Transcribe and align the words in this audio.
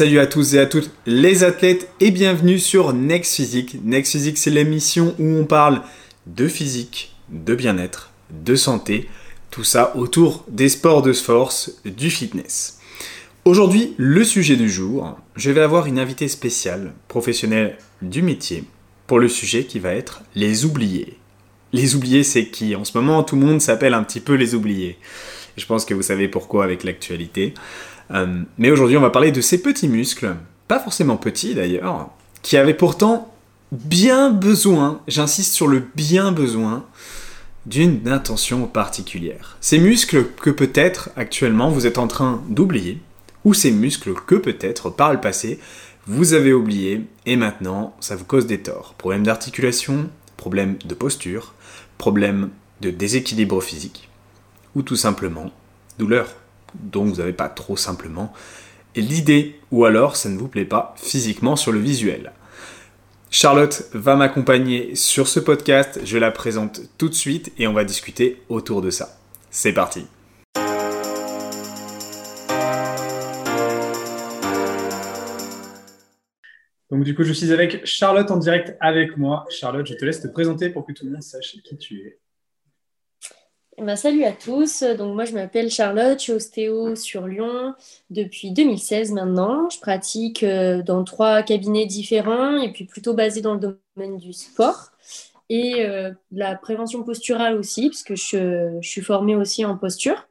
Salut 0.00 0.20
à 0.20 0.28
tous 0.28 0.54
et 0.54 0.60
à 0.60 0.66
toutes 0.66 0.92
les 1.06 1.42
athlètes 1.42 1.88
et 1.98 2.12
bienvenue 2.12 2.60
sur 2.60 2.92
Next 2.92 3.34
Physique. 3.34 3.78
Next 3.82 4.12
Physique, 4.12 4.38
c'est 4.38 4.48
l'émission 4.48 5.12
où 5.18 5.24
on 5.24 5.44
parle 5.44 5.82
de 6.28 6.46
physique, 6.46 7.16
de 7.30 7.56
bien-être, 7.56 8.12
de 8.30 8.54
santé, 8.54 9.08
tout 9.50 9.64
ça 9.64 9.96
autour 9.96 10.44
des 10.46 10.68
sports 10.68 11.02
de 11.02 11.12
force, 11.12 11.80
du 11.84 12.10
fitness. 12.10 12.78
Aujourd'hui, 13.44 13.94
le 13.96 14.22
sujet 14.22 14.54
du 14.54 14.70
jour, 14.70 15.18
je 15.34 15.50
vais 15.50 15.62
avoir 15.62 15.86
une 15.86 15.98
invitée 15.98 16.28
spéciale, 16.28 16.92
professionnelle 17.08 17.76
du 18.00 18.22
métier, 18.22 18.62
pour 19.08 19.18
le 19.18 19.28
sujet 19.28 19.64
qui 19.64 19.80
va 19.80 19.94
être 19.94 20.22
les 20.36 20.64
oubliés. 20.64 21.18
Les 21.72 21.96
oubliés, 21.96 22.22
c'est 22.22 22.50
qui? 22.50 22.76
En 22.76 22.84
ce 22.84 22.96
moment, 22.96 23.24
tout 23.24 23.34
le 23.34 23.44
monde 23.44 23.60
s'appelle 23.60 23.94
un 23.94 24.04
petit 24.04 24.20
peu 24.20 24.34
les 24.34 24.54
oubliés. 24.54 24.96
Je 25.56 25.66
pense 25.66 25.84
que 25.84 25.92
vous 25.92 26.02
savez 26.02 26.28
pourquoi 26.28 26.62
avec 26.62 26.84
l'actualité. 26.84 27.52
Euh, 28.10 28.42
mais 28.56 28.70
aujourd'hui, 28.70 28.96
on 28.96 29.02
va 29.02 29.10
parler 29.10 29.32
de 29.32 29.40
ces 29.40 29.60
petits 29.60 29.88
muscles, 29.88 30.34
pas 30.66 30.80
forcément 30.80 31.16
petits 31.16 31.54
d'ailleurs, 31.54 32.10
qui 32.42 32.56
avaient 32.56 32.74
pourtant 32.74 33.32
bien 33.72 34.30
besoin, 34.30 35.00
j'insiste 35.08 35.52
sur 35.52 35.66
le 35.66 35.82
bien 35.94 36.32
besoin, 36.32 36.84
d'une 37.66 38.08
intention 38.08 38.66
particulière. 38.66 39.58
Ces 39.60 39.78
muscles 39.78 40.24
que 40.40 40.50
peut-être 40.50 41.10
actuellement 41.16 41.70
vous 41.70 41.86
êtes 41.86 41.98
en 41.98 42.06
train 42.06 42.42
d'oublier, 42.48 43.00
ou 43.44 43.52
ces 43.54 43.70
muscles 43.70 44.14
que 44.14 44.34
peut-être 44.34 44.90
par 44.90 45.12
le 45.12 45.20
passé 45.20 45.58
vous 46.06 46.32
avez 46.32 46.54
oublié 46.54 47.06
et 47.26 47.36
maintenant 47.36 47.94
ça 48.00 48.16
vous 48.16 48.24
cause 48.24 48.46
des 48.46 48.60
torts. 48.60 48.94
Problèmes 48.96 49.24
d'articulation, 49.24 50.08
problèmes 50.38 50.78
de 50.86 50.94
posture, 50.94 51.52
problèmes 51.98 52.48
de 52.80 52.88
déséquilibre 52.88 53.62
physique, 53.62 54.08
ou 54.74 54.80
tout 54.80 54.96
simplement 54.96 55.52
douleur 55.98 56.34
dont 56.74 57.04
vous 57.04 57.16
n'avez 57.16 57.32
pas 57.32 57.48
trop 57.48 57.76
simplement 57.76 58.32
l'idée, 59.00 59.60
ou 59.70 59.84
alors 59.84 60.16
ça 60.16 60.28
ne 60.28 60.38
vous 60.38 60.48
plaît 60.48 60.64
pas 60.64 60.94
physiquement 60.96 61.56
sur 61.56 61.72
le 61.72 61.78
visuel. 61.78 62.32
Charlotte 63.30 63.88
va 63.92 64.16
m'accompagner 64.16 64.94
sur 64.94 65.28
ce 65.28 65.38
podcast, 65.40 66.00
je 66.04 66.16
la 66.16 66.30
présente 66.30 66.80
tout 66.96 67.08
de 67.08 67.14
suite 67.14 67.52
et 67.58 67.66
on 67.66 67.74
va 67.74 67.84
discuter 67.84 68.42
autour 68.48 68.80
de 68.80 68.90
ça. 68.90 69.18
C'est 69.50 69.72
parti 69.72 70.06
Donc 76.90 77.04
du 77.04 77.14
coup, 77.14 77.22
je 77.22 77.34
suis 77.34 77.52
avec 77.52 77.84
Charlotte 77.84 78.30
en 78.30 78.38
direct 78.38 78.74
avec 78.80 79.18
moi. 79.18 79.44
Charlotte, 79.50 79.86
je 79.86 79.92
te 79.92 80.06
laisse 80.06 80.22
te 80.22 80.28
présenter 80.28 80.70
pour 80.70 80.86
que 80.86 80.92
tout 80.92 81.04
le 81.04 81.12
monde 81.12 81.22
sache 81.22 81.56
qui 81.62 81.76
tu 81.76 82.00
es. 82.00 82.18
Eh 83.80 83.84
ben, 83.84 83.94
salut 83.94 84.24
à 84.24 84.32
tous. 84.32 84.82
Donc, 84.82 85.14
moi, 85.14 85.24
je 85.24 85.34
m'appelle 85.34 85.70
Charlotte, 85.70 86.18
je 86.18 86.24
suis 86.24 86.32
ostéo 86.32 86.96
sur 86.96 87.28
Lyon 87.28 87.74
depuis 88.10 88.50
2016 88.50 89.12
maintenant. 89.12 89.70
Je 89.70 89.78
pratique 89.78 90.42
euh, 90.42 90.82
dans 90.82 91.04
trois 91.04 91.44
cabinets 91.44 91.86
différents 91.86 92.60
et 92.60 92.72
puis 92.72 92.86
plutôt 92.86 93.14
basée 93.14 93.40
dans 93.40 93.54
le 93.54 93.78
domaine 93.94 94.16
du 94.16 94.32
sport 94.32 94.90
et 95.48 95.84
euh, 95.86 96.10
la 96.32 96.56
prévention 96.56 97.04
posturale 97.04 97.54
aussi, 97.54 97.88
puisque 97.88 98.16
je, 98.16 98.78
je, 98.82 98.88
suis 98.88 99.00
formée 99.00 99.36
aussi 99.36 99.64
en 99.64 99.76
posture. 99.78 100.26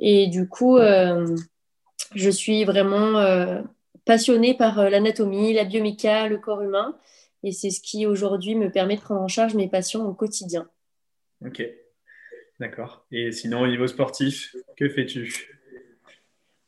Et 0.00 0.26
du 0.26 0.48
coup, 0.48 0.76
euh, 0.76 1.36
je 2.16 2.30
suis 2.30 2.64
vraiment 2.64 3.62
passionnée 4.04 4.52
par 4.54 4.90
l'anatomie, 4.90 5.52
la 5.52 5.64
bioméca, 5.64 6.26
le 6.26 6.38
corps 6.38 6.62
humain. 6.62 6.98
Et 7.44 7.52
c'est 7.52 7.70
ce 7.70 7.80
qui 7.80 8.04
aujourd'hui 8.04 8.56
me 8.56 8.68
permet 8.68 8.96
de 8.96 9.00
prendre 9.00 9.20
en 9.20 9.28
charge 9.28 9.54
mes 9.54 9.68
patients 9.68 10.04
au 10.04 10.12
quotidien. 10.12 10.68
Ok, 11.46 11.62
D'accord. 12.60 13.04
Et 13.10 13.32
sinon, 13.32 13.62
au 13.62 13.66
niveau 13.66 13.86
sportif, 13.86 14.54
que 14.76 14.88
fais-tu? 14.88 15.54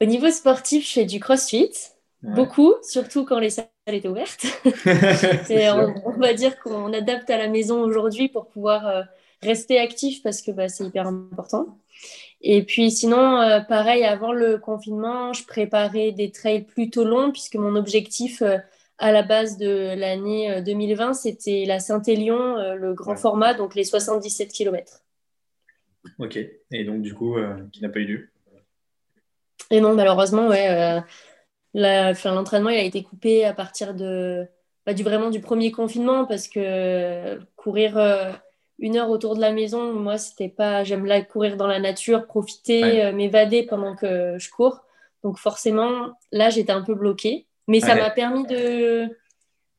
Au 0.00 0.04
niveau 0.04 0.30
sportif, 0.30 0.86
je 0.86 0.92
fais 0.92 1.04
du 1.04 1.20
crossfit. 1.20 1.70
Beaucoup, 2.22 2.74
surtout 2.82 3.24
quand 3.24 3.38
les 3.38 3.50
salles 3.50 3.68
étaient 3.86 4.08
ouvertes. 4.08 4.46
on, 4.64 6.18
va 6.18 6.34
dire 6.34 6.58
qu'on 6.58 6.92
adapte 6.92 7.30
à 7.30 7.36
la 7.36 7.48
maison 7.48 7.82
aujourd'hui 7.82 8.28
pour 8.28 8.48
pouvoir 8.48 8.86
euh, 8.88 9.02
rester 9.42 9.78
actif 9.78 10.22
parce 10.22 10.42
que 10.42 10.50
bah, 10.50 10.68
c'est 10.68 10.84
hyper 10.84 11.06
important. 11.06 11.78
Et 12.40 12.64
puis 12.64 12.90
sinon, 12.90 13.40
euh, 13.40 13.60
pareil, 13.60 14.02
avant 14.04 14.32
le 14.32 14.58
confinement, 14.58 15.32
je 15.34 15.44
préparais 15.44 16.10
des 16.10 16.32
trails 16.32 16.64
plutôt 16.64 17.04
longs 17.04 17.30
puisque 17.30 17.54
mon 17.54 17.76
objectif 17.76 18.42
euh, 18.42 18.58
à 18.98 19.12
la 19.12 19.22
base 19.22 19.56
de 19.56 19.94
l'année 19.94 20.62
2020, 20.62 21.12
c'était 21.12 21.64
la 21.66 21.78
Saint-Élion, 21.78 22.74
le 22.74 22.94
grand 22.94 23.14
format, 23.14 23.52
donc 23.52 23.74
les 23.74 23.84
77 23.84 24.50
km. 24.50 25.02
Ok. 26.18 26.38
Et 26.70 26.84
donc, 26.84 27.02
du 27.02 27.14
coup, 27.14 27.36
euh, 27.36 27.56
qui 27.72 27.82
n'a 27.82 27.88
pas 27.88 28.00
eu 28.00 28.06
lieu 28.06 28.30
Et 29.70 29.80
non, 29.80 29.94
malheureusement, 29.94 30.48
ouais. 30.48 31.02
Euh, 31.74 32.14
l'entraînement, 32.24 32.70
il 32.70 32.78
a 32.78 32.82
été 32.82 33.02
coupé 33.02 33.44
à 33.44 33.52
partir 33.52 33.94
de, 33.94 34.46
bah, 34.86 34.94
du, 34.94 35.02
vraiment 35.02 35.30
du 35.30 35.40
premier 35.40 35.70
confinement 35.70 36.24
parce 36.24 36.48
que 36.48 37.38
courir 37.56 37.98
euh, 37.98 38.32
une 38.78 38.96
heure 38.96 39.10
autour 39.10 39.36
de 39.36 39.40
la 39.40 39.52
maison, 39.52 39.92
moi, 39.92 40.18
c'était 40.18 40.48
pas. 40.48 40.84
J'aime 40.84 41.06
là 41.06 41.20
courir 41.22 41.56
dans 41.56 41.66
la 41.66 41.78
nature, 41.78 42.26
profiter, 42.26 43.12
m'évader 43.12 43.62
pendant 43.62 43.94
que 43.94 44.36
je 44.38 44.50
cours. 44.50 44.84
Donc, 45.22 45.38
forcément, 45.38 46.12
là, 46.32 46.50
j'étais 46.50 46.72
un 46.72 46.82
peu 46.82 46.94
bloquée. 46.94 47.46
Mais 47.68 47.80
ça 47.80 47.96
m'a 47.96 48.10
permis 48.10 48.46
de, 48.46 49.08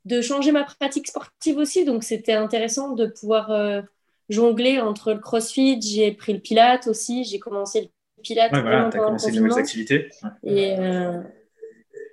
de 0.04 0.22
changer 0.22 0.52
ma 0.52 0.66
pratique 0.66 1.08
sportive 1.08 1.58
aussi. 1.58 1.86
Donc, 1.86 2.04
c'était 2.04 2.34
intéressant 2.34 2.92
de 2.92 3.06
pouvoir 3.06 3.50
jongler 4.30 4.80
entre 4.80 5.14
le 5.14 5.20
crossfit, 5.20 5.80
j'ai 5.82 6.12
pris 6.12 6.34
le 6.34 6.40
pilate 6.40 6.88
aussi, 6.88 7.24
j'ai 7.24 7.40
commencé 7.40 7.82
le 7.82 8.22
pilate. 8.22 8.52
Ouais, 8.54 8.62
voilà, 8.62 8.90
tu 8.90 8.98
as 8.98 9.04
commencé 9.04 9.32
de 9.32 9.40
nouvelles 9.40 9.60
activités. 9.60 10.10
Et, 10.44 10.76
euh, 10.78 11.22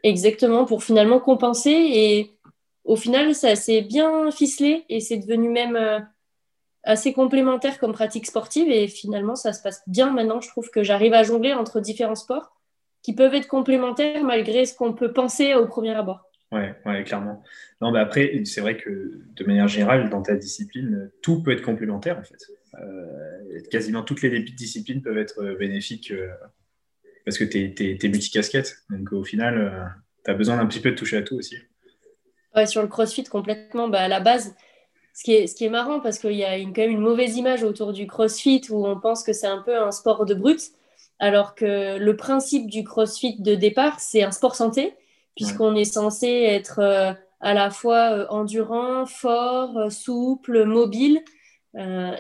exactement, 0.03 0.65
pour 0.65 0.85
finalement 0.85 1.19
compenser. 1.19 1.71
Et 1.71 2.37
au 2.85 2.97
final, 2.97 3.35
ça 3.35 3.57
s'est 3.57 3.83
bien 3.83 4.31
ficelé 4.31 4.85
et 4.89 5.01
c'est 5.01 5.19
devenu 5.19 5.49
même 5.49 5.77
euh, 5.77 5.99
assez 6.85 7.13
complémentaire 7.13 7.79
comme 7.79 7.93
pratique 7.93 8.27
sportive. 8.27 8.71
Et 8.71 8.87
finalement, 8.89 9.35
ça 9.35 9.53
se 9.53 9.63
passe 9.63 9.83
bien 9.87 10.11
maintenant. 10.13 10.41
Je 10.41 10.49
trouve 10.49 10.71
que 10.71 10.83
j'arrive 10.83 11.15
à 11.15 11.23
jongler 11.23 11.53
entre 11.53 11.81
différents 11.81 12.15
sports 12.15 12.53
qui 13.03 13.15
peuvent 13.15 13.35
être 13.35 13.49
complémentaires 13.49 14.25
malgré 14.25 14.65
ce 14.65 14.75
qu'on 14.75 14.95
peut 14.95 15.13
penser 15.13 15.55
au 15.55 15.67
premier 15.67 15.95
abord. 15.95 16.31
Ouais, 16.55 16.73
ouais, 16.87 17.03
clairement. 17.03 17.43
Non, 17.81 17.91
mais 17.91 17.99
après, 17.99 18.43
c'est 18.45 18.61
vrai 18.61 18.77
que 18.77 19.21
de 19.35 19.45
manière 19.45 19.67
générale, 19.67 20.09
dans 20.09 20.23
ta 20.23 20.37
discipline, 20.37 21.11
tout 21.21 21.43
peut 21.43 21.51
être 21.51 21.63
complémentaire 21.63 22.17
en 22.19 22.23
fait. 22.23 22.39
Euh, 22.81 23.61
quasiment 23.71 24.03
toutes 24.03 24.23
les 24.23 24.41
disciplines 24.41 25.03
peuvent 25.03 25.19
être 25.19 25.41
euh, 25.41 25.57
bénéfiques 25.57 26.11
euh, 26.11 26.29
parce 27.25 27.39
que 27.39 27.45
tu 27.45 27.59
es, 27.59 27.99
es, 28.01 28.09
multicasquette. 28.09 28.85
Donc 28.89 29.13
au 29.13 29.25
final, 29.25 29.97
tu 30.25 30.31
as 30.31 30.35
besoin 30.35 30.57
d'un 30.57 30.67
petit 30.67 30.81
peu 30.81 30.93
de 30.93 30.97
toucher 30.97 31.17
à 31.17 31.23
tout 31.23 31.35
aussi. 31.35 31.57
Sur 32.67 32.83
le 32.83 32.89
crossfit, 32.89 33.25
complètement. 33.25 33.89
Bah, 33.89 34.03
à 34.03 34.09
la 34.09 34.21
base, 34.21 34.55
ce 35.13 35.25
qui 35.25 35.33
est, 35.33 35.49
ce 35.49 35.57
qui 35.57 35.65
est 35.65 35.71
marrant 35.71 35.99
parce 35.99 36.21
qu'il 36.21 36.35
y 36.35 36.45
a 36.45 36.57
une, 36.57 36.73
quand 36.73 36.83
même 36.83 36.93
une 36.93 37.01
mauvaise 37.01 37.37
image 37.37 37.65
autour 37.65 37.93
du 37.93 38.07
crossfit 38.07 38.63
où 38.71 38.87
on 38.87 39.01
pense 39.01 39.25
que 39.25 39.33
c'est 39.33 39.49
un 39.49 39.63
peu 39.63 39.77
un 39.77 39.91
sport 39.91 40.25
de 40.25 40.35
brut, 40.35 40.61
alors 41.19 41.57
que 41.57 41.99
le 41.99 42.17
principe 42.17 42.71
du 42.71 42.85
crossfit 42.85 43.41
de 43.41 43.57
départ, 43.57 43.99
c'est 43.99 44.23
un 44.23 44.31
sport 44.31 44.55
santé 44.55 44.95
puisqu'on 45.37 45.75
est 45.75 45.85
censé 45.85 46.29
être 46.29 46.79
euh, 46.81 47.13
à 47.41 47.55
la 47.55 47.71
fois 47.71 48.13
euh, 48.13 48.27
endurant, 48.29 49.07
fort, 49.07 49.77
euh, 49.77 49.91
souple, 49.91 50.65
mobile. 50.65 51.23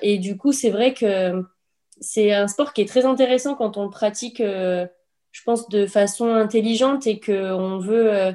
et 0.02 0.18
du 0.18 0.36
coup, 0.36 0.52
c'est 0.52 0.70
vrai 0.70 0.94
que 0.94 1.44
c'est 2.00 2.32
un 2.32 2.48
sport 2.48 2.72
qui 2.72 2.82
est 2.82 2.88
très 2.88 3.04
intéressant 3.04 3.54
quand 3.54 3.76
on 3.76 3.84
le 3.84 3.90
pratique, 3.90 4.42
je 4.42 5.42
pense, 5.44 5.68
de 5.68 5.86
façon 5.86 6.34
intelligente 6.34 7.06
et 7.06 7.20
qu'on 7.20 7.78
veut 7.78 8.34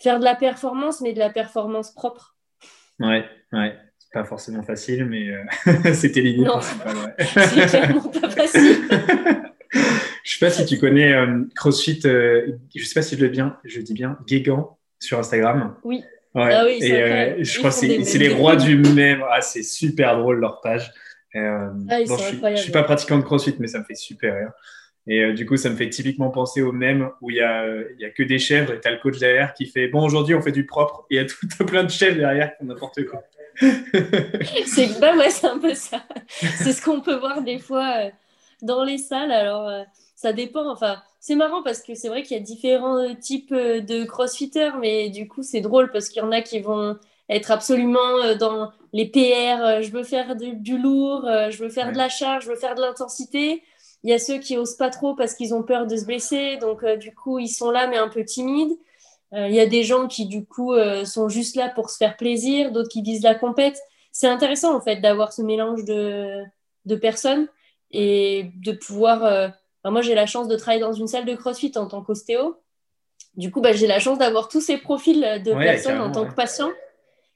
faire 0.00 0.18
de 0.18 0.24
la 0.24 0.34
performance, 0.34 1.02
mais 1.02 1.12
de 1.12 1.18
la 1.18 1.28
performance 1.28 1.90
propre. 1.90 2.34
Ouais, 2.98 3.26
ouais. 3.52 3.76
C'est 3.98 4.10
pas 4.10 4.24
forcément 4.24 4.62
facile, 4.62 5.04
mais 5.04 5.34
c'était 5.92 6.22
l'idée. 6.22 6.48
Ouais. 6.48 7.14
c'est 7.18 7.66
clairement 7.66 8.08
pas 8.08 8.30
facile. 8.30 8.88
Je 10.32 10.38
sais 10.38 10.46
pas 10.46 10.50
si 10.50 10.64
tu 10.64 10.78
connais 10.78 11.12
euh, 11.12 11.42
CrossFit, 11.54 12.00
euh, 12.06 12.52
je 12.74 12.82
sais 12.86 12.94
pas 12.94 13.02
si 13.02 13.16
je 13.16 13.20
le 13.20 13.28
bien, 13.28 13.58
je 13.64 13.82
dis 13.82 13.92
bien, 13.92 14.16
Guégan 14.26 14.78
sur 14.98 15.18
Instagram. 15.18 15.76
Oui. 15.84 16.02
Ouais. 16.34 16.54
Ah 16.54 16.64
oui, 16.64 16.78
et 16.80 16.94
euh, 16.94 17.44
je 17.44 17.58
crois 17.58 17.68
que 17.68 17.76
c'est 17.76 18.18
les 18.18 18.30
rois 18.30 18.56
du 18.56 18.78
même. 18.78 19.22
Ah, 19.30 19.42
c'est 19.42 19.62
super 19.62 20.16
drôle 20.16 20.40
leur 20.40 20.62
page. 20.62 20.90
Ah, 21.34 21.70
je, 21.90 22.14
suis, 22.16 22.58
suis 22.62 22.72
pas 22.72 22.82
pratiquant 22.82 23.18
de 23.18 23.24
CrossFit, 23.24 23.56
mais 23.58 23.66
ça 23.66 23.80
me 23.80 23.84
fait 23.84 23.94
super 23.94 24.34
rire. 24.34 24.52
Et 25.06 25.34
du 25.34 25.44
coup, 25.44 25.58
ça 25.58 25.68
me 25.68 25.76
fait 25.76 25.90
typiquement 25.90 26.30
penser 26.30 26.62
au 26.62 26.72
même 26.72 27.10
où 27.20 27.28
il 27.28 27.36
y 27.36 27.42
a, 27.42 27.66
y 27.98 28.06
a 28.06 28.10
que 28.10 28.22
des 28.22 28.38
chèvres 28.38 28.72
et 28.72 28.80
tu 28.80 28.88
as 28.88 28.92
le 28.92 29.00
coach 29.00 29.18
derrière 29.18 29.52
qui 29.52 29.66
fait 29.66 29.88
Bon, 29.88 30.02
aujourd'hui, 30.02 30.34
on 30.34 30.40
fait 30.40 30.52
du 30.52 30.64
propre. 30.64 31.04
Et 31.10 31.16
il 31.16 31.18
y 31.18 31.20
a 31.20 31.26
tout 31.26 31.66
plein 31.66 31.84
de 31.84 31.90
chèvres 31.90 32.16
derrière 32.16 32.56
qui 32.56 32.64
n'importe 32.64 33.04
quoi. 33.04 33.22
c'est 33.60 34.98
bah 34.98 35.14
ouais, 35.14 35.28
un 35.42 35.58
peu 35.58 35.74
ça. 35.74 36.02
C'est 36.30 36.72
ce 36.72 36.82
qu'on 36.82 37.02
peut 37.02 37.18
voir 37.18 37.42
des 37.42 37.58
fois 37.58 38.10
dans 38.62 38.82
les 38.82 38.96
salles. 38.96 39.32
Alors, 39.32 39.84
ça 40.22 40.32
dépend. 40.32 40.70
Enfin, 40.70 41.02
c'est 41.18 41.34
marrant 41.34 41.62
parce 41.64 41.82
que 41.82 41.94
c'est 41.94 42.08
vrai 42.08 42.22
qu'il 42.22 42.36
y 42.36 42.40
a 42.40 42.42
différents 42.42 42.96
euh, 42.98 43.14
types 43.14 43.52
euh, 43.52 43.80
de 43.80 44.04
crossfitters, 44.04 44.70
mais 44.80 45.10
du 45.10 45.26
coup, 45.28 45.42
c'est 45.42 45.60
drôle 45.60 45.90
parce 45.90 46.08
qu'il 46.08 46.22
y 46.22 46.24
en 46.24 46.30
a 46.30 46.42
qui 46.42 46.60
vont 46.60 46.96
être 47.28 47.50
absolument 47.50 48.18
euh, 48.24 48.36
dans 48.36 48.70
les 48.92 49.06
PR, 49.08 49.82
je 49.82 49.90
veux 49.90 50.04
faire 50.04 50.36
du, 50.36 50.78
lourd, 50.78 51.26
je 51.50 51.58
veux 51.58 51.70
faire 51.70 51.92
de 51.92 51.96
la 51.96 52.10
charge, 52.10 52.44
je 52.44 52.50
veux 52.50 52.56
faire 52.56 52.74
de 52.74 52.82
l'intensité. 52.82 53.62
Il 54.04 54.10
y 54.10 54.12
a 54.12 54.18
ceux 54.18 54.38
qui 54.38 54.58
osent 54.58 54.76
pas 54.76 54.90
trop 54.90 55.14
parce 55.14 55.34
qu'ils 55.34 55.54
ont 55.54 55.62
peur 55.62 55.86
de 55.86 55.96
se 55.96 56.04
blesser, 56.04 56.58
donc 56.58 56.84
du 56.98 57.14
coup 57.14 57.38
ils 57.38 57.48
sont 57.48 57.70
là 57.70 57.86
mais 57.86 57.96
un 57.96 58.08
peu 58.08 58.22
timides. 58.22 58.76
Il 59.32 59.54
y 59.54 59.60
a 59.60 59.66
des 59.66 59.82
gens 59.82 60.08
qui 60.08 60.26
du 60.26 60.44
coup 60.44 60.74
sont 61.06 61.30
juste 61.30 61.56
là 61.56 61.70
pour 61.70 61.88
se 61.88 61.96
faire 61.96 62.18
plaisir, 62.18 62.70
d'autres 62.70 62.90
qui 62.90 63.00
visent 63.00 63.22
la 63.22 63.34
compète. 63.34 63.80
C'est 64.10 64.28
intéressant 64.28 64.76
en 64.76 64.82
fait 64.82 64.96
d'avoir 64.96 65.32
ce 65.32 65.40
mélange 65.40 65.86
de, 65.86 66.42
de 66.84 66.96
personnes 66.96 67.48
et 67.92 68.50
de 68.62 68.72
pouvoir. 68.72 69.54
Moi 69.90 70.02
j'ai 70.02 70.14
la 70.14 70.26
chance 70.26 70.48
de 70.48 70.56
travailler 70.56 70.82
dans 70.82 70.92
une 70.92 71.08
salle 71.08 71.24
de 71.24 71.34
CrossFit 71.34 71.72
en 71.76 71.86
tant 71.86 72.02
qu'ostéo. 72.02 72.56
Du 73.36 73.50
coup, 73.50 73.60
bah, 73.60 73.72
j'ai 73.72 73.86
la 73.86 73.98
chance 73.98 74.18
d'avoir 74.18 74.48
tous 74.48 74.60
ces 74.60 74.76
profils 74.76 75.20
de 75.20 75.52
personnes 75.54 76.00
en 76.00 76.12
tant 76.12 76.26
que 76.26 76.34
patient. 76.34 76.70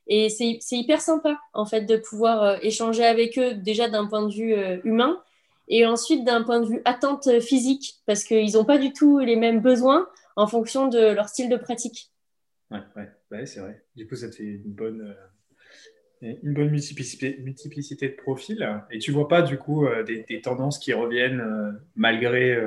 Et 0.09 0.29
c'est 0.29 0.61
hyper 0.77 1.01
sympa, 1.01 1.41
en 1.53 1.67
fait, 1.67 1.83
de 1.83 1.97
pouvoir 1.97 2.43
euh, 2.43 2.57
échanger 2.63 3.05
avec 3.05 3.39
eux, 3.39 3.55
déjà 3.55 3.89
d'un 3.89 4.07
point 4.07 4.27
de 4.27 4.33
vue 4.33 4.55
euh, 4.55 4.79
humain, 4.85 5.21
et 5.69 5.85
ensuite 5.85 6.25
d'un 6.25 6.43
point 6.45 6.61
de 6.61 6.67
vue 6.67 6.83
attente 6.85 7.41
physique, 7.41 7.97
parce 8.07 8.23
qu'ils 8.23 8.53
n'ont 8.53 8.65
pas 8.65 8.79
du 8.79 8.93
tout 8.93 9.19
les 9.19 9.35
mêmes 9.35 9.61
besoins 9.61 10.07
en 10.37 10.47
fonction 10.47 10.87
de 10.87 10.99
leur 10.99 11.29
style 11.29 11.49
de 11.49 11.57
pratique. 11.57 12.13
Ouais, 12.71 12.79
ouais. 13.31 13.47
c'est 13.47 13.61
vrai. 13.61 13.85
Du 13.97 14.07
coup, 14.07 14.15
ça 14.15 14.29
te 14.29 14.37
fait 14.37 14.45
une 14.45 14.75
bonne, 14.75 15.01
euh, 15.01 15.27
une 16.23 16.55
bonne 16.55 16.71
multiplicité, 16.71 17.39
multiplicité, 17.43 18.09
de 18.09 18.15
profils. 18.15 18.67
Et 18.91 18.99
tu 18.99 19.13
vois 19.13 19.29
pas, 19.29 19.43
du 19.43 19.59
coup, 19.59 19.87
des, 20.07 20.25
des, 20.29 20.41
tendances 20.41 20.79
qui 20.79 20.93
reviennent 20.93 21.43
malgré 21.95 22.59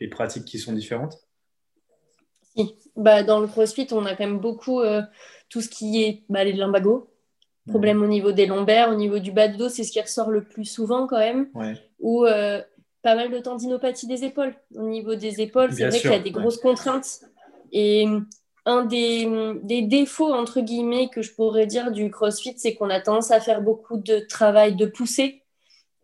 les 0.00 0.08
pratiques 0.08 0.44
qui 0.44 0.58
sont 0.58 0.72
différentes? 0.72 1.18
Si. 2.56 2.76
Bah, 2.96 3.24
dans 3.24 3.40
le 3.40 3.48
CrossFit, 3.48 3.88
on 3.92 4.04
a 4.04 4.14
quand 4.14 4.26
même 4.26 4.38
beaucoup 4.38 4.80
tout 5.48 5.60
ce 5.60 5.68
qui 5.68 6.02
est 6.02 6.22
bah, 6.28 6.44
les 6.44 6.52
lumbagos, 6.52 7.10
problème 7.68 8.02
au 8.02 8.06
niveau 8.06 8.32
des 8.32 8.46
lombaires, 8.46 8.90
au 8.90 8.94
niveau 8.94 9.18
du 9.18 9.32
bas 9.32 9.48
de 9.48 9.56
dos, 9.56 9.68
c'est 9.68 9.84
ce 9.84 9.92
qui 9.92 10.00
ressort 10.00 10.30
le 10.30 10.44
plus 10.44 10.64
souvent 10.64 11.06
quand 11.06 11.18
même. 11.18 11.48
Ou 12.00 12.26
euh, 12.26 12.60
pas 13.02 13.14
mal 13.14 13.30
de 13.30 13.38
tendinopathie 13.38 14.06
des 14.06 14.24
épaules. 14.24 14.54
Au 14.74 14.88
niveau 14.88 15.14
des 15.14 15.40
épaules, 15.40 15.72
c'est 15.72 15.88
vrai 15.88 15.98
qu'il 15.98 16.10
y 16.10 16.14
a 16.14 16.18
des 16.18 16.30
grosses 16.30 16.58
contraintes. 16.58 17.20
Et 17.72 18.06
un 18.66 18.84
des, 18.84 19.28
des, 19.62 19.82
défauts, 19.82 20.32
entre 20.32 20.60
guillemets, 20.60 21.08
que 21.08 21.22
je 21.22 21.34
pourrais 21.34 21.66
dire 21.66 21.92
du 21.92 22.10
CrossFit, 22.10 22.54
c'est 22.56 22.74
qu'on 22.74 22.88
a 22.90 23.00
tendance 23.00 23.30
à 23.30 23.40
faire 23.40 23.60
beaucoup 23.60 23.98
de 23.98 24.20
travail 24.20 24.74
de 24.74 24.86
poussée 24.86 25.42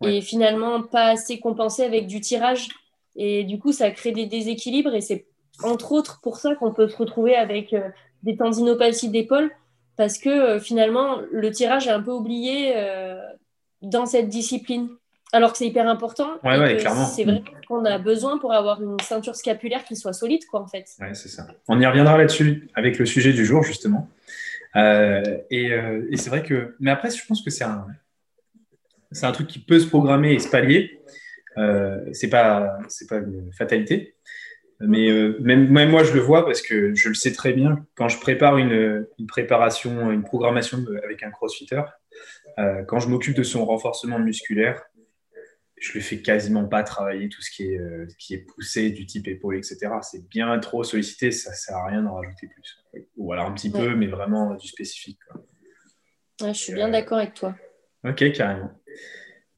et 0.03 0.21
finalement 0.21 0.81
pas 0.81 1.05
assez 1.05 1.39
compensé 1.39 1.83
avec 1.83 2.07
du 2.07 2.21
tirage. 2.21 2.69
Et 3.15 3.43
du 3.43 3.59
coup, 3.59 3.71
ça 3.71 3.91
crée 3.91 4.11
des 4.11 4.25
déséquilibres 4.25 4.93
et 4.93 5.01
c'est 5.01 5.27
entre 5.63 5.91
autres 5.91 6.19
pour 6.21 6.37
ça 6.37 6.55
qu'on 6.55 6.73
peut 6.73 6.87
se 6.87 6.97
retrouver 6.97 7.35
avec 7.35 7.73
euh, 7.73 7.89
des 8.23 8.35
tendinopathies 8.35 9.09
d'épaule 9.09 9.51
parce 9.97 10.17
que 10.17 10.29
euh, 10.29 10.59
finalement, 10.59 11.17
le 11.31 11.51
tirage 11.51 11.87
est 11.87 11.91
un 11.91 12.01
peu 12.01 12.11
oublié 12.11 12.73
euh, 12.75 13.19
dans 13.81 14.05
cette 14.05 14.29
discipline. 14.29 14.89
Alors 15.33 15.53
que 15.53 15.57
c'est 15.57 15.67
hyper 15.67 15.87
important. 15.87 16.39
c'est 16.43 17.23
vrai 17.23 17.43
qu'on 17.67 17.85
a 17.85 17.97
besoin 17.97 18.37
pour 18.37 18.53
avoir 18.53 18.81
une 18.81 18.99
ceinture 18.99 19.35
scapulaire 19.35 19.85
qui 19.85 19.95
soit 19.95 20.13
solide, 20.13 20.45
quoi, 20.45 20.61
en 20.61 20.67
fait. 20.67 20.85
Ouais, 20.99 21.13
c'est 21.13 21.29
ça. 21.29 21.47
On 21.67 21.79
y 21.79 21.85
reviendra 21.85 22.17
là-dessus 22.17 22.69
avec 22.75 22.99
le 22.99 23.05
sujet 23.05 23.31
du 23.33 23.45
jour, 23.45 23.63
justement. 23.63 24.09
Euh, 24.75 25.21
et, 25.49 25.71
et 26.09 26.17
c'est 26.17 26.29
vrai 26.29 26.43
que. 26.43 26.75
Mais 26.79 26.91
après, 26.91 27.09
je 27.11 27.25
pense 27.25 27.41
que 27.41 27.49
c'est 27.49 27.63
un, 27.63 27.85
c'est 29.11 29.25
un 29.25 29.31
truc 29.31 29.47
qui 29.47 29.59
peut 29.59 29.79
se 29.79 29.87
programmer 29.87 30.33
et 30.33 30.39
se 30.39 30.49
pallier. 30.49 31.01
Euh, 31.57 31.99
c'est 32.13 32.29
pas, 32.29 32.77
c'est 32.87 33.09
pas 33.09 33.17
une 33.17 33.51
fatalité. 33.51 34.15
Mais 34.79 35.09
euh, 35.09 35.37
même, 35.41 35.89
moi, 35.89 36.03
je 36.03 36.13
le 36.13 36.21
vois 36.21 36.45
parce 36.45 36.61
que 36.61 36.95
je 36.95 37.09
le 37.09 37.15
sais 37.15 37.33
très 37.33 37.53
bien. 37.53 37.85
Quand 37.95 38.07
je 38.07 38.19
prépare 38.19 38.57
une, 38.57 39.05
préparation, 39.27 40.11
une 40.11 40.23
programmation 40.23 40.83
avec 41.03 41.23
un 41.23 41.29
crossfitter, 41.29 41.83
euh, 42.57 42.83
quand 42.87 42.99
je 42.99 43.07
m'occupe 43.09 43.35
de 43.35 43.43
son 43.43 43.65
renforcement 43.65 44.17
musculaire, 44.17 44.81
je 45.81 45.93
le 45.95 45.99
fais 45.99 46.21
quasiment 46.21 46.65
pas 46.65 46.83
travailler 46.83 47.27
tout 47.27 47.41
ce 47.41 47.49
qui 47.49 47.73
est, 47.73 47.79
euh, 47.79 48.07
qui 48.17 48.35
est 48.35 48.45
poussé 48.45 48.91
du 48.91 49.05
type 49.05 49.27
épaule, 49.27 49.57
etc. 49.57 49.79
C'est 50.01 50.27
bien 50.29 50.57
trop 50.59 50.83
sollicité, 50.83 51.31
ça 51.31 51.53
sert 51.53 51.75
à 51.75 51.87
rien 51.87 52.03
d'en 52.03 52.13
rajouter 52.13 52.47
plus. 52.47 53.03
Ou 53.17 53.33
alors 53.33 53.47
un 53.47 53.53
petit 53.53 53.71
peu, 53.71 53.95
mais 53.95 54.07
vraiment 54.07 54.53
du 54.53 54.67
spécifique. 54.67 55.19
je 56.39 56.53
suis 56.53 56.73
bien 56.73 56.89
d'accord 56.89 57.17
avec 57.17 57.33
toi. 57.33 57.55
Ok, 58.03 58.31
carrément 58.31 58.71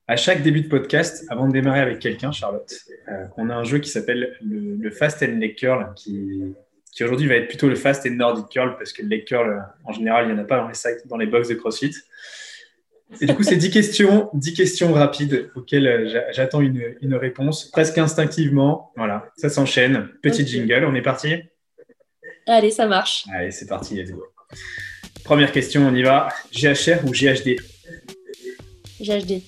à 0.07 0.15
chaque 0.15 0.43
début 0.43 0.61
de 0.61 0.67
podcast, 0.67 1.25
avant 1.29 1.47
de 1.47 1.53
démarrer 1.53 1.79
avec 1.79 1.99
quelqu'un, 1.99 2.31
Charlotte, 2.31 2.71
euh, 3.07 3.25
on 3.37 3.49
a 3.49 3.55
un 3.55 3.63
jeu 3.63 3.79
qui 3.79 3.89
s'appelle 3.89 4.37
le, 4.41 4.91
Fast 4.91 5.23
and 5.23 5.37
Leg 5.39 5.55
Curl, 5.55 5.93
qui, 5.95 6.41
qui 6.91 7.03
aujourd'hui 7.03 7.27
va 7.27 7.35
être 7.35 7.47
plutôt 7.47 7.69
le 7.69 7.75
Fast 7.75 8.05
and 8.05 8.15
Nordic 8.15 8.49
Curl, 8.49 8.75
parce 8.77 8.91
que 8.91 9.01
le 9.01 9.07
Leg 9.07 9.25
Curl, 9.25 9.63
en 9.85 9.91
général, 9.93 10.25
il 10.27 10.33
n'y 10.33 10.39
en 10.39 10.43
a 10.43 10.45
pas 10.45 10.57
dans 10.57 10.67
les, 10.67 10.73
sites, 10.73 11.07
dans 11.07 11.17
les 11.17 11.25
box 11.25 11.47
de 11.47 11.55
CrossFit. 11.55 11.95
Et 13.21 13.25
du 13.25 13.35
coup, 13.35 13.43
c'est 13.43 13.55
10 13.55 13.69
questions, 13.69 14.29
10 14.33 14.53
questions 14.53 14.93
rapides 14.93 15.49
auxquelles 15.55 15.87
euh, 15.87 16.23
j'attends 16.31 16.61
une, 16.61 16.95
une, 17.01 17.15
réponse, 17.15 17.69
presque 17.71 17.97
instinctivement. 17.97 18.91
Voilà, 18.97 19.29
ça 19.37 19.49
s'enchaîne. 19.49 20.09
Petit 20.21 20.45
jingle, 20.45 20.85
on 20.85 20.95
est 20.95 21.01
parti? 21.01 21.35
Allez, 22.47 22.71
ça 22.71 22.87
marche. 22.87 23.25
Allez, 23.33 23.51
c'est 23.51 23.67
parti, 23.67 23.95
let's 23.95 24.11
go. 24.11 24.23
Première 25.23 25.51
question, 25.51 25.87
on 25.87 25.95
y 25.95 26.03
va. 26.03 26.29
GHR 26.51 27.05
ou 27.05 27.11
GHD 27.11 27.55
GHD. 28.99 29.41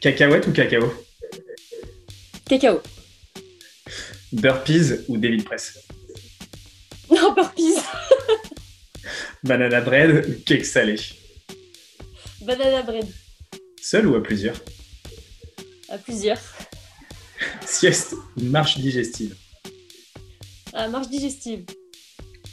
Cacahuète 0.00 0.46
ou 0.46 0.52
cacao? 0.52 0.92
Cacao. 2.48 2.80
Burpees 4.32 5.04
ou 5.08 5.18
David 5.18 5.44
Press? 5.44 5.86
Non, 7.10 7.34
burpees. 7.34 7.80
Banana 9.42 9.80
bread 9.80 10.26
ou 10.26 10.42
cake 10.44 10.64
salé 10.64 10.96
Banana 12.40 12.82
bread. 12.82 13.06
Seul 13.80 14.06
ou 14.06 14.14
à 14.16 14.22
plusieurs 14.22 14.56
À 15.88 15.98
plusieurs. 15.98 16.40
Sieste 17.66 18.14
ou 18.36 18.42
marche 18.44 18.78
digestive 18.78 19.34
ah, 20.72 20.88
Marche 20.88 21.08
digestive. 21.08 21.64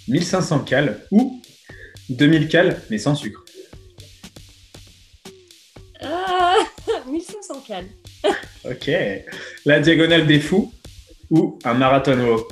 1500 0.08 0.60
cales 0.62 1.06
ou 1.12 1.42
2000 2.10 2.48
cales 2.48 2.82
mais 2.90 2.98
sans 2.98 3.16
sucre 3.16 3.44
1500 7.08 7.62
cales. 7.68 7.88
ok. 8.66 8.92
La 9.66 9.80
diagonale 9.80 10.28
des 10.28 10.40
fous 10.40 10.74
ou 11.30 11.58
un 11.64 11.74
marathon 11.74 12.20
haut 12.28 12.48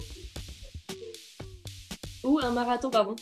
Ou 2.23 2.39
un 2.41 2.51
marathon, 2.51 2.89
pardon. 2.89 3.15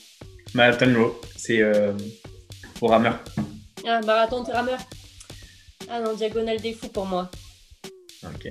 Marathon 0.53 0.93
haut, 0.95 1.21
c'est 1.35 1.61
euh, 1.61 1.93
au 2.81 2.87
rameur. 2.87 3.19
Ah, 3.85 3.99
marathon, 4.01 4.43
rameur. 4.43 4.79
Ah 5.89 5.99
non, 5.99 6.13
diagonale 6.13 6.61
des 6.61 6.73
fous 6.73 6.87
pour 6.87 7.05
moi. 7.05 7.29
Ok. 8.23 8.47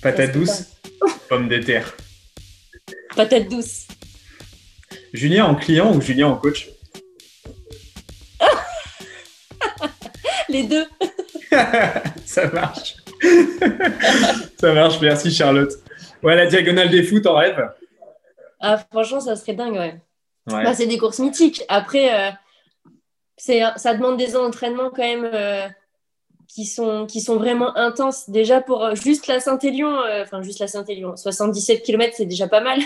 Patate 0.00 0.32
douce, 0.32 0.68
pomme 1.28 1.48
de 1.48 1.58
terre. 1.58 1.94
Patate 3.14 3.48
douce. 3.48 3.86
Julien 5.12 5.44
en 5.44 5.54
client 5.54 5.94
ou 5.94 6.00
Julien 6.00 6.28
en 6.28 6.36
coach 6.36 6.70
Les 10.48 10.62
deux. 10.62 10.86
ça 12.24 12.46
marche. 12.48 12.96
ça 14.58 14.72
marche, 14.72 15.00
merci 15.00 15.30
Charlotte. 15.30 15.72
Ouais, 16.22 16.36
la 16.36 16.46
diagonale 16.46 16.90
des 16.90 17.02
foot 17.02 17.26
en 17.26 17.36
rêve 17.36 17.70
ah, 18.60 18.78
Franchement, 18.90 19.20
ça 19.20 19.36
serait 19.36 19.54
dingue, 19.54 19.74
ouais. 19.74 20.00
Bah, 20.46 20.74
c'est 20.74 20.86
des 20.86 20.98
courses 20.98 21.18
mythiques. 21.18 21.62
Après, 21.68 22.12
euh, 22.12 22.30
ça 23.40 23.94
demande 23.94 24.16
des 24.16 24.36
entraînements 24.36 24.90
quand 24.90 25.02
même 25.02 25.30
euh, 25.32 25.68
qui, 26.48 26.66
sont, 26.66 27.06
qui 27.06 27.20
sont 27.20 27.36
vraiment 27.36 27.76
intenses. 27.76 28.28
Déjà, 28.30 28.60
pour 28.60 28.84
euh, 28.84 28.94
juste 28.94 29.26
la 29.26 29.40
Saint-Élion, 29.40 29.96
enfin, 30.22 30.42
juste 30.42 30.60
la 30.60 30.68
Saint-Élion, 30.68 31.16
77 31.16 31.82
km, 31.82 32.14
c'est 32.16 32.26
déjà 32.26 32.48
pas 32.48 32.60
mal. 32.60 32.80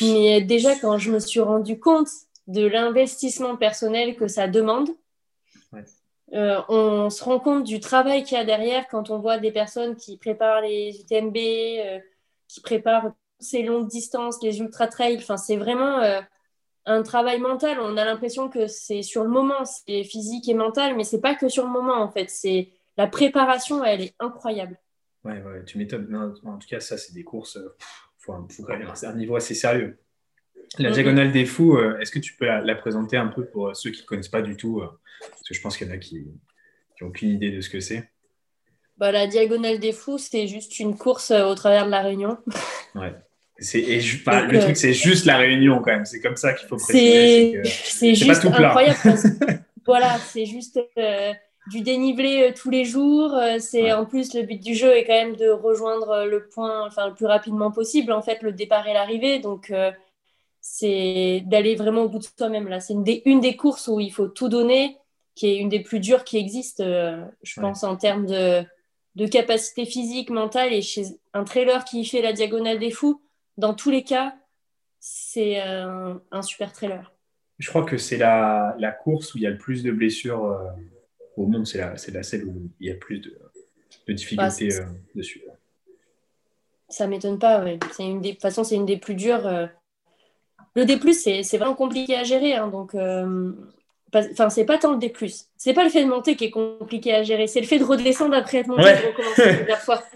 Mais 0.00 0.40
déjà, 0.40 0.74
quand 0.76 0.98
je 0.98 1.10
me 1.10 1.18
suis 1.18 1.40
rendu 1.40 1.78
compte 1.78 2.08
de 2.46 2.66
l'investissement 2.66 3.56
personnel 3.56 4.16
que 4.16 4.28
ça 4.28 4.48
demande, 4.48 4.90
euh, 6.32 6.60
on 6.68 7.10
se 7.10 7.22
rend 7.22 7.38
compte 7.38 7.64
du 7.64 7.80
travail 7.80 8.24
qu'il 8.24 8.36
y 8.36 8.40
a 8.40 8.44
derrière 8.44 8.88
quand 8.88 9.10
on 9.10 9.18
voit 9.18 9.38
des 9.38 9.52
personnes 9.52 9.94
qui 9.94 10.16
préparent 10.16 10.62
les 10.62 11.00
UTMB, 11.00 11.36
euh, 11.36 11.98
qui 12.48 12.60
préparent 12.60 13.12
ces 13.38 13.62
longues 13.62 13.88
distances, 13.88 14.42
les 14.42 14.58
ultra 14.58 14.88
trails. 14.88 15.18
Enfin, 15.18 15.36
c'est 15.36 15.56
vraiment 15.56 15.98
euh, 15.98 16.20
un 16.86 17.02
travail 17.02 17.40
mental. 17.40 17.78
On 17.80 17.96
a 17.96 18.04
l'impression 18.04 18.48
que 18.48 18.66
c'est 18.66 19.02
sur 19.02 19.22
le 19.22 19.30
moment, 19.30 19.64
c'est 19.64 20.04
physique 20.04 20.48
et 20.48 20.54
mental, 20.54 20.96
mais 20.96 21.04
c'est 21.04 21.20
pas 21.20 21.34
que 21.34 21.48
sur 21.48 21.64
le 21.64 21.70
moment 21.70 22.00
en 22.00 22.10
fait. 22.10 22.30
C'est 22.30 22.70
la 22.96 23.06
préparation, 23.06 23.84
elle 23.84 24.02
est 24.02 24.14
incroyable. 24.18 24.78
Ouais, 25.24 25.42
ouais, 25.42 25.64
tu 25.64 25.78
m'étonnes. 25.78 26.14
En 26.44 26.58
tout 26.58 26.68
cas, 26.68 26.80
ça, 26.80 26.98
c'est 26.98 27.14
des 27.14 27.24
courses. 27.24 27.58
c'est 28.94 29.06
un 29.06 29.14
niveau 29.14 29.36
assez 29.36 29.54
sérieux. 29.54 29.98
La 30.78 30.90
diagonale 30.90 31.32
des 31.32 31.46
fous, 31.46 31.78
est-ce 32.00 32.10
que 32.10 32.18
tu 32.18 32.34
peux 32.34 32.46
la, 32.46 32.74
présenter 32.74 33.16
un 33.16 33.28
peu 33.28 33.46
pour 33.46 33.74
ceux 33.76 33.90
qui 33.90 34.02
ne 34.02 34.06
connaissent 34.06 34.28
pas 34.28 34.42
du 34.42 34.56
tout 34.56 34.82
parce 35.30 35.42
que 35.42 35.54
je 35.54 35.60
pense 35.60 35.76
qu'il 35.76 35.86
y 35.86 35.90
en 35.90 35.94
a 35.94 35.98
qui 35.98 36.26
n'ont 37.00 37.08
aucune 37.08 37.30
idée 37.30 37.50
de 37.50 37.60
ce 37.60 37.70
que 37.70 37.80
c'est? 37.80 38.10
Bah, 38.96 39.10
la 39.10 39.26
diagonale 39.26 39.80
des 39.80 39.92
fous, 39.92 40.18
c'est 40.18 40.46
juste 40.46 40.78
une 40.78 40.96
course 40.96 41.32
euh, 41.32 41.46
au 41.46 41.54
travers 41.54 41.86
de 41.86 41.90
la 41.90 42.02
Réunion. 42.02 42.38
Ouais. 42.94 43.12
C'est, 43.58 43.80
le 43.80 44.58
truc, 44.58 44.76
c'est 44.76 44.92
juste 44.92 45.26
la 45.26 45.36
Réunion 45.36 45.80
quand 45.80 45.92
même. 45.92 46.04
C'est 46.04 46.20
comme 46.20 46.36
ça 46.36 46.52
qu'il 46.52 46.68
faut 46.68 46.76
préciser. 46.76 47.62
C'est, 47.64 48.14
juste 48.14 48.44
incroyable. 48.44 48.98
voilà, 49.86 50.18
c'est 50.18 50.46
juste. 50.46 50.80
Euh, 50.98 51.32
du 51.70 51.80
dénivelé 51.80 52.52
tous 52.54 52.68
les 52.68 52.84
jours. 52.84 53.34
C'est 53.58 53.92
en 53.92 54.04
plus 54.04 54.34
le 54.34 54.42
but 54.42 54.62
du 54.62 54.74
jeu 54.74 54.94
est 54.94 55.06
quand 55.06 55.14
même 55.14 55.36
de 55.36 55.48
rejoindre 55.48 56.26
le 56.26 56.46
point, 56.48 56.86
enfin 56.86 57.08
le 57.08 57.14
plus 57.14 57.24
rapidement 57.24 57.70
possible. 57.70 58.12
En 58.12 58.20
fait, 58.20 58.42
le 58.42 58.52
départ 58.52 58.86
et 58.86 58.92
l'arrivée. 58.92 59.38
Donc 59.38 59.72
c'est 60.60 61.42
d'aller 61.46 61.74
vraiment 61.74 62.02
au 62.02 62.08
bout 62.08 62.18
de 62.18 62.26
soi-même. 62.36 62.68
Là, 62.68 62.80
c'est 62.80 62.92
une 62.92 63.04
des, 63.04 63.22
une 63.24 63.40
des 63.40 63.56
courses 63.56 63.88
où 63.88 63.98
il 63.98 64.12
faut 64.12 64.28
tout 64.28 64.50
donner, 64.50 64.98
qui 65.34 65.46
est 65.46 65.56
une 65.56 65.70
des 65.70 65.80
plus 65.80 66.00
dures 66.00 66.24
qui 66.24 66.36
existent, 66.36 66.84
je 66.84 67.60
pense, 67.60 67.82
en 67.82 67.96
termes 67.96 68.26
de, 68.26 68.62
de 69.14 69.26
capacité 69.26 69.86
physique, 69.86 70.30
mentale. 70.30 70.72
Et 70.72 70.82
chez 70.82 71.04
un 71.32 71.44
trailer 71.44 71.84
qui 71.84 72.04
fait 72.04 72.22
la 72.22 72.32
diagonale 72.32 72.78
des 72.78 72.90
fous, 72.90 73.22
dans 73.56 73.74
tous 73.74 73.90
les 73.90 74.04
cas, 74.04 74.34
c'est 75.00 75.60
un, 75.60 76.42
super 76.42 76.72
trailer. 76.72 77.12
Je 77.58 77.68
crois 77.68 77.84
que 77.84 77.98
c'est 77.98 78.16
la, 78.16 78.98
course 79.02 79.34
où 79.34 79.38
il 79.38 79.42
y 79.42 79.46
a 79.46 79.50
le 79.50 79.58
plus 79.58 79.82
de 79.82 79.92
blessures 79.92 80.44
euh, 80.44 80.70
au 81.36 81.46
monde. 81.46 81.66
C'est 81.66 81.78
la, 81.78 81.94
la 82.12 82.22
celle 82.22 82.44
où 82.44 82.70
il 82.80 82.88
y 82.88 82.90
a 82.90 82.94
plus 82.94 83.20
de, 83.20 83.38
difficultés 84.08 84.68
bah, 84.68 84.82
euh, 84.82 84.86
dessus. 85.14 85.42
Ça 86.88 87.06
m'étonne 87.06 87.38
pas, 87.38 87.62
oui. 87.62 87.78
Une 87.98 88.20
des, 88.20 88.30
de 88.30 88.34
toute 88.34 88.42
façon, 88.42 88.64
c'est 88.64 88.74
une 88.74 88.86
des 88.86 88.96
plus 88.96 89.14
dures. 89.14 89.46
Euh. 89.46 89.66
Le 90.74 90.84
D, 90.84 90.98
c'est 91.12 91.58
vraiment 91.58 91.74
compliqué 91.74 92.16
à 92.16 92.24
gérer. 92.24 92.54
Hein, 92.54 92.66
donc, 92.68 92.94
enfin, 92.96 94.50
c'est 94.50 94.64
pas 94.64 94.78
tant 94.78 94.92
le 94.92 94.98
D. 94.98 95.12
C'est 95.56 95.74
pas 95.74 95.84
le 95.84 95.90
fait 95.90 96.02
de 96.02 96.08
monter 96.08 96.34
qui 96.34 96.46
est 96.46 96.50
compliqué 96.50 97.14
à 97.14 97.22
gérer, 97.22 97.46
c'est 97.46 97.60
le 97.60 97.66
fait 97.66 97.78
de 97.78 97.84
redescendre 97.84 98.34
après 98.34 98.58
être 98.58 98.66
monté 98.66 98.88
et 98.88 99.02
de 99.02 99.06
recommencer 99.06 99.56
plusieurs 99.58 99.80
fois. 99.80 100.02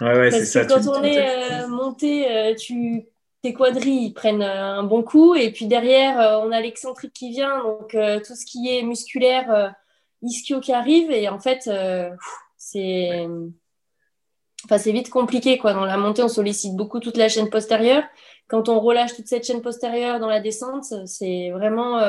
Ouais, 0.00 0.30
Parce 0.30 0.52
que 0.52 0.66
quand 0.68 0.98
on 0.98 1.02
est 1.02 1.66
monté, 1.66 2.54
tu 2.58 3.06
tes 3.42 3.54
quadrilles 3.54 4.06
ils 4.06 4.14
prennent 4.14 4.42
euh, 4.42 4.78
un 4.78 4.82
bon 4.82 5.02
coup. 5.02 5.34
Et 5.34 5.52
puis 5.52 5.66
derrière, 5.66 6.20
euh, 6.20 6.38
on 6.46 6.52
a 6.52 6.60
l'excentrique 6.60 7.12
qui 7.12 7.30
vient, 7.30 7.62
donc 7.62 7.94
euh, 7.94 8.20
tout 8.20 8.34
ce 8.34 8.44
qui 8.44 8.74
est 8.76 8.82
musculaire, 8.82 9.74
ischio 10.22 10.60
qui 10.60 10.72
arrive. 10.72 11.10
Et 11.10 11.28
en 11.28 11.38
fait, 11.38 11.70
c'est 12.56 13.28
enfin, 14.64 14.78
c'est 14.78 14.92
vite 14.92 15.10
compliqué. 15.10 15.58
Quoi. 15.58 15.72
Dans 15.74 15.84
la 15.84 15.96
montée, 15.96 16.22
on 16.22 16.28
sollicite 16.28 16.74
beaucoup 16.76 17.00
toute 17.00 17.16
la 17.16 17.28
chaîne 17.28 17.50
postérieure. 17.50 18.04
Quand 18.48 18.68
on 18.68 18.80
relâche 18.80 19.14
toute 19.14 19.28
cette 19.28 19.46
chaîne 19.46 19.62
postérieure 19.62 20.20
dans 20.20 20.28
la 20.28 20.40
descente, 20.40 20.86
c'est 21.06 21.50
vraiment... 21.50 22.00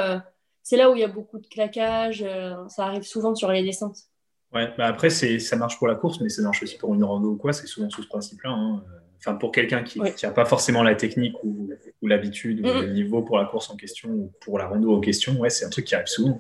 c'est 0.63 0.77
là 0.77 0.89
où 0.89 0.95
il 0.95 1.01
y 1.01 1.03
a 1.03 1.07
beaucoup 1.07 1.37
de 1.39 1.47
claquage. 1.47 2.25
ça 2.69 2.85
arrive 2.85 3.03
souvent 3.03 3.35
sur 3.35 3.51
les 3.51 3.63
descentes. 3.63 4.09
Ouais, 4.53 4.73
bah 4.77 4.87
après, 4.87 5.09
ça 5.09 5.55
marche 5.55 5.77
pour 5.77 5.87
la 5.87 5.95
course, 5.95 6.19
mais 6.21 6.29
ça 6.29 6.41
marche 6.41 6.63
aussi 6.63 6.77
pour 6.77 6.93
une 6.95 7.03
rando 7.03 7.29
ou 7.29 7.37
quoi. 7.37 7.53
C'est 7.53 7.67
souvent 7.67 7.89
sous 7.89 8.03
ce 8.03 8.07
principe-là. 8.07 8.49
Hein 8.49 8.83
enfin 9.19 9.35
pour 9.35 9.51
quelqu'un 9.51 9.83
qui 9.83 9.99
n'a 9.99 10.31
pas 10.31 10.45
forcément 10.45 10.83
la 10.83 10.95
technique 10.95 11.35
ou, 11.43 11.69
l'habitude 12.01 12.61
ou 12.61 12.63
le 12.63 12.87
niveau 12.87 13.21
pour 13.21 13.37
la 13.37 13.45
course 13.45 13.69
en 13.69 13.75
question 13.75 14.09
ou 14.09 14.31
pour 14.41 14.57
la 14.57 14.67
rando 14.67 14.95
en 14.95 14.99
question, 14.99 15.33
ouais, 15.39 15.49
c'est 15.49 15.65
un 15.65 15.69
truc 15.69 15.85
qui 15.85 15.95
arrive 15.95 16.07
souvent. 16.07 16.39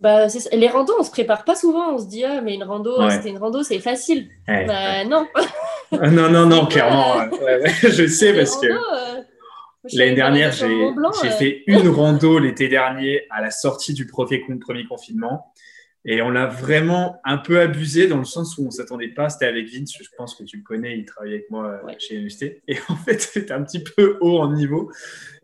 Bah, 0.00 0.28
les 0.52 0.68
randos, 0.68 0.94
on 0.98 1.02
se 1.02 1.10
prépare 1.10 1.44
pas 1.44 1.56
souvent. 1.56 1.94
On 1.94 1.98
se 1.98 2.06
dit, 2.06 2.22
ah, 2.22 2.40
mais 2.40 2.54
une 2.54 2.62
rando, 2.62 3.08
c'était 3.10 3.30
une 3.30 3.38
rando, 3.38 3.62
c'est 3.64 3.80
facile. 3.80 4.28
bah, 4.46 5.04
non. 5.04 5.26
Ah, 5.92 6.10
non, 6.10 6.30
non, 6.30 6.46
non, 6.46 6.66
clairement. 6.66 7.16
je 7.82 8.06
sais 8.06 8.32
parce 8.34 8.56
que 8.58 8.66
euh, 8.66 9.22
l'année 9.94 10.14
dernière, 10.14 10.52
j'ai 10.52 10.66
euh. 10.66 11.30
fait 11.30 11.64
une 11.66 11.88
rando 11.88 12.38
l'été 12.38 12.68
dernier 12.68 13.22
à 13.30 13.40
la 13.40 13.50
sortie 13.50 13.94
du 13.94 14.06
premier 14.06 14.44
confinement. 14.88 15.52
Et 16.04 16.22
on 16.22 16.30
l'a 16.30 16.46
vraiment 16.46 17.20
un 17.24 17.38
peu 17.38 17.60
abusé 17.60 18.06
dans 18.06 18.18
le 18.18 18.24
sens 18.24 18.56
où 18.56 18.62
on 18.62 18.66
ne 18.66 18.70
s'attendait 18.70 19.08
pas. 19.08 19.28
C'était 19.28 19.46
avec 19.46 19.68
Vince, 19.68 19.92
je 20.00 20.08
pense 20.16 20.34
que 20.34 20.44
tu 20.44 20.56
le 20.58 20.62
connais, 20.62 20.96
il 20.96 21.04
travaille 21.04 21.34
avec 21.34 21.50
moi 21.50 21.80
euh, 21.84 21.92
chez 21.98 22.20
MST. 22.20 22.62
Et 22.68 22.78
en 22.88 22.96
fait, 22.96 23.20
c'était 23.20 23.52
un 23.52 23.62
petit 23.62 23.82
peu 23.82 24.16
haut 24.20 24.38
en 24.38 24.52
niveau. 24.52 24.90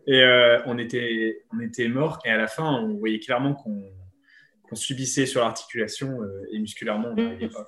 Et 0.07 0.23
euh, 0.23 0.61
on, 0.67 0.79
était, 0.79 1.45
on 1.53 1.61
était 1.61 1.89
mort. 1.89 2.19
Et 2.25 2.31
à 2.31 2.37
la 2.37 2.47
fin, 2.47 2.65
on 2.65 2.95
voyait 2.95 3.19
clairement 3.19 3.55
qu'on 3.55 4.77
subissait 4.77 5.27
sur 5.27 5.41
l'articulation 5.41 6.23
euh, 6.23 6.49
et 6.53 6.59
musculairement, 6.59 7.09
on 7.11 7.15
n'arrivait 7.15 7.49
pas. 7.49 7.67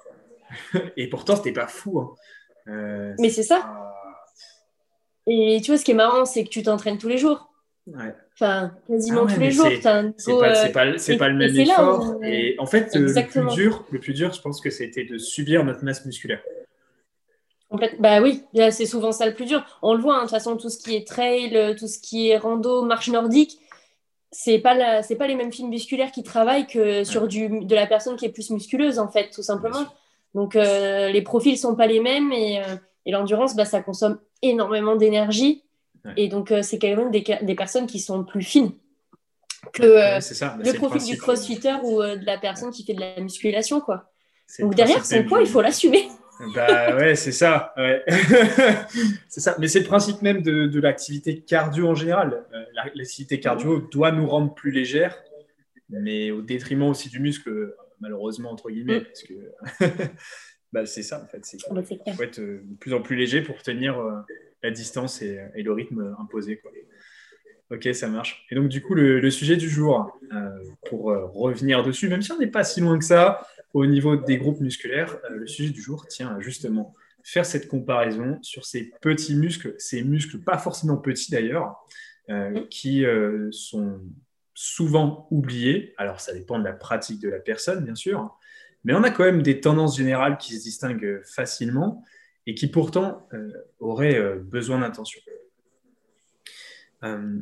et 0.97 1.09
pourtant, 1.09 1.37
c'était 1.37 1.53
pas 1.53 1.67
fou. 1.67 2.01
Hein. 2.01 3.15
Mais 3.19 3.31
c'est 3.31 3.43
ça. 3.43 3.93
Et 5.27 5.61
tu 5.63 5.73
vois, 5.73 5.79
ce 5.79 5.85
qui 5.85 5.91
est 5.91 5.95
marrant, 5.95 6.25
c'est 6.25 6.45
que 6.45 6.49
tu 6.49 6.63
t'entraînes 6.63 6.99
tous 6.99 7.09
les 7.09 7.19
jours. 7.19 7.46
Ouais. 7.87 8.15
Enfin, 8.35 8.73
quasiment 8.87 9.27
ah 9.29 9.33
tous 9.33 9.41
les 9.41 9.51
jours. 9.51 9.69
C'est 9.69 9.81
pas, 9.81 10.69
pas, 10.69 10.73
pas, 10.73 11.29
le 11.29 11.35
même 11.35 11.57
effort. 11.57 12.17
Et 12.25 12.57
en 12.59 12.67
fait, 12.67 12.95
le 12.95 13.13
plus, 13.13 13.55
dur, 13.55 13.85
le 13.91 14.01
plus 14.01 14.13
dur, 14.13 14.33
je 14.33 14.41
pense 14.41 14.61
que 14.61 14.71
c'était 14.71 15.05
de 15.05 15.19
subir 15.19 15.65
notre 15.65 15.85
masse 15.85 16.05
musculaire. 16.05 16.43
Bah 17.99 18.21
oui, 18.21 18.45
c'est 18.71 18.87
souvent 18.87 19.13
ça 19.13 19.27
le 19.27 19.35
plus 19.35 19.47
dur. 19.47 19.65
On 19.83 19.95
le 19.95 20.01
voit, 20.01 20.15
hein, 20.15 20.19
de 20.19 20.23
toute 20.23 20.31
façon, 20.31 20.57
tout 20.57 20.69
ce 20.69 20.79
qui 20.79 20.97
est 20.97 21.07
trail, 21.07 21.77
tout 21.79 21.87
ce 21.87 21.99
qui 21.99 22.29
est 22.29 22.39
rando, 22.39 22.83
marche 22.83 23.09
nordique, 23.09 23.59
c'est 24.33 24.59
pas 24.59 25.03
c'est 25.03 25.17
pas 25.17 25.27
les 25.27 25.35
mêmes 25.35 25.53
films 25.53 25.71
musculaires 25.71 26.11
qui 26.11 26.23
travaillent 26.23 26.67
que 26.67 27.05
sur 27.05 27.29
du, 27.29 27.49
de 27.49 27.75
la 27.75 27.87
personne 27.87 28.17
qui 28.17 28.27
est 28.27 28.33
plus 28.33 28.51
musculeuse 28.51 28.99
en 28.99 29.09
fait, 29.09 29.31
tout 29.31 29.43
simplement. 29.43 29.87
Donc 30.35 30.57
euh, 30.57 31.11
les 31.11 31.23
profils 31.23 31.57
sont 31.57 31.75
pas 31.75 31.87
les 31.87 32.01
mêmes 32.01 32.33
et, 32.33 32.61
euh, 32.61 32.77
et 33.07 33.13
l'endurance, 33.13 33.57
bah, 33.57 33.65
ça 33.65 33.81
consomme 33.81 34.19
énormément 34.43 34.97
d'énergie 34.97 35.65
et 36.17 36.29
donc, 36.29 36.51
euh, 36.51 36.63
c'est 36.63 36.79
quand 36.79 36.95
même 36.95 37.11
des, 37.11 37.25
des, 37.43 37.55
personnes 37.55 37.87
qui 37.87 38.01
sont 38.01 38.25
plus 38.25 38.43
fines 38.43 38.73
que 39.73 39.83
euh, 39.83 40.19
bah, 40.41 40.57
le 40.65 40.73
profil 40.75 41.03
du 41.03 41.19
crossfitter 41.19 41.75
ou 41.83 42.03
euh, 42.03 42.17
de 42.17 42.25
la 42.25 42.39
personne 42.39 42.71
qui 42.71 42.85
fait 42.85 42.95
de 42.95 43.01
la 43.01 43.21
musculation. 43.21 43.81
Quoi. 43.81 44.11
Donc, 44.59 44.75
derrière 44.75 45.05
son 45.05 45.25
poids, 45.25 45.41
il 45.41 45.49
faut 45.49 45.63
l'assumer. 45.63 46.09
Bah 46.55 46.95
ouais, 46.95 47.15
c'est 47.15 47.33
ça. 47.33 47.75
c'est 49.31 49.41
ça. 49.41 49.57
Mais 49.59 49.69
c'est 49.69 49.81
le 49.81 49.87
principe 49.87 50.21
même 50.21 50.43
de, 50.43 50.67
de 50.67 50.81
l'activité 50.81 51.41
cardio 51.41 51.89
en 51.89 51.95
général. 51.95 52.45
l'activité 52.95 53.41
cardio 53.41 53.81
doit 53.81 54.13
nous 54.13 54.27
rendre 54.27 54.53
plus 54.53 54.71
légères, 54.71 55.17
mais 55.89 56.31
au 56.31 56.43
détriment 56.43 56.91
aussi 56.91 57.09
du 57.09 57.21
muscle, 57.21 57.75
malheureusement, 58.01 58.51
entre 58.51 58.69
guillemets. 58.69 59.01
Mm. 59.01 59.05
Parce 59.05 59.23
que 59.23 59.35
bah, 60.75 60.85
c'est 60.85 61.03
ça, 61.03 61.23
en 61.23 61.27
fait. 61.27 61.43
Il 61.55 62.13
faut 62.13 62.23
être 62.23 62.39
de 62.39 62.61
plus 62.81 62.93
en 62.93 63.01
plus 63.01 63.17
léger 63.17 63.41
pour 63.41 63.63
tenir 63.63 63.97
la 64.63 64.71
distance 64.71 65.23
et, 65.23 65.39
le 65.57 65.73
rythme 65.73 66.15
imposé. 66.19 66.59
Quoi. 66.59 66.73
Ok, 67.71 67.89
ça 67.95 68.09
marche. 68.09 68.47
Et 68.51 68.55
donc, 68.55 68.69
du 68.69 68.81
coup, 68.81 68.95
le, 68.95 69.31
sujet 69.31 69.57
du 69.57 69.69
jour, 69.69 70.13
euh, 70.33 70.51
pour 70.89 71.11
euh, 71.11 71.27
revenir 71.27 71.83
dessus, 71.83 72.09
même 72.09 72.23
si 72.23 72.31
on 72.31 72.39
n'est 72.39 72.47
pas 72.47 72.63
si 72.63 72.81
loin 72.81 72.97
que 72.99 73.05
ça 73.05 73.47
au 73.75 73.87
niveau 73.87 74.17
des 74.17 74.39
groupes 74.39 74.61
musculaires, 74.61 75.19
euh, 75.25 75.37
le 75.37 75.47
sujet 75.49 75.71
du 75.71 75.83
jour 75.83 76.07
tient 76.07 76.39
justement 76.41 76.95
faire 77.25 77.45
cette 77.45 77.67
comparaison 77.67 78.39
sur 78.41 78.65
ces 78.65 78.93
petits 79.01 79.35
muscles, 79.35 79.75
ces 79.79 80.05
muscles 80.05 80.39
pas 80.39 80.59
forcément 80.59 80.97
petits 80.97 81.33
d'ailleurs, 81.33 81.75
qui 82.71 83.05
sont 83.51 84.01
souvent 84.55 85.27
oubliés. 85.33 85.93
Alors, 85.97 86.21
ça 86.21 86.33
dépend 86.33 86.59
de 86.61 86.65
la 86.65 86.73
pratique 86.73 87.21
de 87.21 87.29
la 87.29 87.41
personne, 87.41 87.85
bien 87.85 87.97
sûr, 87.97 88.37
mais 88.85 88.95
on 88.95 89.03
a 89.03 89.11
quand 89.11 89.25
même 89.25 89.43
des 89.43 89.61
tendances 89.61 89.97
générales 89.97 90.39
qui 90.39 90.57
se 90.57 90.63
distinguent 90.63 91.21
facilement 91.25 92.05
et 92.47 92.55
qui 92.55 92.69
pourtant 92.69 93.27
euh, 93.33 93.51
auraient 93.81 94.19
euh, 94.19 94.37
besoin 94.37 94.79
d'attention. 94.79 95.21
Euh, 97.03 97.41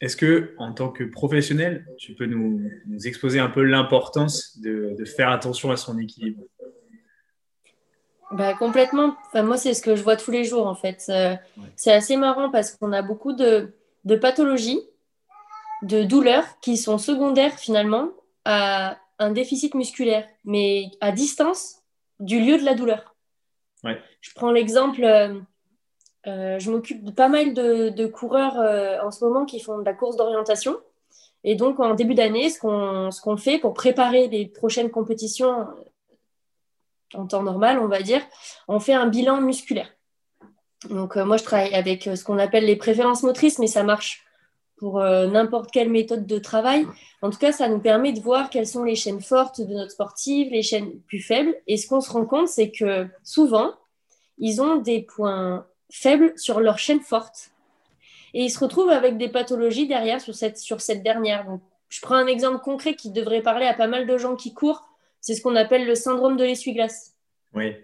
est-ce 0.00 0.16
que, 0.16 0.54
en 0.58 0.72
tant 0.72 0.90
que 0.90 1.04
professionnel, 1.04 1.86
tu 1.96 2.14
peux 2.14 2.26
nous, 2.26 2.60
exposer 3.04 3.38
un 3.38 3.48
peu 3.48 3.62
l'importance 3.62 4.58
de, 4.58 4.96
faire 5.04 5.30
attention 5.30 5.70
à 5.70 5.76
son 5.76 5.98
équilibre? 5.98 6.42
Bah, 8.32 8.54
Complètement. 8.54 9.16
Enfin, 9.26 9.42
moi, 9.42 9.56
c'est 9.56 9.74
ce 9.74 9.82
que 9.82 9.94
je 9.94 10.02
vois 10.02 10.16
tous 10.16 10.30
les 10.30 10.44
jours, 10.44 10.66
en 10.66 10.74
fait. 10.74 11.10
C'est 11.76 11.92
assez 11.92 12.16
marrant 12.16 12.50
parce 12.50 12.72
qu'on 12.72 12.92
a 12.92 13.02
beaucoup 13.02 13.32
de, 13.32 13.74
de, 14.04 14.16
pathologies, 14.16 14.80
de 15.82 16.02
douleurs 16.02 16.58
qui 16.60 16.76
sont 16.76 16.98
secondaires, 16.98 17.58
finalement, 17.58 18.10
à 18.44 18.98
un 19.20 19.30
déficit 19.30 19.74
musculaire, 19.74 20.26
mais 20.44 20.90
à 21.00 21.12
distance 21.12 21.82
du 22.18 22.40
lieu 22.40 22.58
de 22.58 22.64
la 22.64 22.74
douleur. 22.74 23.14
Je 24.22 24.30
prends 24.34 24.52
l'exemple, 24.52 25.04
euh, 25.04 25.34
euh, 26.28 26.58
je 26.58 26.70
m'occupe 26.70 27.04
de 27.04 27.10
pas 27.10 27.28
mal 27.28 27.52
de, 27.52 28.06
coureurs 28.06 28.58
euh, 28.58 28.98
en 29.02 29.10
ce 29.10 29.22
moment 29.24 29.44
qui 29.44 29.60
font 29.60 29.78
de 29.78 29.84
la 29.84 29.92
course 29.92 30.16
d'orientation. 30.16 30.78
Et 31.44 31.56
donc, 31.56 31.80
en 31.80 31.94
début 31.94 32.14
d'année, 32.14 32.48
ce 32.48 32.60
qu'on 33.20 33.36
fait 33.36 33.58
pour 33.58 33.74
préparer 33.74 34.28
les 34.28 34.46
prochaines 34.46 34.90
compétitions 34.90 35.66
en 37.14 37.26
temps 37.26 37.42
normal, 37.42 37.80
on 37.80 37.88
va 37.88 38.00
dire, 38.00 38.22
on 38.68 38.78
fait 38.78 38.94
un 38.94 39.08
bilan 39.08 39.40
musculaire. 39.40 39.88
Donc, 40.88 41.16
moi, 41.16 41.36
je 41.36 41.42
travaille 41.42 41.74
avec 41.74 42.04
ce 42.04 42.22
qu'on 42.22 42.38
appelle 42.38 42.64
les 42.64 42.76
préférences 42.76 43.24
motrices, 43.24 43.58
mais 43.58 43.66
ça 43.66 43.82
marche 43.82 44.24
pour 44.76 45.00
n'importe 45.00 45.72
quelle 45.72 45.90
méthode 45.90 46.26
de 46.26 46.38
travail. 46.38 46.86
En 47.22 47.30
tout 47.30 47.38
cas, 47.38 47.50
ça 47.50 47.68
nous 47.68 47.80
permet 47.80 48.12
de 48.12 48.20
voir 48.20 48.48
quelles 48.48 48.68
sont 48.68 48.84
les 48.84 48.94
chaînes 48.94 49.20
fortes 49.20 49.60
de 49.60 49.74
notre 49.74 49.90
sportive, 49.90 50.52
les 50.52 50.62
chaînes 50.62 51.00
plus 51.08 51.20
faibles. 51.20 51.56
Et 51.66 51.76
ce 51.76 51.88
qu'on 51.88 52.00
se 52.00 52.10
rend 52.10 52.24
compte, 52.24 52.48
c'est 52.48 52.70
que 52.70 53.08
souvent, 53.24 53.72
ils 54.38 54.60
ont 54.60 54.76
des 54.76 55.02
points 55.02 55.66
faibles 55.90 56.32
sur 56.36 56.60
leur 56.60 56.78
chaîne 56.78 57.00
forte. 57.00 57.52
Et 58.34 58.44
ils 58.44 58.50
se 58.50 58.58
retrouvent 58.58 58.90
avec 58.90 59.18
des 59.18 59.28
pathologies 59.28 59.86
derrière 59.86 60.20
sur 60.20 60.34
cette, 60.34 60.58
sur 60.58 60.80
cette 60.80 61.02
dernière. 61.02 61.44
Donc, 61.44 61.60
je 61.88 62.00
prends 62.00 62.14
un 62.14 62.26
exemple 62.26 62.60
concret 62.60 62.94
qui 62.94 63.10
devrait 63.10 63.42
parler 63.42 63.66
à 63.66 63.74
pas 63.74 63.86
mal 63.86 64.06
de 64.06 64.16
gens 64.16 64.34
qui 64.34 64.54
courent. 64.54 64.88
C'est 65.20 65.34
ce 65.34 65.42
qu'on 65.42 65.56
appelle 65.56 65.86
le 65.86 65.94
syndrome 65.94 66.36
de 66.36 66.44
l'essuie-glace. 66.44 67.14
Oui. 67.54 67.76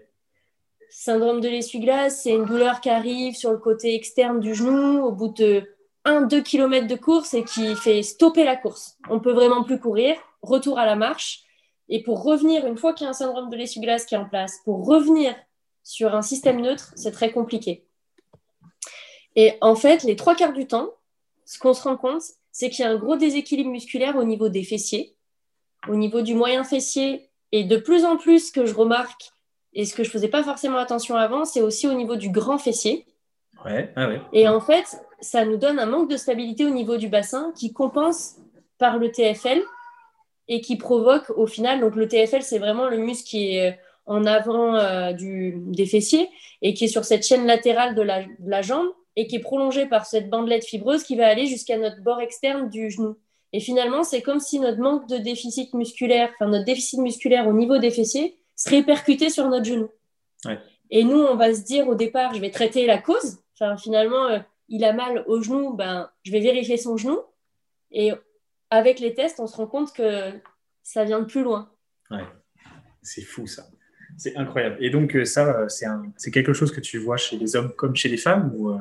Syndrome 0.89 1.39
de 1.39 1.47
l'essuie-glace, 1.47 2.23
c'est 2.23 2.31
une 2.31 2.45
douleur 2.45 2.81
qui 2.81 2.89
arrive 2.89 3.35
sur 3.35 3.51
le 3.51 3.59
côté 3.59 3.93
externe 3.93 4.39
du 4.39 4.55
genou 4.55 5.03
au 5.03 5.11
bout 5.11 5.27
de 5.27 5.63
1-2 6.05 6.41
km 6.41 6.87
de 6.87 6.95
course 6.95 7.35
et 7.35 7.43
qui 7.43 7.75
fait 7.75 8.01
stopper 8.01 8.43
la 8.43 8.55
course. 8.55 8.97
On 9.09 9.19
peut 9.19 9.33
vraiment 9.33 9.63
plus 9.63 9.79
courir. 9.79 10.15
Retour 10.41 10.79
à 10.79 10.87
la 10.87 10.95
marche. 10.95 11.43
Et 11.89 12.01
pour 12.01 12.23
revenir, 12.23 12.65
une 12.65 12.77
fois 12.77 12.93
qu'il 12.93 13.05
y 13.05 13.07
a 13.07 13.11
un 13.11 13.13
syndrome 13.13 13.49
de 13.49 13.55
l'essuie-glace 13.55 14.05
qui 14.05 14.15
est 14.15 14.17
en 14.17 14.27
place, 14.27 14.59
pour 14.65 14.85
revenir 14.87 15.35
sur 15.89 16.13
un 16.13 16.21
système 16.21 16.61
neutre, 16.61 16.93
c'est 16.95 17.11
très 17.11 17.31
compliqué. 17.31 17.83
Et 19.35 19.53
en 19.59 19.73
fait, 19.73 20.03
les 20.03 20.15
trois 20.15 20.35
quarts 20.35 20.53
du 20.53 20.67
temps, 20.67 20.91
ce 21.45 21.57
qu'on 21.57 21.73
se 21.73 21.81
rend 21.81 21.97
compte, 21.97 22.21
c'est 22.51 22.69
qu'il 22.69 22.85
y 22.85 22.87
a 22.87 22.91
un 22.91 22.95
gros 22.95 23.15
déséquilibre 23.15 23.71
musculaire 23.71 24.15
au 24.15 24.23
niveau 24.23 24.49
des 24.49 24.63
fessiers, 24.63 25.15
au 25.87 25.95
niveau 25.95 26.21
du 26.21 26.35
moyen 26.35 26.63
fessier. 26.63 27.31
Et 27.51 27.63
de 27.63 27.75
plus 27.75 28.05
en 28.05 28.17
plus, 28.17 28.49
ce 28.49 28.51
que 28.51 28.67
je 28.67 28.75
remarque, 28.75 29.31
et 29.73 29.83
ce 29.83 29.95
que 29.95 30.03
je 30.03 30.11
faisais 30.11 30.27
pas 30.27 30.43
forcément 30.43 30.77
attention 30.77 31.15
avant, 31.15 31.43
c'est 31.43 31.61
aussi 31.61 31.87
au 31.87 31.93
niveau 31.93 32.17
du 32.17 32.29
grand 32.29 32.59
fessier. 32.59 33.07
Ouais, 33.65 33.91
ah 33.95 34.09
ouais. 34.09 34.21
Et 34.31 34.47
en 34.47 34.61
fait, 34.61 35.01
ça 35.21 35.43
nous 35.43 35.57
donne 35.57 35.79
un 35.79 35.87
manque 35.87 36.09
de 36.09 36.17
stabilité 36.17 36.67
au 36.67 36.71
niveau 36.71 36.97
du 36.97 37.07
bassin 37.07 37.51
qui 37.55 37.73
compense 37.73 38.35
par 38.77 38.99
le 38.99 39.11
TFL 39.11 39.63
et 40.47 40.61
qui 40.61 40.77
provoque 40.77 41.31
au 41.35 41.47
final, 41.47 41.79
donc 41.79 41.95
le 41.95 42.07
TFL, 42.07 42.43
c'est 42.43 42.59
vraiment 42.59 42.89
le 42.89 42.97
muscle 42.97 43.27
qui 43.27 43.55
est 43.55 43.79
en 44.09 44.25
avant 44.25 44.75
euh, 44.75 45.13
du, 45.13 45.53
des 45.67 45.85
fessiers 45.85 46.29
et 46.61 46.73
qui 46.73 46.85
est 46.85 46.89
sur 46.89 47.05
cette 47.05 47.25
chaîne 47.25 47.45
latérale 47.45 47.95
de 47.95 48.01
la, 48.01 48.23
de 48.23 48.49
la 48.49 48.61
jambe 48.61 48.87
et 49.15 49.27
qui 49.27 49.37
est 49.37 49.41
prolongé 49.41 49.85
par 49.85 50.05
cette 50.05 50.29
bandelette 50.29 50.65
fibreuse 50.65 51.03
qui 51.03 51.15
va 51.15 51.27
aller 51.27 51.45
jusqu'à 51.45 51.77
notre 51.77 52.01
bord 52.01 52.19
externe 52.19 52.69
du 52.69 52.89
genou. 52.89 53.17
Et 53.53 53.59
finalement, 53.59 54.03
c'est 54.03 54.21
comme 54.21 54.39
si 54.39 54.59
notre 54.59 54.79
manque 54.79 55.07
de 55.07 55.17
déficit 55.17 55.73
musculaire, 55.73 56.31
enfin 56.33 56.49
notre 56.49 56.65
déficit 56.65 56.99
musculaire 56.99 57.47
au 57.47 57.53
niveau 57.53 57.77
des 57.77 57.91
fessiers, 57.91 58.37
se 58.55 58.69
répercutait 58.69 59.29
sur 59.29 59.47
notre 59.47 59.65
genou. 59.65 59.89
Et 60.89 61.03
nous, 61.03 61.19
on 61.19 61.35
va 61.35 61.53
se 61.53 61.61
dire 61.61 61.87
au 61.87 61.95
départ, 61.95 62.33
je 62.33 62.41
vais 62.41 62.49
traiter 62.49 62.87
la 62.87 62.97
cause. 62.97 63.37
Enfin, 63.53 63.77
finalement, 63.77 64.25
euh, 64.25 64.39
il 64.69 64.83
a 64.83 64.93
mal 64.93 65.23
au 65.27 65.41
genou, 65.41 65.73
ben, 65.73 66.09
je 66.23 66.31
vais 66.31 66.39
vérifier 66.39 66.77
son 66.77 66.97
genou. 66.97 67.19
Et 67.91 68.11
avec 68.71 68.99
les 68.99 69.13
tests, 69.13 69.39
on 69.39 69.47
se 69.47 69.55
rend 69.55 69.67
compte 69.67 69.93
que 69.93 70.31
ça 70.81 71.03
vient 71.03 71.19
de 71.19 71.25
plus 71.25 71.43
loin. 71.43 71.71
Ouais. 72.09 72.25
C'est 73.03 73.21
fou 73.21 73.45
ça. 73.45 73.67
C'est 74.19 74.35
incroyable. 74.35 74.75
Et 74.81 74.89
donc, 74.89 75.15
euh, 75.15 75.23
ça, 75.23 75.61
euh, 75.61 75.67
c'est 76.17 76.31
quelque 76.31 76.51
chose 76.51 76.73
que 76.73 76.81
tu 76.81 76.97
vois 76.97 77.15
chez 77.15 77.37
les 77.37 77.55
hommes 77.55 77.71
comme 77.71 77.95
chez 77.95 78.09
les 78.09 78.17
femmes 78.17 78.53
ou, 78.55 78.73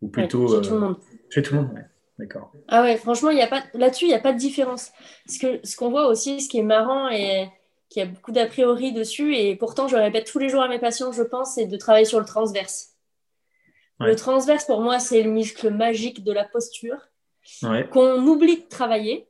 ou 0.00 0.08
plutôt. 0.08 0.48
chez 0.48 0.68
tout 0.68 0.74
le 0.74 0.80
monde. 0.80 0.96
Chez 1.30 1.42
tout 1.42 1.54
le 1.54 1.60
monde, 1.60 1.84
D'accord. 2.18 2.50
Ah 2.68 2.82
ouais, 2.82 2.96
franchement, 2.96 3.30
y 3.30 3.42
a 3.42 3.46
pas... 3.46 3.62
là-dessus, 3.74 4.06
il 4.06 4.08
n'y 4.08 4.14
a 4.14 4.18
pas 4.18 4.32
de 4.32 4.38
différence. 4.38 4.92
Parce 5.26 5.36
que 5.36 5.60
ce 5.62 5.76
qu'on 5.76 5.90
voit 5.90 6.06
aussi, 6.06 6.40
ce 6.40 6.48
qui 6.48 6.58
est 6.58 6.62
marrant 6.62 7.10
et 7.10 7.48
qui 7.90 8.00
a 8.00 8.06
beaucoup 8.06 8.32
d'a 8.32 8.46
priori 8.46 8.94
dessus, 8.94 9.36
et 9.36 9.54
pourtant, 9.54 9.86
je 9.86 9.96
répète 9.96 10.26
tous 10.26 10.38
les 10.38 10.48
jours 10.48 10.62
à 10.62 10.68
mes 10.68 10.78
patients, 10.78 11.12
je 11.12 11.22
pense, 11.22 11.56
c'est 11.56 11.66
de 11.66 11.76
travailler 11.76 12.06
sur 12.06 12.18
le 12.18 12.24
transverse. 12.24 12.94
Le 14.00 14.16
transverse, 14.16 14.64
pour 14.64 14.80
moi, 14.80 14.98
c'est 14.98 15.22
le 15.22 15.30
muscle 15.30 15.70
magique 15.70 16.24
de 16.24 16.32
la 16.32 16.44
posture 16.44 17.08
qu'on 17.90 18.26
oublie 18.26 18.56
de 18.56 18.68
travailler 18.68 19.28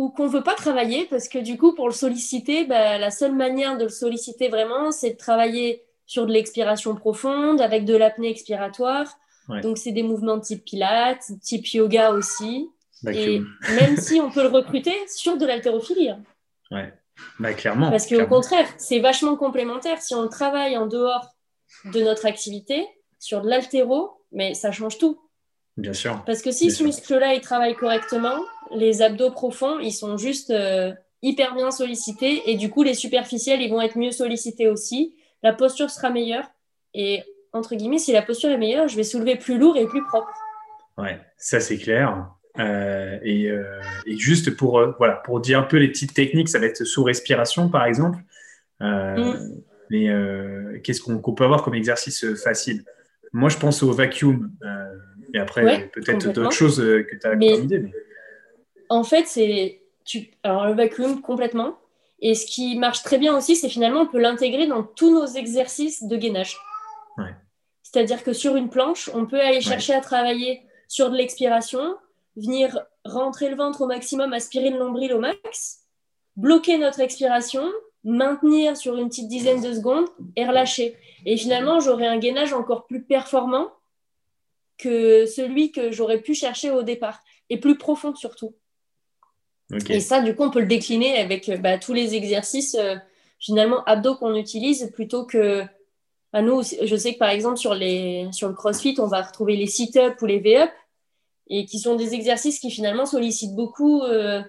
ou 0.00 0.08
qu'on 0.08 0.24
ne 0.24 0.30
veut 0.30 0.42
pas 0.42 0.54
travailler 0.54 1.04
parce 1.10 1.28
que 1.28 1.38
du 1.38 1.58
coup, 1.58 1.74
pour 1.74 1.86
le 1.86 1.92
solliciter, 1.92 2.64
bah, 2.64 2.96
la 2.96 3.10
seule 3.10 3.34
manière 3.34 3.76
de 3.76 3.82
le 3.82 3.90
solliciter 3.90 4.48
vraiment, 4.48 4.92
c'est 4.92 5.10
de 5.10 5.16
travailler 5.18 5.84
sur 6.06 6.24
de 6.24 6.32
l'expiration 6.32 6.94
profonde 6.94 7.60
avec 7.60 7.84
de 7.84 7.94
l'apnée 7.94 8.30
expiratoire. 8.30 9.18
Donc, 9.62 9.76
c'est 9.76 9.92
des 9.92 10.02
mouvements 10.02 10.40
type 10.40 10.64
pilates, 10.64 11.32
type 11.42 11.66
yoga 11.74 12.12
aussi. 12.12 12.70
Et 13.06 13.42
même 13.78 13.98
si 13.98 14.20
on 14.20 14.30
peut 14.30 14.42
le 14.42 14.48
recruter 14.48 14.94
sur 15.06 15.36
de 15.36 15.44
l'haltérophilie. 15.44 16.08
Hein. 16.08 16.22
Ouais, 16.70 16.94
bah, 17.38 17.52
clairement. 17.52 17.90
Parce 17.90 18.06
qu'au 18.06 18.26
contraire, 18.26 18.68
c'est 18.78 19.00
vachement 19.00 19.36
complémentaire. 19.36 20.00
Si 20.00 20.14
on 20.14 20.28
travaille 20.28 20.78
en 20.78 20.86
dehors 20.86 21.28
de 21.92 22.00
notre 22.00 22.24
activité, 22.24 22.86
sur 23.18 23.42
de 23.42 23.50
l'altéro, 23.50 24.12
mais 24.32 24.54
ça 24.54 24.72
change 24.72 24.96
tout. 24.96 25.20
Bien 25.76 25.92
sûr. 25.92 26.22
Parce 26.24 26.40
que 26.40 26.52
si 26.52 26.70
ce 26.70 26.84
muscle-là, 26.84 27.34
il 27.34 27.42
travaille 27.42 27.74
correctement, 27.74 28.38
les 28.74 29.02
abdos 29.02 29.30
profonds, 29.30 29.78
ils 29.78 29.92
sont 29.92 30.16
juste 30.16 30.50
euh, 30.50 30.92
hyper 31.22 31.54
bien 31.54 31.70
sollicités 31.70 32.42
et 32.50 32.56
du 32.56 32.70
coup, 32.70 32.82
les 32.82 32.94
superficiels, 32.94 33.60
ils 33.60 33.70
vont 33.70 33.80
être 33.80 33.98
mieux 33.98 34.12
sollicités 34.12 34.68
aussi. 34.68 35.14
La 35.42 35.52
posture 35.52 35.90
sera 35.90 36.10
meilleure 36.10 36.50
et 36.94 37.22
entre 37.52 37.74
guillemets, 37.74 37.98
si 37.98 38.12
la 38.12 38.22
posture 38.22 38.50
est 38.50 38.58
meilleure, 38.58 38.88
je 38.88 38.96
vais 38.96 39.02
soulever 39.02 39.36
plus 39.36 39.58
lourd 39.58 39.76
et 39.76 39.86
plus 39.86 40.04
propre. 40.04 40.32
Ouais, 40.98 41.18
ça 41.36 41.60
c'est 41.60 41.78
clair. 41.78 42.28
Euh, 42.58 43.18
euh, 43.24 43.80
et, 44.06 44.16
juste 44.16 44.56
pour, 44.56 44.82
voilà, 44.98 45.14
pour 45.14 45.40
dire 45.40 45.58
un 45.58 45.62
peu 45.62 45.78
les 45.78 45.88
petites 45.88 46.14
techniques, 46.14 46.48
ça 46.48 46.58
va 46.58 46.66
être 46.66 46.84
sous 46.84 47.02
respiration 47.02 47.68
par 47.68 47.86
exemple. 47.86 48.18
Mm. 48.80 49.34
Mais 49.90 50.06
qu'est-ce 50.84 51.00
qu'on 51.00 51.34
peut 51.34 51.44
avoir 51.44 51.62
comme 51.64 51.74
exercice 51.74 52.24
facile? 52.36 52.84
Moi, 53.32 53.48
je 53.48 53.58
pense 53.58 53.82
au 53.82 53.92
vacuum. 53.92 54.52
Et 55.34 55.38
après, 55.38 55.90
peut-être 55.92 56.32
d'autres 56.32 56.52
choses 56.52 56.76
que 56.78 57.16
tu 57.16 57.26
as 57.26 57.34
mais, 57.34 57.58
idée. 57.58 57.90
En 58.90 59.04
fait, 59.04 59.26
c'est. 59.26 59.80
Tu... 60.04 60.30
Alors, 60.42 60.66
le 60.66 60.74
vacuum, 60.74 61.22
complètement. 61.22 61.78
Et 62.20 62.34
ce 62.34 62.44
qui 62.44 62.76
marche 62.76 63.02
très 63.02 63.16
bien 63.16 63.34
aussi, 63.34 63.56
c'est 63.56 63.70
finalement, 63.70 64.02
on 64.02 64.06
peut 64.06 64.18
l'intégrer 64.18 64.66
dans 64.66 64.82
tous 64.82 65.10
nos 65.10 65.26
exercices 65.26 66.02
de 66.02 66.16
gainage. 66.16 66.58
C'est-à-dire 67.82 68.22
que 68.22 68.32
sur 68.32 68.56
une 68.56 68.68
planche, 68.68 69.10
on 69.14 69.26
peut 69.26 69.40
aller 69.40 69.60
chercher 69.60 69.94
à 69.94 70.00
travailler 70.00 70.62
sur 70.86 71.10
de 71.10 71.16
l'expiration, 71.16 71.96
venir 72.36 72.78
rentrer 73.04 73.48
le 73.48 73.56
ventre 73.56 73.80
au 73.80 73.86
maximum, 73.86 74.32
aspirer 74.32 74.70
le 74.70 74.78
nombril 74.78 75.12
au 75.12 75.18
max, 75.18 75.86
bloquer 76.36 76.78
notre 76.78 77.00
expiration, 77.00 77.64
maintenir 78.04 78.76
sur 78.76 78.96
une 78.96 79.08
petite 79.08 79.28
dizaine 79.28 79.60
de 79.60 79.72
secondes 79.72 80.06
et 80.36 80.46
relâcher. 80.46 80.96
Et 81.26 81.36
finalement, 81.36 81.80
j'aurai 81.80 82.06
un 82.06 82.18
gainage 82.18 82.52
encore 82.52 82.86
plus 82.86 83.02
performant 83.02 83.72
que 84.78 85.26
celui 85.26 85.72
que 85.72 85.90
j'aurais 85.90 86.20
pu 86.20 86.34
chercher 86.34 86.70
au 86.70 86.82
départ, 86.82 87.20
et 87.50 87.58
plus 87.58 87.76
profond 87.76 88.14
surtout. 88.14 88.54
Et 89.88 90.00
ça, 90.00 90.20
du 90.20 90.34
coup, 90.34 90.44
on 90.44 90.50
peut 90.50 90.60
le 90.60 90.66
décliner 90.66 91.18
avec 91.18 91.50
bah, 91.60 91.78
tous 91.78 91.92
les 91.92 92.14
exercices, 92.14 92.76
euh, 92.78 92.96
finalement, 93.38 93.84
abdos 93.84 94.16
qu'on 94.16 94.34
utilise, 94.34 94.90
plutôt 94.92 95.24
que... 95.24 95.64
À 96.32 96.42
nous, 96.42 96.62
je 96.62 96.96
sais 96.96 97.14
que 97.14 97.18
par 97.18 97.30
exemple, 97.30 97.56
sur, 97.56 97.74
les, 97.74 98.28
sur 98.30 98.46
le 98.46 98.54
CrossFit, 98.54 98.94
on 98.98 99.08
va 99.08 99.20
retrouver 99.22 99.56
les 99.56 99.66
sit-ups 99.66 100.22
ou 100.22 100.26
les 100.26 100.38
V-up, 100.38 100.70
et 101.48 101.64
qui 101.64 101.80
sont 101.80 101.96
des 101.96 102.14
exercices 102.14 102.60
qui 102.60 102.70
finalement 102.70 103.04
sollicitent 103.04 103.56
beaucoup 103.56 104.02
euh, 104.02 104.40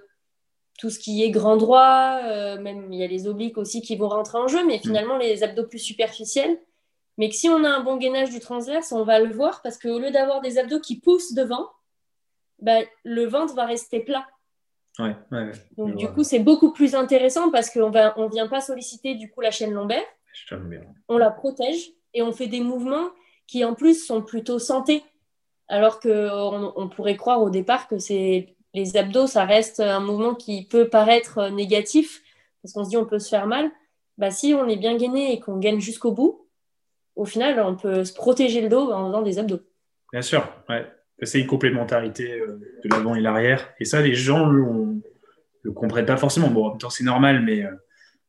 tout 0.77 0.91
ce 0.91 0.99
qui 0.99 1.23
est 1.23 1.31
grand 1.31 1.57
droit, 1.57 2.19
euh, 2.23 2.61
même 2.61 2.93
il 2.93 2.99
y 2.99 3.03
a 3.03 3.07
les 3.07 3.27
obliques 3.27 3.57
aussi 3.57 3.81
qui 3.81 3.95
vont 3.95 4.09
rentrer 4.09 4.37
en 4.37 4.47
jeu, 4.47 4.65
mais 4.65 4.77
mm. 4.77 4.81
finalement 4.81 5.17
les 5.17 5.43
abdos 5.43 5.65
plus 5.65 5.79
superficiels. 5.79 6.59
Mais 7.17 7.29
que 7.29 7.35
si 7.35 7.49
on 7.49 7.63
a 7.63 7.69
un 7.69 7.81
bon 7.81 7.97
gainage 7.97 8.29
du 8.29 8.39
transverse, 8.39 8.91
on 8.91 9.03
va 9.03 9.19
le 9.19 9.33
voir 9.33 9.61
parce 9.61 9.77
qu'au 9.77 9.99
lieu 9.99 10.11
d'avoir 10.11 10.41
des 10.41 10.57
abdos 10.57 10.79
qui 10.79 10.99
poussent 10.99 11.33
devant, 11.33 11.67
bah, 12.59 12.79
le 13.03 13.25
ventre 13.25 13.53
va 13.55 13.65
rester 13.65 13.99
plat. 13.99 14.25
Donc 15.77 15.95
du 15.95 16.07
coup, 16.09 16.23
c'est 16.23 16.39
beaucoup 16.39 16.73
plus 16.73 16.95
intéressant 16.95 17.49
parce 17.51 17.69
qu'on 17.69 17.89
ne 17.89 18.09
on 18.17 18.27
vient 18.27 18.47
pas 18.47 18.61
solliciter 18.61 19.15
du 19.15 19.29
coup 19.31 19.41
la 19.41 19.51
chaîne 19.51 19.71
lombaire. 19.71 20.03
On 21.07 21.17
la 21.17 21.31
protège 21.31 21.91
et 22.13 22.21
on 22.21 22.31
fait 22.31 22.47
des 22.47 22.61
mouvements 22.61 23.09
qui 23.47 23.63
en 23.65 23.73
plus 23.73 24.05
sont 24.05 24.21
plutôt 24.21 24.59
santé. 24.59 25.03
Alors 25.67 25.99
qu'on 25.99 26.73
on 26.75 26.89
pourrait 26.89 27.15
croire 27.15 27.41
au 27.41 27.49
départ 27.49 27.87
que 27.87 27.97
c'est 27.97 28.55
les 28.73 28.97
abdos, 28.97 29.27
ça 29.27 29.45
reste 29.45 29.79
un 29.79 29.99
mouvement 29.99 30.35
qui 30.35 30.65
peut 30.65 30.89
paraître 30.89 31.49
négatif, 31.49 32.21
parce 32.61 32.73
qu'on 32.73 32.83
se 32.83 32.89
dit 32.89 32.97
on 32.97 33.05
peut 33.05 33.19
se 33.19 33.29
faire 33.29 33.47
mal. 33.47 33.69
Bah, 34.17 34.31
si 34.31 34.53
on 34.53 34.67
est 34.67 34.77
bien 34.77 34.95
gainé 34.97 35.33
et 35.33 35.39
qu'on 35.39 35.57
gagne 35.57 35.79
jusqu'au 35.79 36.11
bout, 36.11 36.47
au 37.15 37.25
final, 37.25 37.59
on 37.59 37.75
peut 37.75 38.03
se 38.03 38.13
protéger 38.13 38.61
le 38.61 38.69
dos 38.69 38.91
en 38.91 39.07
faisant 39.07 39.21
des 39.21 39.39
abdos. 39.39 39.61
Bien 40.11 40.21
sûr, 40.21 40.47
ouais. 40.69 40.85
C'est 41.23 41.39
une 41.39 41.47
complémentarité 41.47 42.39
euh, 42.41 42.59
de 42.83 42.89
l'avant 42.89 43.15
et 43.15 43.21
l'arrière. 43.21 43.73
Et 43.79 43.85
ça, 43.85 44.01
les 44.01 44.13
gens 44.13 44.47
ne 44.47 45.01
le 45.63 45.71
comprennent 45.71 46.05
pas 46.05 46.17
forcément. 46.17 46.49
Bon, 46.49 46.65
en 46.65 46.69
même 46.69 46.77
temps, 46.77 46.89
c'est 46.89 47.03
normal, 47.03 47.41
mais, 47.43 47.63
euh, 47.63 47.71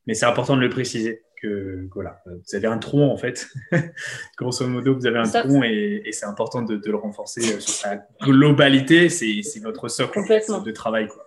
mais 0.06 0.14
c'est 0.14 0.26
important 0.26 0.56
de 0.56 0.60
le 0.60 0.68
préciser 0.68 1.22
que, 1.42 1.88
voilà, 1.92 2.22
vous 2.26 2.54
avez 2.54 2.68
un 2.68 2.78
tronc 2.78 3.10
en 3.10 3.16
fait. 3.16 3.48
Grosso 4.38 4.66
modo, 4.66 4.94
vous 4.94 5.06
avez 5.06 5.18
un 5.18 5.28
tronc 5.28 5.62
et, 5.64 6.08
c'est 6.12 6.26
important 6.26 6.62
de, 6.62 6.80
le 6.84 6.96
renforcer 6.96 7.40
euh, 7.40 7.60
sur 7.60 7.74
sa 7.74 7.96
globalité. 8.20 9.08
C'est 9.08 9.42
votre 9.60 9.88
socle 9.88 10.20
de 10.20 10.70
travail. 10.70 11.08
Quoi. 11.08 11.26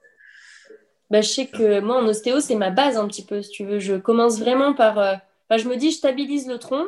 Bah, 1.12 1.22
je 1.22 1.28
sais 1.28 1.48
que 1.48 1.82
moi, 1.82 2.02
en 2.02 2.08
ostéo, 2.08 2.40
c'est 2.40 2.56
ma 2.56 2.72
base 2.72 2.98
un 2.98 3.08
petit 3.08 3.26
peu, 3.26 3.42
si 3.42 3.52
tu 3.52 3.66
veux. 3.66 3.80
Je 3.80 3.96
commence 3.96 4.40
vraiment 4.40 4.74
par. 4.74 4.98
Euh, 4.98 5.16
je 5.56 5.68
me 5.68 5.76
dis, 5.76 5.92
je 5.92 5.98
stabilise 5.98 6.48
le 6.48 6.58
tronc 6.58 6.86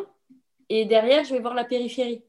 et 0.69 0.85
derrière, 0.85 1.23
je 1.23 1.33
vais 1.33 1.39
voir 1.39 1.53
la 1.53 1.65
périphérie. 1.65 2.23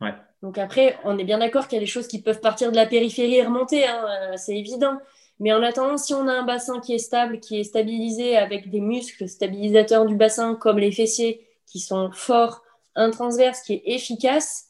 Ouais. 0.00 0.14
Donc 0.44 0.58
après, 0.58 0.98
on 1.04 1.16
est 1.16 1.24
bien 1.24 1.38
d'accord 1.38 1.68
qu'il 1.68 1.76
y 1.76 1.80
a 1.80 1.80
des 1.80 1.90
choses 1.90 2.06
qui 2.06 2.20
peuvent 2.20 2.40
partir 2.40 2.70
de 2.70 2.76
la 2.76 2.84
périphérie 2.84 3.36
et 3.36 3.46
remonter, 3.46 3.86
hein, 3.86 4.04
euh, 4.06 4.34
c'est 4.36 4.54
évident. 4.54 4.98
Mais 5.40 5.54
en 5.54 5.62
attendant, 5.62 5.96
si 5.96 6.12
on 6.12 6.28
a 6.28 6.32
un 6.34 6.42
bassin 6.42 6.80
qui 6.80 6.94
est 6.94 6.98
stable, 6.98 7.40
qui 7.40 7.58
est 7.58 7.64
stabilisé 7.64 8.36
avec 8.36 8.68
des 8.68 8.82
muscles 8.82 9.26
stabilisateurs 9.26 10.04
du 10.04 10.16
bassin 10.16 10.54
comme 10.54 10.78
les 10.78 10.92
fessiers 10.92 11.40
qui 11.64 11.80
sont 11.80 12.10
forts, 12.12 12.62
un 12.94 13.10
transverse 13.10 13.62
qui 13.62 13.72
est 13.72 13.82
efficace, 13.86 14.66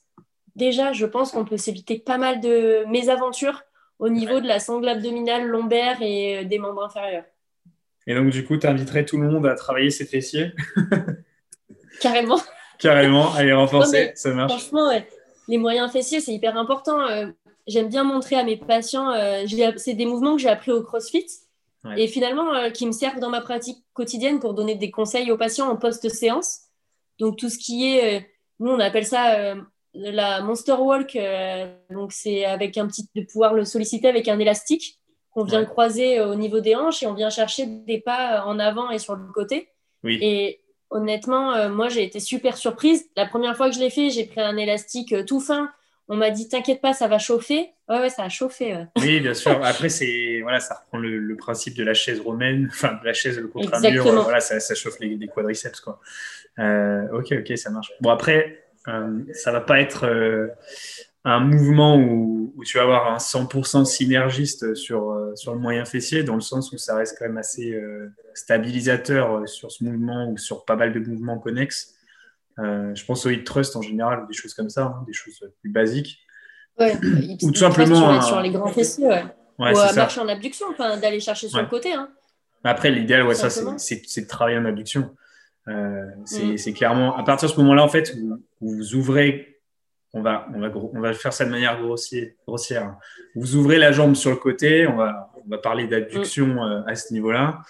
déjà, 0.54 0.92
je 0.92 1.06
pense 1.06 1.32
qu'on 1.32 1.44
peut 1.44 1.56
s'éviter 1.56 1.98
pas 1.98 2.18
mal 2.18 2.40
de 2.40 2.84
mésaventures 2.86 3.64
au 3.98 4.08
niveau 4.08 4.38
de 4.38 4.46
la 4.46 4.60
sangle 4.60 4.88
abdominale, 4.88 5.44
lombaire 5.44 6.00
et 6.00 6.38
euh, 6.38 6.44
des 6.44 6.60
membres 6.60 6.84
inférieurs. 6.84 7.24
Et 8.06 8.14
donc, 8.14 8.30
du 8.30 8.44
coup, 8.44 8.56
tu 8.58 8.68
inviterais 8.68 9.04
tout 9.04 9.18
le 9.18 9.28
monde 9.28 9.44
à 9.44 9.56
travailler 9.56 9.90
ses 9.90 10.04
fessiers? 10.04 10.52
Carrément. 12.00 12.38
Carrément, 12.78 13.34
à 13.34 13.42
les 13.42 13.52
renforcer, 13.52 14.12
ça 14.14 14.32
marche. 14.34 14.52
Franchement, 14.52 14.92
les 15.48 15.58
moyens 15.58 15.90
fessiers, 15.90 16.20
c'est 16.20 16.32
hyper 16.32 16.56
important. 16.56 17.00
Euh, 17.02 17.26
j'aime 17.66 17.88
bien 17.88 18.04
montrer 18.04 18.36
à 18.36 18.44
mes 18.44 18.56
patients, 18.56 19.10
euh, 19.10 19.44
c'est 19.76 19.94
des 19.94 20.06
mouvements 20.06 20.36
que 20.36 20.42
j'ai 20.42 20.48
appris 20.48 20.72
au 20.72 20.82
CrossFit. 20.82 21.26
Et 21.98 22.08
finalement, 22.08 22.70
qui 22.70 22.86
me 22.86 22.92
servent 22.92 23.20
dans 23.20 23.28
ma 23.28 23.42
pratique 23.42 23.84
quotidienne 23.92 24.40
pour 24.40 24.54
donner 24.54 24.74
des 24.74 24.90
conseils 24.90 25.30
aux 25.30 25.36
patients 25.36 25.68
en 25.68 25.76
post-séance. 25.76 26.60
Donc 27.18 27.36
tout 27.36 27.50
ce 27.50 27.58
qui 27.58 27.86
est, 27.86 28.26
nous 28.58 28.70
on 28.70 28.80
appelle 28.80 29.04
ça 29.04 29.54
la 29.92 30.40
Monster 30.40 30.76
Walk, 30.78 31.18
donc 31.90 32.12
c'est 32.12 32.46
avec 32.46 32.78
un 32.78 32.86
petit 32.86 33.06
de 33.14 33.20
pouvoir 33.30 33.52
le 33.52 33.66
solliciter 33.66 34.08
avec 34.08 34.28
un 34.28 34.38
élastique 34.38 34.98
qu'on 35.30 35.44
vient 35.44 35.62
croiser 35.66 36.22
au 36.22 36.34
niveau 36.36 36.60
des 36.60 36.74
hanches 36.74 37.02
et 37.02 37.06
on 37.06 37.12
vient 37.12 37.28
chercher 37.28 37.66
des 37.66 38.00
pas 38.00 38.46
en 38.46 38.58
avant 38.58 38.90
et 38.90 38.98
sur 38.98 39.14
le 39.14 39.30
côté. 39.30 39.68
Oui. 40.04 40.18
Et 40.22 40.63
honnêtement, 40.94 41.68
moi 41.68 41.88
j'ai 41.88 42.02
été 42.02 42.20
super 42.20 42.56
surprise. 42.56 43.10
La 43.16 43.26
première 43.26 43.56
fois 43.56 43.68
que 43.68 43.74
je 43.74 43.80
l'ai 43.80 43.90
fait, 43.90 44.10
j'ai 44.10 44.24
pris 44.24 44.40
un 44.40 44.56
élastique 44.56 45.14
tout 45.26 45.40
fin 45.40 45.70
on 46.08 46.16
m'a 46.16 46.30
dit 46.30 46.48
t'inquiète 46.48 46.80
pas, 46.80 46.92
ça 46.92 47.08
va 47.08 47.18
chauffer. 47.18 47.70
Ouais, 47.88 48.00
ouais, 48.00 48.10
ça 48.10 48.24
a 48.24 48.28
chauffé. 48.28 48.76
Oui, 48.98 49.20
bien 49.20 49.34
sûr. 49.34 49.64
Après, 49.64 49.88
c'est 49.88 50.40
voilà, 50.42 50.60
ça 50.60 50.74
reprend 50.74 50.98
le, 50.98 51.36
principe 51.36 51.74
de 51.74 51.84
la 51.84 51.94
chaise 51.94 52.20
romaine, 52.20 52.68
enfin 52.70 52.98
de 53.00 53.06
la 53.06 53.12
chaise 53.12 53.42
contre 53.52 53.74
un 53.74 53.90
mur. 53.90 54.04
Voilà, 54.22 54.40
ça, 54.40 54.74
chauffe 54.74 54.98
les, 55.00 55.18
quadriceps 55.26 55.80
quoi. 55.80 56.00
Euh, 56.58 57.08
ok, 57.12 57.34
ok, 57.40 57.58
ça 57.58 57.70
marche. 57.70 57.92
Bon 58.00 58.10
après, 58.10 58.64
euh, 58.88 59.20
ça 59.32 59.50
va 59.50 59.60
pas 59.60 59.80
être 59.80 60.06
euh, 60.06 60.48
un 61.24 61.40
mouvement 61.40 61.96
où, 61.96 62.52
tu 62.64 62.78
vas 62.78 62.84
avoir 62.84 63.12
un 63.12 63.18
100% 63.18 63.84
synergiste 63.84 64.74
sur 64.74 65.14
sur 65.34 65.52
le 65.52 65.58
moyen 65.58 65.84
fessier, 65.84 66.22
dans 66.22 66.34
le 66.34 66.40
sens 66.40 66.72
où 66.72 66.78
ça 66.78 66.96
reste 66.96 67.16
quand 67.18 67.26
même 67.26 67.36
assez 67.36 67.78
stabilisateur 68.32 69.46
sur 69.46 69.70
ce 69.70 69.84
mouvement 69.84 70.30
ou 70.30 70.38
sur 70.38 70.64
pas 70.64 70.76
mal 70.76 70.92
de 70.92 71.00
mouvements 71.00 71.38
connexes. 71.38 71.94
Euh, 72.58 72.94
je 72.94 73.04
pense 73.04 73.26
au 73.26 73.30
hit 73.30 73.44
trust 73.44 73.74
en 73.76 73.82
général, 73.82 74.22
ou 74.24 74.26
des 74.26 74.34
choses 74.34 74.54
comme 74.54 74.70
ça, 74.70 74.84
hein, 74.84 75.04
des 75.06 75.12
choses 75.12 75.40
plus 75.60 75.70
basiques. 75.70 76.20
Ouais, 76.78 76.96
ou 77.42 77.50
tout 77.50 77.58
simplement. 77.58 78.20
Sur, 78.20 78.40
les 78.40 78.50
grands 78.50 78.68
fessiers, 78.68 79.06
ouais. 79.06 79.24
ou 79.58 79.64
à 79.64 79.92
marcher 79.92 80.20
en 80.20 80.28
abduction, 80.28 80.66
d'aller 80.78 81.20
chercher 81.20 81.48
sur 81.48 81.60
le 81.60 81.68
côté. 81.68 81.92
Hein. 81.92 82.08
Après, 82.62 82.90
l'idéal, 82.90 83.26
ouais, 83.26 83.34
ça, 83.34 83.50
c'est 83.50 84.20
de 84.20 84.26
travailler 84.26 84.58
en 84.58 84.64
abduction. 84.64 85.14
Euh, 85.68 86.04
mm. 86.16 86.56
c'est 86.56 86.72
clairement, 86.72 87.16
à 87.16 87.22
partir 87.24 87.48
de 87.48 87.54
ce 87.54 87.60
moment-là, 87.60 87.82
en 87.82 87.88
fait, 87.88 88.14
où, 88.20 88.38
vous 88.60 88.94
ouvrez, 88.94 89.53
on 90.14 90.22
va, 90.22 90.46
on, 90.54 90.60
va, 90.60 90.70
on 90.74 91.00
va 91.00 91.12
faire 91.12 91.32
ça 91.32 91.44
de 91.44 91.50
manière 91.50 91.80
grossière, 91.80 92.28
grossière. 92.46 92.96
Vous 93.34 93.56
ouvrez 93.56 93.78
la 93.78 93.90
jambe 93.90 94.14
sur 94.14 94.30
le 94.30 94.36
côté, 94.36 94.86
on 94.86 94.96
va, 94.96 95.32
on 95.44 95.50
va 95.50 95.58
parler 95.58 95.86
d'abduction 95.86 96.46
mm. 96.46 96.58
euh, 96.58 96.82
à 96.86 96.94
ce 96.94 97.12
niveau-là. 97.12 97.60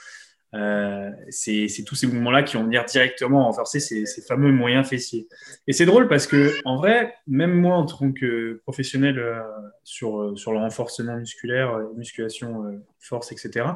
Euh, 0.55 1.11
c'est 1.31 1.67
tous 1.85 1.97
ces 1.97 2.07
mouvements-là 2.07 2.45
qui 2.45 2.57
vont 2.57 2.63
venir 2.63 2.85
directement 2.85 3.47
renforcer 3.47 3.81
ces, 3.81 4.05
fameux 4.23 4.53
moyens 4.53 4.87
fessiers. 4.87 5.27
Et 5.67 5.73
c'est 5.73 5.87
drôle 5.87 6.07
parce 6.07 6.29
que, 6.29 6.55
en 6.65 6.77
vrai, 6.77 7.13
même 7.27 7.55
moi, 7.55 7.75
en 7.77 7.87
tant 7.87 8.13
que 8.13 8.61
professionnel 8.63 9.19
euh, 9.19 9.41
sur, 9.83 10.39
sur 10.39 10.53
le 10.53 10.59
renforcement 10.59 11.17
musculaire, 11.17 11.81
musculation, 11.97 12.81
force, 13.01 13.33
etc., 13.33 13.67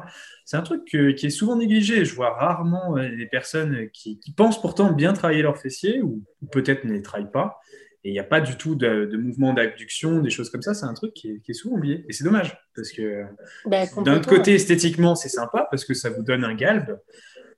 c'est 0.45 0.55
un 0.55 0.61
truc 0.61 0.85
qui 0.85 1.25
est 1.25 1.29
souvent 1.29 1.57
négligé. 1.57 2.05
Je 2.05 2.15
vois 2.15 2.33
rarement 2.33 2.95
des 2.95 3.25
personnes 3.25 3.89
qui, 3.91 4.17
pensent 4.37 4.61
pourtant 4.61 4.93
bien 4.93 5.11
travailler 5.11 5.41
leurs 5.41 5.57
fessiers 5.57 6.01
ou, 6.01 6.23
ou 6.41 6.45
peut-être 6.45 6.85
ne 6.85 6.93
les 6.93 7.01
travaillent 7.01 7.31
pas 7.31 7.59
et 8.03 8.09
il 8.09 8.13
n'y 8.13 8.19
a 8.19 8.23
pas 8.23 8.39
du 8.39 8.55
tout 8.55 8.75
de, 8.75 9.05
de 9.05 9.17
mouvement 9.17 9.53
d'abduction, 9.53 10.19
des 10.19 10.29
choses 10.29 10.49
comme 10.49 10.61
ça. 10.61 10.73
C'est 10.73 10.85
un 10.85 10.93
truc 10.93 11.13
qui 11.13 11.41
est, 11.45 11.53
souvent 11.53 11.75
oublié. 11.75 12.05
Et 12.07 12.13
c'est 12.13 12.23
dommage, 12.23 12.57
parce 12.73 12.91
que 12.91 13.25
bah, 13.65 13.85
d'un 14.05 14.17
autre 14.17 14.29
côté, 14.29 14.55
esthétiquement, 14.55 15.15
c'est 15.15 15.29
sympa, 15.29 15.67
parce 15.69 15.83
que 15.83 15.93
ça 15.93 16.09
vous 16.09 16.23
donne 16.23 16.45
un 16.45 16.55
galbe. 16.55 16.97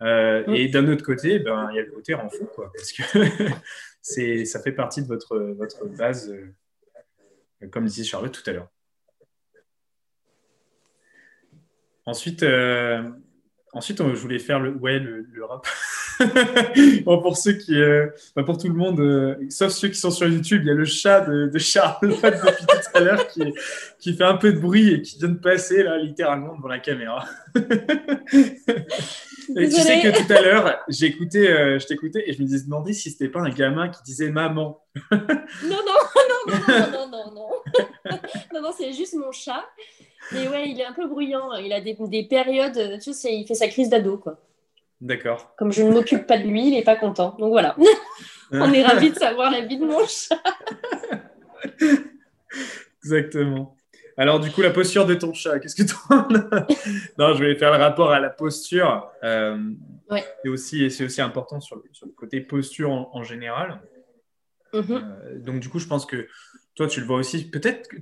Euh, 0.01 0.43
mm. 0.47 0.56
Et 0.56 0.67
d'un 0.67 0.88
autre 0.88 1.06
côté, 1.06 1.38
ben, 1.38 1.69
il 1.71 1.75
y 1.75 1.80
a 1.80 1.84
le 1.84 1.91
côté 1.91 2.15
fou, 2.15 2.45
quoi, 2.56 2.71
parce 2.75 2.91
que 2.91 3.04
ça 4.45 4.60
fait 4.62 4.71
partie 4.71 5.04
de 5.04 5.08
votre, 5.08 5.38
votre 5.38 5.86
base, 5.86 6.32
euh, 6.32 7.67
comme 7.69 7.86
disait 7.86 8.04
Charlotte 8.04 8.32
tout 8.32 8.49
à 8.49 8.54
l'heure. 8.54 8.69
Ensuite, 12.08 12.41
euh, 12.41 13.08
ensuite, 13.73 13.99
je 13.99 14.19
voulais 14.19 14.39
faire 14.39 14.60
le, 14.60 14.71
ouais, 14.71 14.97
le, 14.97 15.21
le 15.21 15.45
rap. 15.45 15.67
pour 17.05 17.38
ceux 17.38 17.53
qui, 17.53 17.75
euh, 17.75 18.07
bah, 18.36 18.43
pour 18.43 18.57
tout 18.57 18.67
le 18.67 18.73
monde, 18.73 18.99
euh, 18.99 19.36
sauf 19.49 19.71
ceux 19.71 19.88
qui 19.89 19.99
sont 19.99 20.10
sur 20.12 20.27
YouTube, 20.27 20.62
il 20.63 20.67
y 20.67 20.71
a 20.71 20.73
le 20.73 20.86
chat 20.86 21.21
de, 21.21 21.47
de 21.47 21.60
Charlotte 21.60 22.21
depuis 22.21 22.65
tout 22.65 22.97
à 22.97 22.99
l'heure 22.99 23.27
qui, 23.27 23.41
qui, 23.99 24.13
fait 24.13 24.23
un 24.23 24.38
peu 24.38 24.53
de 24.53 24.60
bruit 24.60 24.93
et 24.93 25.01
qui 25.01 25.17
vient 25.17 25.29
de 25.29 25.39
passer 25.39 25.81
là 25.84 25.97
littéralement 25.97 26.55
devant 26.55 26.67
la 26.67 26.77
caméra. 26.79 27.25
et 27.55 27.62
tu 29.69 29.71
sais 29.71 30.01
que 30.01 30.25
tout 30.25 30.34
à 30.34 30.41
l'heure, 30.41 30.79
j'écoutais, 30.88 31.49
euh, 31.49 31.79
je 31.79 31.88
t'écoutais 31.88 32.23
et 32.27 32.34
je 32.34 32.41
me 32.41 32.47
disais 32.47 32.65
demandé 32.65 32.93
si 32.93 33.10
c'était 33.12 33.29
pas 33.29 33.41
un 33.41 33.49
gamin 33.49 33.89
qui 33.89 34.03
disait 34.03 34.29
maman. 34.29 34.81
non, 35.12 35.19
non, 35.62 35.67
non, 35.67 35.77
non, 36.47 36.57
non, 36.67 37.10
non, 37.10 37.31
non, 37.34 37.49
non, 38.53 38.62
non, 38.62 38.71
c'est 38.77 38.93
juste 38.93 39.15
mon 39.15 39.31
chat. 39.31 39.65
Mais 40.31 40.47
ouais, 40.47 40.69
il 40.69 40.79
est 40.79 40.86
un 40.86 40.93
peu 40.93 41.07
bruyant. 41.07 41.53
Il 41.53 41.73
a 41.73 41.81
des, 41.81 41.97
des 41.99 42.23
périodes, 42.23 42.99
tu 43.01 43.12
sais, 43.13 43.34
il 43.34 43.47
fait 43.47 43.55
sa 43.55 43.67
crise 43.67 43.89
d'ado, 43.89 44.17
quoi. 44.17 44.38
D'accord. 45.02 45.56
Comme 45.58 45.72
je 45.72 45.82
ne 45.82 45.92
m'occupe 45.92 46.28
pas 46.28 46.38
de 46.38 46.44
lui, 46.44 46.68
il 46.68 46.72
n'est 46.72 46.84
pas 46.84 46.96
content. 46.96 47.36
Donc 47.40 47.50
voilà. 47.50 47.76
On 48.52 48.72
est 48.72 48.84
ravis 48.84 49.12
de 49.12 49.18
savoir 49.18 49.52
la 49.52 49.62
vie 49.62 49.78
de 49.78 49.86
mon 49.86 50.06
chat. 50.06 50.42
Exactement. 53.04 53.76
Alors, 54.18 54.40
du 54.40 54.52
coup, 54.52 54.62
la 54.62 54.70
posture 54.70 55.08
de 55.08 55.16
ton 55.16 55.34
chat, 55.34 55.60
qu'est-ce 55.60 55.76
que 55.76 55.84
tu 55.84 55.96
en 56.10 56.36
as? 56.36 56.68
Non, 57.18 57.34
je 57.34 57.44
vais 57.44 57.56
faire 57.56 57.72
le 57.72 57.78
rapport 57.78 58.12
à 58.12 58.20
la 58.20 58.30
posture. 58.30 59.10
Euh, 59.24 59.58
ouais. 60.12 60.24
Et 60.46 60.50
aussi, 60.50 60.92
c'est 60.92 61.06
aussi 61.06 61.22
important 61.22 61.60
sur 61.60 61.78
le, 61.78 62.12
côté 62.16 62.42
posture 62.42 62.92
en, 62.92 63.24
général. 63.24 63.82
Mm-hmm. 64.74 64.92
Euh, 64.92 65.40
donc, 65.40 65.60
du 65.62 65.70
coup, 65.70 65.80
je 65.80 65.88
pense 65.88 66.06
que 66.06 66.28
toi, 66.76 66.88
tu 66.88 67.00
le 67.00 67.08
vois 67.08 67.18
aussi. 67.18 67.50
Peut-être 67.50 67.88
que 67.88 67.98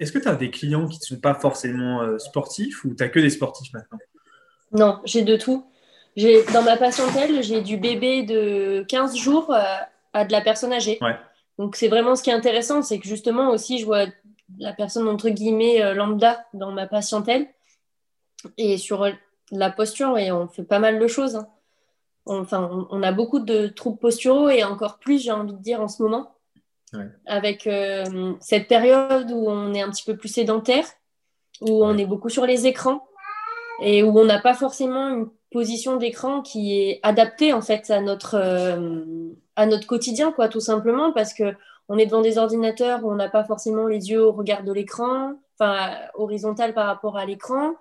est-ce 0.00 0.12
que 0.12 0.18
tu 0.18 0.28
as 0.28 0.34
des 0.34 0.50
clients 0.50 0.86
qui 0.86 0.98
ne 0.98 1.16
sont 1.16 1.20
pas 1.20 1.34
forcément 1.34 2.02
euh, 2.02 2.18
sportifs 2.18 2.84
ou 2.84 2.94
tu 2.94 3.02
n'as 3.02 3.08
que 3.08 3.20
des 3.20 3.30
sportifs 3.30 3.72
maintenant? 3.72 3.98
Non, 4.72 5.00
j'ai 5.04 5.22
de 5.22 5.36
tout 5.36 5.71
dans 6.16 6.62
ma 6.62 6.76
patientèle, 6.76 7.42
j'ai 7.42 7.62
du 7.62 7.76
bébé 7.76 8.22
de 8.22 8.84
15 8.88 9.16
jours 9.16 9.52
euh, 9.52 9.62
à 10.12 10.24
de 10.24 10.32
la 10.32 10.40
personne 10.40 10.72
âgée. 10.72 10.98
Donc 11.58 11.76
c'est 11.76 11.88
vraiment 11.88 12.16
ce 12.16 12.22
qui 12.22 12.30
est 12.30 12.34
intéressant, 12.34 12.82
c'est 12.82 12.98
que 12.98 13.06
justement 13.06 13.50
aussi 13.50 13.78
je 13.78 13.84
vois 13.84 14.06
la 14.58 14.72
personne 14.72 15.08
entre 15.08 15.28
guillemets 15.30 15.82
euh, 15.82 15.94
lambda 15.94 16.44
dans 16.54 16.72
ma 16.72 16.86
patientèle. 16.86 17.46
Et 18.58 18.76
sur 18.76 19.06
la 19.52 19.70
posture, 19.70 20.18
et 20.18 20.32
on 20.32 20.48
fait 20.48 20.64
pas 20.64 20.80
mal 20.80 20.98
de 20.98 21.06
choses. 21.06 21.36
Hein. 21.36 21.46
enfin, 22.26 22.86
on, 22.90 23.02
a 23.02 23.12
beaucoup 23.12 23.38
de 23.38 23.68
troubles 23.68 23.98
posturaux 23.98 24.48
et 24.48 24.64
encore 24.64 24.98
plus, 24.98 25.22
j'ai 25.22 25.30
envie 25.30 25.52
de 25.52 25.62
dire, 25.62 25.80
en 25.80 25.86
ce 25.86 26.02
moment. 26.02 26.34
Avec 27.24 27.66
euh, 27.66 28.34
cette 28.40 28.68
période 28.68 29.30
où 29.30 29.48
on 29.48 29.72
est 29.72 29.80
un 29.80 29.90
petit 29.90 30.04
peu 30.04 30.16
plus 30.16 30.28
sédentaire, 30.28 30.84
où 31.62 31.84
on 31.84 31.96
est 31.96 32.04
beaucoup 32.04 32.28
sur 32.28 32.44
les 32.44 32.66
écrans 32.66 33.06
et 33.82 34.02
où 34.02 34.18
on 34.18 34.26
n'a 34.26 34.40
pas 34.40 34.52
forcément 34.52 35.08
une 35.08 35.30
position 35.52 35.96
d'écran 35.96 36.42
qui 36.42 36.80
est 36.80 37.00
adaptée 37.02 37.52
en 37.52 37.60
fait 37.60 37.90
à 37.90 38.00
notre, 38.00 38.34
euh, 38.34 39.30
à 39.56 39.66
notre 39.66 39.86
quotidien, 39.86 40.32
quoi, 40.32 40.48
tout 40.48 40.60
simplement, 40.60 41.12
parce 41.12 41.34
que 41.34 41.54
on 41.88 41.98
est 41.98 42.06
devant 42.06 42.22
des 42.22 42.38
ordinateurs 42.38 43.04
où 43.04 43.12
on 43.12 43.16
n'a 43.16 43.28
pas 43.28 43.44
forcément 43.44 43.86
les 43.86 44.10
yeux 44.10 44.22
au 44.24 44.32
regard 44.32 44.62
de 44.64 44.72
l'écran, 44.72 45.34
enfin 45.58 45.90
horizontal 46.14 46.74
par 46.74 46.86
rapport 46.86 47.18
à 47.18 47.26
l'écran. 47.26 47.74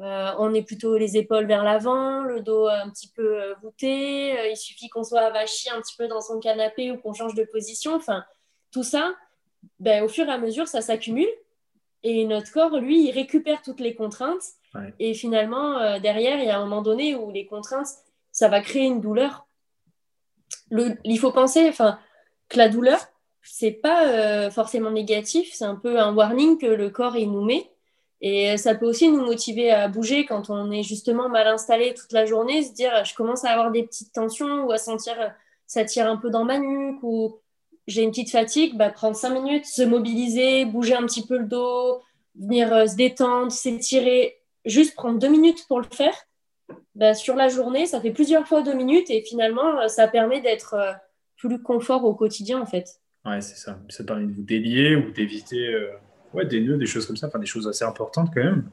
Euh, 0.00 0.30
on 0.38 0.54
est 0.54 0.62
plutôt 0.62 0.96
les 0.96 1.16
épaules 1.16 1.46
vers 1.46 1.64
l'avant, 1.64 2.22
le 2.22 2.40
dos 2.40 2.68
un 2.68 2.88
petit 2.88 3.08
peu 3.08 3.42
euh, 3.42 3.54
voûté. 3.62 4.50
il 4.50 4.56
suffit 4.56 4.88
qu'on 4.88 5.02
soit 5.02 5.20
avachi 5.20 5.68
un 5.70 5.80
petit 5.80 5.96
peu 5.96 6.06
dans 6.06 6.20
son 6.20 6.38
canapé 6.38 6.92
ou 6.92 6.98
qu'on 6.98 7.12
change 7.12 7.34
de 7.34 7.44
position. 7.44 7.94
Enfin, 7.94 8.24
tout 8.70 8.84
ça, 8.84 9.14
ben, 9.80 10.04
au 10.04 10.08
fur 10.08 10.26
et 10.28 10.32
à 10.32 10.38
mesure, 10.38 10.68
ça 10.68 10.80
s'accumule. 10.80 11.28
Et 12.04 12.24
notre 12.26 12.52
corps, 12.52 12.78
lui, 12.78 13.08
il 13.08 13.10
récupère 13.10 13.60
toutes 13.62 13.80
les 13.80 13.94
contraintes 13.94 14.44
et 14.98 15.14
finalement, 15.14 15.78
euh, 15.78 15.98
derrière, 15.98 16.38
il 16.38 16.46
y 16.46 16.50
a 16.50 16.58
un 16.58 16.64
moment 16.64 16.82
donné 16.82 17.14
où 17.14 17.30
les 17.30 17.46
contraintes, 17.46 17.88
ça 18.32 18.48
va 18.48 18.60
créer 18.60 18.84
une 18.84 19.00
douleur. 19.00 19.46
il 20.70 21.18
faut 21.18 21.32
penser 21.32 21.72
que 22.48 22.58
la 22.58 22.68
douleur, 22.68 22.98
c'est 23.42 23.72
pas 23.72 24.06
euh, 24.06 24.50
forcément 24.50 24.90
négatif, 24.90 25.50
c'est 25.52 25.64
un 25.64 25.76
peu 25.76 25.98
un 25.98 26.14
warning 26.14 26.58
que 26.58 26.66
le 26.66 26.90
corps 26.90 27.16
il 27.16 27.32
nous 27.32 27.44
met. 27.44 27.70
Et 28.20 28.56
ça 28.56 28.74
peut 28.74 28.86
aussi 28.86 29.10
nous 29.10 29.24
motiver 29.24 29.70
à 29.70 29.86
bouger 29.86 30.26
quand 30.26 30.50
on 30.50 30.72
est 30.72 30.82
justement 30.82 31.28
mal 31.28 31.46
installé 31.46 31.94
toute 31.94 32.12
la 32.12 32.26
journée, 32.26 32.62
se 32.62 32.72
dire 32.72 33.04
je 33.04 33.14
commence 33.14 33.44
à 33.44 33.50
avoir 33.50 33.70
des 33.70 33.84
petites 33.84 34.12
tensions 34.12 34.64
ou 34.64 34.72
à 34.72 34.78
sentir 34.78 35.14
ça 35.66 35.84
tire 35.84 36.08
un 36.08 36.16
peu 36.16 36.28
dans 36.28 36.44
ma 36.44 36.58
nuque 36.58 36.98
ou 37.02 37.38
j'ai 37.86 38.02
une 38.02 38.10
petite 38.10 38.30
fatigue, 38.30 38.76
bah, 38.76 38.90
prendre 38.90 39.16
cinq 39.16 39.30
minutes, 39.30 39.66
se 39.66 39.82
mobiliser, 39.82 40.64
bouger 40.64 40.94
un 40.94 41.06
petit 41.06 41.24
peu 41.24 41.38
le 41.38 41.46
dos, 41.46 42.00
venir 42.34 42.72
euh, 42.72 42.86
se 42.86 42.96
détendre, 42.96 43.52
s'étirer, 43.52 44.37
juste 44.68 44.94
prendre 44.94 45.18
deux 45.18 45.28
minutes 45.28 45.64
pour 45.68 45.80
le 45.80 45.86
faire, 45.92 46.14
bah, 46.94 47.14
sur 47.14 47.34
la 47.34 47.48
journée, 47.48 47.86
ça 47.86 48.00
fait 48.00 48.10
plusieurs 48.10 48.46
fois 48.46 48.62
deux 48.62 48.74
minutes 48.74 49.10
et 49.10 49.22
finalement, 49.22 49.80
euh, 49.80 49.88
ça 49.88 50.08
permet 50.08 50.40
d'être 50.40 50.74
euh, 50.74 50.92
plus 51.36 51.62
confort 51.62 52.04
au 52.04 52.14
quotidien 52.14 52.60
en 52.60 52.66
fait. 52.66 52.86
Ouais, 53.24 53.40
c'est 53.40 53.56
ça. 53.56 53.78
Ça 53.88 54.04
permet 54.04 54.26
de 54.26 54.32
vous 54.32 54.42
délier 54.42 54.96
ou 54.96 55.10
d'éviter 55.10 55.68
euh, 55.68 55.90
ouais, 56.34 56.44
des 56.44 56.60
nœuds, 56.60 56.76
des 56.76 56.86
choses 56.86 57.06
comme 57.06 57.16
ça, 57.16 57.28
enfin 57.28 57.38
des 57.38 57.46
choses 57.46 57.68
assez 57.68 57.84
importantes 57.84 58.30
quand 58.34 58.42
même. 58.42 58.64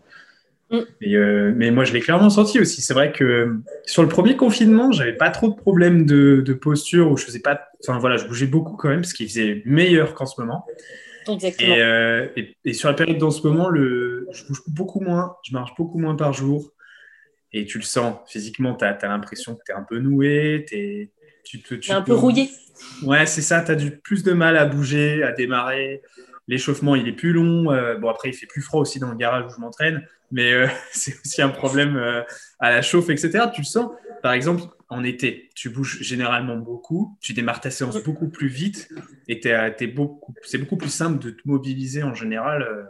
Mm. 0.71 1.53
mais 1.55 1.69
moi, 1.69 1.83
je 1.83 1.93
l'ai 1.93 1.99
clairement 1.99 2.31
senti 2.31 2.59
aussi. 2.59 2.81
C'est 2.81 2.95
vrai 2.95 3.11
que 3.11 3.59
sur 3.85 4.01
le 4.01 4.09
premier 4.09 4.35
confinement, 4.35 4.91
j'avais 4.91 5.13
pas 5.13 5.29
trop 5.29 5.49
de 5.49 5.55
problèmes 5.55 6.07
de, 6.07 6.53
posture 6.53 7.11
ou 7.11 7.17
je 7.17 7.25
faisais 7.25 7.39
pas. 7.39 7.69
Enfin 7.83 7.99
voilà, 7.99 8.17
je 8.17 8.25
bougeais 8.25 8.47
beaucoup 8.47 8.75
quand 8.75 8.89
même, 8.89 9.03
ce 9.03 9.13
qui 9.13 9.27
faisait 9.27 9.61
meilleur 9.65 10.15
qu'en 10.15 10.25
ce 10.25 10.41
moment. 10.41 10.65
Exactement. 11.27 11.75
Et, 11.75 12.55
et, 12.65 12.73
sur 12.73 12.89
la 12.89 12.95
période 12.95 13.17
d'en 13.17 13.31
ce 13.31 13.45
moment, 13.47 13.69
le, 13.69 14.27
je 14.31 14.45
bouge 14.45 14.61
beaucoup 14.67 14.99
moins, 14.99 15.35
je 15.43 15.53
marche 15.53 15.75
beaucoup 15.77 15.97
moins 15.97 16.15
par 16.15 16.33
jour. 16.33 16.71
et 17.51 17.65
tu 17.65 17.77
le 17.77 17.83
sens 17.83 18.17
physiquement, 18.27 18.75
tu 18.75 18.85
as, 18.85 18.97
l'impression 19.03 19.55
que 19.55 19.61
tu 19.65 19.71
es 19.71 19.75
un 19.75 19.83
peu 19.83 19.99
noué, 19.99 20.65
es, 20.71 21.11
tu 21.43 21.61
te, 21.61 21.75
tu 21.75 21.91
un 21.91 22.01
peu 22.01 22.13
rouillé. 22.13 22.49
Ouais, 23.03 23.25
c'est 23.25 23.41
ça, 23.41 23.61
tu 23.61 23.71
as 23.71 23.75
du 23.75 23.91
plus 23.91 24.23
de 24.23 24.33
mal 24.33 24.57
à 24.57 24.65
bouger, 24.65 25.23
à 25.23 25.31
démarrer. 25.31 26.01
L'échauffement, 26.47 26.95
il 26.95 27.07
est 27.07 27.13
plus 27.13 27.31
long. 27.31 27.71
Euh, 27.71 27.95
bon, 27.95 28.09
après, 28.09 28.29
il 28.29 28.33
fait 28.33 28.45
plus 28.45 28.61
froid 28.61 28.81
aussi 28.81 28.99
dans 28.99 29.09
le 29.09 29.15
garage 29.15 29.45
où 29.45 29.49
je 29.49 29.59
m'entraîne, 29.59 30.05
mais 30.31 30.51
euh, 30.53 30.67
c'est 30.91 31.15
aussi 31.19 31.41
un 31.41 31.49
problème 31.49 31.95
euh, 31.95 32.21
à 32.59 32.69
la 32.69 32.81
chauffe, 32.81 33.09
etc. 33.09 33.45
Tu 33.53 33.61
le 33.61 33.65
sens. 33.65 33.91
Par 34.21 34.33
exemple, 34.33 34.63
en 34.95 35.03
été, 35.03 35.49
tu 35.55 35.69
bouges 35.69 36.01
généralement 36.01 36.57
beaucoup, 36.57 37.17
tu 37.21 37.33
démarres 37.33 37.61
ta 37.61 37.71
séance 37.71 38.01
beaucoup 38.03 38.29
plus 38.29 38.47
vite 38.47 38.89
et 39.27 39.39
c'est 39.41 39.87
beaucoup, 39.87 40.33
beaucoup 40.59 40.77
plus 40.77 40.89
simple 40.89 41.23
de 41.23 41.31
te 41.31 41.41
mobiliser 41.45 42.03
en 42.03 42.13
général 42.13 42.89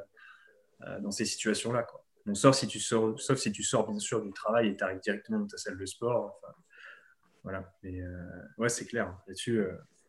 dans 1.01 1.11
ces 1.11 1.25
situations-là. 1.25 1.85
Bon, 2.25 2.35
sauf 2.35 2.55
si 2.55 2.67
tu 2.67 2.79
sors, 2.79 3.19
sauf 3.19 3.37
si 3.37 3.51
tu 3.51 3.63
sors 3.63 3.87
bien 3.87 3.99
sûr 3.99 4.21
du 4.21 4.31
travail 4.31 4.69
et 4.69 4.77
tu 4.77 4.83
arrives 4.83 4.99
directement 4.99 5.39
dans 5.39 5.47
ta 5.47 5.57
salle 5.57 5.77
de 5.77 5.85
sport. 5.85 6.39
voilà. 7.43 7.71
Mais 7.83 8.01
ouais, 8.57 8.69
c'est 8.69 8.85
clair. 8.85 9.15
Là-dessus, 9.27 9.61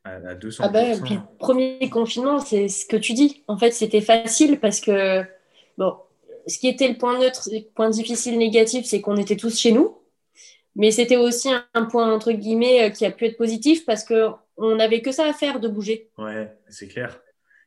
à, 0.07 0.35
200%. 0.35 0.59
Ah 0.61 0.69
ben, 0.69 1.03
puis, 1.03 1.19
premier 1.39 1.91
confinement, 1.91 2.41
c'est 2.41 2.69
ce 2.69 2.87
que 2.87 2.97
tu 2.97 3.13
dis. 3.13 3.45
En 3.49 3.59
fait, 3.59 3.73
c'était 3.73 4.01
facile 4.01 4.61
parce 4.61 4.81
que, 4.81 5.23
bon, 5.79 5.97
ce 6.47 6.59
qui 6.59 6.69
était 6.69 6.89
le 6.89 6.97
point 6.97 7.19
neutre, 7.19 7.49
le 7.53 7.61
point 7.75 7.91
difficile 7.91 8.39
négatif, 8.39 8.87
c'est 8.87 9.01
qu'on 9.01 9.17
était 9.17 9.37
tous 9.37 9.59
chez 9.59 9.73
nous. 9.73 9.96
Mais 10.77 10.91
c'était 10.91 11.17
aussi 11.17 11.49
un, 11.75 11.85
point, 11.85 12.13
entre 12.13 12.33
guillemets, 12.33 12.85
euh, 12.85 12.91
qui 12.91 13.05
a 13.05 13.11
pu 13.11 13.25
être 13.25 13.37
positif 13.37 13.85
parce 13.85 14.05
qu'on 14.05 14.77
n'avait 14.77 15.01
que 15.01 15.11
ça 15.11 15.27
à 15.27 15.33
faire 15.33 15.59
de 15.59 15.69
bouger. 15.69 16.11
Ouais, 16.19 16.53
c'est 16.69 16.87
clair. 16.87 17.21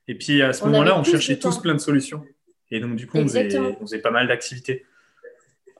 Et 0.07 0.15
puis 0.15 0.41
à 0.41 0.53
ce 0.53 0.63
moment-là, 0.65 0.97
on 0.97 1.03
cherchait 1.03 1.37
tous 1.37 1.59
plein 1.59 1.73
de 1.73 1.79
solutions. 1.79 2.23
Et 2.71 2.79
donc, 2.79 2.95
du 2.95 3.07
coup, 3.07 3.17
on 3.17 3.27
faisait, 3.27 3.99
pas 4.01 4.11
mal 4.11 4.27
d'activités. 4.27 4.85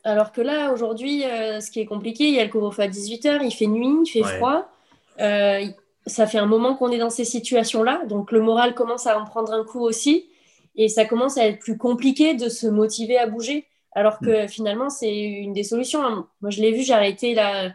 Alors 0.03 0.31
que 0.31 0.41
là, 0.41 0.71
aujourd'hui, 0.73 1.23
euh, 1.23 1.59
ce 1.59 1.69
qui 1.69 1.79
est 1.79 1.85
compliqué, 1.85 2.25
il 2.25 2.33
y 2.33 2.39
a 2.39 2.43
le 2.43 2.49
couvre-feu 2.49 2.83
à 2.83 2.87
18h, 2.87 3.41
il 3.43 3.51
fait 3.51 3.67
nuit, 3.67 3.93
il 4.05 4.09
fait 4.09 4.23
froid. 4.23 4.71
Euh, 5.19 5.65
ça 6.05 6.25
fait 6.25 6.37
un 6.37 6.45
moment 6.45 6.75
qu'on 6.75 6.91
est 6.91 6.97
dans 6.97 7.09
ces 7.09 7.25
situations-là, 7.25 8.05
donc 8.07 8.31
le 8.31 8.39
moral 8.41 8.73
commence 8.73 9.05
à 9.05 9.19
en 9.19 9.25
prendre 9.25 9.51
un 9.51 9.63
coup 9.63 9.81
aussi, 9.81 10.27
et 10.75 10.87
ça 10.87 11.05
commence 11.05 11.37
à 11.37 11.45
être 11.45 11.59
plus 11.59 11.77
compliqué 11.77 12.33
de 12.33 12.49
se 12.49 12.67
motiver 12.67 13.17
à 13.17 13.27
bouger, 13.27 13.67
alors 13.93 14.19
que 14.19 14.45
mm. 14.45 14.47
finalement, 14.47 14.89
c'est 14.89 15.15
une 15.15 15.53
des 15.53 15.63
solutions. 15.63 16.25
Moi, 16.41 16.51
je 16.51 16.61
l'ai 16.61 16.71
vu, 16.71 16.83
j'ai 16.83 16.93
arrêté 16.93 17.33
là, 17.33 17.73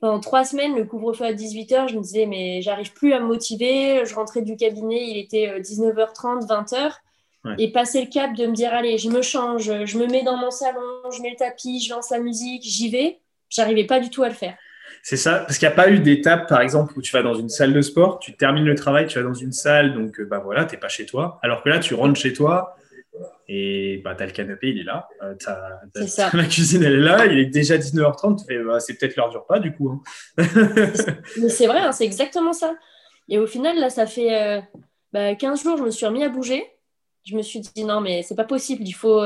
pendant 0.00 0.20
trois 0.20 0.44
semaines, 0.44 0.76
le 0.76 0.84
couvre-feu 0.84 1.24
à 1.24 1.32
18h, 1.32 1.88
je 1.88 1.96
me 1.96 2.02
disais, 2.02 2.26
mais 2.26 2.62
j'arrive 2.62 2.92
plus 2.92 3.12
à 3.12 3.20
me 3.20 3.26
motiver, 3.26 4.04
je 4.04 4.14
rentrais 4.14 4.42
du 4.42 4.56
cabinet, 4.56 5.08
il 5.08 5.18
était 5.18 5.60
19h30, 5.60 6.46
20h, 6.46 6.92
et 7.58 7.72
passer 7.72 8.00
le 8.02 8.06
cap 8.08 8.34
de 8.34 8.46
me 8.46 8.52
dire, 8.52 8.72
allez, 8.72 8.98
je 8.98 9.08
me 9.08 9.22
change, 9.22 9.64
je 9.84 9.98
me 9.98 10.06
mets 10.06 10.22
dans 10.22 10.36
mon 10.36 10.50
salon, 10.50 10.80
je 11.14 11.20
mets 11.22 11.30
le 11.30 11.36
tapis, 11.36 11.80
je 11.80 11.92
lance 11.92 12.10
la 12.10 12.20
musique, 12.20 12.62
j'y 12.62 12.88
vais, 12.88 13.20
j'arrivais 13.48 13.84
pas 13.84 14.00
du 14.00 14.10
tout 14.10 14.22
à 14.22 14.28
le 14.28 14.34
faire. 14.34 14.56
C'est 15.02 15.16
ça, 15.16 15.40
parce 15.40 15.58
qu'il 15.58 15.66
n'y 15.66 15.72
a 15.72 15.76
pas 15.76 15.90
eu 15.90 15.98
d'étape, 15.98 16.48
par 16.48 16.60
exemple, 16.60 16.92
où 16.96 17.02
tu 17.02 17.12
vas 17.12 17.22
dans 17.22 17.34
une 17.34 17.48
salle 17.48 17.72
de 17.72 17.80
sport, 17.80 18.20
tu 18.20 18.36
termines 18.36 18.64
le 18.64 18.74
travail, 18.74 19.06
tu 19.06 19.18
vas 19.18 19.24
dans 19.24 19.34
une 19.34 19.52
salle, 19.52 19.94
donc 19.94 20.20
euh, 20.20 20.24
bah 20.24 20.38
voilà, 20.38 20.64
tu 20.64 20.74
n'es 20.74 20.80
pas 20.80 20.88
chez 20.88 21.06
toi. 21.06 21.40
Alors 21.42 21.62
que 21.62 21.68
là, 21.68 21.80
tu 21.80 21.94
rentres 21.94 22.20
chez 22.20 22.32
toi 22.32 22.76
et 23.48 24.00
bah, 24.04 24.14
tu 24.14 24.22
as 24.22 24.26
le 24.26 24.32
canapé, 24.32 24.68
il 24.68 24.80
est 24.80 24.84
là. 24.84 25.08
Euh, 25.22 25.34
la 26.34 26.44
cuisine, 26.44 26.82
elle 26.82 26.94
est 26.94 27.00
là, 27.00 27.26
il 27.26 27.38
est 27.38 27.46
déjà 27.46 27.76
19h30, 27.76 28.64
bah, 28.64 28.80
c'est 28.80 28.94
peut-être 28.94 29.16
l'heure 29.16 29.30
du 29.30 29.36
repas 29.36 29.58
du 29.58 29.74
coup. 29.74 29.90
Hein. 29.90 30.02
Mais 31.40 31.48
c'est 31.48 31.66
vrai, 31.66 31.80
hein, 31.80 31.92
c'est 31.92 32.04
exactement 32.04 32.52
ça. 32.52 32.74
Et 33.28 33.38
au 33.38 33.46
final, 33.46 33.78
là, 33.78 33.90
ça 33.90 34.06
fait 34.06 34.28
15 34.28 34.32
euh, 34.32 34.60
bah, 35.12 35.54
jours, 35.54 35.76
je 35.78 35.84
me 35.84 35.90
suis 35.90 36.06
remis 36.06 36.24
à 36.24 36.28
bouger. 36.28 36.64
Je 37.24 37.36
me 37.36 37.42
suis 37.42 37.60
dit 37.60 37.84
non, 37.84 38.00
mais 38.00 38.24
c'est 38.24 38.34
pas 38.34 38.42
possible, 38.42 38.82
il 38.84 38.94
faut. 38.94 39.22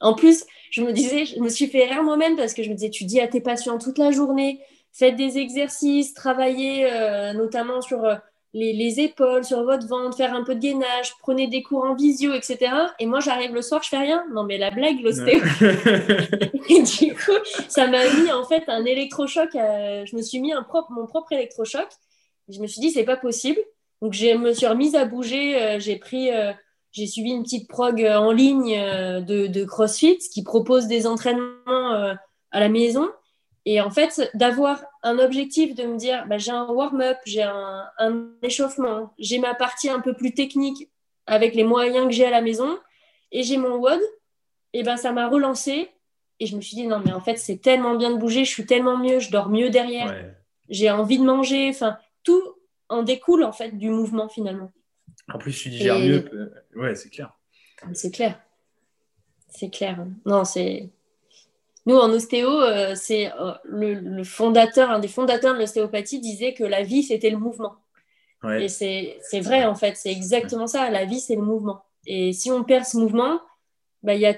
En 0.00 0.14
plus, 0.14 0.44
je 0.70 0.82
me 0.82 0.92
disais, 0.92 1.26
je 1.26 1.38
me 1.40 1.48
suis 1.48 1.68
fait 1.68 1.84
rire 1.84 2.02
moi-même 2.02 2.36
parce 2.36 2.54
que 2.54 2.62
je 2.62 2.70
me 2.70 2.74
disais, 2.74 2.90
tu 2.90 3.04
dis 3.04 3.20
à 3.20 3.28
tes 3.28 3.40
patients 3.40 3.78
toute 3.78 3.98
la 3.98 4.10
journée, 4.10 4.60
faites 4.92 5.16
des 5.16 5.38
exercices, 5.38 6.12
travaillez 6.12 6.90
euh, 6.90 7.32
notamment 7.32 7.80
sur 7.80 8.04
euh, 8.54 8.58
les, 8.58 9.00
épaules, 9.00 9.44
sur 9.44 9.64
votre 9.64 9.86
ventre, 9.86 10.16
faire 10.16 10.34
un 10.34 10.44
peu 10.44 10.54
de 10.54 10.60
gainage, 10.60 11.14
prenez 11.20 11.46
des 11.46 11.62
cours 11.62 11.84
en 11.84 11.94
visio, 11.94 12.32
etc. 12.34 12.72
Et 12.98 13.06
moi, 13.06 13.20
j'arrive 13.20 13.54
le 13.54 13.62
soir, 13.62 13.82
je 13.82 13.88
fais 13.88 13.98
rien. 13.98 14.24
Non, 14.32 14.44
mais 14.44 14.58
la 14.58 14.70
blague, 14.70 15.00
l'ostéo. 15.00 15.40
et 16.68 16.82
du 16.82 17.14
coup, 17.14 17.32
ça 17.68 17.86
m'a 17.86 18.04
mis 18.04 18.30
en 18.30 18.44
fait 18.44 18.64
un 18.68 18.84
électrochoc. 18.84 19.50
Je 19.52 20.16
me 20.16 20.22
suis 20.22 20.40
mis 20.40 20.52
un 20.52 20.62
propre, 20.62 20.92
mon 20.92 21.06
propre 21.06 21.32
électrochoc. 21.32 21.88
Je 22.48 22.60
me 22.60 22.66
suis 22.66 22.80
dit, 22.80 22.90
c'est 22.90 23.04
pas 23.04 23.16
possible. 23.16 23.60
Donc, 24.00 24.12
je 24.12 24.36
me 24.36 24.52
suis 24.52 24.66
remise 24.66 24.94
à 24.94 25.04
bouger. 25.04 25.60
Euh, 25.60 25.78
j'ai 25.78 25.96
pris 25.96 26.30
j'ai 26.90 27.06
suivi 27.06 27.30
une 27.30 27.42
petite 27.42 27.68
prog 27.68 28.04
en 28.04 28.32
ligne 28.32 28.74
de, 28.74 29.46
de, 29.46 29.64
CrossFit 29.64 30.18
qui 30.18 30.42
propose 30.42 30.88
des 30.88 31.06
entraînements 31.06 32.14
à 32.50 32.60
la 32.60 32.68
maison. 32.68 33.08
Et 33.64 33.80
en 33.80 33.90
fait, 33.90 34.30
d'avoir 34.34 34.84
un 35.02 35.18
objectif 35.18 35.74
de 35.74 35.84
me 35.84 35.96
dire, 35.96 36.26
bah, 36.28 36.38
j'ai 36.38 36.52
un 36.52 36.66
warm-up, 36.66 37.18
j'ai 37.26 37.42
un, 37.42 37.90
échauffement, 38.42 39.12
j'ai 39.18 39.38
ma 39.38 39.54
partie 39.54 39.88
un 39.88 40.00
peu 40.00 40.14
plus 40.14 40.32
technique 40.32 40.88
avec 41.26 41.54
les 41.54 41.64
moyens 41.64 42.06
que 42.06 42.12
j'ai 42.12 42.26
à 42.26 42.30
la 42.30 42.40
maison, 42.40 42.78
et 43.30 43.42
j'ai 43.42 43.56
mon 43.56 43.76
WOD, 43.76 44.00
et 44.72 44.82
ben 44.82 44.96
ça 44.96 45.12
m'a 45.12 45.28
relancé. 45.28 45.88
Et 46.40 46.46
je 46.46 46.56
me 46.56 46.60
suis 46.60 46.76
dit, 46.76 46.86
non, 46.86 47.00
mais 47.04 47.12
en 47.12 47.20
fait, 47.20 47.36
c'est 47.36 47.58
tellement 47.58 47.94
bien 47.94 48.10
de 48.10 48.16
bouger, 48.16 48.44
je 48.44 48.50
suis 48.50 48.66
tellement 48.66 48.96
mieux, 48.96 49.20
je 49.20 49.30
dors 49.30 49.48
mieux 49.48 49.70
derrière, 49.70 50.14
j'ai 50.68 50.90
envie 50.90 51.18
de 51.18 51.24
manger, 51.24 51.68
enfin, 51.68 51.96
tout 52.24 52.42
en 52.88 53.02
découle 53.02 53.42
en 53.44 53.52
fait 53.52 53.70
du 53.70 53.90
mouvement 53.90 54.28
finalement. 54.28 54.72
En 55.32 55.38
plus, 55.38 55.52
tu 55.52 55.70
digères 55.70 55.98
mieux. 55.98 56.52
Ouais, 56.74 56.94
c'est 56.94 57.10
clair. 57.10 57.32
C'est 57.94 58.10
clair. 58.10 58.40
C'est 59.48 59.70
clair. 59.70 60.04
Non, 60.24 60.44
c'est 60.44 60.90
nous, 61.86 61.96
en 61.96 62.10
ostéo, 62.10 62.48
euh, 62.48 62.94
c'est 62.94 63.32
euh, 63.32 63.52
le, 63.64 64.22
fondateur, 64.22 64.90
un 64.90 65.00
des 65.00 65.08
fondateurs 65.08 65.54
de 65.54 65.58
l'ostéopathie 65.58 66.20
disait 66.20 66.54
que 66.54 66.64
la 66.64 66.82
vie, 66.82 67.02
c'était 67.02 67.30
le 67.30 67.38
mouvement. 67.38 67.76
Et 68.58 68.68
c'est 68.68 69.40
vrai, 69.40 69.64
en 69.64 69.76
fait, 69.76 69.96
c'est 69.96 70.10
exactement 70.10 70.66
ça. 70.66 70.90
La 70.90 71.04
vie, 71.04 71.20
c'est 71.20 71.36
le 71.36 71.42
mouvement. 71.42 71.84
Et 72.06 72.32
si 72.32 72.50
on 72.50 72.64
perd 72.64 72.84
ce 72.84 72.96
mouvement, 72.96 73.40
bah, 74.02 74.14
il 74.14 74.20
y 74.20 74.26
a 74.26 74.36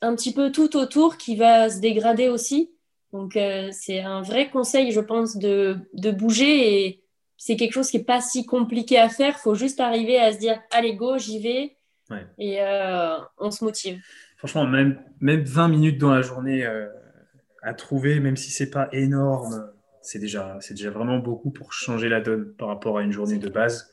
un 0.00 0.16
petit 0.16 0.32
peu 0.32 0.50
tout 0.50 0.76
autour 0.76 1.18
qui 1.18 1.36
va 1.36 1.70
se 1.70 1.78
dégrader 1.78 2.28
aussi. 2.28 2.72
Donc, 3.12 3.36
euh, 3.36 3.68
c'est 3.70 4.00
un 4.00 4.22
vrai 4.22 4.50
conseil, 4.50 4.90
je 4.90 4.98
pense, 4.98 5.36
de, 5.36 5.78
de 5.92 6.10
bouger. 6.10 6.84
Et 6.84 7.04
c'est 7.36 7.54
quelque 7.54 7.74
chose 7.74 7.90
qui 7.90 7.98
n'est 7.98 8.04
pas 8.04 8.20
si 8.20 8.44
compliqué 8.44 8.98
à 8.98 9.08
faire. 9.08 9.36
Il 9.38 9.42
faut 9.42 9.54
juste 9.54 9.78
arriver 9.78 10.18
à 10.18 10.32
se 10.32 10.38
dire, 10.38 10.60
allez, 10.72 10.96
go, 10.96 11.16
j'y 11.18 11.38
vais. 11.38 11.76
Et 12.38 12.60
on 13.38 13.50
se 13.50 13.64
motive 13.64 14.00
franchement, 14.44 14.66
même, 14.66 14.98
même 15.20 15.42
20 15.42 15.68
minutes 15.68 15.98
dans 15.98 16.14
la 16.14 16.20
journée 16.20 16.66
euh, 16.66 16.86
à 17.62 17.72
trouver, 17.72 18.20
même 18.20 18.36
si 18.36 18.50
c'est 18.50 18.68
pas 18.68 18.90
énorme, 18.92 19.70
c'est 20.02 20.18
déjà, 20.18 20.58
c'est 20.60 20.74
déjà 20.74 20.90
vraiment 20.90 21.16
beaucoup 21.16 21.50
pour 21.50 21.72
changer 21.72 22.10
la 22.10 22.20
donne 22.20 22.52
par 22.58 22.68
rapport 22.68 22.98
à 22.98 23.02
une 23.02 23.10
journée 23.10 23.38
de 23.38 23.48
base. 23.48 23.90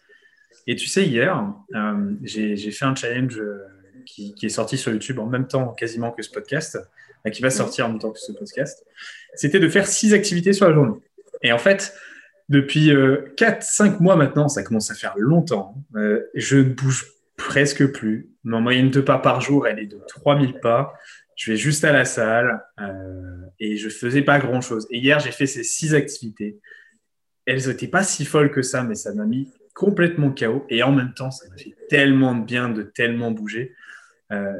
Et 0.68 0.76
tu 0.76 0.88
sais, 0.88 1.06
hier, 1.06 1.54
euh, 1.74 2.12
j'ai 2.24 2.72
fait 2.72 2.84
un 2.84 2.96
challenge 2.96 3.40
euh, 3.40 3.60
qui, 4.06 4.36
est 4.42 4.50
sorti 4.50 4.78
sur 4.78 4.92
YouTube 4.92 5.20
en 5.20 5.26
même 5.26 5.48
temps 5.48 5.70
quasiment 5.70 6.12
que 6.12 6.22
ce 6.22 6.30
podcast, 6.30 6.78
qui 7.32 7.42
va 7.42 7.50
sortir 7.50 7.86
en 7.86 7.90
même 7.90 8.00
temps 8.00 8.12
que 8.12 8.20
ce 8.20 8.34
podcast. 8.34 8.86
C'était 9.36 9.60
de 9.60 9.70
faire 9.70 9.88
six 9.88 10.14
activités 10.14 10.52
sur 10.52 10.68
la 10.68 10.74
journée. 10.74 11.00
Et 11.44 11.54
en 11.54 11.60
fait, 11.60 11.94
depuis 12.50 12.90
4-5 12.90 14.02
mois 14.02 14.18
maintenant, 14.18 14.50
ça 14.50 14.64
commence 14.64 14.92
à 14.92 14.96
faire 14.96 15.14
longtemps, 15.18 15.76
je 15.94 16.58
ne 16.58 16.74
bouge 16.74 17.21
presque 17.42 17.92
plus. 17.92 18.30
Ma 18.44 18.60
moyenne 18.60 18.92
de 18.92 19.02
pas 19.02 19.18
par 19.18 19.42
jour, 19.42 19.68
elle 19.68 19.80
est 19.80 19.88
de 19.88 20.00
3000 20.08 20.60
pas. 20.60 20.94
Je 21.36 21.52
vais 21.52 21.58
juste 21.58 21.84
à 21.84 21.92
la 21.92 22.06
salle 22.06 22.64
euh, 22.80 23.48
et 23.60 23.78
je 23.78 23.90
faisais 23.90 24.22
pas 24.22 24.38
grand 24.40 24.62
chose. 24.62 24.88
Et 24.92 25.00
hier, 25.00 25.20
j'ai 25.20 25.32
fait 25.32 25.48
ces 25.48 25.64
six 25.64 25.96
activités. 25.96 26.60
Elles 27.46 27.68
n'étaient 27.68 27.88
pas 27.88 28.04
si 28.04 28.26
folles 28.26 28.52
que 28.52 28.62
ça, 28.62 28.84
mais 28.84 28.94
ça 28.94 29.14
m'a 29.16 29.26
mis 29.26 29.52
complètement 29.74 30.32
KO. 30.32 30.66
Et 30.70 30.84
en 30.84 30.92
même 30.92 31.14
temps, 31.16 31.32
ça 31.32 31.50
m'a 31.50 31.58
fait 31.58 31.76
tellement 31.90 32.36
de 32.36 32.46
bien 32.46 32.70
de 32.70 32.84
tellement 32.84 33.32
bouger. 33.32 33.74
Euh, 34.32 34.54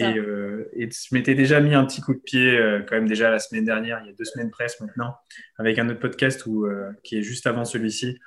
euh, 0.00 0.64
et, 0.74 0.90
je 0.90 1.14
m'étais 1.14 1.34
déjà 1.34 1.60
mis 1.60 1.74
un 1.74 1.86
petit 1.86 2.02
coup 2.02 2.14
de 2.14 2.20
pied 2.20 2.60
quand 2.86 2.96
même 2.96 3.08
déjà 3.08 3.30
la 3.30 3.38
semaine 3.38 3.64
dernière, 3.64 4.00
il 4.04 4.08
y 4.08 4.10
a 4.10 4.12
deux 4.12 4.24
semaines 4.24 4.50
presque 4.50 4.80
maintenant, 4.80 5.16
avec 5.56 5.78
un 5.78 5.88
autre 5.88 5.98
podcast 6.00 6.44
où, 6.46 6.68
qui 7.02 7.18
est 7.18 7.22
juste 7.22 7.46
avant 7.46 7.64
celui-ci, 7.64 8.18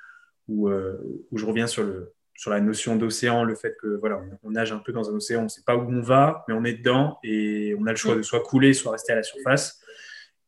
où, 0.48 0.68
où 0.68 1.38
je 1.38 1.46
reviens 1.46 1.68
sur 1.68 1.84
le, 1.84 2.12
sur 2.40 2.50
la 2.50 2.60
notion 2.62 2.96
d'océan, 2.96 3.44
le 3.44 3.54
fait 3.54 3.76
que 3.76 3.98
voilà, 3.98 4.18
on, 4.42 4.52
nage 4.52 4.72
un 4.72 4.78
peu 4.78 4.92
dans 4.92 5.10
un 5.10 5.12
océan, 5.12 5.40
on 5.40 5.44
ne 5.44 5.48
sait 5.48 5.60
pas 5.60 5.76
où 5.76 5.86
on 5.90 6.00
va, 6.00 6.42
mais 6.48 6.54
on 6.54 6.64
est 6.64 6.72
dedans 6.72 7.18
et 7.22 7.76
on 7.78 7.84
a 7.84 7.90
le 7.90 7.96
choix 7.96 8.14
de 8.14 8.22
soit 8.22 8.40
couler, 8.40 8.72
soit 8.72 8.92
rester 8.92 9.12
à 9.12 9.16
la 9.16 9.22
surface. 9.22 9.78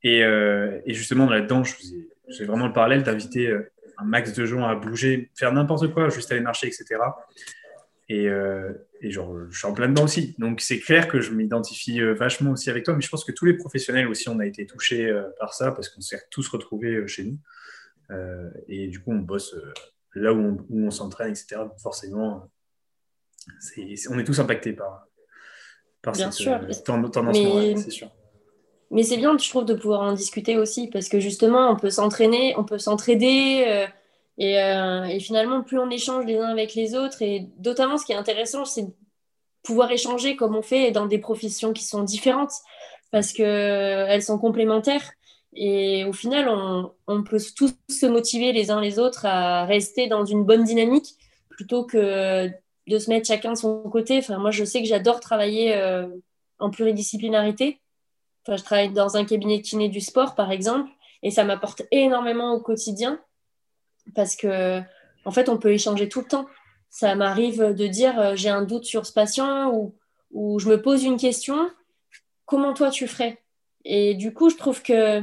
Et, 0.03 0.25
euh, 0.25 0.81
justement, 0.87 1.29
là-dedans, 1.29 1.65
je 1.65 1.75
faisais, 1.75 2.45
vraiment 2.47 2.67
le 2.67 2.73
parallèle 2.73 3.03
d'inviter 3.03 3.49
euh, 3.49 3.71
un 3.99 4.07
max 4.07 4.33
de 4.33 4.47
gens 4.47 4.67
à 4.67 4.75
bouger, 4.75 5.31
faire 5.35 5.53
n'importe 5.53 5.93
quoi, 5.93 6.09
juste 6.09 6.33
aller 6.33 6.41
marcher, 6.41 6.67
etc. 6.67 6.87
Et, 8.09 8.27
euh, 8.27 8.73
et, 9.03 9.11
genre, 9.11 9.37
je 9.51 9.59
suis 9.59 9.67
en 9.67 9.75
plein 9.75 9.91
dedans 9.91 10.05
aussi. 10.05 10.35
Donc, 10.39 10.63
c'est 10.63 10.79
clair 10.79 11.09
que 11.09 11.21
je 11.21 11.33
m'identifie 11.33 12.01
vachement 12.01 12.53
aussi 12.53 12.71
avec 12.71 12.85
toi, 12.85 12.95
mais 12.95 13.03
je 13.03 13.11
pense 13.11 13.23
que 13.23 13.33
tous 13.33 13.45
les 13.45 13.53
professionnels 13.53 14.09
aussi, 14.09 14.31
on 14.31 14.39
a 14.39 14.47
été 14.47 14.65
touchés 14.65 15.15
par 15.39 15.53
ça 15.53 15.73
parce 15.73 15.91
qu'on 15.91 16.01
s'est 16.01 16.23
tous 16.31 16.49
retrouvés 16.49 17.07
chez 17.07 17.25
nous. 17.25 17.39
et 18.67 18.87
du 18.87 18.99
coup, 18.99 19.13
on 19.13 19.19
bosse 19.19 19.55
là 20.15 20.33
où 20.33 20.59
on, 20.71 20.91
s'entraîne, 20.91 21.31
etc. 21.31 21.63
forcément, 21.83 22.51
on 24.11 24.19
est 24.19 24.25
tous 24.25 24.39
impactés 24.39 24.73
par, 24.73 25.07
par 26.03 26.17
cette, 26.17 26.47
euh, 26.47 26.73
tendance 26.85 27.37
c'est 27.83 27.91
sûr. 27.91 28.11
Mais 28.91 29.05
c'est 29.05 29.17
bien, 29.17 29.37
je 29.39 29.49
trouve, 29.49 29.65
de 29.65 29.75
pouvoir 29.75 30.03
en 30.03 30.13
discuter 30.13 30.59
aussi, 30.59 30.89
parce 30.89 31.09
que 31.09 31.19
justement, 31.19 31.71
on 31.71 31.77
peut 31.77 31.89
s'entraîner, 31.89 32.55
on 32.59 32.65
peut 32.65 32.79
s'entraider. 32.79 33.65
Euh, 33.67 33.87
euh, 34.41 35.05
et, 35.05 35.19
finalement, 35.19 35.63
plus 35.63 35.79
on 35.79 35.89
échange 35.89 36.27
les 36.27 36.39
uns 36.39 36.49
avec 36.49 36.75
les 36.75 36.95
autres, 36.95 37.23
et 37.23 37.49
notamment 37.65 37.97
ce 37.97 38.05
qui 38.05 38.13
est 38.13 38.17
intéressant, 38.17 38.67
c'est 38.67 38.83
de 38.83 38.93
pouvoir 39.63 39.91
échanger 39.93 40.37
comme 40.37 40.57
on 40.57 40.63
fait 40.63 40.91
dans 40.91 41.07
des 41.07 41.19
professions 41.19 41.73
qui 41.73 41.85
sont 41.85 42.03
différentes, 42.03 42.53
parce 43.11 43.33
qu'elles 43.33 44.23
sont 44.23 44.39
complémentaires. 44.39 45.13
Et 45.55 46.05
au 46.05 46.13
final, 46.13 46.49
on, 46.49 47.23
peut 47.23 47.39
tous 47.55 47.75
se 47.89 48.07
motiver 48.07 48.53
les 48.53 48.71
uns 48.71 48.81
les 48.81 48.99
autres 48.99 49.27
à 49.27 49.65
rester 49.65 50.07
dans 50.07 50.25
une 50.25 50.45
bonne 50.45 50.65
dynamique 50.65 51.15
plutôt 51.51 51.85
que 51.85 52.51
de 52.87 52.99
se 52.99 53.11
mettre 53.11 53.27
chacun 53.27 53.53
de 53.53 53.59
son 53.59 53.83
côté. 53.83 54.19
Enfin, 54.19 54.39
moi, 54.39 54.51
je 54.51 54.65
sais 54.65 54.81
que 54.81 54.89
j'adore 54.89 55.21
travailler 55.21 55.75
euh, 55.77 56.09
en 56.59 56.71
pluridisciplinarité. 56.71 57.81
Enfin, 58.47 58.57
je 58.57 58.65
travaille 58.65 58.93
dans 58.93 59.17
un 59.17 59.25
cabinet 59.25 59.59
de 59.59 59.63
kiné 59.63 59.89
du 59.89 60.01
sport, 60.01 60.35
par 60.35 60.51
exemple, 60.51 60.91
et 61.23 61.31
ça 61.31 61.45
m'apporte 61.45 61.83
énormément 61.91 62.55
au 62.55 62.61
quotidien 62.61 63.21
parce 64.15 64.35
que, 64.35 64.81
en 65.25 65.31
fait, 65.31 65.49
on 65.49 65.59
peut 65.59 65.73
échanger 65.73 66.09
tout 66.09 66.21
le 66.21 66.29
temps. 66.29 66.47
Ça 66.89 67.15
m'arrive 67.15 67.75
de 67.75 67.87
dire 67.87 68.19
euh, 68.19 68.37
j'ai 68.37 68.49
un 68.49 68.63
doute 68.63 68.85
sur 68.85 69.05
ce 69.07 69.13
patient 69.13 69.71
ou 70.31 70.59
je 70.59 70.69
me 70.69 70.81
pose 70.81 71.05
une 71.05 71.19
question. 71.19 71.71
Comment 72.47 72.73
toi 72.73 72.91
tu 72.91 73.07
ferais? 73.07 73.43
Et 73.85 74.15
du 74.15 74.33
coup, 74.33 74.51
je 74.51 74.57
trouve 74.57 74.83
que 74.83 75.23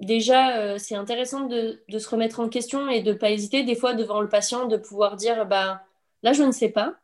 déjà, 0.00 0.58
euh, 0.58 0.78
c'est 0.78 0.94
intéressant 0.94 1.46
de, 1.46 1.82
de, 1.88 1.98
se 1.98 2.08
remettre 2.08 2.40
en 2.40 2.48
question 2.48 2.88
et 2.88 3.02
de 3.02 3.12
ne 3.12 3.16
pas 3.18 3.30
hésiter 3.30 3.64
des 3.64 3.74
fois 3.74 3.94
devant 3.94 4.20
le 4.20 4.28
patient 4.28 4.66
de 4.66 4.76
pouvoir 4.76 5.16
dire 5.16 5.46
bah, 5.46 5.82
là, 6.22 6.32
je 6.32 6.42
ne 6.42 6.52
sais 6.52 6.68
pas, 6.68 6.96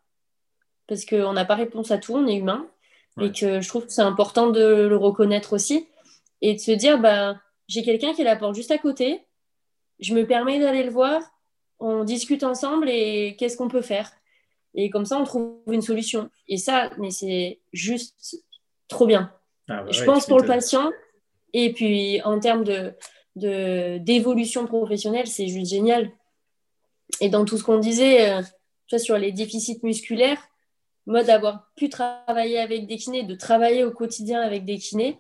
parce 0.87 1.05
qu'on 1.05 1.33
n'a 1.33 1.45
pas 1.45 1.55
réponse 1.55 1.91
à 1.91 1.99
tout, 1.99 2.15
on 2.15 2.27
est 2.27 2.37
humain, 2.37 2.67
et 3.21 3.31
que 3.31 3.61
je 3.61 3.69
trouve 3.69 3.87
que 3.87 3.93
c'est 3.93 4.03
important 4.03 4.51
de 4.51 4.87
le 4.89 4.97
reconnaître 4.97 5.53
aussi, 5.53 5.89
et 6.41 6.55
de 6.55 6.59
se 6.59 6.73
dire 6.73 6.99
bah, 6.99 7.37
j'ai 7.69 7.83
quelqu'un 7.83 8.13
qui 8.13 8.23
est 8.23 8.25
la 8.25 8.37
porte 8.37 8.55
juste 8.55 8.71
à 8.71 8.79
côté, 8.79 9.23
je 10.01 10.15
me 10.15 10.27
permets 10.27 10.59
d'aller 10.59 10.83
le 10.83 10.91
voir, 10.91 11.23
on 11.81 12.05
discute 12.05 12.43
ensemble 12.43 12.89
et 12.89 13.37
qu'est-ce 13.39 13.57
qu'on 13.57 13.69
peut 13.69 13.83
faire? 13.83 14.11
Et 14.75 14.91
comme 14.91 15.05
ça, 15.05 15.19
on 15.19 15.25
trouve 15.25 15.59
une 15.71 15.83
solution. 15.83 16.31
Et 16.49 16.57
ça, 16.57 16.91
mais 16.99 17.11
c'est 17.11 17.61
juste 17.73 18.43
trop 18.89 19.07
bien. 19.07 19.33
Ah 19.69 19.85
je 19.89 20.05
pense 20.05 20.27
pour 20.27 20.41
le 20.41 20.47
patient, 20.47 20.91
et 21.55 21.73
puis, 21.73 22.21
en 22.23 22.41
termes 22.41 22.65
de, 22.65 22.93
d'évolution 23.99 24.67
professionnelle, 24.67 25.29
c'est 25.29 25.47
juste 25.47 25.71
génial. 25.71 26.11
Et 27.21 27.29
dans 27.29 27.45
tout 27.45 27.57
ce 27.57 27.63
qu'on 27.63 27.79
disait 27.79 28.33
euh, 28.33 28.99
sur 28.99 29.17
les 29.17 29.31
déficits 29.31 29.81
musculaires, 29.85 30.43
moi, 31.07 31.23
d'avoir 31.23 31.71
pu 31.77 31.89
travailler 31.89 32.59
avec 32.59 32.87
des 32.87 32.97
kinés, 32.97 33.23
de 33.23 33.37
travailler 33.37 33.85
au 33.85 33.93
quotidien 33.93 34.41
avec 34.41 34.65
des 34.65 34.79
kinés, 34.79 35.19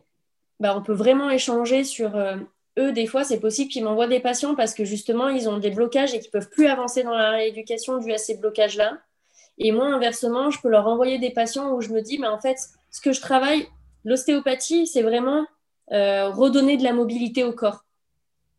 bah, 0.58 0.76
on 0.76 0.82
peut 0.82 0.92
vraiment 0.92 1.30
échanger 1.30 1.84
sur 1.84 2.16
euh, 2.16 2.36
eux. 2.78 2.92
Des 2.92 3.06
fois, 3.06 3.22
c'est 3.22 3.38
possible 3.38 3.70
qu'ils 3.70 3.84
m'envoient 3.84 4.08
des 4.08 4.20
patients 4.20 4.56
parce 4.56 4.74
que 4.74 4.84
justement, 4.84 5.28
ils 5.28 5.48
ont 5.48 5.58
des 5.58 5.70
blocages 5.70 6.14
et 6.14 6.18
qu'ils 6.18 6.30
ne 6.34 6.40
peuvent 6.40 6.50
plus 6.50 6.66
avancer 6.66 7.04
dans 7.04 7.14
la 7.14 7.30
rééducation 7.30 7.98
dû 7.98 8.12
à 8.12 8.18
ces 8.18 8.38
blocages-là. 8.38 8.98
Et 9.58 9.70
moi, 9.70 9.86
inversement, 9.86 10.50
je 10.50 10.60
peux 10.60 10.68
leur 10.68 10.88
envoyer 10.88 11.18
des 11.18 11.30
patients 11.30 11.72
où 11.72 11.80
je 11.80 11.90
me 11.90 12.00
dis, 12.00 12.18
mais 12.18 12.26
en 12.26 12.40
fait, 12.40 12.56
ce 12.90 13.00
que 13.00 13.12
je 13.12 13.20
travaille, 13.20 13.68
l'ostéopathie, 14.04 14.86
c'est 14.88 15.02
vraiment 15.02 15.46
euh, 15.92 16.30
redonner 16.30 16.76
de 16.76 16.82
la 16.82 16.92
mobilité 16.92 17.44
au 17.44 17.52
corps. 17.52 17.84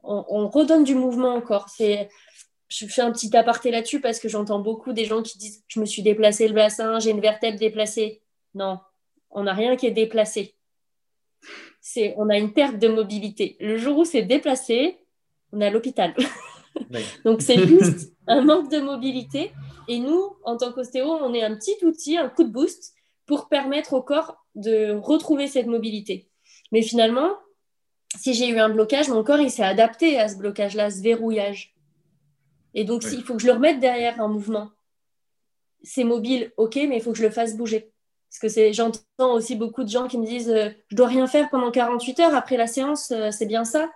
On, 0.04 0.48
redonne 0.48 0.84
du 0.84 0.94
mouvement 0.94 1.36
au 1.36 1.42
corps. 1.42 1.68
C'est, 1.70 2.10
je 2.68 2.86
fais 2.86 3.02
un 3.02 3.12
petit 3.12 3.36
aparté 3.36 3.72
là-dessus 3.72 4.00
parce 4.00 4.20
que 4.20 4.30
j'entends 4.30 4.60
beaucoup 4.60 4.94
des 4.94 5.06
gens 5.06 5.24
qui 5.24 5.40
disent 5.40 5.64
je 5.68 5.80
me 5.80 5.86
suis 5.86 6.04
déplacé 6.04 6.48
le 6.48 6.54
bassin, 6.54 7.00
j'ai 7.00 7.10
une 7.10 7.22
vertèbre 7.22 7.58
déplacée. 7.58 8.22
Non, 8.54 8.80
on 9.32 9.44
n'a 9.44 9.54
rien 9.54 9.76
qui 9.76 9.88
est 9.88 9.92
déplacé. 9.92 10.56
C'est, 11.82 12.14
on 12.18 12.30
a 12.30 12.38
une 12.38 12.54
perte 12.54 12.78
de 12.78 12.88
mobilité. 12.88 13.58
Le 13.60 13.78
jour 13.78 13.98
où 13.98 14.06
c'est 14.06 14.22
déplacé, 14.22 15.00
on 15.52 15.62
est 15.62 15.66
à 15.66 15.72
l'hôpital. 15.72 16.14
Donc 17.26 17.42
c'est 17.42 17.66
juste 17.66 18.14
un 18.28 18.42
manque 18.42 18.70
de 18.70 18.80
mobilité. 18.80 19.52
Et 19.88 20.00
nous, 20.00 20.36
en 20.44 20.58
tant 20.58 20.72
qu'ostéo, 20.72 21.08
on 21.08 21.34
est 21.34 21.44
un 21.44 21.56
petit 21.56 21.78
outil, 21.84 22.18
un 22.18 22.30
coup 22.30 22.44
de 22.44 22.52
boost 22.52 22.94
pour 23.26 23.50
permettre 23.50 23.94
au 23.94 24.02
corps 24.02 24.46
de 24.56 24.92
retrouver 24.92 25.48
cette 25.48 25.68
mobilité. 25.68 26.30
Mais 26.72 26.82
finalement, 26.82 27.38
si 28.18 28.34
j'ai 28.34 28.50
eu 28.50 28.60
un 28.60 28.70
blocage, 28.70 29.10
mon 29.10 29.24
corps 29.24 29.40
il 29.40 29.52
s'est 29.52 29.64
adapté 29.64 30.20
à 30.20 30.28
ce 30.28 30.38
blocage-là, 30.38 30.86
à 30.86 30.92
ce 30.92 31.02
verrouillage. 31.02 31.76
Et 32.74 32.84
donc, 32.84 33.04
il 33.12 33.24
faut 33.24 33.36
que 33.36 33.42
je 33.42 33.48
le 33.48 33.54
remette 33.54 33.80
derrière 33.80 34.20
en 34.20 34.28
mouvement. 34.28 34.70
C'est 35.84 36.04
mobile, 36.04 36.52
ok, 36.58 36.76
mais 36.76 36.98
il 36.98 37.02
faut 37.02 37.12
que 37.12 37.18
je 37.18 37.24
le 37.24 37.30
fasse 37.30 37.56
bouger. 37.56 37.92
Parce 38.30 38.54
que 38.54 38.74
j'entends 38.74 39.34
aussi 39.34 39.56
beaucoup 39.56 39.84
de 39.84 39.90
gens 39.90 40.08
qui 40.08 40.18
me 40.18 40.26
disent 40.26 40.50
euh, 40.50 40.70
je 40.90 40.96
dois 40.96 41.08
rien 41.08 41.26
faire 41.26 41.50
pendant 41.50 41.72
48 41.72 42.20
heures 42.20 42.36
après 42.36 42.58
la 42.58 42.68
séance, 42.68 43.12
euh, 43.12 43.32
c'est 43.32 43.46
bien 43.46 43.64
ça? 43.64 43.90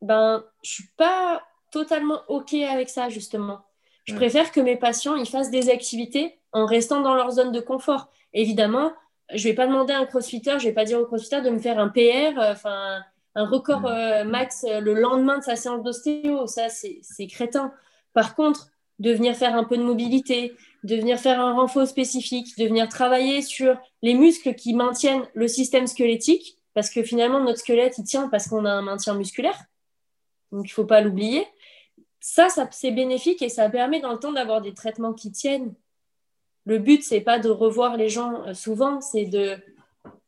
Ben, 0.00 0.44
je 0.62 0.70
suis 0.70 0.88
pas 0.96 1.42
totalement 1.70 2.22
ok 2.28 2.54
avec 2.54 2.88
ça 2.88 3.08
justement. 3.10 3.60
Je 4.04 4.14
préfère 4.14 4.52
que 4.52 4.60
mes 4.60 4.76
patients 4.76 5.16
ils 5.16 5.28
fassent 5.28 5.50
des 5.50 5.68
activités 5.68 6.38
en 6.52 6.64
restant 6.64 7.00
dans 7.00 7.14
leur 7.14 7.32
zone 7.32 7.52
de 7.52 7.60
confort. 7.60 8.08
Évidemment, 8.32 8.92
je 9.34 9.44
vais 9.44 9.54
pas 9.54 9.66
demander 9.66 9.92
à 9.92 9.98
un 9.98 10.06
crossfitter, 10.06 10.58
je 10.58 10.64
vais 10.64 10.72
pas 10.72 10.84
dire 10.84 11.00
au 11.00 11.06
crossfitter 11.06 11.40
de 11.40 11.50
me 11.50 11.58
faire 11.58 11.78
un 11.78 11.88
PR, 11.88 12.38
euh, 12.38 12.52
enfin 12.52 13.00
un 13.34 13.46
record 13.46 13.86
euh, 13.86 14.24
max 14.24 14.64
euh, 14.64 14.80
le 14.80 14.94
lendemain 14.94 15.38
de 15.38 15.44
sa 15.44 15.56
séance 15.56 15.82
d'ostéo. 15.82 16.46
Ça, 16.46 16.68
c'est 16.68 17.26
crétin. 17.26 17.72
Par 18.14 18.34
contre, 18.34 18.68
de 18.98 19.12
venir 19.12 19.36
faire 19.36 19.54
un 19.54 19.64
peu 19.64 19.76
de 19.76 19.82
mobilité, 19.82 20.54
de 20.84 20.96
venir 20.96 21.18
faire 21.18 21.40
un 21.40 21.52
renfort 21.52 21.86
spécifique, 21.86 22.56
de 22.56 22.64
venir 22.64 22.88
travailler 22.88 23.42
sur 23.42 23.76
les 24.00 24.14
muscles 24.14 24.54
qui 24.54 24.72
maintiennent 24.72 25.28
le 25.34 25.48
système 25.48 25.86
squelettique, 25.86 26.56
parce 26.72 26.88
que 26.88 27.02
finalement, 27.02 27.40
notre 27.40 27.58
squelette, 27.58 27.98
il 27.98 28.04
tient 28.04 28.28
parce 28.28 28.48
qu'on 28.48 28.64
a 28.64 28.70
un 28.70 28.82
maintien 28.82 29.14
musculaire. 29.14 29.58
Donc, 30.50 30.64
il 30.64 30.70
ne 30.70 30.74
faut 30.74 30.86
pas 30.86 31.02
l'oublier. 31.02 31.46
Ça, 32.20 32.48
ça 32.48 32.68
c'est 32.70 32.90
bénéfique 32.90 33.42
et 33.42 33.50
ça 33.50 33.68
permet 33.68 34.00
dans 34.00 34.12
le 34.12 34.18
temps 34.18 34.32
d'avoir 34.32 34.62
des 34.62 34.72
traitements 34.72 35.12
qui 35.12 35.30
tiennent 35.30 35.74
le 36.66 36.78
but, 36.78 37.02
c'est 37.02 37.20
pas 37.20 37.38
de 37.38 37.48
revoir 37.48 37.96
les 37.96 38.08
gens 38.08 38.44
euh, 38.46 38.54
souvent, 38.54 39.00
c'est 39.00 39.24
de 39.24 39.56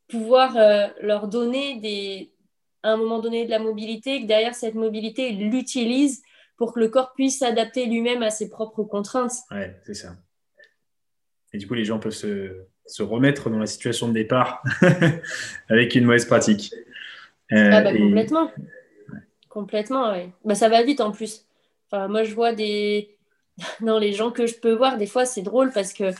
pouvoir 0.08 0.56
euh, 0.56 0.86
leur 1.02 1.28
donner 1.28 1.78
des, 1.80 2.32
à 2.82 2.92
un 2.92 2.96
moment 2.96 3.18
donné 3.18 3.44
de 3.44 3.50
la 3.50 3.58
mobilité, 3.58 4.22
que 4.22 4.26
derrière 4.26 4.54
cette 4.54 4.74
mobilité, 4.74 5.30
ils 5.30 5.50
l'utilisent 5.50 6.22
pour 6.56 6.72
que 6.72 6.80
le 6.80 6.88
corps 6.88 7.12
puisse 7.14 7.40
s'adapter 7.40 7.86
lui-même 7.86 8.22
à 8.22 8.30
ses 8.30 8.48
propres 8.48 8.84
contraintes. 8.84 9.32
Oui, 9.50 9.62
c'est 9.84 9.94
ça. 9.94 10.14
Et 11.52 11.58
du 11.58 11.66
coup, 11.66 11.74
les 11.74 11.84
gens 11.84 11.98
peuvent 11.98 12.12
se, 12.12 12.64
se 12.86 13.02
remettre 13.02 13.50
dans 13.50 13.58
la 13.58 13.66
situation 13.66 14.08
de 14.08 14.12
départ 14.12 14.62
avec 15.68 15.94
une 15.94 16.04
mauvaise 16.04 16.24
pratique. 16.24 16.72
Euh, 17.52 17.70
ah 17.72 17.80
bah, 17.82 17.96
Complètement. 17.96 18.50
Complètement, 19.48 20.12
oui. 20.12 20.30
Bah, 20.44 20.54
ça 20.54 20.68
va 20.68 20.82
vite 20.82 21.00
en 21.00 21.10
plus. 21.10 21.46
Enfin, 21.90 22.08
moi, 22.08 22.22
je 22.24 22.34
vois 22.34 22.52
des... 22.52 23.16
dans 23.80 23.98
les 23.98 24.12
gens 24.12 24.30
que 24.30 24.46
je 24.46 24.54
peux 24.54 24.72
voir, 24.72 24.98
des 24.98 25.06
fois, 25.06 25.24
c'est 25.24 25.42
drôle 25.42 25.72
parce 25.72 25.92
que 25.92 26.12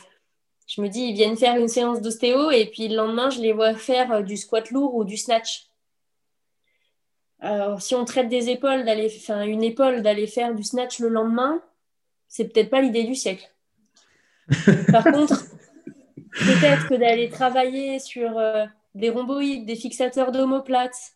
je 0.69 0.81
me 0.81 0.87
dis, 0.87 1.01
ils 1.01 1.13
viennent 1.15 1.35
faire 1.35 1.55
une 1.55 1.67
séance 1.67 1.99
d'ostéo 1.99 2.51
et 2.51 2.67
puis 2.67 2.87
le 2.87 2.95
lendemain, 2.95 3.31
je 3.31 3.41
les 3.41 3.53
vois 3.53 3.73
faire 3.73 4.11
euh, 4.11 4.21
du 4.21 4.37
squat 4.37 4.69
lourd 4.69 4.93
ou 4.93 5.03
du 5.03 5.17
snatch. 5.17 5.65
Alors, 7.39 7.81
si 7.81 7.95
on 7.95 8.05
traite 8.05 8.29
des 8.29 8.49
épaules, 8.49 8.85
d'aller, 8.85 9.11
enfin, 9.17 9.41
une 9.41 9.63
épaule, 9.63 10.03
d'aller 10.03 10.27
faire 10.27 10.53
du 10.53 10.63
snatch 10.63 10.99
le 10.99 11.09
lendemain, 11.09 11.59
c'est 12.27 12.45
peut-être 12.45 12.69
pas 12.69 12.81
l'idée 12.81 13.03
du 13.03 13.15
siècle. 13.15 13.51
Par 14.91 15.05
contre, 15.05 15.43
peut-être 16.33 16.87
que 16.87 16.95
d'aller 16.95 17.29
travailler 17.29 17.97
sur 17.97 18.37
euh, 18.37 18.65
des 18.93 19.09
rhomboïdes, 19.09 19.65
des 19.65 19.75
fixateurs 19.75 20.31
d'omoplates, 20.31 21.13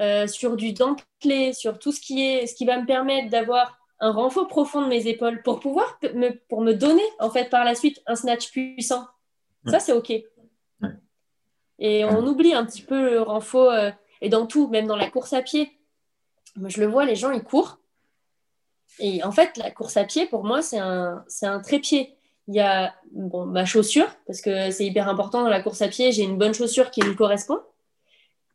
euh, 0.00 0.26
sur 0.26 0.56
du 0.56 0.72
dentelé, 0.72 1.52
sur 1.52 1.78
tout 1.78 1.92
ce 1.92 2.00
qui, 2.00 2.26
est, 2.26 2.46
ce 2.46 2.56
qui 2.56 2.66
va 2.66 2.80
me 2.80 2.86
permettre 2.86 3.30
d'avoir 3.30 3.78
un 4.00 4.12
renfort 4.12 4.48
profond 4.48 4.82
de 4.82 4.88
mes 4.88 5.06
épaules 5.06 5.42
pour 5.42 5.60
pouvoir 5.60 5.98
me, 6.14 6.30
pour 6.48 6.60
me 6.60 6.72
donner 6.72 7.02
en 7.18 7.30
fait 7.30 7.48
par 7.50 7.64
la 7.64 7.74
suite 7.74 8.02
un 8.06 8.16
snatch 8.16 8.50
puissant. 8.50 9.06
Ça 9.66 9.80
c'est 9.80 9.92
ok. 9.92 10.12
Et 11.78 12.04
on 12.04 12.26
oublie 12.26 12.54
un 12.54 12.64
petit 12.64 12.82
peu 12.82 13.10
le 13.10 13.20
renfort 13.20 13.72
euh, 13.72 13.90
et 14.22 14.28
dans 14.28 14.46
tout, 14.46 14.68
même 14.68 14.86
dans 14.86 14.96
la 14.96 15.10
course 15.10 15.32
à 15.34 15.42
pied. 15.42 15.78
Moi, 16.54 16.70
je 16.70 16.80
le 16.80 16.86
vois, 16.86 17.04
les 17.04 17.16
gens 17.16 17.32
ils 17.32 17.42
courent. 17.42 17.78
Et 18.98 19.22
en 19.24 19.30
fait, 19.30 19.58
la 19.58 19.70
course 19.70 19.98
à 19.98 20.04
pied 20.04 20.26
pour 20.26 20.44
moi 20.44 20.62
c'est 20.62 20.78
un, 20.78 21.24
c'est 21.28 21.46
un 21.46 21.60
trépied. 21.60 22.16
Il 22.48 22.54
y 22.54 22.60
a 22.60 22.94
bon, 23.10 23.44
ma 23.44 23.64
chaussure, 23.64 24.08
parce 24.26 24.40
que 24.40 24.70
c'est 24.70 24.86
hyper 24.86 25.08
important 25.08 25.42
dans 25.42 25.48
la 25.48 25.60
course 25.60 25.82
à 25.82 25.88
pied, 25.88 26.12
j'ai 26.12 26.22
une 26.22 26.38
bonne 26.38 26.54
chaussure 26.54 26.92
qui 26.92 27.02
me 27.02 27.12
correspond 27.14 27.58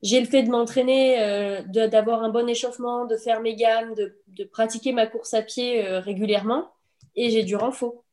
j'ai 0.01 0.19
le 0.19 0.25
fait 0.25 0.43
de 0.43 0.49
m'entraîner, 0.49 1.21
euh, 1.21 1.61
d'avoir 1.87 2.23
un 2.23 2.29
bon 2.29 2.47
échauffement, 2.49 3.05
de 3.05 3.17
faire 3.17 3.41
mes 3.41 3.55
gammes, 3.55 3.93
de, 3.93 4.17
de 4.27 4.43
pratiquer 4.43 4.93
ma 4.93 5.05
course 5.05 5.33
à 5.33 5.41
pied 5.41 5.85
euh, 5.85 5.99
régulièrement, 5.99 6.73
et 7.15 7.29
j'ai 7.29 7.43
du 7.43 7.55
renfort. 7.55 8.03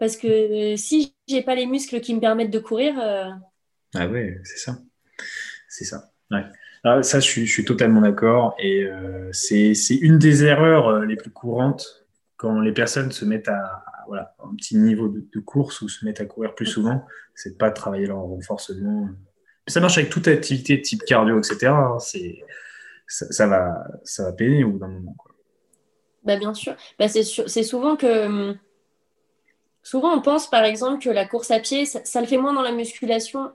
Parce 0.00 0.16
que 0.16 0.26
euh, 0.72 0.76
si 0.76 1.14
j'ai 1.28 1.42
pas 1.42 1.54
les 1.54 1.66
muscles 1.66 2.00
qui 2.00 2.14
me 2.14 2.20
permettent 2.20 2.50
de 2.50 2.58
courir. 2.58 2.94
Ah 3.94 4.08
ouais, 4.08 4.40
c'est 4.42 4.58
ça. 4.58 4.78
C'est 5.68 5.84
ça. 5.84 6.10
Ouais. 6.30 6.44
Ah, 6.82 7.02
ça, 7.02 7.20
je 7.20 7.26
suis, 7.26 7.46
je 7.46 7.52
suis, 7.52 7.64
totalement 7.64 8.00
d'accord. 8.00 8.56
Et 8.58 8.88
c'est 9.32 9.74
une 10.00 10.18
des 10.18 10.44
erreurs 10.44 11.00
les 11.00 11.16
plus 11.16 11.30
courantes 11.30 12.06
quand 12.36 12.60
les 12.60 12.72
personnes 12.72 13.12
se 13.12 13.24
mettent 13.24 13.48
à, 13.48 13.84
voilà, 14.06 14.34
un 14.42 14.54
petit 14.54 14.76
niveau 14.76 15.08
de, 15.08 15.26
de, 15.32 15.40
course 15.40 15.80
ou 15.82 15.88
se 15.88 16.04
mettent 16.04 16.20
à 16.20 16.26
courir 16.26 16.54
plus 16.54 16.66
souvent, 16.66 17.04
c'est 17.34 17.50
de 17.50 17.56
pas 17.56 17.70
travailler 17.70 18.06
leur 18.06 18.18
renforcement 18.18 19.08
ça 19.66 19.80
marche 19.80 19.98
avec 19.98 20.10
toute 20.10 20.28
activité 20.28 20.80
type 20.80 21.04
cardio, 21.04 21.38
etc. 21.38 21.72
C'est, 21.98 22.44
ça, 23.08 23.46
va, 23.46 23.84
ça 24.04 24.24
va 24.24 24.32
peiner 24.32 24.64
au 24.64 24.70
bout 24.70 24.78
d'un 24.78 24.88
moment. 24.88 25.16
Bah, 26.24 26.36
bien 26.36 26.54
sûr. 26.54 26.74
Bah, 26.98 27.08
c'est, 27.08 27.22
c'est 27.22 27.62
souvent 27.62 27.96
que. 27.96 28.54
Souvent, 29.82 30.12
on 30.12 30.20
pense 30.20 30.50
par 30.50 30.64
exemple 30.64 31.00
que 31.00 31.10
la 31.10 31.26
course 31.26 31.52
à 31.52 31.60
pied, 31.60 31.86
ça, 31.86 32.20
le 32.20 32.26
fait 32.26 32.38
moins 32.38 32.52
dans 32.52 32.62
la 32.62 32.72
musculation, 32.72 33.52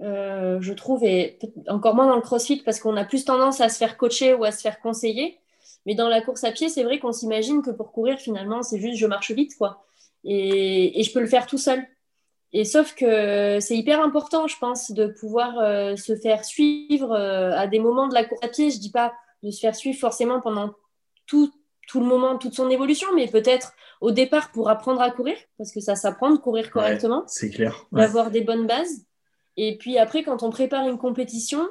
euh, 0.00 0.60
je 0.60 0.72
trouve, 0.72 1.04
et 1.04 1.38
encore 1.68 1.94
moins 1.94 2.08
dans 2.08 2.16
le 2.16 2.22
crossfit 2.22 2.60
parce 2.64 2.80
qu'on 2.80 2.96
a 2.96 3.04
plus 3.04 3.24
tendance 3.24 3.60
à 3.60 3.68
se 3.68 3.78
faire 3.78 3.96
coacher 3.96 4.34
ou 4.34 4.42
à 4.42 4.50
se 4.50 4.62
faire 4.62 4.80
conseiller. 4.80 5.38
Mais 5.86 5.94
dans 5.94 6.08
la 6.08 6.22
course 6.22 6.42
à 6.42 6.50
pied, 6.50 6.68
c'est 6.68 6.82
vrai 6.82 6.98
qu'on 6.98 7.12
s'imagine 7.12 7.62
que 7.62 7.70
pour 7.70 7.92
courir, 7.92 8.18
finalement, 8.18 8.64
c'est 8.64 8.80
juste 8.80 8.98
je 8.98 9.06
marche 9.06 9.30
vite, 9.30 9.56
quoi. 9.56 9.84
Et 10.24 11.02
je 11.02 11.12
peux 11.12 11.20
le 11.20 11.28
faire 11.28 11.46
tout 11.46 11.56
seul. 11.56 11.86
Et 12.52 12.64
sauf 12.64 12.94
que 12.94 13.60
c'est 13.60 13.76
hyper 13.76 14.02
important, 14.02 14.48
je 14.48 14.58
pense, 14.58 14.90
de 14.90 15.06
pouvoir 15.06 15.58
euh, 15.58 15.94
se 15.96 16.16
faire 16.16 16.44
suivre 16.44 17.12
euh, 17.12 17.56
à 17.56 17.66
des 17.66 17.78
moments 17.78 18.08
de 18.08 18.14
la 18.14 18.24
course 18.24 18.44
à 18.44 18.48
pied. 18.48 18.70
Je 18.70 18.78
dis 18.78 18.90
pas 18.90 19.12
de 19.42 19.50
se 19.50 19.60
faire 19.60 19.76
suivre 19.76 19.98
forcément 19.98 20.40
pendant 20.40 20.74
tout, 21.26 21.52
tout 21.86 22.00
le 22.00 22.06
moment, 22.06 22.38
toute 22.38 22.54
son 22.54 22.68
évolution, 22.68 23.08
mais 23.14 23.28
peut-être 23.28 23.72
au 24.00 24.10
départ 24.10 24.50
pour 24.50 24.68
apprendre 24.68 25.00
à 25.00 25.10
courir, 25.10 25.36
parce 25.58 25.72
que 25.72 25.80
ça 25.80 25.94
s'apprend 25.94 26.30
de 26.30 26.38
courir 26.38 26.70
correctement. 26.70 27.22
c'est 27.26 27.50
clair. 27.50 27.86
D'avoir 27.92 28.30
des 28.30 28.40
bonnes 28.40 28.66
bases. 28.66 29.06
Et 29.56 29.76
puis 29.78 29.98
après, 29.98 30.22
quand 30.22 30.42
on 30.42 30.50
prépare 30.50 30.88
une 30.88 30.98
compétition, 30.98 31.68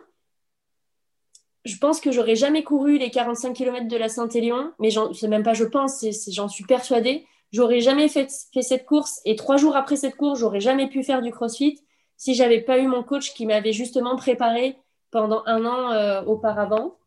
je 1.65 1.75
pense 1.77 1.99
que 1.99 2.11
j'aurais 2.11 2.35
jamais 2.35 2.63
couru 2.63 2.97
les 2.97 3.09
45 3.09 3.53
km 3.53 3.87
de 3.87 3.97
la 3.97 4.07
Saint-Élion, 4.07 4.71
mais 4.79 4.89
c'est 5.13 5.27
même 5.27 5.43
pas 5.43 5.53
je 5.53 5.65
pense, 5.65 6.05
j'en 6.29 6.47
suis 6.47 6.63
persuadée 6.63 7.25
j'aurais 7.51 7.81
jamais 7.81 8.07
fait, 8.09 8.29
cette 8.29 8.85
course 8.85 9.21
et 9.25 9.35
trois 9.35 9.57
jours 9.57 9.75
après 9.75 9.95
cette 9.95 10.15
course, 10.15 10.39
j'aurais 10.39 10.59
jamais 10.59 10.87
pu 10.87 11.03
faire 11.03 11.21
du 11.21 11.31
crossfit 11.31 11.81
si 12.17 12.35
j'avais 12.35 12.61
pas 12.61 12.79
eu 12.79 12.87
mon 12.87 13.03
coach 13.03 13.33
qui 13.33 13.45
m'avait 13.45 13.71
justement 13.71 14.15
préparé 14.15 14.77
pendant 15.11 15.43
un 15.45 15.65
an 15.65 15.91
euh, 15.91 16.21
auparavant. 16.23 16.97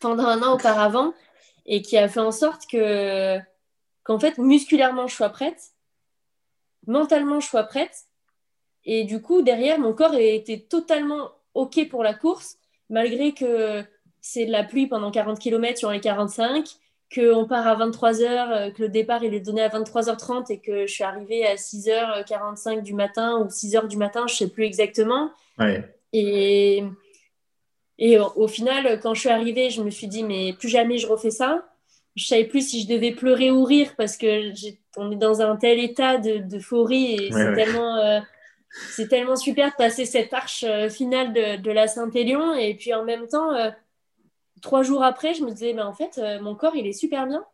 pendant 0.00 0.24
un 0.24 0.42
an 0.42 0.54
auparavant 0.54 1.12
et 1.66 1.82
qui 1.82 1.96
a 1.96 2.08
fait 2.08 2.20
en 2.20 2.32
sorte 2.32 2.66
que 2.66 3.38
qu'en 4.02 4.18
fait 4.18 4.38
musculairement 4.38 5.06
je 5.06 5.14
sois 5.14 5.28
prête, 5.28 5.72
mentalement 6.86 7.40
je 7.40 7.46
sois 7.46 7.64
prête 7.64 8.06
et 8.84 9.04
du 9.04 9.20
coup 9.20 9.42
derrière 9.42 9.78
mon 9.78 9.92
corps 9.92 10.14
était 10.14 10.66
totalement 10.68 11.30
ok 11.54 11.88
pour 11.88 12.02
la 12.02 12.14
course 12.14 12.56
malgré 12.88 13.32
que 13.32 13.84
c'est 14.20 14.46
de 14.46 14.50
la 14.50 14.64
pluie 14.64 14.86
pendant 14.86 15.10
40 15.10 15.38
km 15.38 15.78
sur 15.78 15.90
les 15.90 16.00
45 16.00 16.66
qu'on 17.12 17.46
part 17.46 17.66
à 17.66 17.76
23h, 17.76 18.22
euh, 18.22 18.70
que 18.70 18.82
le 18.82 18.88
départ 18.88 19.24
il 19.24 19.34
est 19.34 19.40
donné 19.40 19.62
à 19.62 19.68
23h30 19.68 20.52
et 20.52 20.60
que 20.60 20.86
je 20.86 20.92
suis 20.92 21.04
arrivée 21.04 21.44
à 21.46 21.56
6h45 21.56 22.82
du 22.82 22.94
matin 22.94 23.38
ou 23.38 23.48
6h 23.48 23.88
du 23.88 23.96
matin, 23.96 24.24
je 24.28 24.34
ne 24.34 24.36
sais 24.36 24.48
plus 24.48 24.64
exactement. 24.64 25.30
Et, 26.12 26.82
et 27.98 28.18
au, 28.18 28.48
final, 28.48 28.98
quand 29.00 29.14
je 29.14 29.20
suis 29.20 29.28
arrivée, 29.28 29.70
je 29.70 29.82
me 29.82 29.90
suis 29.90 30.06
dit, 30.06 30.24
mais 30.24 30.54
plus 30.54 30.68
jamais 30.68 30.98
je 30.98 31.06
refais 31.06 31.30
ça. 31.30 31.66
Je 32.16 32.24
ne 32.24 32.26
savais 32.26 32.44
plus 32.44 32.68
si 32.68 32.82
je 32.82 32.88
devais 32.88 33.12
pleurer 33.12 33.50
ou 33.50 33.64
rire 33.64 33.94
parce 33.96 34.16
que 34.16 34.50
on 34.96 35.12
est 35.12 35.16
dans 35.16 35.42
un 35.42 35.56
tel 35.56 35.78
état 35.78 36.18
d'euphorie 36.18 37.14
et 37.14 37.32
c'est 37.32 37.54
tellement, 37.54 37.96
euh, 37.98 38.20
c'est 38.90 39.08
tellement 39.08 39.36
super 39.36 39.70
de 39.70 39.76
passer 39.76 40.04
cette 40.06 40.32
arche 40.32 40.64
euh, 40.66 40.88
finale 40.88 41.32
de, 41.32 41.60
de 41.60 41.70
la 41.70 41.86
Saint-Élion 41.86 42.54
et 42.54 42.74
puis 42.74 42.94
en 42.94 43.04
même 43.04 43.28
temps 43.28 43.52
trois 44.60 44.82
jours 44.82 45.02
après, 45.02 45.34
je 45.34 45.44
me 45.44 45.50
disais, 45.50 45.72
mais 45.72 45.82
en 45.82 45.92
fait, 45.92 46.18
euh, 46.18 46.40
mon 46.40 46.54
corps, 46.54 46.76
il 46.76 46.86
est 46.86 46.92
super 46.92 47.26
bien. 47.26 47.44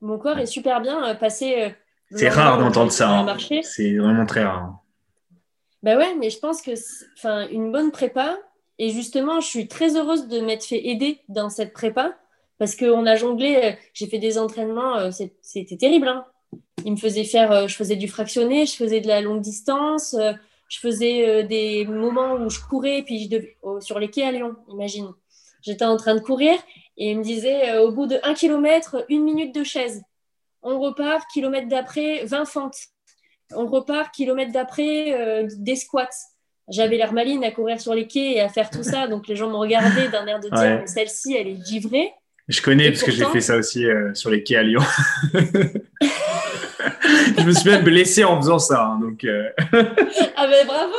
Mon 0.00 0.18
corps 0.18 0.38
est 0.38 0.46
super 0.46 0.80
bien 0.80 1.04
euh, 1.08 1.14
passé. 1.14 1.62
Euh, 1.62 1.70
c'est 2.12 2.28
rare 2.28 2.58
d'entendre 2.58 2.92
ça. 2.92 3.10
Hein. 3.10 3.36
C'est 3.62 3.96
vraiment 3.96 4.26
très 4.26 4.44
rare. 4.44 4.78
Bah 5.82 5.96
ouais, 5.96 6.14
mais 6.16 6.30
je 6.30 6.38
pense 6.38 6.62
que 6.62 6.72
enfin 7.16 7.46
une 7.48 7.70
bonne 7.70 7.92
prépa, 7.92 8.36
et 8.78 8.90
justement, 8.90 9.40
je 9.40 9.46
suis 9.46 9.68
très 9.68 9.96
heureuse 9.96 10.26
de 10.26 10.40
m'être 10.40 10.64
fait 10.64 10.88
aider 10.88 11.20
dans 11.28 11.50
cette 11.50 11.72
prépa, 11.72 12.16
parce 12.58 12.74
qu'on 12.74 13.06
a 13.06 13.14
jonglé, 13.14 13.76
j'ai 13.92 14.06
fait 14.06 14.18
des 14.18 14.38
entraînements, 14.38 15.10
c'était 15.40 15.76
terrible. 15.76 16.08
Hein. 16.08 16.24
Il 16.84 16.92
me 16.92 16.96
faisait 16.96 17.24
faire, 17.24 17.68
je 17.68 17.76
faisais 17.76 17.94
du 17.94 18.08
fractionné, 18.08 18.66
je 18.66 18.74
faisais 18.74 19.00
de 19.00 19.06
la 19.06 19.20
longue 19.20 19.40
distance, 19.40 20.16
je 20.68 20.78
faisais 20.80 21.28
euh, 21.28 21.42
des 21.42 21.86
moments 21.86 22.34
où 22.34 22.50
je 22.50 22.60
courais, 22.60 23.02
puis 23.04 23.24
je 23.24 23.30
devais, 23.30 23.56
sur 23.80 23.98
les 23.98 24.10
quais 24.10 24.22
à 24.22 24.30
Lyon, 24.30 24.54
imagine. 24.68 25.08
J'étais 25.62 25.84
en 25.84 25.96
train 25.96 26.14
de 26.14 26.20
courir 26.20 26.54
et 26.96 27.10
il 27.10 27.18
me 27.18 27.24
disait 27.24 27.70
euh, 27.70 27.82
au 27.82 27.90
bout 27.90 28.06
de 28.06 28.18
1 28.22 28.34
km, 28.34 29.04
une 29.08 29.24
minute 29.24 29.54
de 29.54 29.64
chaise. 29.64 30.02
On 30.62 30.78
repart, 30.78 31.24
kilomètre 31.32 31.68
d'après, 31.68 32.24
20 32.24 32.44
fentes. 32.44 32.78
On 33.54 33.66
repart, 33.66 34.12
kilomètre 34.14 34.52
d'après, 34.52 35.12
euh, 35.14 35.48
des 35.56 35.76
squats. 35.76 36.08
J'avais 36.68 36.98
l'air 36.98 37.14
maline 37.14 37.44
à 37.44 37.50
courir 37.50 37.80
sur 37.80 37.94
les 37.94 38.06
quais 38.06 38.32
et 38.32 38.40
à 38.40 38.50
faire 38.50 38.68
tout 38.68 38.82
ça, 38.82 39.08
donc 39.08 39.26
les 39.26 39.36
gens 39.36 39.48
me 39.48 39.56
regardaient 39.56 40.08
d'un 40.08 40.26
air 40.26 40.38
de 40.38 40.50
dire 40.50 40.82
celle-ci, 40.86 41.34
elle 41.34 41.48
est 41.48 41.66
givrée. 41.66 42.12
Je 42.46 42.60
connais 42.60 42.90
parce 42.90 43.02
que 43.02 43.10
j'ai 43.10 43.24
fait 43.24 43.40
ça 43.40 43.56
aussi 43.56 43.86
sur 44.12 44.28
les 44.28 44.42
quais 44.42 44.56
à 44.56 44.62
Lyon. 44.62 44.82
je 47.38 47.44
me 47.44 47.52
suis 47.52 47.70
même 47.70 47.84
blessé 47.84 48.24
en 48.24 48.40
faisant 48.40 48.58
ça. 48.58 48.86
Hein, 48.86 49.00
donc, 49.00 49.24
euh. 49.24 49.50
ah 50.36 50.46
ben 50.46 50.66
bravo 50.66 50.94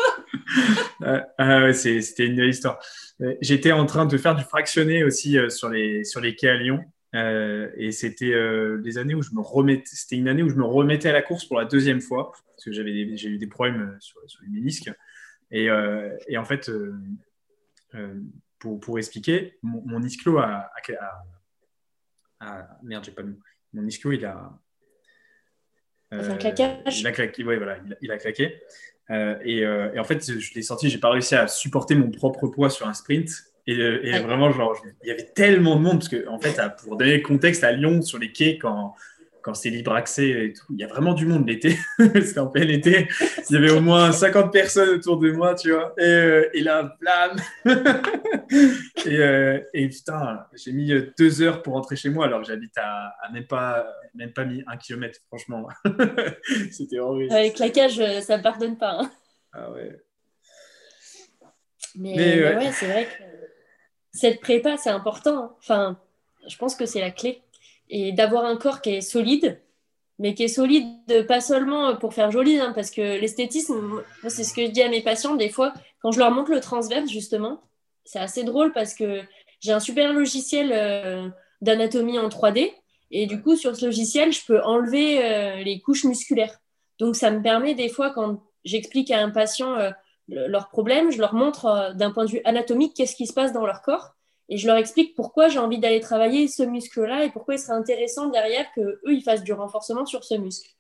ah 1.38 1.74
C'était 1.74 2.28
une 2.28 2.36
belle 2.36 2.50
histoire. 2.50 2.80
Euh, 3.22 3.36
j'étais 3.42 3.72
en 3.72 3.86
train 3.86 4.06
de 4.06 4.18
faire 4.18 4.36
du 4.36 4.44
fractionné 4.44 5.04
aussi 5.04 5.38
euh, 5.38 5.50
sur, 5.50 5.70
les, 5.70 6.04
sur 6.04 6.22
les 6.22 6.36
quais 6.36 6.50
à 6.50 6.58
Lyon. 6.58 6.84
et 7.14 7.92
c'était 7.92 8.34
des 8.80 8.98
années 8.98 9.16
où 9.16 9.22
je 9.22 9.32
me 9.34 9.42
remettais, 9.42 9.84
c'était 9.86 10.18
une 10.18 10.28
année 10.28 10.44
où 10.44 10.50
je 10.50 10.56
me 10.56 10.66
remettais 10.66 11.10
à 11.10 11.14
la 11.14 11.22
course 11.22 11.46
pour 11.46 11.58
la 11.58 11.66
deuxième 11.66 12.02
fois 12.02 12.32
parce 12.32 12.66
que 12.66 12.72
j'avais 12.72 13.16
j'ai 13.16 13.30
eu 13.30 13.38
des 13.38 13.48
problèmes 13.48 13.98
sur, 14.00 14.20
sur 14.28 14.42
les 14.44 14.50
ménisques 14.50 14.92
et, 15.50 15.70
et 16.28 16.38
en 16.38 16.46
fait 16.46 16.70
pour, 18.60 18.80
pour, 18.80 19.00
expliquer 19.00 19.58
mon, 19.64 19.82
mon 19.88 20.04
ischio 20.04 20.38
a, 20.38 20.70
merde 22.84 23.06
j'ai 23.06 23.12
pas 23.12 23.24
mis 23.24 23.40
mon 23.74 23.88
ischio 23.88 24.12
il 24.12 24.24
a 24.26 24.54
claquage. 26.40 27.00
Il 27.00 27.08
a 27.08 27.12
claqué, 27.12 27.44
voilà, 27.44 27.78
il 28.02 28.12
a, 28.12 28.18
claqué. 28.18 28.56
Euh, 29.12 29.36
euh, 29.46 29.94
et, 29.94 30.00
en 30.00 30.04
fait, 30.04 30.40
je 30.40 30.54
l'ai 30.54 30.62
sorti, 30.62 30.90
j'ai 30.90 30.98
pas 30.98 31.10
réussi 31.10 31.36
à 31.36 31.48
supporter 31.48 31.96
mon 31.96 32.12
propre 32.12 32.48
poids 32.48 32.70
sur 32.70 32.88
un 32.88 32.94
sprint. 32.94 33.30
Et, 33.68 33.78
euh, 33.80 34.20
vraiment, 34.24 34.52
genre, 34.52 34.76
il 35.04 35.10
y 35.10 35.12
avait 35.12 35.30
tellement 35.36 35.76
de 35.76 35.82
monde, 35.82 36.00
parce 36.00 36.10
que, 36.10 36.28
en 36.28 36.40
fait, 36.40 36.60
pour 36.84 36.98
donner 36.98 37.18
le 37.18 37.24
contexte, 37.24 37.64
à 37.64 37.72
Lyon, 37.72 38.02
sur 38.02 38.18
les 38.18 38.32
quais, 38.32 38.58
quand, 38.58 38.96
quand 39.50 39.56
c'est 39.56 39.72
libre 39.72 39.94
accès 39.94 40.30
et 40.30 40.54
tout, 40.54 40.68
il 40.70 40.80
y 40.80 40.84
a 40.84 40.88
vraiment 40.88 41.14
du 41.14 41.26
monde 41.26 41.48
l'été. 41.48 41.76
C'était 41.98 42.40
en 42.40 42.48
plein 42.48 42.68
été. 42.68 43.08
Il 43.50 43.56
y 43.56 43.58
avait 43.58 43.72
au 43.72 43.82
moins 43.82 44.12
50 44.12 44.54
personnes 44.54 44.90
autour 44.90 45.18
de 45.18 45.32
moi, 45.32 45.56
tu 45.56 45.72
vois. 45.72 45.96
Et, 45.98 46.04
euh, 46.04 46.50
et 46.54 46.62
là, 46.62 46.96
blam 47.00 47.36
et, 49.08 49.18
euh, 49.18 49.60
et, 49.74 49.90
putain, 49.90 50.46
j'ai 50.54 50.72
mis 50.72 50.94
deux 51.18 51.42
heures 51.42 51.64
pour 51.64 51.74
rentrer 51.74 51.96
chez 51.96 52.10
moi 52.10 52.26
alors 52.26 52.42
que 52.42 52.48
j'habite 52.48 52.78
à, 52.78 53.12
même, 53.34 53.48
pas, 53.48 53.92
même 54.14 54.34
pas 54.34 54.46
mis 54.46 54.64
un 54.68 54.78
kilomètre, 54.78 55.20
franchement. 55.30 55.68
C'était 56.72 57.00
horrible. 57.00 57.34
les 57.34 57.52
claquages, 57.52 58.00
euh, 58.00 58.22
ça 58.22 58.38
ne 58.38 58.44
pardonne 58.44 58.78
pas. 58.78 59.00
Hein. 59.00 59.12
Ah 59.52 59.72
ouais. 59.72 60.00
Mais, 61.96 62.16
ouais, 62.16 62.72
c'est 62.72 62.86
vrai 62.86 63.06
que 63.06 63.24
cette 64.12 64.42
prépa, 64.42 64.78
c'est 64.78 64.92
important. 64.92 65.44
Hein. 65.44 65.56
Enfin, 65.58 66.00
je 66.48 66.56
pense 66.56 66.76
que 66.76 66.86
c'est 66.86 67.02
la 67.02 67.10
clé 67.10 67.42
et 67.90 68.12
d'avoir 68.12 68.46
un 68.46 68.58
corps 68.58 68.82
qui 68.82 68.92
est 68.92 69.02
solide, 69.02 69.62
mais 70.20 70.34
qui 70.34 70.44
est 70.44 70.48
solide 70.50 71.26
pas 71.28 71.42
seulement 71.42 71.96
pour 71.96 72.14
faire 72.14 72.32
joli, 72.32 72.60
hein, 72.60 72.72
parce 72.76 72.92
que 72.92 73.20
l'esthétisme, 73.20 74.04
c'est 74.28 74.44
ce 74.44 74.54
que 74.54 74.66
je 74.66 74.72
dis 74.72 74.82
à 74.82 74.90
mes 74.90 75.02
patients 75.02 75.36
des 75.36 75.50
fois, 75.50 75.74
quand 76.02 76.12
je 76.12 76.20
leur 76.20 76.32
montre 76.32 76.52
le 76.52 76.60
transverse, 76.60 77.10
justement, 77.10 77.62
c'est 78.06 78.20
assez 78.20 78.44
drôle 78.44 78.72
parce 78.74 78.94
que 78.94 79.22
j'ai 79.60 79.72
un 79.72 79.80
super 79.80 80.14
logiciel 80.14 80.72
euh, 80.74 81.30
d'anatomie 81.62 82.20
en 82.20 82.30
3D, 82.30 82.72
et 83.12 83.26
du 83.26 83.42
coup, 83.42 83.56
sur 83.56 83.76
ce 83.76 83.86
logiciel, 83.86 84.32
je 84.32 84.46
peux 84.46 84.62
enlever 84.62 85.24
euh, 85.24 85.64
les 85.64 85.80
couches 85.80 86.04
musculaires. 86.04 86.60
Donc, 87.00 87.16
ça 87.16 87.32
me 87.32 87.42
permet 87.42 87.74
des 87.74 87.90
fois, 87.90 88.12
quand 88.12 88.44
j'explique 88.64 89.10
à 89.12 89.20
un 89.20 89.32
patient 89.32 89.76
euh, 89.76 89.92
leur 90.28 90.70
problème, 90.70 91.12
je 91.12 91.18
leur 91.18 91.34
montre 91.34 91.94
d'un 91.96 92.12
point 92.12 92.26
de 92.26 92.30
vue 92.30 92.42
anatomique 92.46 92.94
qu'est-ce 92.96 93.16
qui 93.16 93.26
se 93.26 93.34
passe 93.34 93.52
dans 93.52 93.66
leur 93.66 93.82
corps 93.82 94.16
et 94.50 94.58
je 94.58 94.66
leur 94.66 94.78
explique 94.78 95.16
pourquoi 95.16 95.48
j'ai 95.48 95.60
envie 95.60 95.78
d'aller 95.78 96.00
travailler 96.00 96.48
ce 96.48 96.64
muscle-là 96.64 97.24
et 97.24 97.30
pourquoi 97.30 97.54
il 97.54 97.60
serait 97.60 97.74
intéressant 97.74 98.30
derrière 98.30 98.66
qu'eux, 98.74 99.00
ils 99.06 99.22
fassent 99.22 99.44
du 99.44 99.54
renforcement 99.54 100.08
sur 100.08 100.24
ce 100.24 100.34
muscle. 100.34 100.72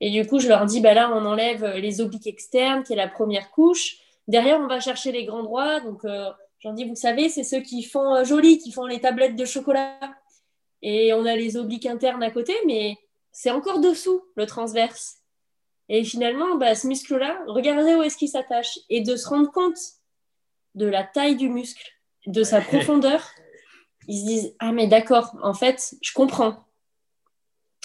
Et 0.00 0.10
du 0.10 0.26
coup, 0.26 0.38
je 0.38 0.48
leur 0.48 0.64
dis, 0.64 0.80
bah 0.80 0.94
là, 0.94 1.10
on 1.14 1.24
enlève 1.26 1.66
les 1.76 2.00
obliques 2.00 2.26
externes, 2.26 2.82
qui 2.82 2.94
est 2.94 2.96
la 2.96 3.08
première 3.08 3.50
couche. 3.50 3.98
Derrière, 4.26 4.58
on 4.58 4.66
va 4.66 4.80
chercher 4.80 5.12
les 5.12 5.26
grands 5.26 5.42
droits. 5.42 5.80
Donc, 5.80 6.04
euh, 6.06 6.30
j'en 6.60 6.72
dis, 6.72 6.84
vous 6.84 6.94
savez, 6.94 7.28
c'est 7.28 7.44
ceux 7.44 7.60
qui 7.60 7.82
font 7.82 8.14
euh, 8.14 8.24
joli, 8.24 8.58
qui 8.58 8.72
font 8.72 8.86
les 8.86 9.00
tablettes 9.00 9.36
de 9.36 9.44
chocolat. 9.44 10.00
Et 10.80 11.12
on 11.12 11.26
a 11.26 11.36
les 11.36 11.56
obliques 11.58 11.86
internes 11.86 12.22
à 12.22 12.30
côté, 12.30 12.54
mais 12.66 12.96
c'est 13.32 13.50
encore 13.50 13.80
dessous, 13.80 14.24
le 14.34 14.46
transverse. 14.46 15.18
Et 15.90 16.04
finalement, 16.04 16.56
bah, 16.56 16.74
ce 16.74 16.86
muscle-là, 16.86 17.38
regardez 17.46 17.94
où 17.94 18.02
est-ce 18.02 18.16
qu'il 18.16 18.28
s'attache. 18.28 18.78
Et 18.88 19.02
de 19.02 19.14
se 19.14 19.28
rendre 19.28 19.52
compte 19.52 19.78
de 20.74 20.86
la 20.86 21.04
taille 21.04 21.36
du 21.36 21.50
muscle 21.50 21.94
de 22.26 22.42
sa 22.42 22.60
profondeur, 22.60 23.30
ils 24.08 24.20
se 24.20 24.26
disent 24.26 24.56
Ah, 24.58 24.72
mais 24.72 24.86
d'accord, 24.86 25.36
en 25.42 25.54
fait, 25.54 25.94
je 26.02 26.12
comprends. 26.12 26.64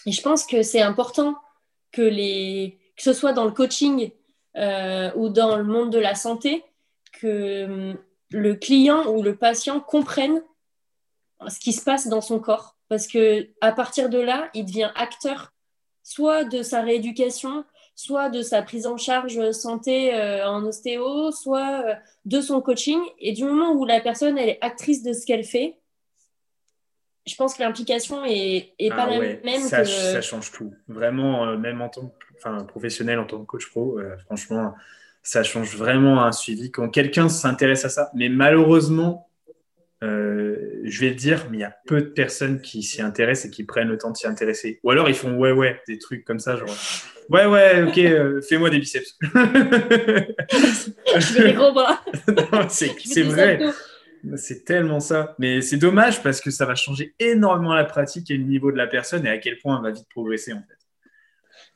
Et 0.05 0.11
je 0.11 0.21
pense 0.21 0.45
que 0.45 0.63
c'est 0.63 0.81
important 0.81 1.35
que, 1.91 2.01
les, 2.01 2.79
que 2.95 3.03
ce 3.03 3.13
soit 3.13 3.33
dans 3.33 3.45
le 3.45 3.51
coaching, 3.51 4.11
ou 5.15 5.29
dans 5.29 5.55
le 5.55 5.63
monde 5.63 5.89
de 5.89 5.99
la 5.99 6.15
santé 6.15 6.65
que 7.13 7.63
hum, 7.65 7.97
le 8.31 8.55
client 8.55 9.07
ou 9.07 9.23
le 9.23 9.35
patient 9.35 9.79
comprenne 9.79 10.41
ce 11.47 11.59
qui 11.59 11.73
se 11.73 11.83
passe 11.83 12.07
dans 12.07 12.21
son 12.21 12.39
corps. 12.39 12.75
Parce 12.89 13.07
que 13.07 13.47
à 13.61 13.71
partir 13.71 14.09
de 14.09 14.19
là, 14.19 14.49
il 14.53 14.65
devient 14.65 14.91
acteur 14.95 15.53
soit 16.03 16.43
de 16.43 16.63
sa 16.63 16.81
rééducation, 16.81 17.63
soit 17.99 18.29
de 18.29 18.41
sa 18.41 18.61
prise 18.61 18.87
en 18.87 18.95
charge 18.95 19.51
santé 19.51 20.15
euh, 20.15 20.47
en 20.47 20.63
ostéo, 20.63 21.31
soit 21.31 21.83
euh, 21.85 21.93
de 22.23 22.39
son 22.39 22.61
coaching. 22.61 22.97
Et 23.19 23.33
du 23.33 23.43
moment 23.43 23.73
où 23.73 23.83
la 23.83 23.99
personne 23.99 24.37
elle 24.37 24.47
est 24.47 24.57
actrice 24.61 25.03
de 25.03 25.11
ce 25.11 25.25
qu'elle 25.25 25.43
fait, 25.43 25.75
je 27.27 27.35
pense 27.35 27.55
que 27.55 27.61
l'implication 27.61 28.23
est, 28.23 28.71
est 28.79 28.87
pas 28.87 29.03
ah 29.09 29.09
la 29.09 29.19
même. 29.43 29.59
Ça, 29.59 29.83
ça 29.83 30.21
change 30.21 30.53
tout. 30.53 30.73
Vraiment, 30.87 31.45
euh, 31.45 31.57
même 31.57 31.81
en 31.81 31.89
tant 31.89 32.07
que 32.07 32.25
enfin, 32.37 32.63
professionnel, 32.63 33.19
en 33.19 33.25
tant 33.25 33.41
que 33.41 33.45
coach 33.45 33.69
pro, 33.69 33.99
franchement, 34.25 34.73
ça 35.21 35.43
change 35.43 35.75
vraiment 35.75 36.23
un 36.23 36.31
suivi 36.31 36.71
quand 36.71 36.87
quelqu'un 36.87 37.27
s'intéresse 37.27 37.83
à 37.83 37.89
ça. 37.89 38.11
Mais 38.13 38.29
malheureusement, 38.29 39.29
euh, 40.03 40.79
je 40.85 41.01
vais 41.01 41.09
le 41.09 41.15
dire, 41.15 41.47
mais 41.51 41.57
il 41.57 41.59
y 41.59 41.65
a 41.65 41.75
peu 41.85 42.01
de 42.01 42.07
personnes 42.07 42.61
qui 42.61 42.81
s'y 42.81 43.01
intéressent 43.01 43.47
et 43.47 43.49
qui 43.53 43.65
prennent 43.65 43.89
le 43.89 43.97
temps 43.97 44.11
de 44.11 44.15
s'y 44.15 44.25
intéresser. 44.25 44.79
Ou 44.83 44.91
alors 44.91 45.09
ils 45.09 45.15
font 45.15 45.35
ouais, 45.35 45.51
ouais, 45.51 45.81
des 45.85 45.99
trucs 45.99 46.23
comme 46.23 46.39
ça, 46.39 46.55
genre 46.55 46.73
ouais, 47.29 47.45
ouais, 47.45 47.83
ok, 47.83 47.97
euh, 47.97 48.41
fais-moi 48.41 48.69
des 48.69 48.79
biceps. 48.79 49.17
je 49.21 49.29
veux 51.33 51.43
des 51.43 51.53
gros 51.53 51.71
bras. 51.71 52.01
c'est 52.69 53.23
vrai. 53.23 53.61
C'est 54.35 54.65
tellement 54.65 54.99
ça. 54.99 55.35
Mais 55.39 55.61
c'est 55.61 55.77
dommage 55.77 56.21
parce 56.21 56.41
que 56.41 56.51
ça 56.51 56.65
va 56.65 56.75
changer 56.75 57.15
énormément 57.19 57.73
la 57.73 57.85
pratique 57.85 58.29
et 58.31 58.37
le 58.37 58.43
niveau 58.43 58.71
de 58.71 58.77
la 58.77 58.87
personne 58.87 59.25
et 59.25 59.29
à 59.29 59.37
quel 59.37 59.57
point 59.59 59.77
elle 59.77 59.83
va 59.83 59.91
vite 59.91 60.07
progresser 60.09 60.53
en 60.53 60.61
fait 60.61 60.79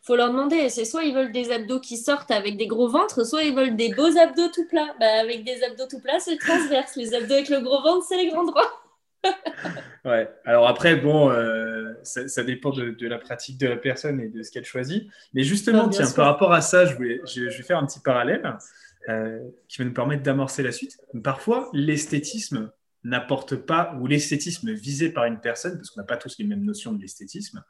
faut 0.04 0.18
leur 0.18 0.30
demander. 0.30 0.70
C'est 0.70 0.86
soit 0.86 1.04
ils 1.04 1.16
veulent 1.16 1.32
des 1.32 1.52
abdos 1.52 1.80
qui 1.80 1.98
sortent 1.98 2.32
avec 2.32 2.58
des 2.58 2.68
gros 2.68 2.90
ventres, 2.90 3.26
soit 3.26 3.44
ils 3.44 3.56
veulent 3.56 3.76
des 3.76 3.94
beaux 3.94 4.18
abdos 4.18 4.50
tout 4.54 4.68
plats. 4.68 4.94
Bah, 5.00 5.22
avec 5.22 5.44
des 5.44 5.64
abdos 5.64 5.88
tout 5.90 6.00
plats, 6.00 6.20
c'est 6.20 6.38
transverse. 6.38 6.96
Les 6.96 7.14
abdos 7.14 7.34
avec 7.34 7.50
le 7.50 7.62
gros 7.62 7.82
ventre, 7.82 8.06
c'est 8.08 8.18
les 8.18 8.28
grands 8.28 8.44
droits. 8.44 8.70
ouais. 10.06 10.30
Alors 10.46 10.68
après, 10.68 10.96
bon, 10.96 11.30
euh, 11.32 11.94
ça, 12.04 12.44
dépend 12.44 12.72
de, 12.72 13.08
la 13.08 13.18
pratique 13.18 13.58
de 13.58 13.68
la 13.68 13.78
personne 13.78 14.20
et 14.20 14.30
de 14.30 14.44
ce 14.44 14.52
qu'elle 14.52 14.66
choisit. 14.66 15.10
Mais 15.34 15.44
justement, 15.44 15.90
tiens, 15.90 16.10
par 16.16 16.26
rapport 16.26 16.54
à 16.54 16.62
ça, 16.62 16.86
je, 16.86 16.96
voulais, 16.96 17.22
je, 17.26 17.46
vais 17.46 17.64
faire 17.64 17.78
un 17.78 17.86
petit 17.86 18.00
parallèle 18.00 18.58
euh, 19.10 19.40
qui 19.68 19.80
va 19.80 19.86
nous 19.86 19.94
permettre 19.94 20.24
d'amorcer 20.24 20.64
la 20.64 20.72
suite. 20.72 20.98
Parfois, 21.24 21.70
l'esthétisme 21.74 22.72
n'apporte 23.04 23.56
pas, 23.56 23.98
ou 24.00 24.08
l'esthétisme 24.08 24.72
visé 24.72 25.10
par 25.10 25.26
une 25.26 25.40
personne, 25.40 25.76
parce 25.76 25.90
qu'on 25.90 26.02
n'a 26.02 26.08
pas 26.08 26.18
tous 26.18 26.38
les 26.40 26.46
mêmes 26.46 26.64
notions 26.64 26.94
de 26.94 27.02
l'esthétisme, 27.02 27.64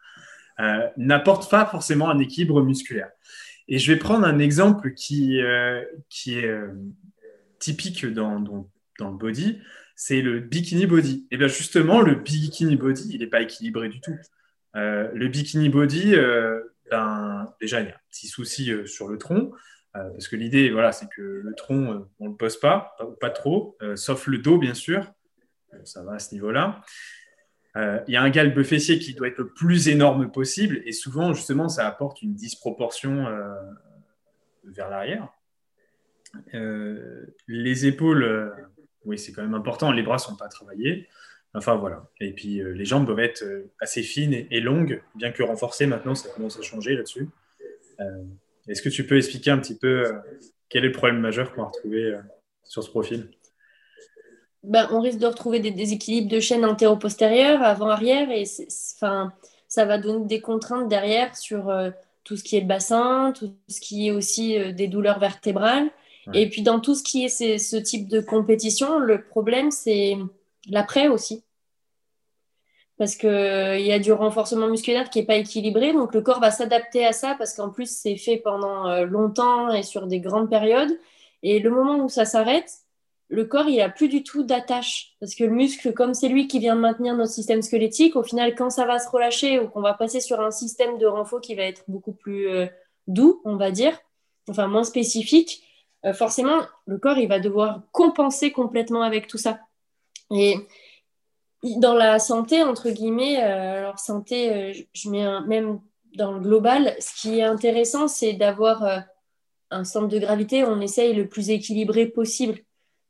euh, 0.59 0.87
n'apporte 0.97 1.49
pas 1.49 1.65
forcément 1.65 2.09
un 2.09 2.19
équilibre 2.19 2.61
musculaire. 2.61 3.09
Et 3.67 3.79
je 3.79 3.91
vais 3.91 3.97
prendre 3.97 4.25
un 4.25 4.39
exemple 4.39 4.93
qui, 4.93 5.39
qui 6.09 6.37
est 6.37 6.59
typique 7.59 8.05
dans, 8.05 8.41
dans, 8.41 8.69
dans, 8.99 9.11
le 9.11 9.17
body, 9.17 9.57
c'est 9.95 10.21
le 10.21 10.39
bikini 10.39 10.85
body. 10.85 11.27
Et 11.31 11.37
bien 11.37 11.47
justement, 11.47 12.01
le 12.01 12.15
bikini 12.15 12.75
body, 12.75 13.09
il 13.13 13.19
n'est 13.19 13.27
pas 13.27 13.41
équilibré 13.41 13.89
du 13.89 14.01
tout. 14.01 14.15
le 14.73 15.27
bikini 15.27 15.69
body, 15.69 16.15
ben, 16.91 17.53
déjà, 17.61 17.81
il 17.81 17.87
y 17.87 17.91
a 17.91 17.95
un 17.95 17.99
petit 18.09 18.27
souci 18.27 18.71
sur 18.85 19.07
le 19.07 19.17
tronc, 19.17 19.51
parce 19.93 20.27
que 20.27 20.35
l'idée, 20.35 20.71
voilà, 20.71 20.91
c'est 20.91 21.09
que 21.09 21.21
le 21.21 21.53
tronc, 21.55 22.07
on 22.19 22.25
ne 22.25 22.29
le 22.31 22.35
pose 22.35 22.59
pas, 22.59 22.95
pas, 23.19 23.29
trop, 23.29 23.77
sauf 23.95 24.27
le 24.27 24.39
dos, 24.39 24.57
bien 24.57 24.73
sûr. 24.73 25.11
ça 25.83 26.03
va 26.03 26.13
à 26.13 26.19
ce 26.19 26.33
niveau-là. 26.33 26.81
Euh, 27.75 27.99
il 28.07 28.13
y 28.13 28.17
a 28.17 28.21
un 28.21 28.29
galbe 28.29 28.61
fessier 28.63 28.99
qui 28.99 29.13
doit 29.13 29.27
être 29.27 29.39
le 29.39 29.47
plus 29.47 29.87
énorme 29.87 30.31
possible 30.31 30.81
et 30.85 30.91
souvent, 30.91 31.33
justement, 31.33 31.69
ça 31.69 31.87
apporte 31.87 32.21
une 32.21 32.35
disproportion 32.35 33.25
euh, 33.27 33.53
vers 34.63 34.89
l'arrière. 34.89 35.27
Euh, 36.53 37.25
les 37.47 37.85
épaules, 37.85 38.53
oui, 39.05 39.17
c'est 39.17 39.31
quand 39.31 39.41
même 39.41 39.53
important. 39.53 39.91
Les 39.91 40.03
bras 40.03 40.15
ne 40.15 40.21
sont 40.21 40.35
pas 40.35 40.47
travaillés. 40.47 41.07
Enfin, 41.53 41.75
voilà. 41.75 42.09
Et 42.19 42.33
puis, 42.33 42.61
les 42.63 42.85
jambes 42.85 43.05
doivent 43.05 43.19
être 43.19 43.43
assez 43.79 44.01
fines 44.01 44.33
et, 44.49 44.59
longues, 44.59 45.03
bien 45.15 45.31
que 45.31 45.43
renforcées 45.43 45.85
maintenant, 45.85 46.15
ça 46.15 46.29
commence 46.29 46.57
à 46.57 46.63
changer 46.63 46.95
là-dessus. 46.95 47.29
Est-ce 48.67 48.81
que 48.81 48.89
tu 48.89 49.05
peux 49.05 49.17
expliquer 49.17 49.51
un 49.51 49.59
petit 49.59 49.77
peu 49.77 50.11
quel 50.69 50.83
est 50.83 50.87
le 50.87 50.93
problème 50.93 51.19
majeur 51.19 51.53
qu'on 51.53 51.61
va 51.61 51.67
retrouver 51.67 52.17
sur 52.63 52.81
ce 52.81 52.89
profil? 52.89 53.29
Ben, 54.63 54.87
on 54.91 55.01
risque 55.01 55.19
de 55.19 55.27
retrouver 55.27 55.59
des 55.59 55.71
déséquilibres 55.71 56.29
de 56.29 56.39
chaîne 56.39 56.63
antéro-postérieure, 56.63 57.61
avant-arrière, 57.61 58.31
et 58.31 58.45
enfin, 58.95 59.33
ça 59.67 59.83
va 59.83 59.97
donner 59.97 60.25
des 60.25 60.39
contraintes 60.39 60.87
derrière 60.87 61.35
sur 61.35 61.69
euh, 61.69 61.91
tout 62.23 62.37
ce 62.37 62.43
qui 62.43 62.55
est 62.55 62.61
le 62.61 62.67
bassin, 62.67 63.33
tout 63.37 63.53
ce 63.67 63.81
qui 63.81 64.07
est 64.07 64.11
aussi 64.11 64.57
euh, 64.57 64.71
des 64.71 64.87
douleurs 64.87 65.19
vertébrales. 65.19 65.89
Et 66.33 66.49
puis 66.49 66.61
dans 66.61 66.79
tout 66.79 66.95
ce 66.95 67.03
qui 67.03 67.25
est 67.25 67.57
ce 67.57 67.75
type 67.77 68.07
de 68.07 68.21
compétition, 68.21 68.99
le 68.99 69.23
problème, 69.23 69.71
c'est 69.71 70.17
l'après 70.69 71.07
aussi. 71.07 71.43
Parce 72.97 73.15
qu'il 73.15 73.29
euh, 73.29 73.79
y 73.79 73.91
a 73.91 73.99
du 73.99 74.13
renforcement 74.13 74.67
musculaire 74.67 75.09
qui 75.09 75.19
n'est 75.19 75.25
pas 75.25 75.35
équilibré, 75.35 75.91
donc 75.93 76.13
le 76.13 76.21
corps 76.21 76.39
va 76.39 76.51
s'adapter 76.51 77.05
à 77.05 77.11
ça, 77.11 77.35
parce 77.37 77.53
qu'en 77.55 77.69
plus, 77.69 77.89
c'est 77.89 78.15
fait 78.17 78.37
pendant 78.37 79.03
longtemps 79.03 79.73
et 79.73 79.83
sur 79.83 80.07
des 80.07 80.19
grandes 80.19 80.49
périodes. 80.49 80.97
Et 81.41 81.59
le 81.59 81.69
moment 81.69 81.97
où 81.97 82.07
ça 82.07 82.23
s'arrête, 82.23 82.83
le 83.33 83.45
corps, 83.45 83.67
il 83.67 83.81
a 83.81 83.89
plus 83.89 84.09
du 84.09 84.23
tout 84.23 84.43
d'attache. 84.43 85.15
Parce 85.19 85.33
que 85.33 85.43
le 85.43 85.49
muscle, 85.49 85.91
comme 85.93 86.13
c'est 86.13 86.29
lui 86.29 86.47
qui 86.47 86.59
vient 86.59 86.75
de 86.75 86.81
maintenir 86.81 87.15
notre 87.15 87.31
système 87.31 87.61
squelettique, 87.61 88.15
au 88.15 88.23
final, 88.23 88.53
quand 88.55 88.69
ça 88.69 88.85
va 88.85 88.99
se 88.99 89.09
relâcher 89.09 89.59
ou 89.59 89.67
qu'on 89.67 89.81
va 89.81 89.93
passer 89.93 90.19
sur 90.19 90.39
un 90.39 90.51
système 90.51 90.97
de 90.99 91.05
renfort 91.07 91.41
qui 91.41 91.55
va 91.55 91.63
être 91.63 91.83
beaucoup 91.87 92.13
plus 92.13 92.47
euh, 92.47 92.67
doux, 93.07 93.41
on 93.43 93.55
va 93.55 93.71
dire, 93.71 93.97
enfin 94.49 94.67
moins 94.67 94.83
spécifique, 94.83 95.63
euh, 96.05 96.13
forcément, 96.13 96.61
le 96.85 96.97
corps, 96.97 97.17
il 97.17 97.27
va 97.27 97.39
devoir 97.39 97.81
compenser 97.91 98.51
complètement 98.51 99.03
avec 99.03 99.27
tout 99.27 99.37
ça. 99.37 99.59
Et 100.31 100.55
dans 101.77 101.93
la 101.93 102.19
santé, 102.19 102.63
entre 102.63 102.89
guillemets, 102.89 103.43
euh, 103.43 103.79
alors 103.79 103.99
santé, 103.99 104.87
je 104.93 105.09
mets 105.09 105.25
même 105.47 105.79
dans 106.15 106.33
le 106.33 106.39
global, 106.39 106.95
ce 106.99 107.21
qui 107.21 107.39
est 107.39 107.43
intéressant, 107.43 108.07
c'est 108.07 108.33
d'avoir 108.33 109.03
un 109.71 109.83
centre 109.83 110.07
de 110.07 110.19
gravité, 110.19 110.63
on 110.63 110.79
essaye 110.81 111.13
le 111.13 111.27
plus 111.27 111.49
équilibré 111.49 112.05
possible 112.05 112.59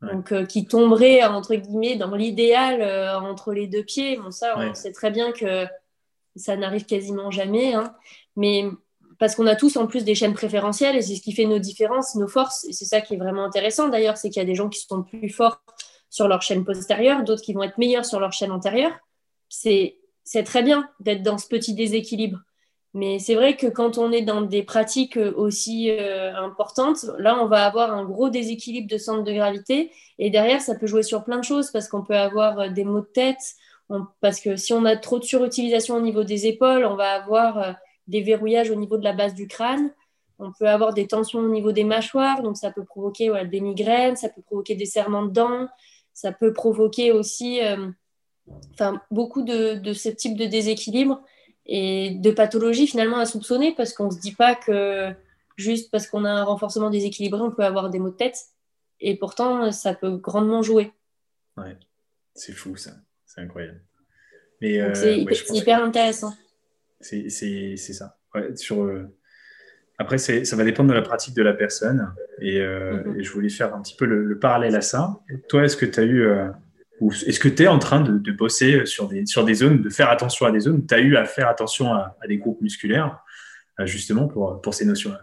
donc 0.03 0.31
euh, 0.31 0.45
qui 0.45 0.65
tomberait 0.65 1.23
entre 1.23 1.55
guillemets 1.55 1.95
dans 1.95 2.15
l'idéal 2.15 2.81
euh, 2.81 3.17
entre 3.19 3.53
les 3.53 3.67
deux 3.67 3.83
pieds. 3.83 4.17
Bon, 4.17 4.31
ça, 4.31 4.55
on 4.57 4.73
sait 4.73 4.91
très 4.91 5.11
bien 5.11 5.31
que 5.31 5.65
ça 6.35 6.57
n'arrive 6.57 6.85
quasiment 6.85 7.31
jamais, 7.31 7.73
hein. 7.73 7.95
mais 8.35 8.65
parce 9.23 9.35
qu'on 9.35 9.47
a 9.47 9.55
tous 9.55 9.77
en 9.77 9.87
plus 9.87 10.03
des 10.03 10.15
chaînes 10.15 10.33
préférentielles 10.33 10.97
et 10.97 11.01
c'est 11.01 11.15
ce 11.15 11.21
qui 11.21 11.31
fait 11.31 11.45
nos 11.45 11.57
différences, 11.57 12.15
nos 12.15 12.27
forces. 12.27 12.65
Et 12.65 12.73
c'est 12.73 12.83
ça 12.83 12.99
qui 12.99 13.13
est 13.13 13.17
vraiment 13.17 13.45
intéressant 13.45 13.87
d'ailleurs, 13.87 14.17
c'est 14.17 14.29
qu'il 14.29 14.41
y 14.41 14.43
a 14.43 14.45
des 14.45 14.53
gens 14.53 14.67
qui 14.67 14.81
sont 14.81 15.01
plus 15.01 15.29
forts 15.29 15.61
sur 16.09 16.27
leur 16.27 16.41
chaîne 16.41 16.65
postérieure, 16.65 17.23
d'autres 17.23 17.41
qui 17.41 17.53
vont 17.53 17.63
être 17.63 17.77
meilleurs 17.77 18.03
sur 18.03 18.19
leur 18.19 18.33
chaîne 18.33 18.51
antérieure. 18.51 18.91
C'est 19.47 19.95
très 20.43 20.61
bien 20.61 20.89
d'être 20.99 21.23
dans 21.23 21.37
ce 21.37 21.47
petit 21.47 21.73
déséquilibre. 21.73 22.39
Mais 22.93 23.17
c'est 23.17 23.35
vrai 23.35 23.55
que 23.55 23.67
quand 23.67 23.97
on 23.97 24.11
est 24.11 24.23
dans 24.23 24.41
des 24.41 24.61
pratiques 24.61 25.15
euh, 25.15 25.33
aussi 25.37 25.89
euh, 25.89 26.35
importantes, 26.35 27.05
là, 27.17 27.41
on 27.41 27.47
va 27.47 27.65
avoir 27.65 27.93
un 27.93 28.03
gros 28.03 28.27
déséquilibre 28.27 28.89
de 28.89 28.97
centre 28.97 29.23
de 29.23 29.31
gravité. 29.31 29.89
Et 30.19 30.31
derrière, 30.31 30.59
ça 30.59 30.75
peut 30.75 30.85
jouer 30.85 31.03
sur 31.03 31.23
plein 31.23 31.39
de 31.39 31.45
choses 31.45 31.71
parce 31.71 31.87
qu'on 31.87 32.03
peut 32.03 32.17
avoir 32.17 32.59
euh, 32.59 32.67
des 32.67 32.83
maux 32.83 32.99
de 32.99 33.05
tête. 33.05 33.55
parce 34.19 34.41
que 34.41 34.57
si 34.57 34.73
on 34.73 34.83
a 34.83 34.97
trop 34.97 35.17
de 35.17 35.23
surutilisation 35.23 35.95
au 35.95 36.01
niveau 36.01 36.25
des 36.25 36.45
épaules, 36.45 36.83
on 36.83 36.97
va 36.97 37.13
avoir 37.13 37.77
des 38.07 38.21
verrouillages 38.21 38.69
au 38.69 38.75
niveau 38.75 38.97
de 38.97 39.03
la 39.03 39.13
base 39.13 39.33
du 39.33 39.47
crâne. 39.47 39.91
On 40.39 40.51
peut 40.51 40.67
avoir 40.67 40.93
des 40.93 41.07
tensions 41.07 41.39
au 41.39 41.49
niveau 41.49 41.71
des 41.71 41.83
mâchoires. 41.83 42.41
Donc, 42.41 42.57
ça 42.57 42.71
peut 42.71 42.83
provoquer 42.83 43.31
des 43.45 43.61
migraines, 43.61 44.15
ça 44.15 44.29
peut 44.29 44.41
provoquer 44.41 44.75
des 44.75 44.85
serrements 44.85 45.25
de 45.25 45.31
dents. 45.31 45.67
Ça 46.13 46.31
peut 46.31 46.53
provoquer 46.53 47.11
aussi 47.11 47.59
enfin, 48.73 49.01
beaucoup 49.11 49.41
de, 49.41 49.75
de 49.75 49.93
ce 49.93 50.09
type 50.09 50.37
de 50.37 50.45
déséquilibre 50.45 51.21
et 51.65 52.11
de 52.15 52.31
pathologies 52.31 52.87
finalement 52.87 53.17
à 53.17 53.25
soupçonner 53.25 53.73
parce 53.75 53.93
qu'on 53.93 54.05
ne 54.05 54.11
se 54.11 54.19
dit 54.19 54.33
pas 54.33 54.55
que 54.55 55.13
juste 55.55 55.91
parce 55.91 56.07
qu'on 56.07 56.25
a 56.25 56.31
un 56.31 56.43
renforcement 56.43 56.89
déséquilibré, 56.89 57.41
on 57.41 57.51
peut 57.51 57.63
avoir 57.63 57.89
des 57.89 57.99
maux 57.99 58.09
de 58.09 58.15
tête. 58.15 58.37
Et 58.99 59.17
pourtant, 59.17 59.71
ça 59.71 59.93
peut 59.93 60.17
grandement 60.17 60.61
jouer. 60.61 60.91
Ouais, 61.57 61.77
c'est 62.35 62.53
fou 62.53 62.75
ça, 62.75 62.91
c'est 63.25 63.41
incroyable. 63.41 63.81
Euh, 64.63 64.93
c'est 64.93 65.19
hyper, 65.53 65.83
intéressant. 65.83 66.33
C'est 67.03 67.77
ça. 67.77 68.17
sur, 68.55 68.83
euh, 68.83 69.07
Après, 69.97 70.17
ça 70.17 70.55
va 70.55 70.63
dépendre 70.63 70.89
de 70.89 70.95
la 70.95 71.01
pratique 71.01 71.35
de 71.35 71.43
la 71.43 71.53
personne. 71.53 72.13
Et, 72.41 72.59
euh, 72.59 73.03
mhm. 73.03 73.23
je 73.23 73.31
voulais 73.31 73.49
faire 73.49 73.75
un 73.75 73.81
petit 73.81 73.95
peu 73.95 74.05
le, 74.05 74.23
le 74.23 74.39
parallèle 74.39 74.75
à 74.75 74.81
ça. 74.81 75.19
Toi, 75.49 75.65
est-ce 75.65 75.77
que 75.77 75.85
tu 75.85 75.99
as 75.99 76.03
eu 76.03 76.27
est-ce 77.11 77.39
que 77.39 77.49
tu 77.49 77.63
es 77.63 77.67
en 77.67 77.79
train 77.79 78.01
de, 78.01 78.31
bosser 78.31 78.85
sur 78.85 79.07
des, 79.07 79.25
sur 79.25 79.43
des 79.43 79.55
zones, 79.55 79.81
de 79.81 79.89
faire 79.89 80.09
attention 80.09 80.45
à 80.45 80.51
des 80.51 80.61
zones 80.61 80.85
Tu 80.85 80.93
as 80.93 80.99
eu 80.99 81.15
à 81.17 81.25
faire 81.25 81.47
attention 81.47 81.93
à, 81.93 82.15
des 82.27 82.37
groupes 82.37 82.61
musculaires, 82.61 83.19
euh, 83.79 83.85
justement, 83.85 84.27
pour, 84.27 84.61
pour 84.61 84.73
ces 84.73 84.85
notions-là? 84.85 85.21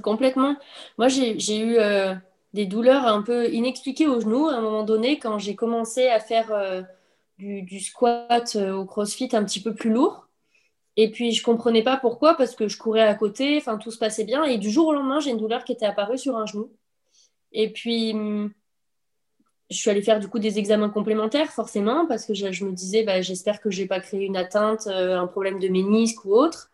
Complètement. 0.00 0.56
Moi, 0.98 1.08
j'ai 1.08 1.58
eu 1.58 1.76
euh, 1.78 2.14
des 2.52 2.66
douleurs 2.66 3.06
un 3.06 3.22
peu 3.22 3.48
inexpliquées 3.50 4.06
au 4.06 4.20
genou 4.20 4.48
à 4.48 4.54
un 4.54 4.60
moment 4.60 4.84
donné 4.84 5.18
quand 5.18 5.38
j'ai 5.38 5.54
commencé 5.54 6.08
à 6.08 6.20
faire 6.20 6.52
euh, 6.52 6.82
du, 7.38 7.62
du, 7.62 7.80
squat 7.80 8.56
au 8.56 8.84
crossfit 8.84 9.30
un 9.32 9.44
petit 9.44 9.62
peu 9.62 9.74
plus 9.74 9.90
lourd. 9.90 10.27
Et 11.00 11.12
puis, 11.12 11.30
je 11.30 11.44
comprenais 11.44 11.84
pas 11.84 11.96
pourquoi, 11.96 12.34
parce 12.34 12.56
que 12.56 12.66
je 12.66 12.76
courais 12.76 13.02
à 13.02 13.14
côté, 13.14 13.56
enfin, 13.58 13.78
tout 13.78 13.92
se 13.92 13.98
passait 13.98 14.24
bien. 14.24 14.42
Et 14.42 14.58
du 14.58 14.68
jour 14.68 14.88
au 14.88 14.92
lendemain, 14.92 15.20
j'ai 15.20 15.30
une 15.30 15.38
douleur 15.38 15.62
qui 15.62 15.70
était 15.70 15.86
apparue 15.86 16.18
sur 16.18 16.36
un 16.36 16.44
genou. 16.44 16.72
Et 17.52 17.72
puis, 17.72 18.10
hum, 18.14 18.52
je 19.70 19.76
suis 19.76 19.90
allée 19.90 20.02
faire 20.02 20.18
du 20.18 20.26
coup 20.26 20.40
des 20.40 20.58
examens 20.58 20.88
complémentaires, 20.88 21.52
forcément, 21.52 22.04
parce 22.06 22.26
que 22.26 22.34
je, 22.34 22.64
me 22.64 22.72
disais, 22.72 23.04
bah, 23.04 23.22
j'espère 23.22 23.60
que 23.60 23.70
je 23.70 23.80
n'ai 23.80 23.86
pas 23.86 24.00
créé 24.00 24.24
une 24.24 24.36
atteinte, 24.36 24.88
euh, 24.88 25.16
un 25.16 25.28
problème 25.28 25.60
de 25.60 25.68
ménisque 25.68 26.24
ou 26.24 26.34
autre. 26.34 26.72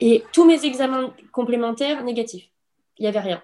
Et 0.00 0.22
tous 0.32 0.44
mes 0.44 0.64
examens 0.64 1.12
complémentaires, 1.32 2.04
négatifs. 2.04 2.48
Il 2.98 3.02
n'y 3.02 3.08
avait 3.08 3.18
rien. 3.18 3.42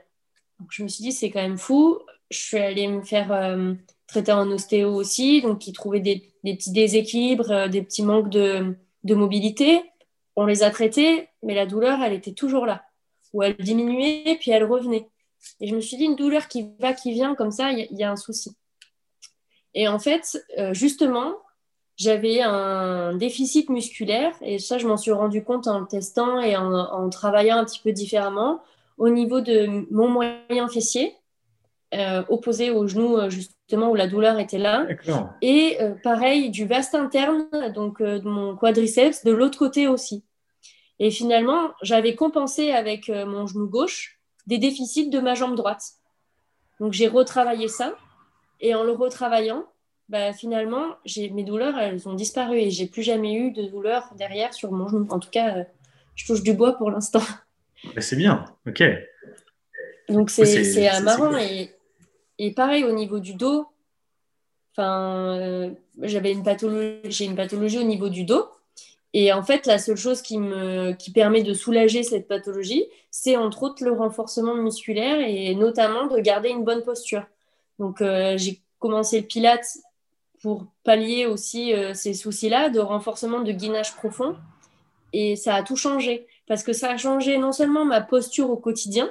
Donc, 0.61 0.69
je 0.71 0.85
me 0.85 0.89
suis 0.89 1.03
dit, 1.03 1.11
c'est 1.11 1.33
quand 1.33 1.43
même 1.43 1.59
fou. 1.59 1.99
Je 2.31 2.39
suis 2.39 2.59
allée 2.59 2.87
me 2.87 3.03
faire 3.03 3.33
euh, 3.33 3.75
traiter 4.07 4.31
en 4.31 4.49
ostéo 4.53 4.95
aussi, 4.95 5.43
donc 5.43 5.59
qui 5.59 5.73
trouvait 5.73 5.99
des, 5.99 6.33
petits 6.45 6.71
déséquilibres, 6.71 7.51
euh, 7.51 7.67
des 7.67 7.83
petits 7.83 8.05
manques 8.05 8.31
de, 8.31 8.77
de 9.05 9.15
mobilité. 9.15 9.83
On 10.37 10.47
les 10.47 10.63
a 10.63 10.71
traités, 10.71 11.29
mais 11.43 11.55
la 11.55 11.67
douleur, 11.67 12.03
elle 12.03 12.13
était 12.13 12.33
toujours 12.33 12.67
là. 12.67 12.85
Ou 13.33 13.43
elle 13.43 13.57
diminuait, 13.57 14.37
puis 14.41 14.51
elle 14.51 14.65
revenait. 14.65 15.09
Et 15.61 15.69
je 15.69 15.75
me 15.75 15.81
suis 15.81 15.97
dit, 15.97 16.05
une 16.05 16.17
douleur 16.17 16.49
qui 16.49 16.71
va, 16.81 16.93
qui 16.93 17.13
vient, 17.13 17.35
comme 17.35 17.51
ça, 17.51 17.71
il 17.73 17.97
y, 17.97 18.03
a 18.03 18.11
un 18.11 18.17
souci. 18.17 18.57
Et 19.75 19.89
en 19.89 19.99
fait, 19.99 20.43
euh, 20.59 20.73
justement, 20.73 21.35
j'avais 21.97 22.41
un 22.41 23.15
déficit 23.17 23.69
musculaire, 23.69 24.35
et 24.41 24.59
ça, 24.59 24.79
je 24.79 24.87
m'en 24.87 24.97
suis 24.97 25.13
rendu 25.13 25.45
compte 25.45 25.69
en 25.69 25.85
testant 25.85 26.41
et 26.41 26.57
en, 26.57 27.09
travaillant 27.11 27.59
un 27.59 27.65
petit 27.65 27.81
peu 27.81 27.93
différemment, 27.93 28.61
au 28.99 29.09
niveau 29.09 29.41
de 29.41 29.87
mon 29.93 30.09
moyen 30.09 30.69
fessier, 30.69 31.15
euh, 31.95 32.23
opposé 32.29 32.71
au 32.71 32.87
genou, 32.87 33.17
euh, 33.17 33.31
justement, 33.67 33.91
où 33.91 33.95
la 33.95 34.07
douleur 34.07 34.39
était 34.39 34.59
là. 34.59 34.87
Et 35.43 35.79
pareil, 36.03 36.51
du 36.51 36.67
vaste 36.67 36.95
interne, 36.95 37.49
donc 37.75 38.03
de 38.03 38.29
mon 38.29 38.57
quadriceps, 38.57 39.25
de 39.25 39.33
l'autre 39.33 39.59
côté 39.59 39.89
aussi. 39.89 40.25
Et 40.99 41.11
finalement, 41.11 41.71
j'avais 41.83 42.15
compensé 42.15 42.71
avec 42.71 43.09
mon 43.09 43.47
genou 43.47 43.69
gauche 43.69 44.21
des 44.47 44.59
déficits 44.59 45.09
de 45.09 45.19
ma 45.19 45.35
jambe 45.35 45.57
droite. 45.57 45.83
Donc 46.81 46.93
j'ai 46.93 47.09
retravaillé 47.09 47.69
ça 47.69 47.95
et 48.61 48.75
en 48.75 48.83
le 48.83 48.93
retravaillant, 48.93 49.65
bah, 50.09 50.33
finalement, 50.33 50.97
mes 51.17 51.45
douleurs, 51.45 51.79
elles 51.79 52.09
ont 52.09 52.15
disparu 52.15 52.59
et 52.59 52.71
j'ai 52.71 52.87
plus 52.87 53.03
jamais 53.03 53.35
eu 53.35 53.53
de 53.53 53.63
douleurs 53.67 54.11
derrière 54.17 54.53
sur 54.53 54.73
mon 54.73 54.89
genou. 54.89 55.07
En 55.11 55.19
tout 55.19 55.31
cas, 55.31 55.59
euh, 55.59 55.65
je 56.15 56.27
touche 56.27 56.43
du 56.43 56.53
bois 56.53 56.77
pour 56.77 56.91
l'instant. 56.91 57.23
Bah, 57.95 58.01
c'est 58.01 58.17
bien, 58.17 58.45
ok. 58.67 58.83
Donc 60.09 60.31
c'est 60.31 61.01
marrant 61.03 61.37
et, 61.37 61.71
et, 62.39 62.53
pareil 62.53 62.85
au 62.85 62.93
niveau 62.93 63.21
du 63.21 63.35
dos. 63.35 63.67
Enfin, 64.73 65.39
euh, 65.39 65.71
j'avais 66.03 66.33
une 66.33 66.43
pathologie, 66.43 66.99
j'ai 67.05 67.25
une 67.27 67.37
pathologie 67.37 67.79
au 67.79 67.85
niveau 67.85 68.09
du 68.09 68.25
dos 68.25 68.49
et 69.17 69.33
en 69.33 69.45
fait, 69.45 69.67
la 69.67 69.79
seule 69.79 69.97
chose 69.97 70.23
qui, 70.23 70.39
me, 70.39 70.93
qui 70.93 71.13
permet 71.13 71.45
de 71.45 71.55
soulager 71.55 72.03
cette 72.03 72.27
pathologie, 72.27 72.85
c'est 73.13 73.37
entre 73.37 73.63
autres 73.63 73.85
le 73.85 73.93
renforcement 73.93 74.57
musculaire 74.57 75.21
et 75.21 75.55
notamment 75.55 76.09
de 76.09 76.19
garder 76.19 76.49
une 76.49 76.65
bonne 76.65 76.83
posture. 76.83 77.25
Donc, 77.79 78.03
euh, 78.03 78.37
j'ai 78.37 78.61
commencé 78.81 79.21
le 79.21 79.27
pilate 79.27 79.65
pour 80.43 80.67
pallier 80.83 81.27
aussi 81.27 81.73
euh, 81.73 81.95
ces 81.95 82.13
soucis-là 82.13 82.71
de 82.71 82.81
renforcement 82.81 83.41
de 83.41 83.53
gainage 83.53 83.95
profond. 83.95 84.37
Et 85.13 85.37
ça 85.37 85.55
a 85.55 85.63
tout 85.63 85.77
changé 85.77 86.27
parce 86.49 86.65
que 86.65 86.73
ça 86.73 86.91
a 86.91 86.97
changé 86.97 87.39
non 87.39 87.53
seulement 87.53 87.85
ma 87.85 88.01
posture 88.01 88.51
au 88.51 88.57
quotidien, 88.57 89.09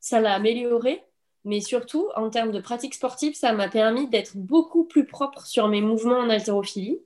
ça 0.00 0.18
l'a 0.20 0.32
améliorée, 0.32 1.04
mais 1.44 1.60
surtout 1.60 2.08
en 2.16 2.30
termes 2.30 2.52
de 2.52 2.60
pratique 2.60 2.94
sportive, 2.94 3.34
ça 3.34 3.52
m'a 3.52 3.68
permis 3.68 4.08
d'être 4.08 4.36
beaucoup 4.36 4.84
plus 4.84 5.06
propre 5.06 5.46
sur 5.46 5.68
mes 5.68 5.80
mouvements 5.80 6.18
en 6.18 6.30
haltérophilie 6.30 7.00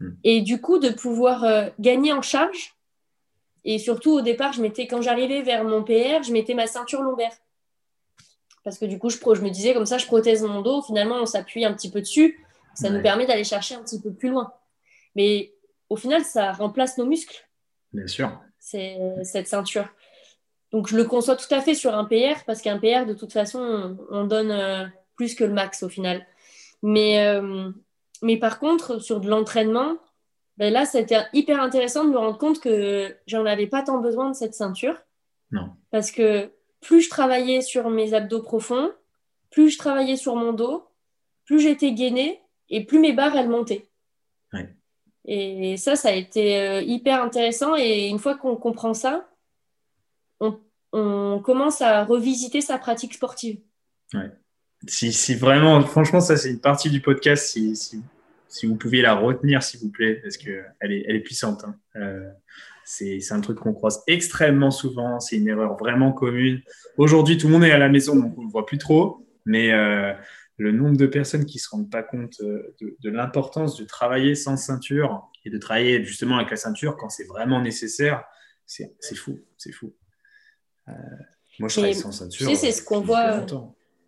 Hmm. 0.00 0.12
Et 0.24 0.40
du 0.40 0.60
coup, 0.60 0.78
de 0.78 0.88
pouvoir 0.88 1.44
euh, 1.44 1.68
gagner 1.78 2.12
en 2.12 2.22
charge. 2.22 2.74
Et 3.64 3.78
surtout, 3.78 4.12
au 4.12 4.20
départ, 4.22 4.52
je 4.54 4.62
mettais, 4.62 4.86
quand 4.86 5.02
j'arrivais 5.02 5.42
vers 5.42 5.64
mon 5.64 5.84
PR, 5.84 6.22
je 6.22 6.32
mettais 6.32 6.54
ma 6.54 6.66
ceinture 6.66 7.02
lombaire. 7.02 7.32
Parce 8.64 8.78
que 8.78 8.86
du 8.86 8.98
coup, 8.98 9.10
je, 9.10 9.18
je 9.18 9.42
me 9.42 9.50
disais, 9.50 9.74
comme 9.74 9.86
ça, 9.86 9.98
je 9.98 10.06
prothèse 10.06 10.42
mon 10.42 10.62
dos. 10.62 10.82
Finalement, 10.82 11.16
on 11.16 11.26
s'appuie 11.26 11.64
un 11.64 11.72
petit 11.74 11.90
peu 11.90 12.00
dessus. 12.00 12.44
Ça 12.74 12.88
nous 12.88 13.02
permet 13.02 13.26
d'aller 13.26 13.44
chercher 13.44 13.74
un 13.74 13.82
petit 13.82 14.00
peu 14.00 14.12
plus 14.12 14.30
loin. 14.30 14.52
Mais 15.14 15.52
au 15.88 15.96
final, 15.96 16.24
ça 16.24 16.52
remplace 16.52 16.96
nos 16.96 17.04
muscles. 17.04 17.48
Bien 17.92 18.06
sûr. 18.06 18.40
C'est 18.58 18.96
cette 19.24 19.48
ceinture. 19.48 19.88
Donc, 20.72 20.88
je 20.88 20.96
le 20.96 21.04
conçois 21.04 21.36
tout 21.36 21.52
à 21.52 21.60
fait 21.60 21.74
sur 21.74 21.94
un 21.94 22.04
PR, 22.04 22.44
parce 22.46 22.62
qu'un 22.62 22.78
PR, 22.78 23.06
de 23.06 23.14
toute 23.14 23.32
façon, 23.32 23.96
on, 24.10 24.24
donne 24.24 24.50
euh, 24.50 24.86
plus 25.16 25.34
que 25.34 25.44
le 25.44 25.52
max 25.52 25.82
au 25.82 25.88
final. 25.88 26.24
Mais 26.82 27.26
euh, 27.26 27.70
mais 28.22 28.36
par 28.36 28.58
contre, 28.58 28.98
sur 28.98 29.20
de 29.20 29.28
l'entraînement, 29.28 29.96
ben 30.56 30.72
là, 30.72 30.84
c'était 30.84 31.22
hyper 31.32 31.60
intéressant 31.60 32.04
de 32.04 32.10
me 32.10 32.18
rendre 32.18 32.38
compte 32.38 32.60
que 32.60 33.16
j'en 33.26 33.46
avais 33.46 33.66
pas 33.66 33.82
tant 33.82 33.98
besoin 33.98 34.30
de 34.30 34.34
cette 34.34 34.54
ceinture. 34.54 34.96
Non. 35.50 35.70
Parce 35.90 36.10
que 36.10 36.50
plus 36.80 37.02
je 37.02 37.10
travaillais 37.10 37.60
sur 37.62 37.88
mes 37.90 38.14
abdos 38.14 38.42
profonds, 38.42 38.92
plus 39.50 39.70
je 39.70 39.78
travaillais 39.78 40.16
sur 40.16 40.36
mon 40.36 40.52
dos, 40.52 40.86
plus 41.44 41.60
j'étais 41.60 41.92
gainée 41.92 42.40
et 42.68 42.84
plus 42.84 42.98
mes 42.98 43.12
barres, 43.12 43.36
elles 43.36 43.48
montaient. 43.48 43.86
Et 45.26 45.76
ça, 45.76 45.96
ça 45.96 46.08
a 46.08 46.12
été 46.12 46.58
euh, 46.58 46.80
hyper 46.80 47.22
intéressant. 47.22 47.76
Et 47.76 48.08
une 48.08 48.18
fois 48.18 48.36
qu'on 48.36 48.56
comprend 48.56 48.94
ça, 48.94 49.28
on, 50.92 51.40
commence 51.44 51.80
à 51.80 52.04
revisiter 52.04 52.60
sa 52.60 52.78
pratique 52.78 53.14
sportive. 53.14 53.60
Si, 54.86 55.34
vraiment, 55.34 55.80
franchement, 55.82 56.20
ça, 56.20 56.36
c'est 56.36 56.50
une 56.50 56.60
partie 56.60 56.90
du 56.90 57.00
podcast. 57.00 57.46
Si, 57.46 57.76
si, 57.76 58.02
si, 58.48 58.66
vous 58.66 58.76
pouviez 58.76 59.02
la 59.02 59.14
retenir, 59.14 59.62
s'il 59.62 59.80
vous 59.80 59.90
plaît, 59.90 60.14
parce 60.14 60.36
qu'elle 60.36 60.92
est, 60.92 61.04
elle 61.06 61.16
est 61.16 61.20
puissante. 61.20 61.64
Hein. 61.64 61.74
Euh, 61.96 62.30
c'est 62.84 63.32
un 63.32 63.40
truc 63.40 63.58
qu'on 63.58 63.72
croise 63.72 64.02
extrêmement 64.08 64.72
souvent. 64.72 65.20
C'est 65.20 65.36
une 65.36 65.48
erreur 65.48 65.76
vraiment 65.76 66.12
commune. 66.12 66.60
Aujourd'hui, 66.96 67.38
tout 67.38 67.46
le 67.46 67.52
monde 67.52 67.64
est 67.64 67.70
à 67.70 67.78
la 67.78 67.88
maison, 67.88 68.16
donc 68.16 68.36
on 68.36 68.40
ne 68.40 68.46
le 68.46 68.52
voit 68.52 68.66
plus 68.66 68.78
trop. 68.78 69.26
Mais 69.46 69.72
euh, 69.72 70.12
le 70.56 70.72
nombre 70.72 70.96
de 70.96 71.06
personnes 71.06 71.44
qui 71.44 71.58
ne 71.58 71.60
se 71.60 71.68
rendent 71.70 71.90
pas 71.90 72.02
compte 72.02 72.40
euh, 72.40 72.74
de, 72.80 72.96
de 73.00 73.10
l'importance 73.10 73.76
de 73.76 73.84
travailler 73.84 74.34
sans 74.34 74.56
ceinture 74.56 75.30
et 75.44 75.50
de 75.50 75.58
travailler 75.58 76.04
justement 76.04 76.36
avec 76.36 76.50
la 76.50 76.56
ceinture 76.56 76.96
quand 76.96 77.08
c'est 77.08 77.24
vraiment 77.24 77.62
nécessaire, 77.62 78.24
c'est 78.66 79.16
fou. 79.16 79.38
C'est 79.56 79.72
fou. 79.72 79.92
Euh, 80.88 80.92
moi, 81.58 81.68
je 81.68 81.74
travaille 81.74 81.94
sans 81.94 82.12
ceinture. 82.12 82.48
Tu 82.48 82.54
sais, 82.54 82.66
c'est 82.66 82.72
ce 82.72 82.82
qu'on 82.82 83.00
voit. 83.00 83.44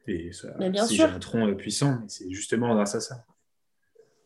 Et 0.08 0.32
ça, 0.32 0.48
bien 0.58 0.84
si 0.84 0.96
j'ai 0.96 1.04
un 1.04 1.18
tronc 1.18 1.54
puissant, 1.54 1.98
c'est 2.08 2.30
justement 2.30 2.74
grâce 2.74 2.94
à 2.94 3.00
ça. 3.00 3.24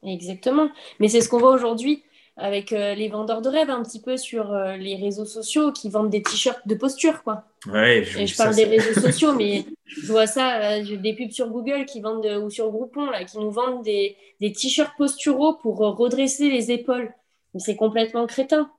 Exactement. 0.02 0.70
Mais 1.00 1.08
c'est 1.08 1.20
ce 1.20 1.28
qu'on 1.28 1.38
voit 1.38 1.52
aujourd'hui 1.52 2.02
avec 2.36 2.72
euh, 2.72 2.94
les 2.94 3.08
vendeurs 3.08 3.40
de 3.40 3.48
rêves 3.48 3.70
un 3.70 3.82
petit 3.82 4.00
peu 4.00 4.16
sur 4.16 4.52
euh, 4.52 4.76
les 4.76 4.96
réseaux 4.96 5.24
sociaux 5.24 5.72
qui 5.72 5.88
vendent 5.88 6.10
des 6.10 6.22
t-shirts 6.22 6.66
de 6.66 6.74
posture 6.74 7.22
quoi. 7.22 7.44
Ouais, 7.66 8.04
je, 8.04 8.18
Et 8.18 8.26
je 8.26 8.36
parle 8.36 8.54
des 8.54 8.64
réseaux 8.64 9.00
sociaux 9.00 9.32
mais 9.32 9.64
je 9.86 10.12
vois 10.12 10.26
ça 10.26 10.74
euh, 10.74 10.96
des 10.98 11.14
pubs 11.14 11.30
sur 11.30 11.48
Google 11.48 11.86
qui 11.86 12.00
vendent 12.02 12.26
ou 12.26 12.50
sur 12.50 12.70
Groupon 12.70 13.06
là 13.06 13.24
qui 13.24 13.38
nous 13.38 13.50
vendent 13.50 13.82
des, 13.82 14.16
des 14.40 14.52
t-shirts 14.52 14.92
posturaux 14.98 15.54
pour 15.54 15.78
redresser 15.78 16.50
les 16.50 16.70
épaules. 16.70 17.10
Mais 17.54 17.60
c'est 17.60 17.76
complètement 17.76 18.26
crétin. 18.26 18.70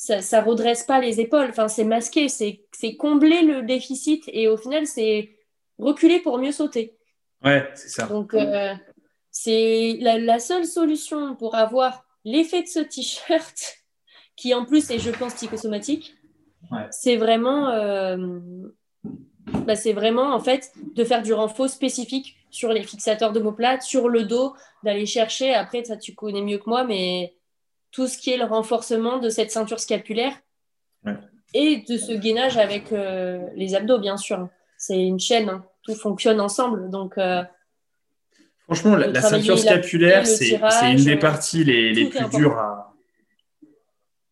Ça, 0.00 0.22
ça 0.22 0.40
redresse 0.40 0.84
pas 0.84 1.00
les 1.00 1.20
épaules, 1.20 1.48
enfin 1.50 1.66
c'est 1.68 1.84
masqué, 1.84 2.28
c'est 2.28 2.96
combler 2.96 3.42
le 3.42 3.62
déficit 3.62 4.22
et 4.28 4.46
au 4.46 4.56
final 4.56 4.86
c'est 4.86 5.36
reculer 5.78 6.20
pour 6.20 6.38
mieux 6.38 6.52
sauter. 6.52 6.96
Ouais, 7.44 7.68
c'est 7.74 7.88
ça. 7.88 8.06
Donc, 8.06 8.34
euh, 8.34 8.74
c'est 9.30 9.98
la, 10.00 10.38
seule 10.38 10.66
solution 10.66 11.36
pour 11.36 11.54
avoir 11.54 12.04
l'effet 12.24 12.62
de 12.62 12.68
ce 12.68 12.80
t-shirt, 12.80 13.78
qui 14.36 14.54
en 14.54 14.64
plus 14.64 14.90
est, 14.90 14.98
je 14.98 15.10
pense, 15.10 15.34
psychosomatique. 15.34 16.14
C'est 16.90 17.16
vraiment, 17.16 17.70
euh, 17.70 18.38
bah, 19.64 19.76
c'est 19.76 19.92
vraiment 19.92 20.34
en 20.34 20.40
fait 20.40 20.72
de 20.94 21.04
faire 21.04 21.22
du 21.22 21.32
renfort 21.32 21.70
spécifique 21.70 22.36
sur 22.50 22.72
les 22.72 22.82
fixateurs 22.82 23.32
d'omoplate, 23.32 23.82
sur 23.82 24.08
le 24.08 24.24
dos, 24.24 24.54
d'aller 24.82 25.06
chercher. 25.06 25.54
Après, 25.54 25.84
ça 25.84 25.96
tu 25.96 26.14
connais 26.14 26.42
mieux 26.42 26.58
que 26.58 26.68
moi, 26.68 26.84
mais 26.84 27.36
tout 27.90 28.06
ce 28.06 28.18
qui 28.18 28.30
est 28.30 28.36
le 28.36 28.44
renforcement 28.44 29.18
de 29.18 29.28
cette 29.28 29.50
ceinture 29.50 29.80
scapulaire 29.80 30.32
et 31.54 31.84
de 31.88 31.96
ce 31.96 32.12
gainage 32.12 32.58
avec 32.58 32.92
euh, 32.92 33.46
les 33.54 33.74
abdos, 33.74 33.98
bien 33.98 34.16
sûr 34.16 34.48
c'est 34.78 35.04
une 35.04 35.18
chaîne, 35.18 35.50
hein. 35.50 35.64
tout 35.82 35.94
fonctionne 35.94 36.40
ensemble. 36.40 36.88
Donc, 36.88 37.18
euh, 37.18 37.42
Franchement, 38.64 38.96
la, 38.96 39.20
ceinture 39.20 39.58
scapulaire, 39.58 40.26
c'est 40.26 40.58
une 40.92 41.04
des 41.04 41.16
parties 41.16 41.64
les, 41.64 42.08
plus 42.08 42.28
dures 42.30 42.58
à. 42.58 42.94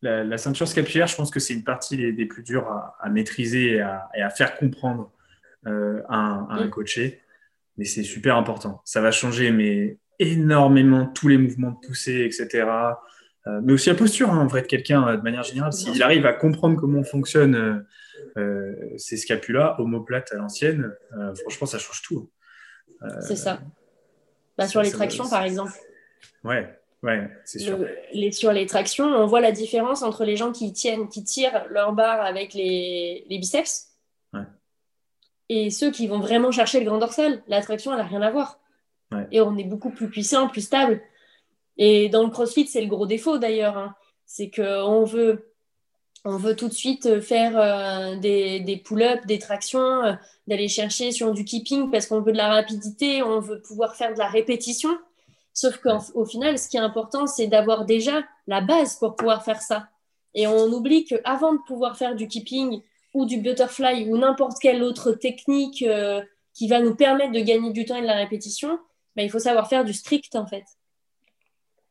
La, 0.03 0.39
ceinture 0.39 0.69
scapulaire, 0.69 1.07
je 1.07 1.17
pense 1.17 1.31
que 1.31 1.41
c'est 1.41 1.55
une 1.55 1.65
partie 1.65 1.97
des, 1.97 2.27
plus 2.27 2.43
dures 2.43 2.69
à, 2.69 3.09
maîtriser 3.09 3.77
et 3.77 3.81
à, 4.23 4.31
faire 4.31 4.55
comprendre 4.57 5.11
euh, 5.67 6.03
à, 6.09 6.47
un, 6.51 6.67
mm. 6.67 6.71
coaché. 6.71 7.23
Mais 7.77 7.85
c'est 7.85 8.05
super 8.05 8.37
important. 8.37 8.81
Ça 8.85 9.01
va 9.01 9.11
changer 9.11 9.51
mais 9.51 9.99
énormément 10.19 11.07
tous 11.07 11.29
les 11.29 11.39
mouvements 11.39 11.71
de 11.71 11.87
poussée, 11.87 12.25
etc. 12.25 12.67
Euh, 13.47 13.61
mais 13.63 13.73
aussi 13.73 13.89
la 13.89 13.95
posture, 13.95 14.31
hein, 14.31 14.39
en 14.39 14.47
vrai, 14.47 14.63
de 14.63 14.67
quelqu'un 14.67 15.17
de 15.17 15.23
manière 15.23 15.43
générale. 15.43 15.73
S'il 15.73 16.03
arrive 16.03 16.27
à 16.27 16.33
comprendre 16.33 16.77
comment 16.79 17.03
fonctionne 17.05 17.85
euh, 18.37 18.75
ces 18.97 19.17
scapulas 19.17 19.77
homoplates 19.79 20.33
à 20.33 20.37
l'ancienne, 20.37 20.93
euh, 21.17 21.35
franchement, 21.35 21.67
ça 21.67 21.79
change 21.79 22.03
tout. 22.03 22.31
Hein. 23.01 23.09
Euh, 23.09 23.21
c'est 23.21 23.37
ça. 23.37 23.61
Bah, 24.59 24.67
sur 24.67 24.83
les 24.83 24.91
tractions, 24.91 25.29
par 25.29 25.43
exemple. 25.43 25.73
Ouais. 26.45 26.79
Ouais, 27.03 27.31
c'est 27.45 27.59
sûr. 27.59 27.79
les, 28.15 28.33
sur 28.33 28.53
les 28.53 28.67
tractions, 28.67 29.05
on 29.05 29.27
voit 29.27 29.41
la 29.41 29.53
différence 29.53 30.03
entre 30.03 30.25
les 30.25 30.35
gens 30.35 30.51
qui 30.51 30.73
tiennent, 30.73 31.09
qui 31.09 31.23
tirent 31.23 31.67
leur 31.71 31.93
barre 31.93 32.23
avec 32.23 32.55
les, 32.55 33.27
les 33.29 33.39
biceps 33.39 33.97
et 35.49 35.71
ceux 35.71 35.91
qui 35.91 36.09
vont 36.09 36.19
vraiment 36.19 36.51
chercher 36.51 36.81
le 36.81 36.87
grand 36.87 36.99
dorsal. 36.99 37.43
La 37.47 37.63
traction, 37.63 37.93
elle 37.93 37.99
n'a 37.99 38.05
rien 38.05 38.23
à 38.23 38.31
voir. 38.31 38.59
Et 39.31 39.41
on 39.41 39.57
est 39.57 39.65
beaucoup 39.65 39.91
plus 39.91 40.09
puissant, 40.09 40.49
plus 40.49 40.63
stable. 40.63 41.01
Et 41.79 42.09
dans 42.09 42.24
le 42.24 42.31
crossfit, 42.31 42.66
c'est 42.66 42.81
le 42.81 42.89
gros 42.89 43.07
défaut 43.07 43.39
d'ailleurs. 43.39 43.77
Hein. 43.77 43.95
C'est 44.24 44.51
qu'on 44.51 45.05
veut, 45.05 45.53
on 46.24 46.37
veut 46.37 46.57
tout 46.57 46.68
de 46.68 46.74
suite 46.74 47.20
faire 47.20 47.59
euh, 47.59 48.16
des, 48.16 48.61
des 48.61 48.77
pull-ups, 48.77 49.27
des 49.27 49.39
tractions, 49.39 50.05
euh, 50.05 50.12
d'aller 50.47 50.68
chercher 50.68 51.12
sur 51.12 51.33
du 51.33 51.45
keeping 51.45 51.91
parce 51.91 52.07
qu'on 52.07 52.20
veut 52.20 52.33
de 52.33 52.37
la 52.37 52.49
rapidité, 52.49 53.22
on 53.22 53.41
veut 53.41 53.61
pouvoir 53.62 53.95
faire 53.95 54.12
de 54.12 54.18
la 54.18 54.29
répétition. 54.29 54.91
Sauf 55.53 55.79
qu'au 55.79 56.27
final, 56.27 56.59
ce 56.59 56.68
qui 56.68 56.77
est 56.77 56.81
important, 56.81 57.27
c'est 57.27 57.47
d'avoir 57.47 57.87
déjà 57.87 58.22
la 58.47 58.61
base 58.61 58.97
pour 58.97 59.16
pouvoir 59.16 59.43
faire 59.43 59.62
ça. 59.62 59.89
Et 60.35 60.47
on 60.47 60.66
oublie 60.66 61.07
qu'avant 61.07 61.55
de 61.55 61.61
pouvoir 61.66 61.97
faire 61.97 62.14
du 62.14 62.29
keeping 62.29 62.83
ou 63.14 63.24
du 63.24 63.39
butterfly 63.39 64.07
ou 64.11 64.18
n'importe 64.18 64.59
quelle 64.61 64.83
autre 64.83 65.12
technique 65.12 65.83
euh, 65.83 66.20
qui 66.53 66.68
va 66.68 66.81
nous 66.81 66.95
permettre 66.95 67.33
de 67.33 67.41
gagner 67.41 67.72
du 67.72 67.87
temps 67.87 67.97
et 67.97 68.03
de 68.03 68.07
la 68.07 68.16
répétition, 68.16 68.79
ben, 69.16 69.22
il 69.24 69.31
faut 69.31 69.39
savoir 69.39 69.66
faire 69.68 69.85
du 69.85 69.95
strict 69.95 70.37
en 70.37 70.47
fait. 70.47 70.64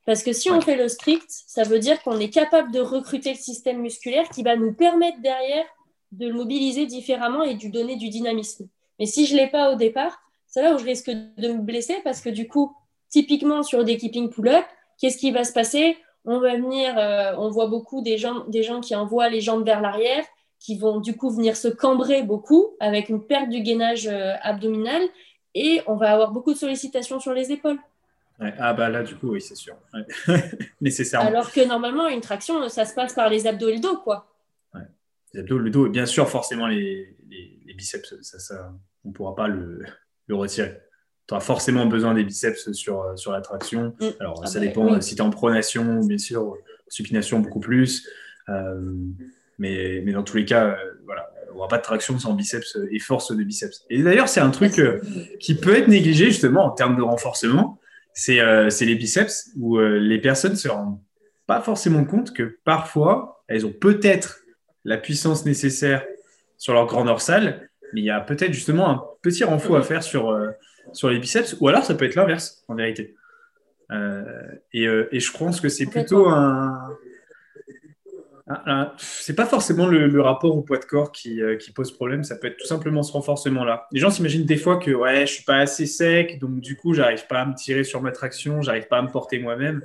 Parce 0.06 0.22
que 0.22 0.34
si 0.34 0.51
on 0.51 0.62
fait 0.62 0.76
le 0.76 0.88
strict, 0.88 1.26
ça 1.30 1.64
veut 1.64 1.80
dire 1.80 2.01
qu'on 2.03 2.20
est 2.20 2.30
capable 2.30 2.72
de 2.72 2.80
recruter 2.80 3.32
le 3.32 3.39
système 3.39 3.82
musculaire 3.82 4.30
qui 4.30 4.43
va 4.43 4.56
nous 4.56 4.74
permettre 4.74 5.20
derrière 5.22 5.66
de 6.12 6.28
le 6.28 6.34
mobiliser 6.34 6.86
différemment 6.86 7.43
et 7.43 7.56
de 7.56 7.62
lui 7.62 7.72
donner 7.72 7.95
du 7.95 8.10
dynamisme. 8.10 8.68
Mais 8.99 9.08
si 9.08 9.26
je 9.26 9.34
ne 9.34 9.39
l'ai 9.39 9.47
pas 9.47 9.72
au 9.72 9.76
départ, 9.76 10.20
c'est 10.47 10.62
là 10.62 10.76
où 10.76 10.78
je 10.78 10.86
risque 10.86 11.10
de 11.10 11.47
me 11.49 11.62
blesser 11.62 11.97
parce 12.03 12.22
que 12.22 12.30
du 12.30 12.47
coup, 12.47 12.76
typiquement 13.10 13.64
sur 13.64 13.84
des 13.84 13.97
keeping 13.97 14.30
pull-up, 14.30 14.66
qu'est-ce 14.99 15.18
qui 15.18 15.32
va 15.32 15.43
se 15.43 15.53
passer? 15.53 15.97
On 16.24 16.39
va 16.39 16.56
venir, 16.56 16.97
euh, 16.97 17.34
on 17.38 17.49
voit 17.49 17.68
beaucoup 17.68 18.01
des 18.01 18.18
gens, 18.18 18.45
des 18.47 18.64
gens 18.64 18.82
qui 18.82 18.95
envoient 18.95 19.30
les 19.30 19.41
jambes 19.41 19.66
vers 19.66 19.82
l'arrière, 19.82 20.24
qui 20.60 20.78
vont 20.78 20.99
du 20.99 21.16
coup 21.16 21.30
venir 21.30 21.58
se 21.58 21.68
cambrer 21.68 22.24
beaucoup 22.24 22.76
avec 22.80 23.10
une 23.10 23.26
perte 23.26 23.49
du 23.49 23.62
gainage 23.62 24.08
euh, 24.08 24.34
abdominal 24.41 25.01
et 25.53 25.82
on 25.88 25.95
va 25.95 26.12
avoir 26.12 26.32
beaucoup 26.32 26.53
de 26.53 26.58
sollicitations 26.58 27.20
sur 27.20 27.34
les 27.34 27.51
épaules. 27.51 27.80
Ah 28.39 28.73
bah 28.73 28.89
là 28.89 29.03
du 29.03 29.15
coup 29.15 29.29
oui 29.31 29.41
c'est 29.41 29.55
sûr, 29.55 29.75
nécessairement. 30.81 31.27
Alors 31.29 31.51
que 31.51 31.65
normalement 31.65 32.07
une 32.07 32.21
traction 32.21 32.67
ça 32.69 32.86
se 32.86 32.93
passe 32.93 33.13
par 33.13 33.29
les 33.29 33.47
abdos 33.47 33.69
et 33.69 33.75
le 33.75 33.79
dos 33.79 33.97
quoi. 33.97 34.31
Les 35.33 35.39
abdos, 35.39 35.57
le 35.57 35.69
dos 35.69 35.88
et 35.88 35.89
bien 35.89 36.05
sûr 36.05 36.29
forcément 36.29 36.67
les, 36.67 37.15
les, 37.29 37.73
biceps, 37.73 38.15
ça, 38.21 38.39
ça, 38.39 38.73
on 39.03 39.09
ne 39.09 39.13
pourra 39.13 39.36
pas 39.36 39.47
le, 39.49 39.83
le 40.27 40.36
retirer. 40.36 40.79
Tu 41.27 41.33
auras 41.33 41.41
forcément 41.41 41.86
besoin 41.88 42.13
des 42.13 42.23
biceps 42.23 42.71
sur, 42.71 43.17
sur 43.17 43.31
la 43.31 43.41
traction. 43.41 43.95
Mm. 43.99 44.05
Alors 44.19 44.41
ah 44.43 44.47
ça 44.47 44.59
bah 44.59 44.65
dépend 44.65 45.01
si 45.01 45.15
tu 45.15 45.21
es 45.21 45.25
en 45.25 45.31
pronation, 45.31 45.99
bien 45.99 46.17
sûr, 46.17 46.55
supination 46.88 47.39
beaucoup 47.39 47.59
plus. 47.59 48.07
Euh, 48.49 48.93
mais, 49.57 50.01
mais 50.03 50.11
dans 50.11 50.23
tous 50.23 50.38
les 50.38 50.45
cas, 50.45 50.67
euh, 50.67 50.75
voilà, 51.05 51.31
on 51.51 51.55
n'aura 51.55 51.67
pas 51.67 51.77
de 51.77 51.83
traction 51.83 52.19
sans 52.19 52.33
biceps 52.33 52.77
et 52.91 52.99
force 52.99 53.36
de 53.36 53.43
biceps. 53.43 53.86
Et 53.89 54.03
d'ailleurs, 54.03 54.27
c'est 54.27 54.41
un 54.41 54.51
truc 54.51 54.79
euh, 54.79 55.01
qui 55.39 55.55
peut 55.55 55.75
être 55.75 55.88
négligé 55.88 56.25
justement 56.25 56.65
en 56.65 56.71
termes 56.71 56.97
de 56.97 57.01
renforcement. 57.01 57.79
C'est 58.16 58.39
euh, 58.39 58.70
les 58.82 58.95
biceps 58.95 59.51
où 59.55 59.78
les 59.80 60.20
personnes 60.20 60.53
ne 60.53 60.57
se 60.57 60.68
rendent 60.68 60.99
pas 61.45 61.61
forcément 61.61 62.03
compte 62.05 62.34
que 62.34 62.57
parfois, 62.63 63.43
elles 63.47 63.68
ont 63.68 63.72
peut-être 63.72 64.39
la 64.84 64.97
puissance 64.97 65.45
nécessaire 65.45 66.03
sur 66.57 66.74
leur 66.74 66.88
grand 66.88 67.05
dorsal, 67.05 67.70
mais 67.93 68.01
il 68.01 68.05
y 68.05 68.09
a 68.09 68.20
peut-être 68.20 68.53
justement 68.53 68.89
un 68.89 69.03
petit 69.22 69.43
renfort 69.43 69.78
à 69.78 69.84
faire 69.84 70.01
sur, 70.01 70.36
sur 70.91 71.09
les 71.09 71.20
biceps, 71.20 71.55
ou 71.59 71.68
alors 71.68 71.86
ça 71.86 71.93
peut 71.93 72.05
être 72.05 72.16
l'inverse 72.16 72.63
en 72.68 72.74
vérité. 72.74 73.16
et, 73.91 74.86
et, 75.11 75.20
je 75.20 75.38
pense 75.38 75.61
que 75.61 75.70
c'est 75.70 75.86
plutôt 75.86 76.28
un, 76.28 76.97
c'est 78.97 79.35
pas 79.35 79.45
forcément 79.45 79.87
le, 79.87 80.21
rapport 80.21 80.55
au 80.55 80.61
poids 80.61 80.77
de 80.77 80.85
corps 80.85 81.11
euh, 81.25 81.57
qui, 81.57 81.71
pose 81.71 81.91
problème, 81.91 82.23
ça 82.23 82.35
peut 82.35 82.47
être 82.47 82.57
tout 82.57 82.67
simplement 82.67 83.01
ce 83.01 83.11
renforcement-là. 83.13 83.87
Les 83.91 83.99
gens 83.99 84.11
s'imaginent 84.11 84.45
des 84.45 84.57
fois 84.57 84.77
que 84.77 84.91
ouais, 84.91 85.25
je 85.25 85.33
suis 85.33 85.43
pas 85.43 85.57
assez 85.57 85.85
sec, 85.87 86.39
donc 86.39 86.59
du 86.59 86.75
coup, 86.75 86.93
j'arrive 86.93 87.25
pas 87.27 87.41
à 87.41 87.45
me 87.45 87.55
tirer 87.55 87.83
sur 87.83 88.01
ma 88.01 88.11
traction, 88.11 88.61
j'arrive 88.61 88.87
pas 88.87 88.99
à 88.99 89.01
me 89.01 89.09
porter 89.09 89.39
moi-même. 89.39 89.81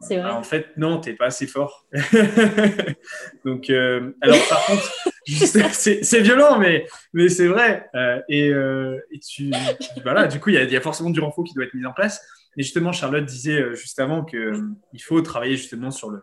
C'est 0.00 0.16
vrai. 0.16 0.30
en 0.30 0.42
fait, 0.42 0.66
non, 0.76 0.98
t'es 0.98 1.12
pas 1.12 1.26
assez 1.26 1.46
fort. 1.46 1.86
donc, 3.44 3.70
euh, 3.70 4.10
alors 4.20 4.38
par 4.48 4.66
contre, 4.66 4.92
c'est 5.26 6.20
violent, 6.20 6.58
mais, 6.58 6.86
mais 7.12 7.28
c'est 7.28 7.46
vrai. 7.46 7.88
Euh, 7.94 8.18
et, 8.28 9.20
tu, 9.20 9.52
voilà, 10.02 10.26
du 10.26 10.40
coup, 10.40 10.50
il 10.50 10.56
y, 10.56 10.76
a 10.76 10.80
forcément 10.80 11.10
du 11.10 11.20
renfort 11.20 11.44
qui 11.44 11.54
doit 11.54 11.64
être 11.64 11.74
mis 11.74 11.86
en 11.86 11.92
place. 11.92 12.20
Et 12.56 12.64
justement, 12.64 12.90
Charlotte 12.90 13.24
disait 13.24 13.74
juste 13.76 14.00
avant 14.00 14.24
qu'il 14.24 15.02
faut 15.02 15.20
travailler 15.22 15.56
justement 15.56 15.92
sur 15.92 16.10
le, 16.10 16.22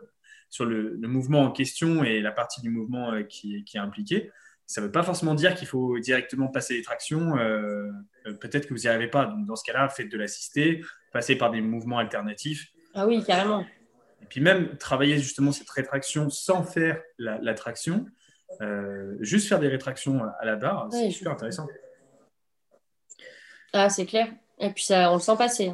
sur 0.50 0.66
le, 0.66 0.98
mouvement 1.02 1.42
en 1.42 1.52
question 1.52 2.04
et 2.04 2.22
la 2.22 2.32
partie 2.32 2.62
du 2.62 2.70
mouvement 2.70 3.14
euh, 3.14 3.24
qui, 3.24 3.64
est 3.74 3.78
impliquée. 3.78 4.32
Ça 4.66 4.82
ne 4.82 4.86
veut 4.86 4.92
pas 4.92 5.04
forcément 5.04 5.34
dire 5.34 5.56
qu'il 5.56 5.68
faut 5.68 5.98
directement 6.00 6.48
passer 6.48 6.76
les 6.76 6.82
tractions. 6.82 7.38
Euh, 7.38 7.90
euh, 8.28 8.34
peut-être 8.34 8.68
que 8.68 8.74
vous 8.74 8.82
n'y 8.82 8.88
arrivez 8.88 9.08
pas. 9.08 9.26
Donc, 9.26 9.46
dans 9.46 9.56
ce 9.56 9.64
cas-là, 9.64 9.90
faites 9.90 10.10
de 10.10 10.18
l'assister, 10.18 10.82
passez 11.12 11.36
par 11.36 11.52
des 11.52 11.62
mouvements 11.62 11.98
alternatifs. 11.98 12.72
Ah 12.94 13.08
oui, 13.08 13.24
carrément. 13.24 13.62
Et 14.22 14.26
puis 14.28 14.42
même 14.42 14.78
travailler 14.78 15.18
justement 15.18 15.52
cette 15.52 15.70
rétraction 15.70 16.30
sans 16.30 16.64
faire 16.64 17.02
la, 17.18 17.54
traction, 17.54 18.06
juste 19.22 19.48
faire 19.48 19.60
des 19.60 19.70
rétractions 19.70 20.22
à 20.40 20.46
la 20.46 20.56
barre, 20.56 20.90
c'est 20.92 21.10
super 21.10 21.32
intéressant. 21.32 21.68
Ah, 23.72 23.90
c'est 23.90 24.06
clair. 24.06 24.28
Et 24.60 24.72
puis 24.72 24.84
ça, 24.84 25.12
on 25.12 25.16
le 25.16 25.22
sent 25.22 25.36
passer. 25.38 25.74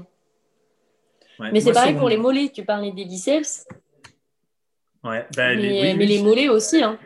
Mais 1.39 1.59
c'est 1.59 1.73
pareil 1.73 1.95
pour 1.95 2.07
les 2.07 2.17
mollets. 2.17 2.49
Tu 2.49 2.63
parlais 2.63 2.91
des 2.91 3.05
biceps. 3.05 3.65
Ouais, 5.05 5.23
bah, 5.37 5.55
mais, 5.55 5.93
les, 5.93 6.21
mollets 6.23 6.49
aussi. 6.49 6.83
Hein. 6.83 6.97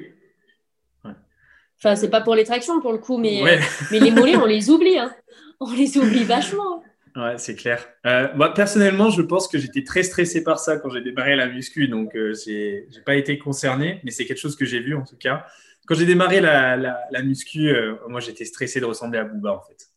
Enfin, 1.77 1.97
c'est 1.97 2.09
pas 2.09 2.21
pour 2.21 2.33
les 2.33 2.45
tractions 2.45 2.79
pour 2.79 2.93
le 2.93 2.97
coup, 2.97 3.17
mais, 3.17 3.41
euh, 3.43 3.59
mais 3.91 3.99
les 3.99 4.11
mollets, 4.11 4.37
on 4.37 4.45
les 4.45 4.69
oublie. 4.69 4.97
Hein. 4.97 5.13
On 5.59 5.73
les 5.73 5.97
oublie 5.97 6.23
vachement. 6.23 6.81
Ouais, 7.15 7.37
c'est 7.37 7.55
clair. 7.55 7.85
Euh, 8.05 8.29
moi, 8.35 8.53
personnellement, 8.53 9.09
je 9.09 9.21
pense 9.21 9.49
que 9.49 9.57
j'étais 9.57 9.83
très 9.83 10.03
stressé 10.03 10.43
par 10.43 10.59
ça 10.59 10.77
quand 10.77 10.89
j'ai 10.89 11.01
démarré 11.01 11.35
la 11.35 11.47
muscu, 11.47 11.89
donc 11.89 12.15
euh, 12.15 12.33
j'ai 12.45 12.87
pas 13.05 13.15
été 13.15 13.37
concerné, 13.37 13.99
mais 14.05 14.11
c'est 14.11 14.25
quelque 14.25 14.39
chose 14.39 14.55
que 14.55 14.65
j'ai 14.65 14.79
vu 14.79 14.95
en 14.95 15.03
tout 15.03 15.17
cas. 15.17 15.45
Quand 15.85 15.95
j'ai 15.95 16.05
démarré 16.05 16.39
la, 16.39 16.77
la, 16.77 17.21
muscu, 17.23 17.73
moi 18.07 18.19
j'étais 18.19 18.45
stressé 18.45 18.79
de 18.79 18.85
ressembler 18.85 19.19
à 19.19 19.23
Booba 19.23 19.53
en 19.53 19.61
fait. 19.61 19.89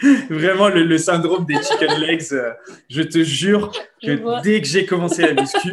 Vraiment 0.30 0.68
le, 0.68 0.98
syndrome 0.98 1.46
des 1.46 1.54
chicken 1.54 1.98
legs. 1.98 2.22
je 2.90 3.02
te 3.02 3.22
jure 3.22 3.72
que 4.02 4.42
dès 4.42 4.60
que 4.60 4.66
j'ai 4.66 4.84
commencé 4.84 5.22
la 5.22 5.32
muscu, 5.32 5.72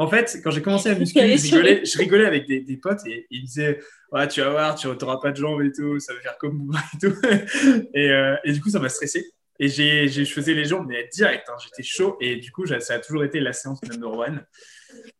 en 0.00 0.08
fait, 0.08 0.40
quand 0.42 0.50
j'ai 0.50 0.62
commencé 0.62 0.88
à 0.88 0.94
musculer, 0.98 1.36
je 1.36 1.98
rigolais, 1.98 2.24
avec 2.24 2.46
des, 2.46 2.76
potes 2.78 3.06
et 3.06 3.26
ils 3.30 3.44
disaient 3.44 3.78
ouais, 4.12 4.26
Tu 4.28 4.40
vas 4.40 4.48
voir, 4.48 4.74
tu 4.74 4.88
n'auras 4.88 5.18
pas 5.18 5.30
de 5.30 5.36
jambes 5.36 5.60
et 5.60 5.70
tout, 5.70 6.00
ça 6.00 6.14
va 6.14 6.20
faire 6.20 6.38
comme 6.38 6.56
moi 6.56 6.80
et 6.94 6.98
tout. 6.98 7.14
Euh, 7.96 8.36
et, 8.44 8.52
du 8.52 8.62
coup, 8.62 8.70
ça 8.70 8.78
m'a 8.78 8.88
stressé. 8.88 9.30
Et 9.58 9.68
j'ai, 9.68 10.08
je 10.08 10.24
faisais 10.24 10.54
les 10.54 10.64
jambes, 10.64 10.86
mais 10.88 11.06
direct, 11.12 11.46
hein, 11.50 11.56
j'étais 11.62 11.82
chaud. 11.82 12.16
Et 12.18 12.36
du 12.36 12.50
coup, 12.50 12.66
ça 12.66 12.94
a 12.94 12.98
toujours 12.98 13.24
été 13.24 13.40
la 13.40 13.52
séance 13.52 13.82
number 13.82 14.10
one. 14.10 14.46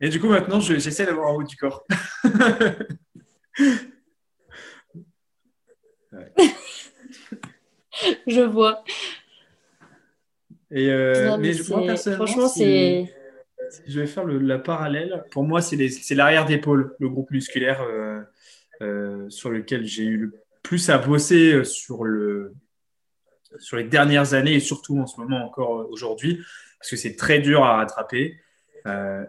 Et 0.00 0.08
du 0.08 0.18
coup, 0.18 0.28
maintenant, 0.28 0.60
j'essaie 0.60 1.04
d'avoir 1.04 1.28
un 1.28 1.34
haut 1.34 1.42
du 1.42 1.56
corps. 1.56 1.84
Je 8.26 8.40
vois. 8.40 8.82
Et 10.70 10.88
euh, 10.88 11.36
mais, 11.36 11.52
moi, 11.68 11.84
personnellement, 11.84 12.26
franchement, 12.26 12.48
c'est 12.48 13.12
je 13.86 14.00
vais 14.00 14.06
faire 14.06 14.24
la 14.26 14.58
parallèle, 14.58 15.24
pour 15.30 15.44
moi, 15.44 15.60
c'est 15.60 16.14
l'arrière 16.14 16.46
d'épaule, 16.46 16.94
le 16.98 17.08
groupe 17.08 17.30
musculaire 17.30 17.82
euh, 17.82 18.20
euh, 18.82 19.28
sur 19.30 19.50
lequel 19.50 19.86
j'ai 19.86 20.04
eu 20.04 20.16
le 20.16 20.32
plus 20.62 20.90
à 20.90 20.98
bosser 20.98 21.52
euh, 21.52 21.64
sur 21.64 22.04
les 23.76 23.84
dernières 23.84 24.34
années 24.34 24.54
et 24.54 24.60
surtout 24.60 24.98
en 24.98 25.06
ce 25.06 25.20
moment 25.20 25.44
encore 25.44 25.88
aujourd'hui, 25.90 26.40
parce 26.78 26.90
que 26.90 26.96
c'est 26.96 27.16
très 27.16 27.40
dur 27.40 27.64
à 27.64 27.76
rattraper. 27.76 28.38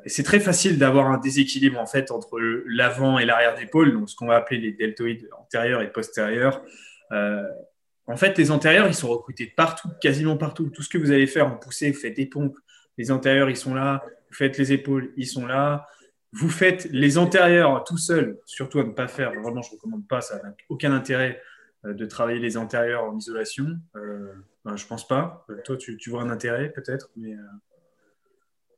c'est 0.05 0.23
très 0.23 0.39
facile 0.39 0.77
d'avoir 0.77 1.07
un 1.07 1.17
déséquilibre 1.17 1.79
en 1.79 1.87
fait 1.87 2.11
entre 2.11 2.39
l'avant 2.65 3.19
et 3.19 3.25
l'arrière 3.25 3.55
d'épaule, 3.55 3.93
donc 3.93 4.09
ce 4.09 4.15
qu'on 4.15 4.27
va 4.27 4.37
appeler 4.37 4.59
les 4.59 4.71
deltoïdes 4.71 5.27
antérieurs 5.39 5.81
et 5.81 5.91
postérieurs. 5.91 6.63
en 7.11 8.17
fait, 8.17 8.37
les 8.37 8.51
antérieurs, 8.51 8.87
ils 8.87 8.93
sont 8.93 9.09
recrutés 9.09 9.47
partout, 9.47 9.89
quasiment 10.01 10.37
partout. 10.37 10.69
Tout 10.69 10.83
ce 10.83 10.89
que 10.89 10.97
vous 10.97 11.11
allez 11.11 11.27
faire 11.27 11.47
en 11.47 11.57
poussée, 11.57 11.91
vous 11.91 11.99
faites 11.99 12.15
des 12.15 12.27
pompes, 12.27 12.57
les 12.97 13.11
antérieurs, 13.11 13.49
ils 13.49 13.57
sont 13.57 13.73
là, 13.73 14.03
vous 14.31 14.37
faites 14.37 14.57
les 14.57 14.71
épaules, 14.71 15.11
ils 15.17 15.27
sont 15.27 15.45
là. 15.45 15.87
Vous 16.31 16.49
faites 16.49 16.85
les 16.91 17.17
antérieurs 17.17 17.83
tout 17.83 17.97
seul, 17.97 18.39
surtout 18.45 18.79
à 18.79 18.85
ne 18.85 18.91
pas 18.91 19.09
faire. 19.09 19.33
Vraiment, 19.33 19.61
je 19.61 19.71
ne 19.71 19.75
recommande 19.75 20.07
pas, 20.07 20.21
ça 20.21 20.41
n'a 20.41 20.55
aucun 20.69 20.93
intérêt 20.93 21.41
euh, 21.85 21.93
de 21.93 22.05
travailler 22.05 22.39
les 22.39 22.55
antérieurs 22.55 23.03
en 23.03 23.17
isolation. 23.17 23.67
Euh, 23.97 24.31
ben, 24.63 24.77
je 24.77 24.87
pense 24.87 25.05
pas. 25.05 25.45
Euh, 25.49 25.57
toi, 25.65 25.75
tu, 25.75 25.97
vois 26.09 26.21
un 26.21 26.29
intérêt 26.29 26.71
peut-être, 26.71 27.09
mais 27.17 27.35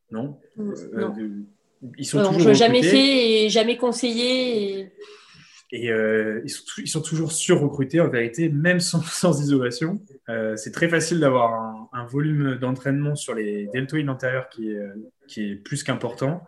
non. 0.10 0.40
ils 1.98 2.06
sont 2.06 2.34
toujours 2.34 2.54
jamais 2.56 2.82
fait 2.82 3.46
et 3.46 3.50
jamais 3.50 3.78
conseillé. 3.78 4.92
Et, 5.72 5.88
ils, 5.88 6.50
sont, 6.50 6.64
ils, 6.78 6.88
sont, 6.88 7.02
toujours 7.02 7.32
sur-recrutés 7.32 8.00
en 8.00 8.08
vérité, 8.08 8.50
même 8.50 8.80
sans, 8.80 9.02
sans 9.04 9.40
isolation. 9.40 10.02
c'est 10.56 10.72
très 10.72 10.90
facile 10.90 11.20
d'avoir 11.20 11.54
un, 11.54 11.90
un, 11.94 12.06
volume 12.06 12.56
d'entraînement 12.56 13.16
sur 13.16 13.36
les 13.36 13.68
deltoïdes 13.74 14.10
antérieurs 14.10 14.50
qui 14.50 14.72
est, 14.72 14.80
qui 15.28 15.52
est 15.52 15.56
plus 15.56 15.84
qu'important. 15.84 16.46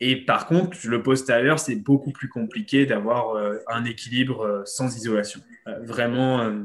Et 0.00 0.24
par 0.24 0.46
contre, 0.46 0.76
le 0.84 1.02
postérieur, 1.02 1.58
c'est 1.58 1.76
beaucoup 1.76 2.12
plus 2.12 2.28
compliqué 2.28 2.86
d'avoir 2.86 3.36
un 3.66 3.84
équilibre 3.84 4.62
sans 4.64 4.96
isolation. 4.96 5.40
vraiment, 5.82 6.64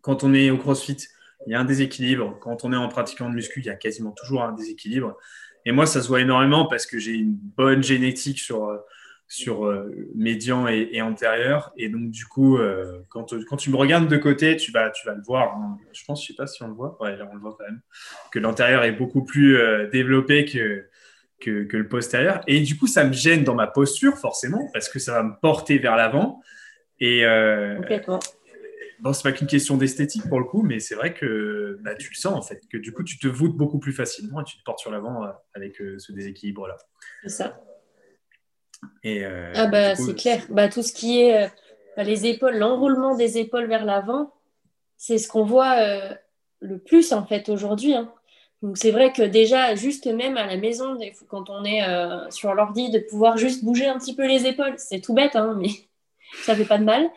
quand 0.00 0.24
on 0.24 0.32
est 0.32 0.50
au 0.50 0.56
CrossFit, 0.56 0.96
il 1.46 1.52
y 1.52 1.54
a 1.54 1.60
un 1.60 1.64
déséquilibre. 1.64 2.38
Quand 2.40 2.64
on 2.64 2.72
est 2.72 2.76
en 2.76 2.88
pratiquant 2.88 3.28
de 3.28 3.34
muscu, 3.34 3.60
il 3.60 3.66
y 3.66 3.70
a 3.70 3.74
quasiment 3.74 4.12
toujours 4.12 4.42
un 4.42 4.52
déséquilibre. 4.52 5.16
Et 5.66 5.72
moi, 5.72 5.86
ça 5.86 6.02
se 6.02 6.08
voit 6.08 6.20
énormément 6.20 6.66
parce 6.66 6.86
que 6.86 6.98
j'ai 6.98 7.12
une 7.12 7.34
bonne 7.34 7.82
génétique 7.82 8.38
sur, 8.38 8.68
euh, 8.68 8.78
sur 9.34 9.66
euh, 9.66 9.90
médian 10.14 10.66
et, 10.68 11.00
antérieur. 11.02 11.72
Et 11.76 11.88
donc, 11.88 12.10
du 12.10 12.26
coup, 12.26 12.58
euh, 12.58 13.02
quand, 13.08 13.34
quand, 13.48 13.56
tu 13.56 13.70
me 13.70 13.76
regardes 13.76 14.08
de 14.08 14.16
côté, 14.16 14.56
tu 14.56 14.70
vas, 14.72 14.90
tu 14.90 15.06
vas 15.06 15.14
le 15.14 15.22
voir. 15.22 15.56
Hein. 15.56 15.78
Je 15.92 16.04
pense, 16.04 16.22
je 16.22 16.28
sais 16.28 16.34
pas 16.34 16.46
si 16.46 16.62
on 16.62 16.68
le 16.68 16.74
voit. 16.74 16.96
Ouais, 17.02 17.16
on 17.30 17.34
le 17.34 17.40
voit 17.40 17.56
quand 17.58 17.64
même. 17.64 17.80
Que 18.32 18.38
l'antérieur 18.38 18.84
est 18.84 18.92
beaucoup 18.92 19.24
plus 19.24 19.58
développé 19.90 20.44
que, 20.44 20.88
que, 21.40 21.64
que, 21.64 21.76
le 21.76 21.88
postérieur. 21.88 22.40
Et 22.46 22.60
du 22.60 22.76
coup, 22.76 22.86
ça 22.86 23.04
me 23.04 23.12
gêne 23.12 23.44
dans 23.44 23.54
ma 23.54 23.66
posture, 23.66 24.16
forcément, 24.16 24.68
parce 24.72 24.88
que 24.88 24.98
ça 24.98 25.12
va 25.12 25.22
me 25.22 25.34
porter 25.40 25.78
vers 25.78 25.96
l'avant. 25.96 26.40
Et, 27.00 27.24
Complètement 27.76 28.20
bon, 29.04 29.12
c'est 29.12 29.22
pas 29.22 29.32
qu'une 29.32 29.46
question 29.46 29.76
d'esthétique 29.76 30.28
pour 30.28 30.38
le 30.38 30.46
coup, 30.46 30.62
mais 30.62 30.80
c'est 30.80 30.94
vrai 30.94 31.14
que 31.14 31.78
bah, 31.82 31.94
tu 31.94 32.10
le 32.10 32.16
sens 32.16 32.34
en 32.34 32.42
fait, 32.42 32.60
que 32.70 32.78
du 32.78 32.92
coup 32.92 33.04
tu 33.04 33.18
te 33.18 33.28
voûtes 33.28 33.56
beaucoup 33.56 33.78
plus 33.78 33.92
facilement 33.92 34.40
et 34.40 34.44
tu 34.44 34.58
te 34.58 34.62
portes 34.64 34.80
sur 34.80 34.90
l'avant 34.90 35.24
euh, 35.24 35.28
avec 35.54 35.80
euh, 35.80 35.98
ce 35.98 36.12
déséquilibre-là. 36.12 36.76
C'est 37.22 37.28
ça. 37.28 37.60
Et, 39.02 39.24
euh, 39.24 39.52
ah 39.54 39.66
bah 39.66 39.94
c'est 39.94 40.14
clair. 40.14 40.42
Bah, 40.50 40.68
tout 40.68 40.82
ce 40.82 40.92
qui 40.92 41.20
est 41.20 41.50
bah, 41.96 42.02
les 42.02 42.26
épaules, 42.26 42.56
l'enroulement 42.56 43.16
des 43.16 43.38
épaules 43.38 43.66
vers 43.66 43.84
l'avant, 43.84 44.32
c'est 44.96 45.18
ce 45.18 45.28
qu'on 45.28 45.44
voit 45.44 45.76
le 46.60 46.78
plus 46.78 47.12
en 47.12 47.24
fait 47.24 47.48
aujourd'hui. 47.48 47.94
Hein. 47.94 48.12
Donc 48.62 48.78
c'est 48.78 48.90
vrai 48.90 49.12
que 49.12 49.22
déjà, 49.22 49.74
juste 49.74 50.06
même 50.06 50.36
à 50.36 50.46
la 50.46 50.56
maison, 50.56 50.98
quand 51.28 51.50
on 51.50 51.64
est 51.64 51.82
sur 52.30 52.54
l'ordi, 52.54 52.90
de 52.90 52.98
pouvoir 52.98 53.36
juste 53.36 53.64
bouger 53.64 53.86
un 53.86 53.98
petit 53.98 54.14
peu 54.14 54.26
les 54.26 54.46
épaules, 54.46 54.74
c'est 54.78 55.00
tout 55.00 55.14
bête, 55.14 55.36
hein, 55.36 55.56
mais 55.60 55.68
ça 56.44 56.54
fait 56.54 56.64
pas 56.64 56.78
de 56.78 56.84
mal 56.84 57.10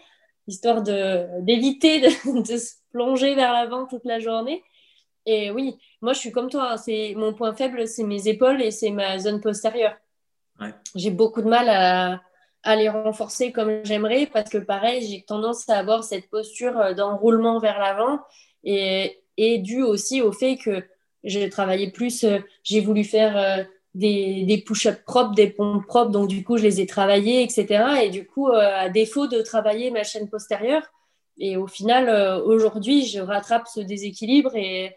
histoire 0.48 0.82
d'éviter 0.82 2.00
de, 2.02 2.10
se 2.10 2.76
plonger 2.92 3.36
vers 3.36 3.54
l'avant 3.54 3.86
toute 3.86 4.06
la 4.06 4.20
journée. 4.20 4.64
Et 5.26 5.52
oui, 5.52 5.78
moi 6.02 6.14
je 6.14 6.20
suis 6.20 6.32
comme 6.32 6.50
toi, 6.50 6.72
hein. 6.72 6.78
c'est 6.78 7.14
mon 7.18 7.34
point 7.34 7.54
faible, 7.54 7.88
c'est 7.88 8.04
mes 8.04 8.28
épaules 8.28 8.62
et 8.62 8.72
c'est 8.72 8.92
ma 8.92 9.20
zone 9.20 9.42
postérieure. 9.42 9.96
J'ai 10.96 11.12
beaucoup 11.12 11.42
de 11.42 11.48
mal 11.48 11.70
à, 11.70 12.76
les 12.76 12.90
renforcer 12.90 13.52
comme 13.52 13.86
j'aimerais 13.86 14.26
parce 14.26 14.50
que 14.50 14.58
pareil, 14.58 15.06
j'ai 15.08 15.24
tendance 15.24 15.70
à 15.70 15.78
avoir 15.78 16.04
cette 16.04 16.30
posture 16.30 16.96
d'enroulement 16.96 17.60
vers 17.60 17.80
l'avant 17.80 18.20
et, 18.64 19.22
et 19.38 19.60
dû 19.60 19.84
aussi 19.84 20.22
au 20.22 20.32
fait 20.32 20.58
que 20.58 20.84
j'ai 21.24 21.50
travaillé 21.50 21.92
plus, 21.92 22.24
euh, 22.24 22.40
j'ai 22.64 22.82
voulu 22.82 23.04
faire 23.04 23.38
euh, 23.38 23.64
des, 23.98 24.64
push-ups 24.66 25.02
propres, 25.06 25.34
des 25.34 25.50
pompes 25.50 25.86
propres. 25.86 26.12
Donc, 26.12 26.28
du 26.28 26.44
coup, 26.44 26.58
je 26.58 26.64
les 26.64 26.82
ai 26.82 26.86
travaillés, 26.86 27.44
etc. 27.44 28.04
Et 28.04 28.10
du 28.10 28.26
coup, 28.26 28.50
euh, 28.50 28.60
à 28.60 28.90
défaut 28.90 29.28
de 29.28 29.42
travailler 29.42 29.92
ma 29.92 30.04
chaîne 30.04 30.30
postérieure, 30.30 30.84
et 31.40 31.58
au 31.58 31.68
final, 31.68 32.10
euh, 32.10 32.42
aujourd'hui, 32.42 33.06
je 33.06 33.20
rattrape 33.20 33.68
ce 33.68 33.80
déséquilibre 33.80 34.56
et, 34.56 34.96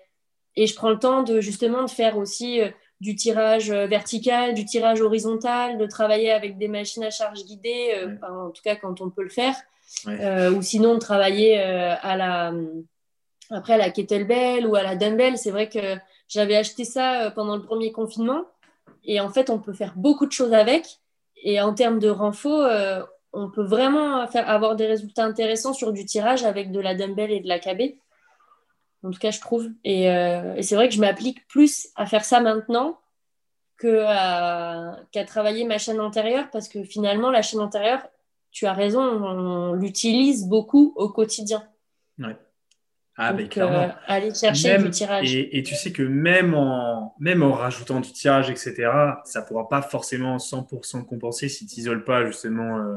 et, 0.56 0.66
je 0.66 0.74
prends 0.74 0.90
le 0.90 0.98
temps 0.98 1.22
de 1.22 1.40
justement 1.40 1.84
de 1.84 1.90
faire 1.90 2.16
aussi 2.16 2.60
euh, 2.60 2.68
du 3.00 3.16
tirage 3.16 3.70
vertical, 3.70 4.54
du 4.54 4.64
tirage 4.64 5.00
horizontal, 5.00 5.78
de 5.78 5.86
travailler 5.86 6.30
avec 6.30 6.58
des 6.58 6.68
machines 6.68 7.04
à 7.04 7.10
charge 7.10 7.44
guidée, 7.44 7.94
en 8.22 8.50
tout 8.50 8.62
cas 8.62 8.76
quand 8.76 9.00
on 9.00 9.08
peut 9.08 9.22
le 9.22 9.30
faire, 9.30 9.56
ou 10.06 10.60
sinon 10.60 10.94
de 10.94 10.98
travailler 10.98 11.58
à 11.58 12.16
la, 12.16 12.52
après 13.50 13.72
à 13.72 13.78
la 13.78 13.90
kettlebell 13.90 14.66
ou 14.66 14.74
à 14.76 14.82
la 14.82 14.96
dumbbell. 14.96 15.38
C'est 15.38 15.50
vrai 15.50 15.68
que 15.68 15.96
j'avais 16.28 16.56
acheté 16.56 16.84
ça 16.84 17.32
pendant 17.34 17.56
le 17.56 17.62
premier 17.62 17.90
confinement. 17.90 18.44
Et 19.04 19.20
en 19.20 19.28
fait, 19.30 19.50
on 19.50 19.58
peut 19.58 19.72
faire 19.72 19.94
beaucoup 19.96 20.26
de 20.26 20.32
choses 20.32 20.52
avec. 20.52 21.00
Et 21.42 21.60
en 21.60 21.74
termes 21.74 21.98
de 21.98 22.08
renfort, 22.08 22.64
euh, 22.64 23.02
on 23.32 23.50
peut 23.50 23.64
vraiment 23.64 24.26
faire, 24.26 24.48
avoir 24.48 24.76
des 24.76 24.86
résultats 24.86 25.24
intéressants 25.24 25.72
sur 25.72 25.92
du 25.92 26.04
tirage 26.04 26.44
avec 26.44 26.70
de 26.70 26.80
la 26.80 26.94
dumbbell 26.94 27.30
et 27.30 27.40
de 27.40 27.48
la 27.48 27.58
KB. 27.58 27.94
En 29.02 29.10
tout 29.10 29.18
cas, 29.18 29.30
je 29.30 29.40
trouve. 29.40 29.68
Et, 29.84 30.10
euh, 30.10 30.60
c'est 30.62 30.74
vrai 30.74 30.88
que 30.88 30.94
je 30.94 31.00
m'applique 31.00 31.46
plus 31.48 31.88
à 31.96 32.06
faire 32.06 32.24
ça 32.24 32.40
maintenant 32.40 32.98
qu'à 33.78 35.24
travailler 35.26 35.64
ma 35.64 35.78
chaîne 35.78 36.00
antérieure 36.00 36.50
parce 36.50 36.68
que 36.68 36.84
finalement, 36.84 37.30
la 37.30 37.40
chaîne 37.40 37.60
antérieure, 37.60 38.06
tu 38.50 38.66
as 38.66 38.74
raison, 38.74 39.00
on 39.00 39.72
l'utilise 39.72 40.46
beaucoup 40.46 40.92
au 40.96 41.08
quotidien. 41.08 41.62
Ouais. 42.18 42.36
Ah, 43.22 43.34
ben, 43.34 43.46
euh, 43.58 43.88
aller 44.06 44.32
chercher 44.32 44.78
du 44.78 44.88
tirage. 44.88 45.34
Et, 45.34 45.62
tu 45.62 45.74
sais 45.74 45.92
que 45.92 46.02
même 46.02 46.54
en, 46.54 47.14
même 47.18 47.42
en 47.42 47.52
rajoutant 47.52 48.00
du 48.00 48.10
tirage, 48.12 48.48
etc., 48.48 48.90
ça 49.24 49.42
ne 49.42 49.46
pourra 49.46 49.68
pas 49.68 49.82
forcément 49.82 50.38
100% 50.38 51.04
compenser 51.04 51.50
si 51.50 51.66
tu 51.66 51.76
n'isoles 51.76 52.04
pas 52.04 52.24
justement. 52.24 52.78
Euh, 52.78 52.96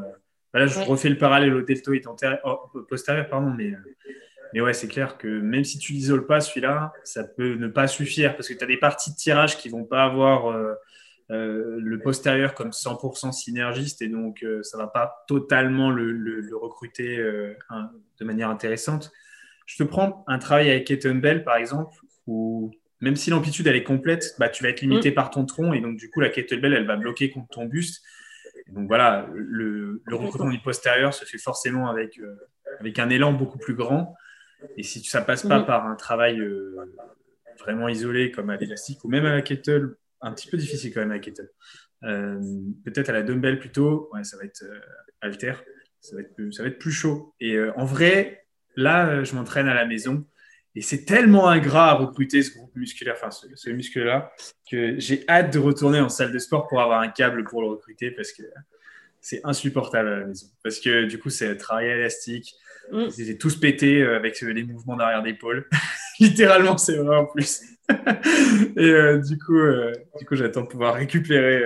bah 0.53 0.59
là, 0.59 0.67
je 0.67 0.79
refais 0.79 1.09
le 1.09 1.17
parallèle 1.17 1.53
au 1.53 1.61
deltoïde 1.61 2.05
oh, 2.45 2.71
postérieur, 2.87 3.27
pardon, 3.27 3.49
mais, 3.49 3.71
euh, 3.71 3.77
mais 4.53 4.61
ouais, 4.61 4.73
c'est 4.73 4.87
clair 4.87 5.17
que 5.17 5.27
même 5.27 5.63
si 5.63 5.79
tu 5.79 5.93
n'isoles 5.93 6.25
pas 6.25 6.41
celui-là, 6.41 6.93
ça 7.03 7.23
peut 7.23 7.55
ne 7.55 7.67
pas 7.67 7.87
suffire 7.87 8.35
parce 8.35 8.47
que 8.47 8.53
tu 8.53 8.63
as 8.63 8.67
des 8.67 8.77
parties 8.77 9.11
de 9.11 9.15
tirage 9.15 9.57
qui 9.57 9.69
ne 9.69 9.73
vont 9.73 9.85
pas 9.85 10.03
avoir 10.03 10.55
le 11.29 11.99
postérieur 12.03 12.53
comme 12.53 12.69
100% 12.69 13.31
synergiste 13.31 14.01
et 14.01 14.07
donc 14.07 14.45
ça 14.61 14.77
ne 14.77 14.83
va 14.83 14.87
pas 14.87 15.23
totalement 15.27 15.89
le, 15.89 16.11
le 16.11 16.55
recruter 16.55 17.17
de 17.17 18.25
manière 18.25 18.49
intéressante. 18.49 19.11
Je 19.65 19.77
te 19.77 19.83
prends 19.83 20.23
un 20.27 20.39
travail 20.39 20.69
avec 20.69 20.85
kettlebell, 20.85 21.43
par 21.43 21.55
exemple, 21.55 21.97
où 22.27 22.71
même 23.01 23.15
si 23.17 23.29
l'amplitude 23.29 23.67
elle 23.67 23.75
est 23.75 23.83
complète, 23.83 24.35
bah, 24.39 24.49
tu 24.49 24.63
vas 24.63 24.69
être 24.69 24.81
limité 24.81 25.11
mm. 25.11 25.13
par 25.13 25.29
ton 25.29 25.45
tronc 25.45 25.73
et 25.73 25.81
donc 25.81 25.97
du 25.97 26.09
coup 26.09 26.21
la 26.21 26.29
kettlebell 26.29 26.73
elle 26.73 26.87
va 26.87 26.95
bloquer 26.95 27.29
contre 27.29 27.49
ton 27.49 27.65
buste. 27.65 28.01
donc 28.69 28.87
voilà, 28.87 29.27
le, 29.33 30.01
recrutement 30.09 30.49
du 30.49 30.59
postérieur 30.59 31.13
se 31.13 31.25
fait 31.25 31.37
forcément 31.37 31.89
avec, 31.89 32.17
euh, 32.19 32.35
avec 32.79 32.99
un 32.99 33.09
élan 33.09 33.33
beaucoup 33.33 33.57
plus 33.57 33.75
grand. 33.75 34.15
Et 34.77 34.83
si 34.83 35.03
ça 35.03 35.21
passe 35.21 35.43
pas 35.43 35.59
mm. 35.59 35.65
par 35.65 35.87
un 35.87 35.95
travail 35.95 36.39
euh, 36.39 36.75
vraiment 37.59 37.89
isolé 37.89 38.31
comme 38.31 38.49
à 38.49 38.57
l'élastique 38.57 39.03
ou 39.03 39.09
même 39.09 39.25
à 39.25 39.31
la 39.31 39.41
kettle, 39.41 39.95
un 40.21 40.31
petit 40.31 40.49
peu 40.49 40.57
difficile 40.57 40.93
quand 40.93 41.01
même 41.01 41.11
à 41.11 41.15
la 41.15 41.19
kettle. 41.19 41.49
Euh, 42.03 42.39
peut-être 42.85 43.09
à 43.09 43.13
la 43.13 43.23
dumbbell 43.23 43.59
plutôt, 43.59 44.09
ouais, 44.13 44.23
ça 44.23 44.37
va 44.37 44.43
être 44.43 44.63
alter, 45.21 45.53
ça 46.01 46.15
va 46.15 46.21
être, 46.21 46.33
ça 46.51 46.63
va 46.63 46.69
être 46.69 46.79
plus 46.79 46.91
chaud. 46.91 47.33
Et 47.39 47.57
en 47.75 47.85
vrai, 47.85 48.43
Là, 48.75 49.07
euh, 49.09 49.23
je 49.23 49.35
m'entraîne 49.35 49.67
à 49.67 49.73
la 49.73 49.85
maison 49.85 50.25
et 50.75 50.81
c'est 50.81 51.05
tellement 51.05 51.47
ingrat 51.49 51.91
à 51.91 51.93
recruter 51.93 52.41
ce 52.41 52.51
groupe 52.57 52.75
musculaire, 52.75 53.15
enfin 53.15 53.29
ce, 53.29 53.69
muscle-là, 53.69 54.31
que 54.69 54.99
j'ai 54.99 55.23
hâte 55.29 55.53
de 55.53 55.59
retourner 55.59 55.99
en 55.99 56.09
salle 56.09 56.31
de 56.31 56.39
sport 56.39 56.67
pour 56.67 56.81
avoir 56.81 57.01
un 57.01 57.09
câble 57.09 57.43
pour 57.43 57.61
le 57.61 57.67
recruter 57.67 58.09
parce 58.09 58.31
que 58.31 58.41
c'est 59.21 59.41
insupportable 59.43 60.09
à 60.09 60.19
la 60.19 60.25
maison. 60.25 60.47
Parce 60.63 60.79
que 60.79 61.05
du 61.05 61.19
coup, 61.19 61.29
c'est 61.29 61.55
travail 61.57 61.89
élastique. 61.89 62.55
Mm. 62.91 63.07
Ils 63.17 63.29
étaient 63.29 63.37
tous 63.37 63.55
pétés 63.55 64.01
euh, 64.01 64.15
avec 64.15 64.41
euh, 64.43 64.51
les 64.51 64.63
mouvements 64.63 64.95
d'arrière 64.95 65.23
d'épaule. 65.23 65.67
Littéralement, 66.19 66.77
c'est 66.77 66.97
vrai 66.97 67.17
en 67.17 67.25
plus. 67.25 67.61
et 68.77 69.17
du 69.27 69.37
coup, 69.39 69.59
du 70.17 70.25
coup 70.25 70.35
j'attends 70.35 70.61
de 70.61 70.67
pouvoir 70.67 70.93
récupérer 70.93 71.63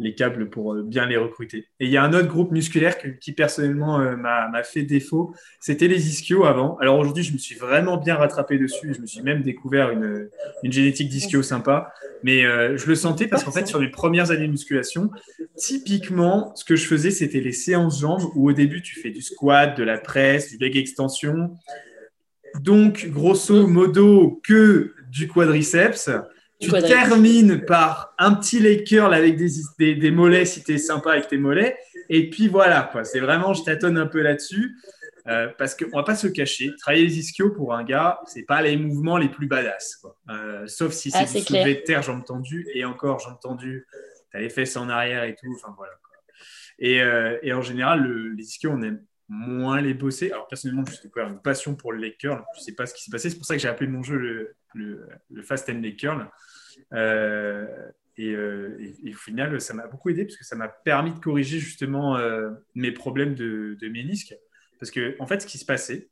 les 0.00 0.14
câbles 0.14 0.48
pour 0.48 0.74
euh, 0.74 0.82
bien 0.82 1.06
les 1.06 1.16
recruter. 1.16 1.68
Et 1.78 1.84
il 1.84 1.90
y 1.90 1.96
a 1.96 2.02
un 2.02 2.12
autre 2.12 2.26
groupe 2.26 2.50
musculaire 2.50 2.96
qui 3.20 3.32
personnellement 3.32 4.00
euh, 4.00 4.16
m'a 4.16 4.62
fait 4.62 4.82
défaut, 4.82 5.34
c'était 5.60 5.88
les 5.88 6.08
ischios 6.08 6.44
avant. 6.44 6.76
Alors 6.78 6.98
aujourd'hui, 6.98 7.22
je 7.22 7.32
me 7.32 7.38
suis 7.38 7.54
vraiment 7.54 7.98
bien 7.98 8.16
rattrapé 8.16 8.58
dessus, 8.58 8.94
je 8.94 9.00
me 9.00 9.06
suis 9.06 9.22
même 9.22 9.42
découvert 9.42 9.90
une, 9.90 10.28
une 10.62 10.72
génétique 10.72 11.08
d'ischio 11.08 11.42
sympa, 11.42 11.92
mais 12.22 12.44
euh, 12.44 12.76
je 12.76 12.86
le 12.86 12.94
sentais 12.94 13.26
parce 13.26 13.44
qu'en 13.44 13.52
fait, 13.52 13.66
sur 13.66 13.78
mes 13.78 13.90
premières 13.90 14.30
années 14.30 14.46
de 14.46 14.52
musculation, 14.52 15.10
typiquement, 15.56 16.54
ce 16.56 16.64
que 16.64 16.76
je 16.76 16.86
faisais, 16.86 17.10
c'était 17.10 17.40
les 17.40 17.52
séances 17.52 18.00
jambes 18.00 18.24
où 18.34 18.48
au 18.48 18.52
début, 18.52 18.82
tu 18.82 18.98
fais 18.98 19.10
du 19.10 19.22
squat, 19.22 19.76
de 19.76 19.84
la 19.84 19.98
presse, 19.98 20.50
du 20.50 20.58
leg 20.58 20.76
extension. 20.76 21.54
Donc, 22.60 23.06
grosso 23.08 23.66
modo, 23.66 24.40
que 24.42 24.94
du 25.10 25.28
quadriceps 25.28 26.10
tu 26.60 26.70
termines 26.70 27.64
par 27.64 28.14
un 28.18 28.34
petit 28.34 28.58
leg 28.58 28.86
curl 28.86 29.14
avec 29.14 29.36
des, 29.36 29.94
des, 29.94 30.10
mollets 30.10 30.44
si 30.44 30.62
tu 30.62 30.74
es 30.74 30.78
sympa 30.78 31.12
avec 31.12 31.28
tes 31.28 31.38
mollets. 31.38 31.76
Et 32.08 32.28
puis 32.28 32.48
voilà, 32.48 32.90
C'est 33.04 33.20
vraiment, 33.20 33.54
je 33.54 33.62
tâtonne 33.62 33.96
un 33.98 34.06
peu 34.06 34.20
là-dessus. 34.20 34.76
Euh, 35.26 35.48
parce 35.58 35.74
qu'on 35.74 35.96
va 35.96 36.02
pas 36.02 36.16
se 36.16 36.26
cacher, 36.26 36.74
travailler 36.78 37.04
les 37.04 37.18
ischios 37.18 37.50
pour 37.50 37.74
un 37.74 37.84
gars, 37.84 38.20
c'est 38.26 38.42
pas 38.42 38.62
les 38.62 38.76
mouvements 38.76 39.18
les 39.18 39.28
plus 39.28 39.46
badass. 39.46 40.02
Euh, 40.30 40.66
sauf 40.66 40.92
si 40.92 41.10
c'est 41.10 41.18
ah, 41.18 41.24
du 41.24 41.40
soulevé 41.40 41.74
de 41.74 41.80
terre, 41.80 42.02
jambes 42.02 42.24
tendues. 42.24 42.66
Et 42.74 42.84
encore, 42.84 43.20
jambes 43.20 43.38
tendues, 43.40 43.86
tu 44.30 44.36
as 44.36 44.40
les 44.40 44.48
fesses 44.48 44.76
en 44.76 44.88
arrière 44.88 45.24
et 45.24 45.34
tout. 45.34 45.54
Enfin 45.56 45.74
voilà. 45.76 45.92
Et, 46.78 47.02
euh, 47.02 47.38
et, 47.42 47.52
en 47.52 47.60
général, 47.60 48.10
les 48.36 48.44
ischios, 48.44 48.70
on 48.70 48.82
aime 48.82 49.02
moins 49.30 49.80
les 49.80 49.94
bosser. 49.94 50.32
Alors 50.32 50.48
personnellement, 50.48 50.84
je 50.84 51.00
découvert 51.00 51.28
une 51.28 51.40
passion 51.40 51.76
pour 51.76 51.92
le 51.92 51.98
leg 51.98 52.16
curl. 52.18 52.42
Je 52.56 52.62
sais 52.62 52.74
pas 52.74 52.84
ce 52.84 52.94
qui 52.94 53.04
s'est 53.04 53.12
passé. 53.12 53.30
C'est 53.30 53.36
pour 53.36 53.46
ça 53.46 53.54
que 53.54 53.62
j'ai 53.62 53.68
appelé 53.68 53.88
mon 53.88 54.02
jeu 54.02 54.16
le, 54.16 54.56
le, 54.74 55.08
le 55.30 55.42
Fast 55.42 55.70
and 55.70 55.80
Leg 55.80 55.96
Curl. 55.96 56.28
Euh, 56.92 57.66
euh, 58.18 58.76
et, 59.04 59.14
au 59.14 59.16
final, 59.16 59.60
ça 59.60 59.72
m'a 59.72 59.86
beaucoup 59.86 60.10
aidé 60.10 60.24
parce 60.24 60.36
que 60.36 60.44
ça 60.44 60.56
m'a 60.56 60.68
permis 60.68 61.14
de 61.14 61.20
corriger 61.20 61.60
justement 61.60 62.16
euh, 62.16 62.50
mes 62.74 62.90
problèmes 62.90 63.34
de, 63.34 63.78
de, 63.80 63.88
ménisque. 63.88 64.34
Parce 64.80 64.90
que, 64.90 65.14
en 65.20 65.26
fait, 65.26 65.40
ce 65.40 65.46
qui 65.46 65.58
se 65.58 65.64
passait, 65.64 66.10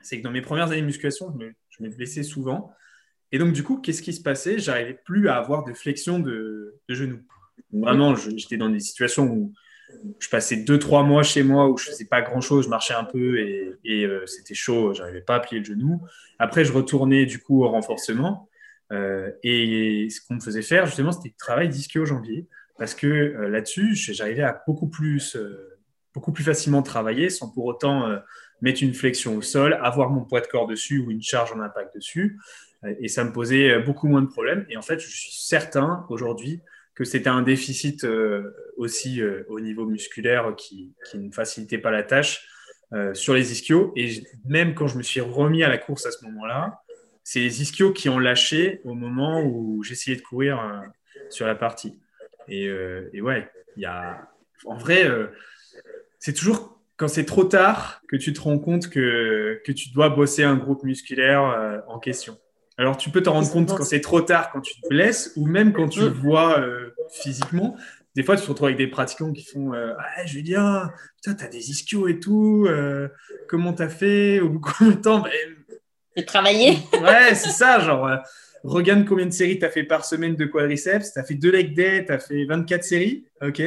c'est 0.00 0.18
que 0.18 0.22
dans 0.22 0.30
mes 0.30 0.40
premières 0.40 0.68
années 0.68 0.80
de 0.80 0.86
musculation, 0.86 1.36
je 1.38 1.46
je 1.70 1.82
me 1.82 1.90
blessais 1.90 2.22
souvent. 2.22 2.72
Et 3.32 3.38
donc, 3.38 3.52
du 3.52 3.64
coup, 3.64 3.78
qu'est-ce 3.78 4.02
qui 4.02 4.12
se 4.12 4.22
passait? 4.22 4.58
J'arrivais 4.58 4.98
plus 5.04 5.28
à 5.28 5.36
avoir 5.36 5.64
de 5.64 5.72
flexion 5.72 6.20
de, 6.20 6.76
de 6.88 6.94
genoux. 6.94 7.20
Vraiment, 7.72 8.14
j'étais 8.14 8.56
dans 8.56 8.68
des 8.68 8.80
situations 8.80 9.26
où 9.26 9.52
je 10.18 10.28
passais 10.28 10.56
deux, 10.56 10.78
trois 10.78 11.02
mois 11.02 11.22
chez 11.22 11.42
moi 11.42 11.68
où 11.68 11.76
je 11.76 11.86
faisais 11.86 12.04
pas 12.04 12.22
grand 12.22 12.40
chose, 12.40 12.64
je 12.64 12.70
marchais 12.70 12.94
un 12.94 13.04
peu 13.04 13.38
et, 13.38 14.04
euh, 14.04 14.26
c'était 14.26 14.54
chaud, 14.54 14.94
j'arrivais 14.94 15.20
pas 15.20 15.36
à 15.36 15.40
plier 15.40 15.60
le 15.60 15.64
genou. 15.64 16.00
Après, 16.38 16.64
je 16.64 16.72
retournais 16.72 17.26
du 17.26 17.38
coup 17.38 17.64
au 17.64 17.68
renforcement. 17.68 18.48
Euh, 18.92 19.30
et 19.42 20.08
ce 20.10 20.20
qu'on 20.20 20.34
me 20.34 20.40
faisait 20.40 20.62
faire, 20.62 20.86
justement, 20.86 21.12
c'était 21.12 21.34
travail 21.38 21.68
d'ischio-jambier. 21.68 22.48
Parce 22.78 22.94
que 22.94 23.06
euh, 23.06 23.48
là-dessus, 23.48 23.94
j'arrivais 23.94 24.42
à 24.42 24.62
beaucoup 24.66 24.88
plus, 24.88 25.36
beaucoup 26.14 26.32
plus 26.32 26.44
facilement 26.44 26.82
travailler 26.82 27.28
sans 27.28 27.50
pour 27.50 27.66
autant 27.66 28.08
mettre 28.62 28.82
une 28.82 28.94
flexion 28.94 29.36
au 29.36 29.42
sol, 29.42 29.78
avoir 29.82 30.10
mon 30.10 30.24
poids 30.24 30.40
de 30.40 30.46
corps 30.46 30.66
dessus 30.66 30.98
ou 30.98 31.10
une 31.10 31.22
charge 31.22 31.52
en 31.52 31.60
impact 31.60 31.94
dessus. 31.94 32.38
et 32.84 33.08
ça 33.08 33.24
me 33.24 33.32
posait 33.32 33.78
beaucoup 33.80 34.08
moins 34.08 34.22
de 34.22 34.28
problèmes. 34.28 34.66
Et 34.70 34.76
en 34.76 34.82
fait, 34.82 34.98
je 34.98 35.08
suis 35.08 35.32
certain 35.32 36.04
aujourd'hui 36.08 36.60
que 37.00 37.06
c'était 37.06 37.30
un 37.30 37.40
déficit 37.40 38.04
euh, 38.04 38.54
aussi 38.76 39.22
euh, 39.22 39.42
au 39.48 39.58
niveau 39.58 39.86
musculaire 39.86 40.54
qui, 40.54 40.92
ne 41.14 41.30
facilitait 41.30 41.78
pas 41.78 41.90
la 41.90 42.02
tâche 42.02 42.46
euh, 42.92 43.14
sur 43.14 43.32
les 43.32 43.52
ischios. 43.52 43.94
Et 43.96 44.22
même 44.44 44.74
quand 44.74 44.86
je 44.86 44.98
me 44.98 45.02
suis 45.02 45.22
remis 45.22 45.62
à 45.62 45.70
la 45.70 45.78
course 45.78 46.04
à 46.04 46.10
ce 46.10 46.22
moment-là, 46.26 46.82
c'est 47.24 47.40
les 47.40 47.62
ischios 47.62 47.94
qui 47.94 48.10
ont 48.10 48.18
lâché 48.18 48.82
au 48.84 48.92
moment 48.92 49.42
où 49.42 49.82
j'essayais 49.82 50.18
de 50.18 50.20
courir 50.20 50.82
sur 51.30 51.46
la 51.46 51.54
partie. 51.54 51.98
Et, 52.48 52.66
et 53.14 53.22
ouais, 53.22 53.48
il 53.76 53.82
y 53.82 53.86
a. 53.86 54.28
En 54.66 54.76
vrai, 54.76 55.08
c'est 56.18 56.34
toujours 56.34 56.82
quand 56.98 57.08
c'est 57.08 57.24
trop 57.24 57.44
tard 57.44 58.02
que 58.08 58.16
tu 58.16 58.34
te 58.34 58.40
rends 58.42 58.58
compte 58.58 58.90
que, 58.90 59.62
que 59.64 59.72
tu 59.72 59.88
dois 59.90 60.10
bosser 60.10 60.42
un 60.42 60.56
groupe 60.56 60.82
musculaire 60.82 61.82
en 61.86 61.98
question. 61.98 62.36
Alors, 62.80 62.96
tu 62.96 63.10
peux 63.10 63.22
te 63.22 63.28
rendre 63.28 63.50
compte 63.50 63.68
quand 63.68 63.84
c'est 63.84 64.00
trop 64.00 64.22
tard, 64.22 64.50
quand 64.52 64.62
tu 64.62 64.80
te 64.80 64.88
blesses, 64.88 65.34
ou 65.36 65.46
même 65.46 65.74
quand 65.74 65.88
tu 65.88 66.00
le 66.00 66.06
vois 66.06 66.58
euh, 66.60 66.89
physiquement. 67.10 67.76
Des 68.16 68.22
fois, 68.22 68.36
tu 68.36 68.42
te 68.42 68.48
retrouves 68.48 68.66
avec 68.66 68.78
des 68.78 68.88
pratiquants 68.88 69.32
qui 69.32 69.44
font 69.44 69.72
euh, 69.72 69.94
Ah, 69.98 70.26
Julien, 70.26 70.90
putain, 71.16 71.34
t'as 71.34 71.48
des 71.48 71.70
ischios 71.70 72.08
et 72.08 72.18
tout. 72.18 72.66
Euh, 72.68 73.08
comment 73.48 73.72
t'as 73.72 73.88
fait 73.88 74.40
Au 74.40 74.48
bout 74.48 74.58
de 74.58 74.64
combien 74.64 74.94
de 74.96 75.00
temps 75.00 75.20
ben, 75.20 75.30
J'ai 76.16 76.24
travaillé. 76.24 76.70
ouais, 77.00 77.34
c'est 77.34 77.50
ça. 77.50 77.78
Genre, 77.80 78.10
regarde 78.64 79.06
combien 79.06 79.26
de 79.26 79.32
séries 79.32 79.58
t'as 79.58 79.70
fait 79.70 79.84
par 79.84 80.04
semaine 80.04 80.34
de 80.34 80.44
quadriceps. 80.44 81.12
T'as 81.12 81.22
fait 81.22 81.34
deux 81.34 81.52
leg 81.52 81.74
day, 81.74 82.04
t'as 82.04 82.18
fait 82.18 82.44
24 82.44 82.82
séries. 82.82 83.26
OK. 83.42 83.62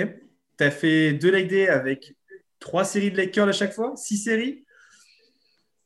T'as 0.57 0.71
fait 0.71 1.13
deux 1.13 1.31
leg 1.31 1.47
day 1.47 1.67
avec 1.69 2.13
trois 2.59 2.83
séries 2.85 3.11
de 3.11 3.17
leg 3.17 3.31
curl 3.31 3.49
à 3.49 3.53
chaque 3.53 3.73
fois, 3.73 3.93
six 3.95 4.17
séries. 4.17 4.63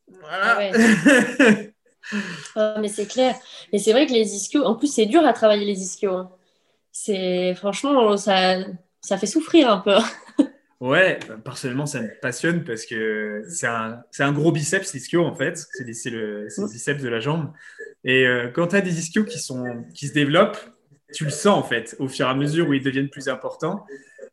Voilà. 0.08 0.72
Ah, 2.56 2.78
mais 2.82 2.88
c'est 2.88 3.08
clair. 3.08 3.36
Et 3.72 3.80
c'est 3.80 3.92
vrai 3.92 4.08
que 4.08 4.14
les 4.14 4.36
ischios, 4.36 4.64
en 4.64 4.76
plus, 4.76 4.94
c'est 4.94 5.06
dur 5.06 5.26
à 5.26 5.34
travailler 5.34 5.66
les 5.66 5.82
ischios. 5.82 6.14
Hein. 6.14 6.32
C'est 7.00 7.54
franchement, 7.54 8.18
ça, 8.18 8.58
ça 9.02 9.20
fait 9.20 9.28
souffrir 9.28 9.70
un 9.70 9.78
peu. 9.78 9.96
Ouais, 10.80 11.20
personnellement, 11.46 11.86
ça 11.86 12.02
me 12.02 12.10
passionne 12.22 12.64
parce 12.64 12.86
que 12.86 13.44
c'est 13.48 13.68
un, 13.68 14.04
un, 14.20 14.32
gros 14.32 14.52
biceps 14.52 14.94
ischio 14.96 15.24
en 15.24 15.36
fait. 15.36 15.58
C'est 15.58 16.10
le, 16.10 16.46
le, 16.46 16.72
biceps 16.72 17.02
de 17.02 17.08
la 17.08 17.20
jambe. 17.20 17.52
Et 18.04 18.26
euh, 18.26 18.50
quand 18.50 18.70
tu 18.70 18.76
as 18.76 18.82
des 18.82 19.00
ischios 19.00 19.26
qui, 19.26 19.38
sont, 19.38 19.86
qui 19.94 20.08
se 20.08 20.14
développent, 20.14 20.58
tu 21.14 21.24
le 21.24 21.30
sens 21.30 21.58
en 21.58 21.64
fait 21.64 21.96
au 22.00 22.08
fur 22.08 22.26
et 22.26 22.30
à 22.30 22.34
mesure 22.34 22.68
où 22.68 22.74
ils 22.74 22.84
deviennent 22.84 23.10
plus 23.10 23.28
importants. 23.30 23.86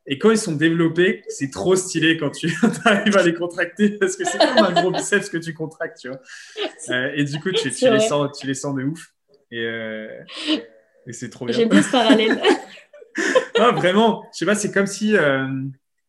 Et 0.06 0.18
quand 0.18 0.30
ils 0.30 0.38
sont 0.38 0.52
développés, 0.52 1.22
c'est 1.28 1.50
trop 1.50 1.76
stylé 1.76 2.16
quand 2.16 2.30
tu 2.30 2.50
arrives 2.84 3.16
à 3.16 3.22
les 3.22 3.34
contracter 3.34 3.90
parce 3.98 4.16
que 4.16 4.24
c'est 4.24 4.38
comme 4.38 4.64
un 4.64 4.72
gros 4.72 4.90
biceps 4.90 5.28
que 5.28 5.38
tu 5.38 5.52
contractes, 5.52 5.98
tu 5.98 6.08
vois. 6.08 6.20
Euh, 6.90 7.12
et 7.14 7.24
du 7.24 7.38
coup, 7.40 7.52
tu, 7.52 7.68
les 7.68 8.00
sens, 8.00 8.38
tu 8.38 8.46
les 8.46 8.54
sens 8.54 8.74
de 8.74 8.84
ouf. 8.84 9.12
Et, 9.50 9.60
euh, 9.60 10.08
et 11.06 11.12
c'est 11.12 11.30
trop 11.30 11.46
bien. 11.46 11.54
J'aime 11.54 11.68
bien 11.68 11.82
ce 11.82 11.90
parallèle. 11.90 12.40
ah, 13.58 13.70
vraiment, 13.72 14.26
je 14.32 14.38
sais 14.38 14.46
pas, 14.46 14.54
c'est 14.54 14.72
comme 14.72 14.86
si. 14.86 15.16
Euh, 15.16 15.46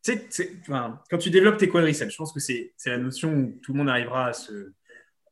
tu 0.03 0.19
sais, 0.29 0.51
enfin, 0.61 0.99
quand 1.09 1.17
tu 1.17 1.29
développes 1.31 1.57
tes 1.57 1.67
quadriceps, 1.67 2.11
je 2.11 2.17
pense 2.17 2.31
que 2.31 2.39
c'est 2.39 2.73
la 2.85 2.97
notion 2.97 3.31
où 3.33 3.59
tout 3.63 3.73
le 3.73 3.79
monde 3.79 3.89
arrivera 3.89 4.27
à, 4.27 4.33
se, 4.33 4.71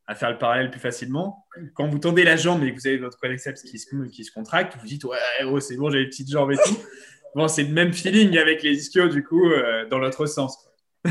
à 0.08 0.16
faire 0.16 0.32
le 0.32 0.38
parallèle 0.38 0.72
plus 0.72 0.80
facilement. 0.80 1.46
Quand 1.76 1.88
vous 1.88 2.00
tendez 2.00 2.24
la 2.24 2.36
jambe 2.36 2.64
et 2.64 2.74
que 2.74 2.80
vous 2.80 2.88
avez 2.88 2.98
votre 2.98 3.20
quadriceps 3.20 3.62
qui 3.62 3.78
se, 3.78 3.88
qui 4.08 4.24
se 4.24 4.32
contracte, 4.32 4.76
vous 4.80 4.88
dites 4.88 5.04
Ouais, 5.04 5.18
oh, 5.46 5.60
c'est 5.60 5.78
bon, 5.78 5.92
j'ai 5.92 6.00
les 6.00 6.08
petites 6.08 6.32
jambes 6.32 6.52
et 6.52 6.58
tout. 6.58 6.78
Bon, 7.36 7.48
c'est 7.48 7.64
le 7.64 7.70
même 7.74 7.94
feeling 7.94 8.38
avec 8.38 8.62
les 8.64 8.78
ischios, 8.78 9.10
du 9.10 9.24
coup, 9.24 9.52
euh, 9.52 9.88
dans 9.90 9.98
l'autre 9.98 10.26
sens. 10.26 10.58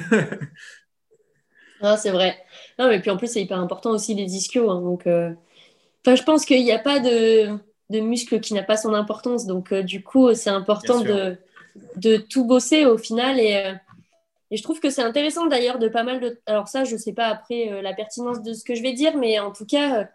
non, 1.83 1.97
c'est 1.97 2.11
vrai. 2.11 2.37
Non, 2.79 2.89
mais 2.89 3.01
puis 3.01 3.11
en 3.11 3.17
plus, 3.17 3.27
c'est 3.27 3.43
hyper 3.43 3.59
important 3.59 3.91
aussi 3.91 4.15
les 4.15 4.35
ischios. 4.37 4.71
Hein, 4.71 4.81
donc, 4.83 5.07
euh, 5.07 5.33
je 6.07 6.23
pense 6.23 6.45
qu'il 6.45 6.63
n'y 6.63 6.73
a 6.73 6.79
pas 6.79 7.01
de, 7.01 7.59
de 7.93 8.01
muscle 8.01 8.41
qui 8.41 8.55
n'a 8.55 8.63
pas 8.63 8.77
son 8.77 8.95
importance. 8.95 9.47
Donc, 9.47 9.73
euh, 9.73 9.83
du 9.83 10.03
coup, 10.03 10.35
c'est 10.35 10.51
important 10.51 11.01
de, 11.01 11.37
de, 11.97 12.17
tout 12.17 12.45
bosser 12.45 12.85
au 12.87 12.99
final. 12.99 13.39
Et, 13.39 13.75
et 14.51 14.57
je 14.57 14.63
trouve 14.63 14.81
que 14.81 14.91
c'est 14.91 15.03
intéressant 15.03 15.47
d'ailleurs 15.47 15.79
de 15.79 15.89
pas 15.89 16.03
mal 16.03 16.21
de. 16.21 16.41
Alors, 16.47 16.69
ça, 16.69 16.85
je 16.85 16.95
ne 16.95 16.99
sais 16.99 17.13
pas 17.13 17.27
après 17.27 17.81
la 17.83 17.93
pertinence 17.93 18.43
de 18.43 18.53
ce 18.53 18.65
que 18.65 18.75
je 18.75 18.83
vais 18.83 18.93
dire, 18.93 19.17
mais 19.17 19.39
en 19.39 19.53
tout 19.53 19.67
cas, 19.67 20.09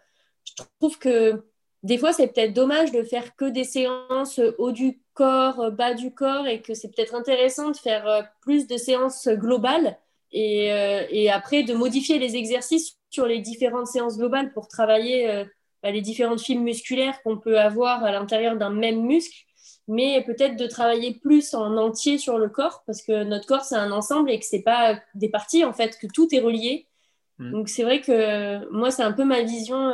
je 0.44 0.62
trouve 0.78 0.98
que 0.98 1.42
des 1.82 1.98
fois, 1.98 2.12
c'est 2.12 2.28
peut-être 2.28 2.52
dommage 2.52 2.90
de 2.90 3.02
faire 3.02 3.36
que 3.36 3.44
des 3.44 3.64
séances 3.64 4.40
haut 4.58 4.72
du 4.72 5.00
corps, 5.14 5.60
euh, 5.60 5.70
bas 5.70 5.94
du 5.94 6.12
corps, 6.12 6.46
et 6.46 6.60
que 6.60 6.74
c'est 6.74 6.88
peut-être 6.88 7.14
intéressant 7.14 7.70
de 7.70 7.76
faire 7.76 8.06
euh, 8.06 8.22
plus 8.40 8.66
de 8.66 8.76
séances 8.76 9.28
globales 9.28 9.98
et, 10.32 10.72
euh, 10.72 11.04
et, 11.10 11.30
après 11.30 11.62
de 11.62 11.74
modifier 11.74 12.18
les 12.18 12.36
exercices 12.36 12.98
sur 13.10 13.26
les 13.26 13.40
différentes 13.40 13.86
séances 13.86 14.18
globales 14.18 14.52
pour 14.52 14.68
travailler 14.68 15.46
bah, 15.82 15.90
les 15.90 16.00
différentes 16.00 16.40
fibres 16.40 16.62
musculaires 16.62 17.22
qu'on 17.22 17.38
peut 17.38 17.58
avoir 17.58 18.04
à 18.04 18.12
l'intérieur 18.12 18.56
d'un 18.56 18.70
même 18.70 19.02
muscle, 19.02 19.44
mais 19.86 20.22
peut-être 20.24 20.56
de 20.56 20.66
travailler 20.66 21.14
plus 21.14 21.54
en 21.54 21.76
entier 21.76 22.18
sur 22.18 22.38
le 22.38 22.48
corps, 22.48 22.82
parce 22.86 23.02
que 23.02 23.24
notre 23.24 23.46
corps, 23.46 23.64
c'est 23.64 23.76
un 23.76 23.90
ensemble 23.90 24.30
et 24.30 24.38
que 24.38 24.44
c'est 24.44 24.62
pas 24.62 25.00
des 25.14 25.28
parties, 25.28 25.64
en 25.64 25.72
fait, 25.72 25.98
que 25.98 26.06
tout 26.06 26.28
est 26.34 26.40
relié. 26.40 26.86
Mmh. 27.38 27.52
Donc 27.52 27.68
c'est 27.68 27.84
vrai 27.84 28.00
que 28.00 28.70
moi, 28.70 28.90
c'est 28.90 29.02
un 29.02 29.12
peu 29.12 29.24
ma 29.24 29.42
vision 29.42 29.92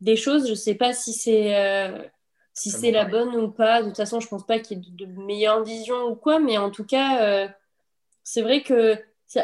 des 0.00 0.16
choses. 0.16 0.46
Je 0.46 0.50
ne 0.50 0.56
sais 0.56 0.74
pas 0.74 0.92
si 0.92 1.12
c'est 1.12 1.56
euh, 1.56 2.02
si 2.54 2.70
c'est 2.70 2.90
la 2.90 3.04
bonne 3.04 3.34
ou 3.36 3.50
pas. 3.50 3.82
De 3.82 3.88
toute 3.88 3.96
façon, 3.96 4.20
je 4.20 4.26
ne 4.26 4.30
pense 4.30 4.46
pas 4.46 4.58
qu'il 4.58 4.78
y 4.78 4.80
ait 4.80 5.06
de, 5.06 5.06
meilleure 5.06 5.62
vision 5.62 6.04
ou 6.08 6.14
quoi, 6.14 6.38
mais 6.38 6.58
en 6.58 6.70
tout 6.70 6.84
cas, 6.84 7.22
euh, 7.22 7.48
c'est 8.24 8.42
vrai 8.42 8.62
que 8.62 8.96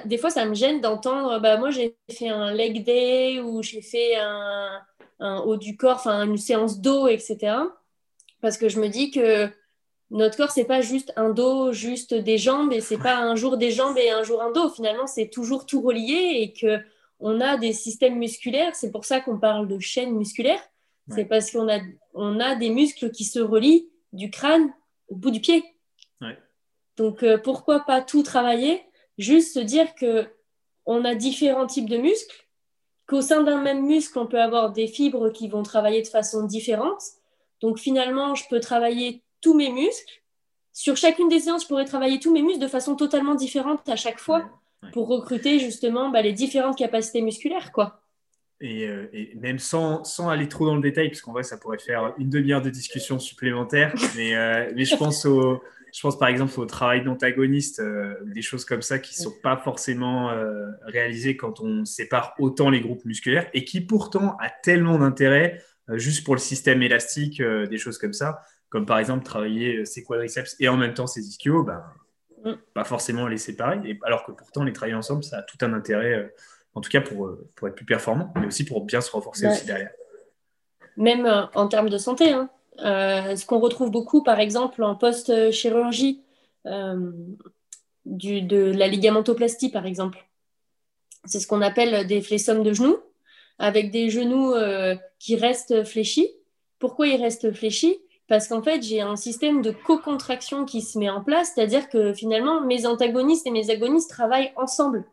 des 0.05 0.19
fois, 0.19 0.31
ça 0.31 0.45
me 0.45 0.55
gêne 0.55 0.81
d'entendre 0.81 1.39
bah, 1.39 1.57
moi, 1.59 1.71
j'ai 1.71 1.97
fait 2.11 2.29
un 2.29 2.53
leg 2.53 2.85
day 2.85 3.41
ou 3.41 3.63
j'ai 3.63 3.83
fait 3.83 4.17
un, 4.17 4.81
un, 5.21 5.39
haut 5.39 5.57
du 5.57 5.77
corps, 5.77 5.97
enfin 5.97 6.25
une 6.25 6.37
séance 6.37 6.81
dos, 6.81 7.09
etc. 7.09 7.55
Parce 8.41 8.59
que 8.59 8.69
je 8.69 8.81
me 8.81 8.89
dis 8.89 9.11
que 9.11 9.49
notre 10.11 10.37
corps, 10.37 10.51
c'est 10.51 10.65
pas 10.65 10.81
juste 10.81 11.13
un 11.17 11.31
dos, 11.31 11.73
juste 11.73 12.15
des 12.15 12.39
jambes, 12.39 12.73
et 12.73 12.81
c'est 12.81 12.99
pas 12.99 13.17
un 13.17 13.35
jour 13.35 13.57
des 13.57 13.71
jambes 13.71 13.99
et 13.99 14.11
un 14.11 14.23
jour 14.23 14.43
un 14.43 14.53
dos. 14.53 14.71
Finalement, 14.71 15.07
c'est 15.07 15.29
toujours 15.29 15.67
tout 15.67 15.81
relié 15.81 16.39
et 16.41 16.53
que 16.53 16.81
on 17.19 17.41
a 17.41 17.57
des 17.57 17.73
systèmes 17.73 18.19
musculaires. 18.19 18.75
C'est 18.75 18.91
pour 18.91 19.05
ça 19.05 19.21
qu'on 19.21 19.39
parle 19.39 19.69
de 19.69 19.79
chaîne 19.79 20.15
musculaire. 20.15 20.61
C'est 21.09 21.25
parce 21.25 21.53
qu'on 21.53 21.69
a, 21.69 21.79
on 22.15 22.41
a 22.41 22.57
des 22.57 22.69
muscles 22.69 23.13
qui 23.13 23.25
se 23.25 23.39
relient 23.39 23.89
du 24.13 24.31
crâne 24.31 24.73
au 25.09 25.15
bout 25.15 25.31
du 25.31 25.41
pied. 25.41 25.65
Donc, 26.97 27.23
euh, 27.23 27.39
pourquoi 27.39 27.81
pas 27.81 28.01
tout 28.01 28.23
travailler? 28.23 28.83
Juste 29.19 29.55
se 29.55 29.61
dire 29.61 29.95
que 29.95 30.27
on 30.87 31.05
a 31.05 31.15
différents 31.15 31.67
types 31.67 31.89
de 31.89 31.99
muscles, 31.99 32.46
qu'au 33.07 33.23
sein 33.23 33.43
d'un 33.43 33.61
même 33.61 33.87
muscle, 33.87 34.19
on 34.19 34.27
peut 34.27 34.41
avoir 34.41 34.73
des 34.73 34.87
fibres 34.87 35.31
qui 35.31 35.49
vont 35.49 35.63
travailler 35.63 36.03
de 36.03 36.09
façon 36.09 36.45
différente. 36.45 37.03
Donc, 37.61 37.79
finalement, 37.79 38.35
je 38.35 38.45
peux 38.49 38.61
travailler 38.61 39.23
tous 39.41 39.55
mes 39.55 39.71
muscles. 39.71 40.23
Sur 40.73 40.97
chacune 40.97 41.29
des 41.29 41.41
séances, 41.41 41.63
je 41.63 41.69
pourrais 41.69 41.85
travailler 41.85 42.19
tous 42.19 42.33
mes 42.33 42.43
muscles 42.43 42.61
de 42.61 42.69
façon 42.69 42.97
totalement 42.97 43.35
différente 43.35 43.89
à 43.89 43.97
chaque 43.97 44.19
fois 44.19 44.45
pour 44.93 45.09
recruter 45.09 45.59
justement 45.59 46.11
bah, 46.11 46.21
les 46.21 46.33
différentes 46.33 46.77
capacités 46.77 47.23
musculaires. 47.23 47.73
quoi. 47.73 48.03
Et, 48.61 48.87
euh, 48.87 49.07
même 49.37 49.59
sans, 49.59 50.05
sans, 50.05 50.29
aller 50.29 50.49
trop 50.49 50.67
dans 50.67 50.77
le 50.77 50.83
détail, 50.83 51.09
parce 51.09 51.21
qu'en 51.21 51.33
vrai, 51.33 51.43
ça 51.43 51.59
pourrait 51.59 51.79
faire 51.79 52.15
une 52.19 52.31
demi-heure 52.31 52.63
de 52.63 52.71
discussion 52.71 53.19
supplémentaire, 53.19 53.95
mais, 54.17 54.35
euh, 54.35 54.73
mais 54.75 54.85
je, 54.85 54.97
pense 54.97 55.27
au, 55.27 55.63
je 55.97 56.03
pense 56.03 56.19
par 56.19 56.29
exemple 56.29 56.59
au 56.61 56.67
travail 56.67 57.03
d'antagoniste, 57.03 57.81
euh, 57.81 58.15
des 58.27 58.43
choses 58.43 58.65
comme 58.65 58.83
ça 58.83 58.99
qui 58.99 59.19
ne 59.19 59.25
sont 59.25 59.35
pas 59.43 59.57
forcément 59.57 60.31
réalisées 60.83 61.37
quand 61.37 61.61
on 61.61 61.85
sépare 61.85 62.35
autant 62.39 62.69
les 62.71 62.81
groupes 62.81 63.05
musculaires 63.05 63.49
et 63.55 63.65
qui 63.65 63.81
pourtant 63.81 64.37
a 64.41 64.51
tellement 64.51 64.99
d'intérêt 64.99 65.63
juste 65.93 66.25
pour 66.25 66.35
le 66.35 66.41
système 66.41 66.83
élastique, 66.83 67.41
des 67.43 67.79
choses 67.79 67.99
comme 67.99 68.13
ça, 68.13 68.41
comme 68.69 68.87
par 68.87 68.99
exemple 68.99 69.25
travailler 69.25 69.85
ses 69.85 70.03
quadriceps 70.03 70.57
et 70.59 70.69
en 70.69 70.77
même 70.77 70.95
temps 70.95 71.07
ses 71.07 71.23
ischios, 71.23 71.63
ben, 71.63 71.83
Mm. 72.47 72.55
pas 72.75 72.85
forcément 72.85 73.27
les 73.27 73.39
séparer, 73.39 73.81
et, 73.85 73.99
alors 74.05 74.25
que 74.25 74.31
pourtant 74.31 74.63
les 74.63 74.73
travailler 74.73 74.95
ensemble, 74.95 75.25
ça 75.25 75.39
a 75.39 75.43
tout 75.43 75.59
un 75.63 75.73
intérêt, 75.73 76.13
euh, 76.13 76.35
en 76.75 76.81
tout 76.81 76.91
cas 76.91 77.01
pour, 77.01 77.27
euh, 77.27 77.49
pour 77.57 77.67
être 77.67 77.75
plus 77.75 77.85
performant, 77.85 78.33
mais 78.37 78.47
aussi 78.47 78.65
pour 78.65 78.85
bien 78.85 79.01
se 79.01 79.11
renforcer 79.11 79.49
aussi 79.49 79.67
derrière. 79.67 79.91
Même 80.97 81.27
euh, 81.27 81.47
en 81.55 81.67
termes 81.67 81.89
de 81.89 81.99
santé, 81.99 82.33
hein. 82.33 82.49
Ce 82.79 83.47
qu'on 83.47 83.59
retrouve 83.59 83.91
beaucoup 83.91 84.23
par 84.23 84.41
exemple 84.41 84.83
en 84.83 84.95
post-chirurgie 84.95 86.23
de 86.65 88.73
la 88.73 88.89
ligamentoplastie 88.89 89.71
par 89.71 89.87
exemple. 89.87 90.27
C'est 91.25 91.41
ce 91.41 91.47
qu'on 91.47 91.63
appelle 91.63 92.07
des 92.07 92.23
flessomes 92.23 92.63
de 92.63 92.73
genoux, 92.73 92.99
avec 93.59 93.91
des 93.91 94.11
genoux 94.11 94.55
qui 95.19 95.37
reste 95.37 95.85
fléchi. 95.85 96.29
Pourquoi 96.79 97.09
il 97.09 97.21
reste 97.21 97.53
fléchi 97.53 97.99
Parce 98.29 98.49
qu'en 98.49 98.63
fait, 98.63 98.83
j'ai 98.83 99.01
un 99.01 99.17
système 99.17 99.63
de 99.63 99.71
co-contraction 99.71 100.65
qui 100.65 100.83
se 100.83 100.99
met 100.99 101.11
en 101.11 101.25
place, 101.25 101.53
c'est-à-dire 101.55 101.89
que 101.89 102.13
finalement, 102.13 102.61
mes 102.61 102.87
antagonistes 102.87 103.47
et 103.47 103.51
mes 103.51 103.71
agonistes 103.71 104.11
travaillent 104.11 104.53
ensemble. 104.57 105.05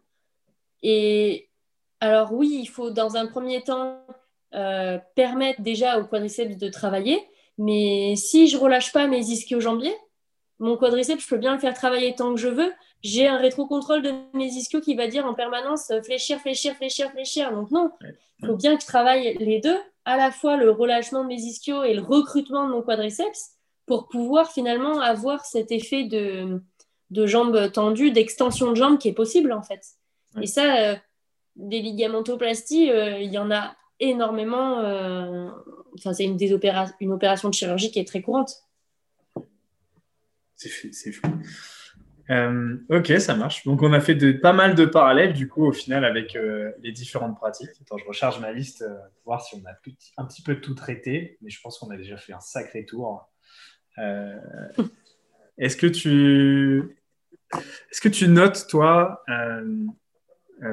Et 0.84 1.48
alors 2.02 2.34
oui, 2.34 2.60
il 2.62 2.68
faut 2.68 2.90
dans 2.90 3.16
un 3.16 3.28
premier 3.28 3.64
temps 3.64 4.06
euh, 4.54 5.00
permettre 5.16 5.62
déjà 5.62 6.00
au 6.00 6.06
quadriceps 6.06 6.58
de 6.58 6.68
travailler, 6.68 7.20
mais 7.58 8.16
si 8.16 8.48
je 8.48 8.58
relâche 8.58 8.92
pas 8.92 9.08
mes 9.08 9.20
ischio-jambiers, 9.20 9.96
mon 10.60 10.78
quadriceps, 10.78 11.24
je 11.24 11.28
peux 11.28 11.38
bien 11.38 11.54
le 11.54 11.60
faire 11.60 11.74
travailler 11.74 12.16
tant 12.16 12.34
que 12.34 12.40
je 12.40 12.48
veux. 12.48 12.72
J'ai 13.02 13.28
un 13.28 13.38
rétrocontrôle 13.38 14.02
de 14.02 14.14
mes 14.34 14.46
ischios 14.46 14.80
qui 14.80 14.96
va 14.96 15.08
dire 15.08 15.26
en 15.26 15.34
permanence 15.34 15.92
euh, 15.92 16.02
fléchir, 16.02 16.40
fléchir, 16.40 16.76
fléchir, 16.76 17.12
fléchir. 17.12 17.52
Donc 17.52 17.70
non, 17.72 17.92
il 18.40 18.48
faut 18.48 18.56
bien 18.56 18.76
que 18.76 18.82
je 18.82 18.88
travaille 18.88 19.36
les 19.40 19.60
deux, 19.60 19.78
à 20.06 20.16
la 20.16 20.32
fois 20.32 20.56
le 20.56 20.72
relâchement 20.72 21.24
de 21.24 21.28
mes 21.28 21.42
ischios 21.42 21.84
et 21.84 21.94
le 21.94 22.02
recrutement 22.02 22.66
de 22.66 22.72
mon 22.72 22.82
quadriceps 22.82 23.58
pour 23.86 24.08
pouvoir 24.08 24.52
finalement 24.52 25.02
avoir 25.02 25.44
cet 25.46 25.72
effet 25.72 26.06
de, 26.06 26.62
de 27.10 27.26
jambes 27.26 27.72
tendues, 27.72 28.12
d'extension 28.12 28.72
de 28.72 28.76
jambes 28.76 28.98
qui 28.98 29.10
est 29.10 29.14
possible 29.14 29.52
en 29.52 29.62
fait. 29.62 29.82
Et 30.42 30.48
ça, 30.48 30.78
euh, 30.78 30.96
des 31.56 31.82
ligamentoplasties, 31.82 32.90
euh, 32.90 33.20
il 33.20 33.32
y 33.32 33.38
en 33.38 33.52
a 33.52 33.76
énormément. 34.10 34.80
Enfin, 35.96 36.14
c'est 36.14 36.26
une, 36.26 36.38
une 37.00 37.12
opération 37.12 37.50
de 37.50 37.54
chirurgie 37.54 37.92
qui 37.92 38.00
est 38.00 38.08
très 38.08 38.22
courante. 38.22 38.64
C'est 40.56 41.12
fou. 41.12 41.28
Euh, 42.30 42.78
ok, 42.90 43.08
ça 43.20 43.36
marche. 43.36 43.66
Donc, 43.66 43.82
on 43.82 43.92
a 43.94 44.00
fait 44.00 44.16
de, 44.16 44.32
pas 44.32 44.54
mal 44.54 44.76
de 44.76 44.86
parallèles, 44.86 45.34
du 45.34 45.48
coup, 45.50 45.66
au 45.66 45.74
final, 45.74 46.06
avec 46.06 46.36
euh, 46.36 46.72
les 46.82 46.92
différentes 46.92 47.36
pratiques. 47.36 47.70
Attends, 47.82 47.98
je 47.98 48.06
recharge 48.06 48.40
ma 48.40 48.52
liste 48.52 48.84
euh, 48.84 48.96
pour 48.96 49.34
voir 49.34 49.42
si 49.42 49.56
on 49.56 49.66
a 49.66 49.72
un 50.18 50.26
petit 50.26 50.42
peu 50.42 50.56
tout 50.56 50.74
traité, 50.74 51.38
mais 51.42 51.50
je 51.50 51.60
pense 51.62 51.78
qu'on 51.78 51.90
a 51.90 51.98
déjà 51.98 52.18
fait 52.18 52.34
un 52.34 52.40
sacré 52.40 52.86
tour. 52.86 53.30
Est-ce 55.58 55.78
que 55.78 55.88
tu. 55.88 56.98
Est-ce 57.92 58.02
que 58.02 58.10
tu 58.10 58.28
notes, 58.28 58.66
toi, 58.68 59.24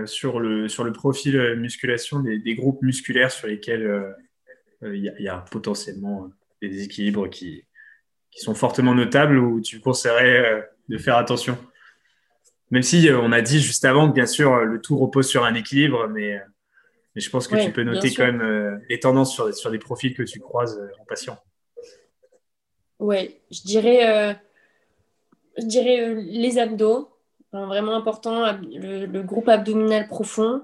sur, 0.04 0.40
le, 0.40 0.68
sur 0.68 0.84
le 0.84 0.92
profil 0.92 1.56
musculation 1.56 2.20
des, 2.20 2.54
groupes 2.54 2.82
musculaires 2.82 3.30
sur 3.30 3.48
lesquels 3.48 4.14
il 4.82 4.96
y, 4.96 5.22
y, 5.22 5.28
a 5.28 5.38
potentiellement 5.50 6.30
des 6.62 6.68
déséquilibres 6.68 7.28
qui, 7.28 7.64
qui 8.30 8.40
sont 8.40 8.54
fortement 8.54 8.94
notables 8.94 9.38
ou 9.38 9.60
tu 9.60 9.80
conseillerais 9.80 10.38
euh, 10.38 10.62
de 10.88 10.98
faire 10.98 11.16
attention? 11.16 11.58
Même 12.70 12.82
si 12.82 13.08
euh, 13.08 13.18
on 13.20 13.32
a 13.32 13.40
dit 13.40 13.60
juste 13.60 13.84
avant 13.84 14.08
que 14.08 14.14
bien 14.14 14.26
sûr 14.26 14.56
le 14.64 14.80
tout 14.80 14.96
repose 14.96 15.28
sur 15.28 15.44
un 15.44 15.54
équilibre, 15.54 16.06
mais, 16.08 16.34
euh, 16.34 16.40
mais 17.14 17.20
je 17.20 17.30
pense 17.30 17.48
que 17.48 17.62
tu 17.62 17.72
peux 17.72 17.82
noter 17.82 18.14
quand 18.14 18.24
même 18.24 18.80
les 18.88 19.00
tendances 19.00 19.34
sur, 19.34 19.52
sur 19.54 19.70
des 19.70 19.78
profils 19.78 20.14
que 20.14 20.22
tu 20.22 20.38
croises 20.38 20.80
en 21.00 21.04
patient. 21.04 21.38
Ouais, 23.00 23.40
je 23.50 23.62
dirais, 23.62 24.38
je 25.58 25.64
dirais 25.64 26.14
les 26.14 26.58
abdos, 26.58 27.09
vraiment 27.52 27.94
important, 27.96 28.52
le, 28.62 29.22
groupe 29.22 29.48
abdominal 29.48 30.06
profond, 30.08 30.62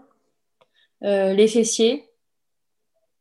les 1.03 1.49
fessiers, 1.49 2.07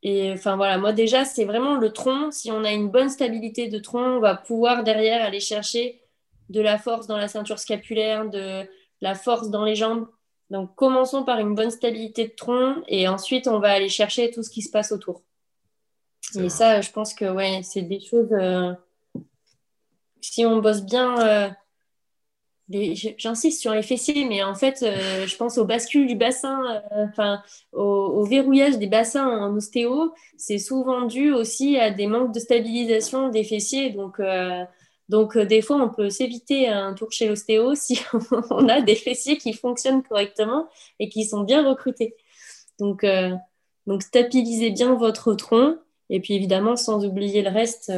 et 0.08 0.32
enfin 0.32 0.54
voilà, 0.54 0.78
moi 0.78 0.92
déjà, 0.92 1.24
c'est 1.24 1.44
vraiment 1.44 1.74
le 1.74 1.92
tronc. 1.92 2.30
Si 2.30 2.52
on 2.52 2.62
a 2.62 2.70
une 2.70 2.88
bonne 2.88 3.08
stabilité 3.08 3.66
de 3.66 3.78
tronc, 3.78 4.18
on 4.18 4.20
va 4.20 4.36
pouvoir 4.36 4.84
derrière 4.84 5.24
aller 5.24 5.40
chercher 5.40 6.00
de 6.48 6.60
la 6.60 6.78
force 6.78 7.08
dans 7.08 7.16
la 7.16 7.26
ceinture 7.26 7.58
scapulaire, 7.58 8.28
de 8.30 8.64
la 9.00 9.14
force 9.16 9.50
dans 9.50 9.64
les 9.64 9.74
jambes. 9.74 10.06
Donc 10.50 10.74
commençons 10.76 11.24
par 11.24 11.40
une 11.40 11.56
bonne 11.56 11.72
stabilité 11.72 12.28
de 12.28 12.34
tronc 12.36 12.82
et 12.86 13.08
ensuite 13.08 13.48
on 13.48 13.58
va 13.58 13.72
aller 13.72 13.88
chercher 13.88 14.30
tout 14.30 14.44
ce 14.44 14.50
qui 14.50 14.62
se 14.62 14.70
passe 14.70 14.92
autour. 14.92 15.22
Et 16.38 16.50
ça, 16.50 16.80
je 16.80 16.92
pense 16.92 17.14
que 17.14 17.24
ouais, 17.24 17.62
c'est 17.64 17.82
des 17.82 18.00
choses. 18.00 18.32
Euh, 18.32 18.72
si 20.20 20.46
on 20.46 20.58
bosse 20.58 20.82
bien 20.82 21.18
euh, 21.18 21.48
J'insiste 22.68 23.60
sur 23.60 23.72
les 23.72 23.82
fessiers, 23.82 24.24
mais 24.24 24.42
en 24.42 24.56
fait, 24.56 24.82
euh, 24.82 25.24
je 25.24 25.36
pense 25.36 25.56
au 25.56 25.64
bascule 25.64 26.08
du 26.08 26.16
bassin, 26.16 26.82
euh, 26.92 27.36
au, 27.72 28.24
verrouillage 28.24 28.76
des 28.78 28.88
bassins 28.88 29.28
en 29.28 29.54
ostéo. 29.56 30.12
C'est 30.36 30.58
souvent 30.58 31.02
dû 31.02 31.32
aussi 31.32 31.78
à 31.78 31.92
des 31.92 32.08
manques 32.08 32.34
de 32.34 32.40
stabilisation 32.40 33.28
des 33.28 33.44
fessiers. 33.44 33.90
Donc, 33.90 34.18
euh, 34.18 34.64
donc 35.08 35.38
des 35.38 35.62
fois, 35.62 35.76
on 35.76 35.90
peut 35.90 36.10
s'éviter 36.10 36.66
un 36.66 36.92
tour 36.94 37.12
chez 37.12 37.28
l'ostéo 37.28 37.74
si 37.76 38.00
on 38.50 38.68
a 38.68 38.80
des 38.80 38.96
fessiers 38.96 39.38
qui 39.38 39.52
fonctionnent 39.52 40.02
correctement 40.02 40.66
et 40.98 41.08
qui 41.08 41.24
sont 41.24 41.42
bien 41.42 41.64
recrutés. 41.68 42.16
Donc, 42.80 43.06
donc 43.86 44.02
stabilisez 44.02 44.70
bien 44.70 44.94
votre 44.96 45.34
tronc 45.34 45.78
et 46.10 46.20
puis 46.20 46.34
évidemment, 46.34 46.74
sans 46.74 47.04
oublier 47.06 47.42
le 47.42 47.50
reste, 47.50 47.92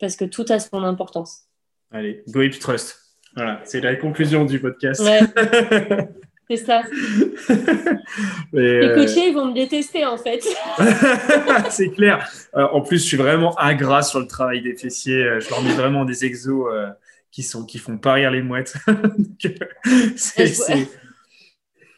parce 0.00 0.16
que 0.16 0.24
tout 0.24 0.46
a 0.48 0.58
son 0.58 0.82
importance. 0.82 1.42
Allez, 1.90 2.24
Grip 2.26 2.58
Trust. 2.58 3.09
Voilà, 3.36 3.60
c'est 3.64 3.80
la 3.80 3.96
conclusion 3.96 4.44
du 4.44 4.58
podcast. 4.58 5.02
c'est 6.48 6.56
ça. 6.56 6.82
Les 8.52 8.62
euh, 8.62 8.94
coachés, 8.94 9.28
ils 9.28 9.34
vont 9.34 9.46
me 9.46 9.54
détester 9.54 10.04
en 10.04 10.16
fait. 10.16 10.44
c'est 11.70 11.90
clair. 11.90 12.28
Euh, 12.56 12.66
en 12.72 12.80
plus, 12.80 12.98
je 12.98 13.06
suis 13.06 13.16
vraiment 13.16 13.58
ingrat 13.60 14.02
sur 14.02 14.18
le 14.18 14.26
travail 14.26 14.62
des 14.62 14.74
fessiers. 14.74 15.22
Euh, 15.22 15.40
je 15.40 15.48
leur 15.48 15.62
mets 15.62 15.74
vraiment 15.74 16.04
des 16.04 16.24
exos 16.24 16.66
qui, 17.30 17.44
sont, 17.44 17.64
qui 17.64 17.78
font 17.78 18.00
rire 18.04 18.32
les 18.32 18.42
mouettes. 18.42 18.74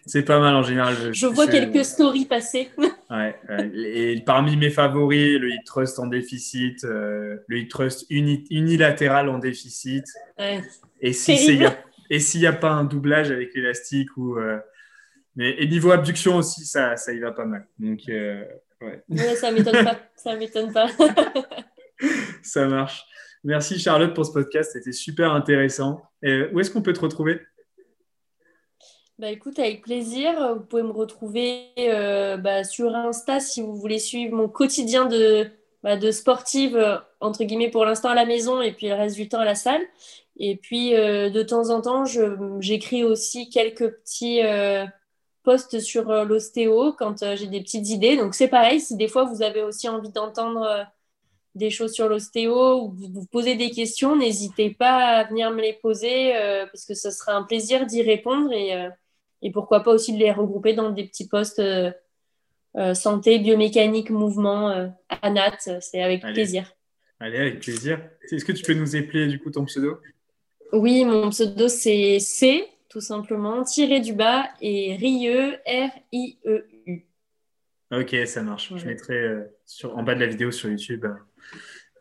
c'est 0.05 0.25
pas 0.25 0.39
mal 0.39 0.55
en 0.55 0.63
général. 0.63 1.15
Je, 1.15 1.27
vois 1.27 1.47
quelques 1.47 1.87
stories 1.87 2.27
passer. 2.27 2.69
ouais, 3.09 3.37
et 3.75 4.21
parmi 4.27 4.59
mes 4.59 4.69
favoris, 4.69 5.39
le 5.39 5.49
hip 5.49 5.65
trust 5.65 5.99
en 5.99 6.09
déficit, 6.09 6.83
le 6.85 7.43
hip 7.51 7.69
trust 7.69 8.05
unilatéral 8.11 9.31
en 9.31 9.39
déficit. 9.39 10.05
Ouais. 10.39 10.61
Et 11.03 11.13
si 11.13 11.33
et 12.11 12.21
s'il 12.21 12.41
n'y 12.41 12.47
a 12.47 12.53
pas 12.53 12.71
un 12.71 12.85
doublage 12.85 13.31
avec 13.31 13.55
l'élastique 13.55 14.17
ou 14.17 14.37
euh, 14.37 14.59
mais 15.35 15.55
et 15.59 15.67
niveau 15.67 15.91
abduction 15.93 16.37
aussi, 16.37 16.65
ça, 16.67 16.97
ça 16.97 17.13
y 17.13 17.19
va 17.19 17.33
pas 17.33 17.47
mal. 17.47 17.67
Donc 17.79 18.01
euh, 18.09 18.45
ouais. 18.83 19.35
ça 19.37 19.51
m'étonne 19.51 19.85
pas. 19.85 19.99
Ça 20.15 20.37
m'étonne 20.37 20.73
pas. 20.73 20.89
ça 22.43 22.67
marche. 22.67 23.05
Merci 23.45 23.79
Charlotte 23.79 24.15
pour 24.15 24.27
ce 24.27 24.33
podcast, 24.33 24.73
c'était 24.73 24.93
super 24.93 25.33
intéressant. 25.33 26.03
Et 26.23 26.45
où 26.53 26.61
est-ce 26.61 26.71
qu'on 26.71 26.83
peut 26.83 26.93
te 26.93 27.01
retrouver? 27.01 27.41
Bah 29.19 29.31
écoute, 29.31 29.59
avec 29.59 29.83
plaisir. 29.83 30.55
Vous 30.55 30.65
pouvez 30.65 30.83
me 30.83 30.91
retrouver 30.91 31.71
euh, 31.79 32.37
bah, 32.37 32.65
sur 32.65 32.95
Insta 32.95 33.41
si 33.41 33.63
vous 33.63 33.75
voulez 33.75 33.99
suivre 33.99 34.35
mon 34.35 34.49
quotidien 34.49 35.07
de, 35.07 35.49
bah, 35.83 35.97
de 35.97 36.11
sportive, 36.11 36.77
entre 37.23 37.45
guillemets, 37.45 37.71
pour 37.71 37.85
l'instant 37.85 38.11
à 38.11 38.15
la 38.15 38.27
maison 38.27 38.61
et 38.61 38.73
puis 38.73 38.89
le 38.89 38.95
reste 38.95 39.17
du 39.17 39.29
temps 39.29 39.41
à 39.41 39.45
la 39.45 39.55
salle. 39.55 39.83
Et 40.39 40.57
puis, 40.57 40.95
euh, 40.97 41.31
de 41.31 41.43
temps 41.43 41.71
en 41.71 41.81
temps, 41.81 42.05
j'écris 42.61 43.05
aussi 43.05 43.51
quelques 43.51 43.91
petits 43.91 44.43
euh, 44.43 44.87
posts 45.43 45.81
sur 45.81 46.11
euh, 46.11 46.25
l'ostéo 46.25 46.93
quand 46.93 47.37
j'ai 47.37 47.47
des 47.47 47.61
petites 47.61 47.89
idées. 47.91 48.17
Donc, 48.17 48.35
c'est 48.35 48.49
pareil, 48.49 48.81
si 48.81 48.97
des 48.97 49.09
fois 49.09 49.25
vous 49.25 49.43
avez 49.43 49.63
aussi 49.63 49.89
envie 49.89 50.11
d'entendre 50.11 50.87
des 51.55 51.71
choses 51.71 51.93
sur 51.93 52.09
l'ostéo 52.09 52.81
ou 52.83 52.93
vous, 52.93 53.09
vous 53.13 53.27
posez 53.27 53.57
des 53.57 53.71
questions, 53.71 54.17
n'hésitez 54.17 54.71
pas 54.71 55.19
à 55.19 55.25
venir 55.25 55.51
me 55.51 55.61
les 55.61 55.75
poser 55.75 56.33
parce 56.73 56.87
que 56.87 56.95
ce 56.95 57.11
sera 57.11 57.35
un 57.35 57.43
plaisir 57.43 57.87
d'y 57.87 58.03
répondre 58.03 58.53
et, 58.53 58.89
et, 59.43 59.51
pourquoi 59.51 59.81
pas 59.81 59.93
aussi 59.93 60.15
de 60.15 60.19
les 60.19 60.33
regrouper 60.33 60.73
dans 60.73 60.91
des 60.91 61.05
petits 61.05 61.29
posts 61.29 61.63
santé, 62.95 63.39
biomécanique, 63.39 64.11
mouvement, 64.11 64.91
ANAT. 65.23 65.81
C'est 65.81 66.03
avec 66.03 66.23
plaisir. 66.23 66.73
Allez, 67.23 67.39
avec 67.39 67.61
plaisir. 67.61 68.01
Est-ce 68.33 68.45
que 68.45 68.51
tu 68.51 68.65
peux 68.65 68.75
nous 68.75 68.97
épeler 68.97 69.29
du 69.29 69.39
coup 69.39 69.49
ton 69.49 69.65
pseudo? 69.65 70.01
Oui, 70.73 71.05
mon 71.05 71.31
pseudo 71.31 71.69
c'est 71.69 72.19
C, 72.19 72.65
tout 72.89 73.01
simplement, 73.01 73.63
tiré 73.63 74.01
du 74.01 74.13
bas, 74.13 74.49
et 74.61 74.97
Rieu, 74.97 75.55
R-I-E-U. 75.65 77.07
Ok, 77.93 78.17
ça 78.27 78.43
marche. 78.43 78.73
Je 78.75 78.87
mettrai 78.87 79.15
euh, 79.15 79.45
sur, 79.65 79.97
en 79.97 80.03
bas 80.03 80.17
de 80.17 80.21
la 80.21 80.27
vidéo 80.27 80.51
sur 80.51 80.69
YouTube 80.69 81.05
euh, 81.05 81.15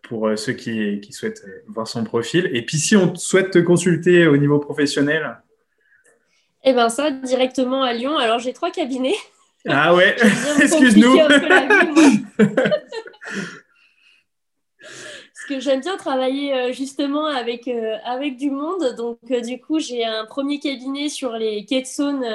pour 0.01 0.27
euh, 0.27 0.35
ceux 0.35 0.53
qui, 0.53 1.07
souhaitent 1.11 1.45
voir 1.67 1.87
son 1.87 2.03
profil. 2.03 2.49
Et 2.51 2.65
puis 2.65 2.79
si 2.79 2.95
on 2.95 3.13
souhaite 3.13 3.51
te 3.51 3.59
consulter 3.59 4.25
au 4.25 4.37
niveau 4.37 4.57
professionnel? 4.57 5.37
Eh 6.63 6.73
bien 6.73 6.89
ça, 6.89 7.11
directement 7.11 7.83
à 7.83 7.93
Lyon. 7.93 8.17
Alors 8.17 8.39
j'ai 8.39 8.53
trois 8.53 8.71
cabinets. 8.71 9.13
Ah 9.67 9.93
ouais, 9.93 10.15
excuse-nous. 10.63 11.15
que 15.45 15.59
j'aime 15.59 15.81
bien 15.81 15.97
travailler 15.97 16.53
euh, 16.53 16.71
justement 16.71 17.25
avec, 17.25 17.67
euh, 17.67 17.97
avec 18.05 18.37
du 18.37 18.49
monde. 18.51 18.95
Donc, 18.95 19.17
euh, 19.29 19.41
du 19.41 19.59
coup, 19.59 19.79
j'ai 19.79 20.05
un 20.05 20.25
premier 20.25 20.59
cabinet 20.59 21.09
sur 21.09 21.33
les 21.33 21.65
quais 21.65 21.81
de 21.81 21.87
Saône 21.87 22.25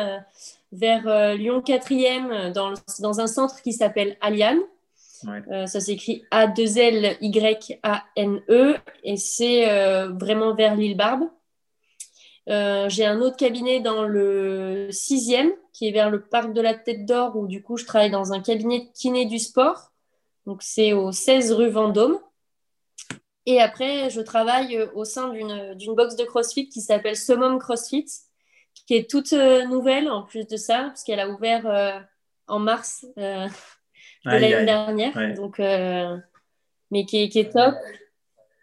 vers 0.72 1.34
Lyon 1.36 1.62
4e 1.64 2.52
dans, 2.52 2.74
dans, 3.00 3.20
un 3.20 3.26
centre 3.26 3.62
qui 3.62 3.72
s'appelle 3.72 4.16
Aliane. 4.20 4.60
ça 5.66 5.80
s'écrit 5.80 6.24
A-2-L-Y-A-N-E 6.30 7.16
et 9.04 9.16
c'est 9.16 9.64
vraiment 10.08 10.54
vers 10.54 10.74
l'île 10.74 10.96
Barbe. 10.96 11.28
j'ai 12.46 13.06
un 13.06 13.20
autre 13.20 13.36
cabinet 13.36 13.78
dans 13.80 14.02
le 14.02 14.88
6e 14.90 15.52
qui 15.72 15.88
est 15.88 15.92
vers 15.92 16.10
le 16.10 16.20
parc 16.20 16.52
de 16.52 16.60
la 16.60 16.74
Tête 16.74 17.06
d'Or 17.06 17.36
où 17.36 17.46
du 17.46 17.62
coup 17.62 17.76
je 17.76 17.86
travaille 17.86 18.10
dans 18.10 18.32
un 18.32 18.40
cabinet 18.40 18.80
de 18.80 18.88
kiné 18.92 19.24
du 19.24 19.38
sport 19.38 19.92
Donc, 20.46 20.62
c'est 20.62 20.92
au 20.92 21.12
16 21.12 21.52
rue 21.52 21.70
Vendôme. 21.70 22.18
Et 23.47 23.60
après, 23.60 24.10
je 24.10 24.20
travaille 24.20 24.81
au 24.94 25.05
sein 25.05 25.31
d'une 25.31 25.94
box 25.94 26.16
de 26.16 26.24
CrossFit 26.24 26.68
qui 26.68 26.81
s'appelle 26.81 27.16
Summum 27.16 27.59
CrossFit, 27.59 28.06
qui 28.86 28.94
est 28.94 29.09
toute 29.09 29.32
nouvelle 29.32 30.10
en 30.10 30.23
plus 30.23 30.47
de 30.47 30.56
ça, 30.56 30.85
parce 30.85 31.05
qu'elle 31.05 31.20
a 31.20 31.28
ouvert 31.28 32.06
en 32.48 32.59
mars 32.59 33.06
de 33.16 33.48
l'année 34.24 34.64
dernière. 34.64 35.35
Donc, 35.36 35.60
mais 36.90 37.05
qui 37.05 37.23
est, 37.23 37.52
top 37.52 37.74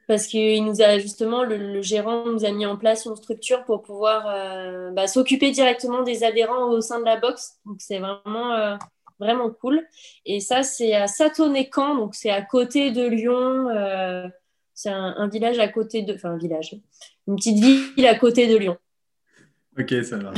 parce 0.08 0.28
qu'il 0.28 0.64
nous 0.66 0.82
a 0.82 1.00
justement, 1.00 1.44
le, 1.44 1.82
gérant 1.82 2.26
nous 2.26 2.46
a 2.46 2.52
mis 2.52 2.66
en 2.66 2.78
place 2.78 3.06
une 3.06 3.16
structure 3.16 3.64
pour 3.64 3.82
pouvoir 3.82 4.28
euh, 4.28 4.92
bah, 4.92 5.08
s'occuper 5.08 5.52
directement 5.52 6.04
des 6.04 6.24
adhérents 6.24 6.70
au 6.70 6.82
sein 6.82 7.00
de 7.00 7.06
la 7.06 7.18
boxe. 7.18 7.58
Donc 7.66 7.78
c'est 7.80 8.00
vraiment, 8.00 8.54
euh, 8.54 8.76
vraiment 9.20 9.50
cool. 9.50 9.86
Et 10.26 10.40
ça, 10.40 10.64
c'est 10.64 10.94
à 10.94 11.08
Satonnet-Camp, 11.08 11.96
donc 11.96 12.16
c'est 12.16 12.32
à 12.32 12.42
côté 12.42 12.92
de 12.92 13.08
Lyon. 13.08 13.70
C'est 14.74 14.90
un, 14.90 15.28
village 15.28 15.60
à 15.60 15.68
côté 15.68 16.02
de. 16.02 16.14
Enfin, 16.14 16.32
un 16.32 16.38
village. 16.38 16.76
Une 17.28 17.36
petite 17.36 17.64
ville 17.64 18.08
à 18.08 18.16
côté 18.16 18.48
de 18.48 18.58
Lyon. 18.58 18.78
Ok, 19.80 19.94
ça 20.04 20.18
va. 20.18 20.34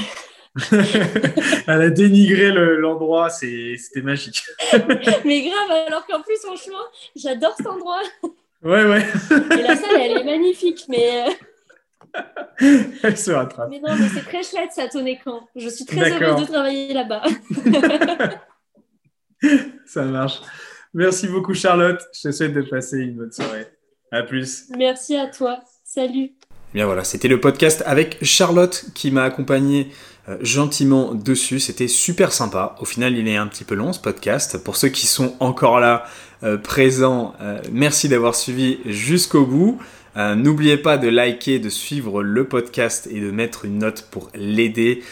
Elle 1.67 1.81
a 1.81 1.89
dénigré 1.89 2.51
l'endroit, 2.51 3.29
c'était 3.29 4.01
magique. 4.01 4.43
Mais 5.25 5.41
grave, 5.41 5.87
alors 5.87 6.05
qu'en 6.07 6.21
plus, 6.21 6.37
franchement, 6.41 6.83
j'adore 7.15 7.53
cet 7.57 7.67
endroit. 7.67 8.01
Ouais, 8.63 8.85
ouais. 8.85 9.05
Et 9.51 9.61
la 9.61 9.75
salle, 9.75 9.99
elle 9.99 10.17
est 10.17 10.23
magnifique, 10.23 10.85
mais. 10.89 11.27
Euh, 11.27 12.23
elle 13.03 13.17
se 13.17 13.29
rattrape. 13.29 13.69
Mais 13.69 13.79
non, 13.79 13.95
mais 13.95 14.07
c'est 14.07 14.25
très 14.25 14.41
chouette, 14.41 14.71
ça, 14.71 14.87
ton 14.87 15.05
écran. 15.05 15.47
Je 15.55 15.69
suis 15.69 15.85
très 15.85 16.11
heureuse 16.11 16.47
de 16.47 16.51
travailler 16.51 16.91
là-bas. 16.93 17.21
ça 19.85 20.03
marche. 20.03 20.41
Merci 20.95 21.27
beaucoup, 21.27 21.53
Charlotte. 21.53 22.01
Je 22.13 22.29
te 22.29 22.31
souhaite 22.31 22.53
de 22.53 22.63
passer 22.63 22.99
une 22.99 23.15
bonne 23.17 23.31
soirée. 23.31 23.67
À 24.15 24.23
plus. 24.23 24.67
Merci 24.77 25.17
à 25.17 25.27
toi. 25.27 25.59
Salut. 25.83 26.31
Bien 26.73 26.85
voilà, 26.85 27.03
c'était 27.03 27.27
le 27.27 27.41
podcast 27.41 27.83
avec 27.85 28.17
Charlotte 28.21 28.85
qui 28.93 29.11
m'a 29.11 29.23
accompagné 29.23 29.89
euh, 30.29 30.37
gentiment 30.39 31.13
dessus. 31.13 31.59
C'était 31.59 31.89
super 31.89 32.31
sympa. 32.31 32.77
Au 32.79 32.85
final, 32.85 33.17
il 33.17 33.27
est 33.27 33.35
un 33.35 33.47
petit 33.47 33.65
peu 33.65 33.75
long 33.75 33.91
ce 33.91 33.99
podcast. 33.99 34.57
Pour 34.57 34.77
ceux 34.77 34.87
qui 34.87 35.05
sont 35.05 35.35
encore 35.41 35.81
là, 35.81 36.05
euh, 36.43 36.57
présents, 36.57 37.33
euh, 37.41 37.59
merci 37.73 38.07
d'avoir 38.07 38.35
suivi 38.35 38.79
jusqu'au 38.85 39.45
bout. 39.45 39.79
N'oubliez 40.15 40.77
pas 40.77 40.97
de 40.97 41.09
liker, 41.09 41.59
de 41.59 41.67
suivre 41.67 42.23
le 42.23 42.47
podcast 42.47 43.09
et 43.11 43.19
de 43.19 43.31
mettre 43.31 43.65
une 43.65 43.79
note 43.79 44.07
pour 44.11 44.29
l'aider. 44.33 45.03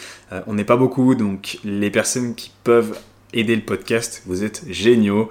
on 0.46 0.54
n'est 0.54 0.64
pas 0.64 0.78
beaucoup, 0.78 1.14
donc 1.14 1.58
les 1.62 1.90
personnes 1.90 2.34
qui 2.34 2.50
peuvent 2.64 2.98
aider 3.34 3.54
le 3.54 3.60
podcast, 3.60 4.22
vous 4.24 4.44
êtes 4.44 4.64
géniaux. 4.70 5.28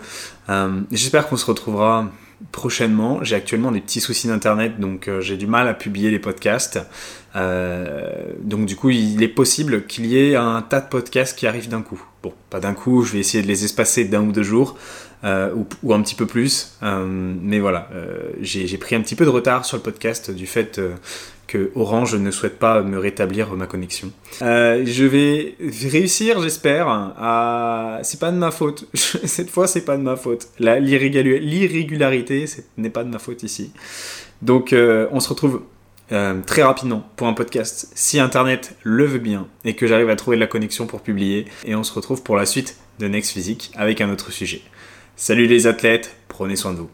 J'espère 0.92 1.28
qu'on 1.28 1.38
se 1.38 1.48
retrouvera 1.48 2.12
prochainement. 2.52 3.24
J'ai 3.24 3.36
actuellement 3.36 3.72
des 3.72 3.82
petits 3.82 4.02
soucis 4.02 4.28
d'internet, 4.28 4.80
donc 4.80 5.08
euh, 5.08 5.22
j'ai 5.22 5.38
du 5.38 5.48
mal 5.48 5.68
à 5.68 5.74
publier 5.74 6.12
les 6.12 6.20
podcasts. 6.20 6.80
Euh, 7.36 8.10
donc 8.42 8.66
du 8.66 8.76
coup, 8.76 8.90
il 8.90 9.22
est 9.24 9.28
possible 9.28 9.86
qu'il 9.86 10.06
y 10.06 10.18
ait 10.18 10.36
un 10.36 10.62
tas 10.62 10.82
de 10.82 10.88
podcasts 10.88 11.38
qui 11.38 11.48
arrivent 11.48 11.70
d'un 11.70 11.82
coup. 11.82 12.02
Bon, 12.22 12.34
pas 12.50 12.60
d'un 12.60 12.74
coup, 12.74 13.04
je 13.04 13.14
vais 13.14 13.20
essayer 13.20 13.44
de 13.44 13.48
les 13.48 13.66
espacer 13.66 14.06
d'un 14.06 14.22
ou 14.22 14.32
deux 14.32 14.44
jours, 14.44 14.78
euh, 15.24 15.54
ou, 15.84 15.94
un 15.94 16.02
petit 16.02 16.16
peu 16.16 16.26
plus. 16.26 16.78
mais 16.82 17.60
voilà, 17.60 17.90
j'ai 18.42 18.78
pris 18.78 18.96
un 18.96 19.02
petit 19.02 19.16
peu 19.16 19.26
de 19.26 19.30
retard 19.30 19.66
sur 19.66 19.78
le 19.78 19.84
podcast 19.84 20.32
du 20.32 20.48
fait 20.48 20.80
que 21.48 21.72
Orange 21.76 22.16
ne 22.16 22.32
souhaite 22.32 22.58
pas 22.58 22.82
me 22.82 22.98
rétablir 22.98 23.54
ma 23.54 23.68
connexion. 23.68 24.12
Euh, 24.42 24.84
je 24.86 25.04
vais 25.06 25.56
réussir, 25.88 26.42
j'espère. 26.42 26.88
À... 26.90 28.00
C'est 28.04 28.20
pas 28.20 28.32
de 28.32 28.38
ma 28.38 28.50
faute. 28.52 28.88
Cette 28.94 29.50
fois, 29.52 29.68
c'est 29.68 29.86
pas 29.86 29.98
de 29.98 30.02
ma 30.02 30.16
faute. 30.16 30.48
L'irrégularité, 30.60 32.48
ce 32.48 32.62
n'est 32.78 32.90
pas 32.90 33.04
de 33.04 33.10
ma 33.10 33.20
faute 33.20 33.44
ici. 33.44 33.72
Donc, 34.42 34.74
euh, 34.74 35.08
on 35.12 35.20
se 35.20 35.30
retrouve 35.30 35.62
euh, 36.12 36.42
très 36.46 36.64
rapidement 36.64 37.08
pour 37.16 37.28
un 37.28 37.34
podcast 37.34 37.92
si 37.94 38.20
Internet 38.20 38.76
le 38.84 39.06
veut 39.06 39.20
bien 39.20 39.48
et 39.64 39.76
que 39.76 39.86
j'arrive 39.86 40.10
à 40.10 40.16
trouver 40.16 40.38
de 40.38 40.42
la 40.42 40.48
connexion 40.48 40.88
pour 40.88 41.02
publier. 41.02 41.46
Et 41.66 41.76
on 41.76 41.84
se 41.84 41.94
retrouve 41.94 42.24
pour 42.24 42.36
la 42.36 42.46
suite 42.46 42.78
de 43.00 43.08
Next 43.08 43.32
Physique 43.32 43.72
avec 43.76 44.02
un 44.02 44.12
autre 44.12 44.32
sujet. 44.32 44.62
Salut 45.16 45.46
les 45.46 45.68
athlètes, 45.68 46.16
prenez 46.28 46.56
soin 46.56 46.74
de 46.74 46.80
vous. 46.80 46.90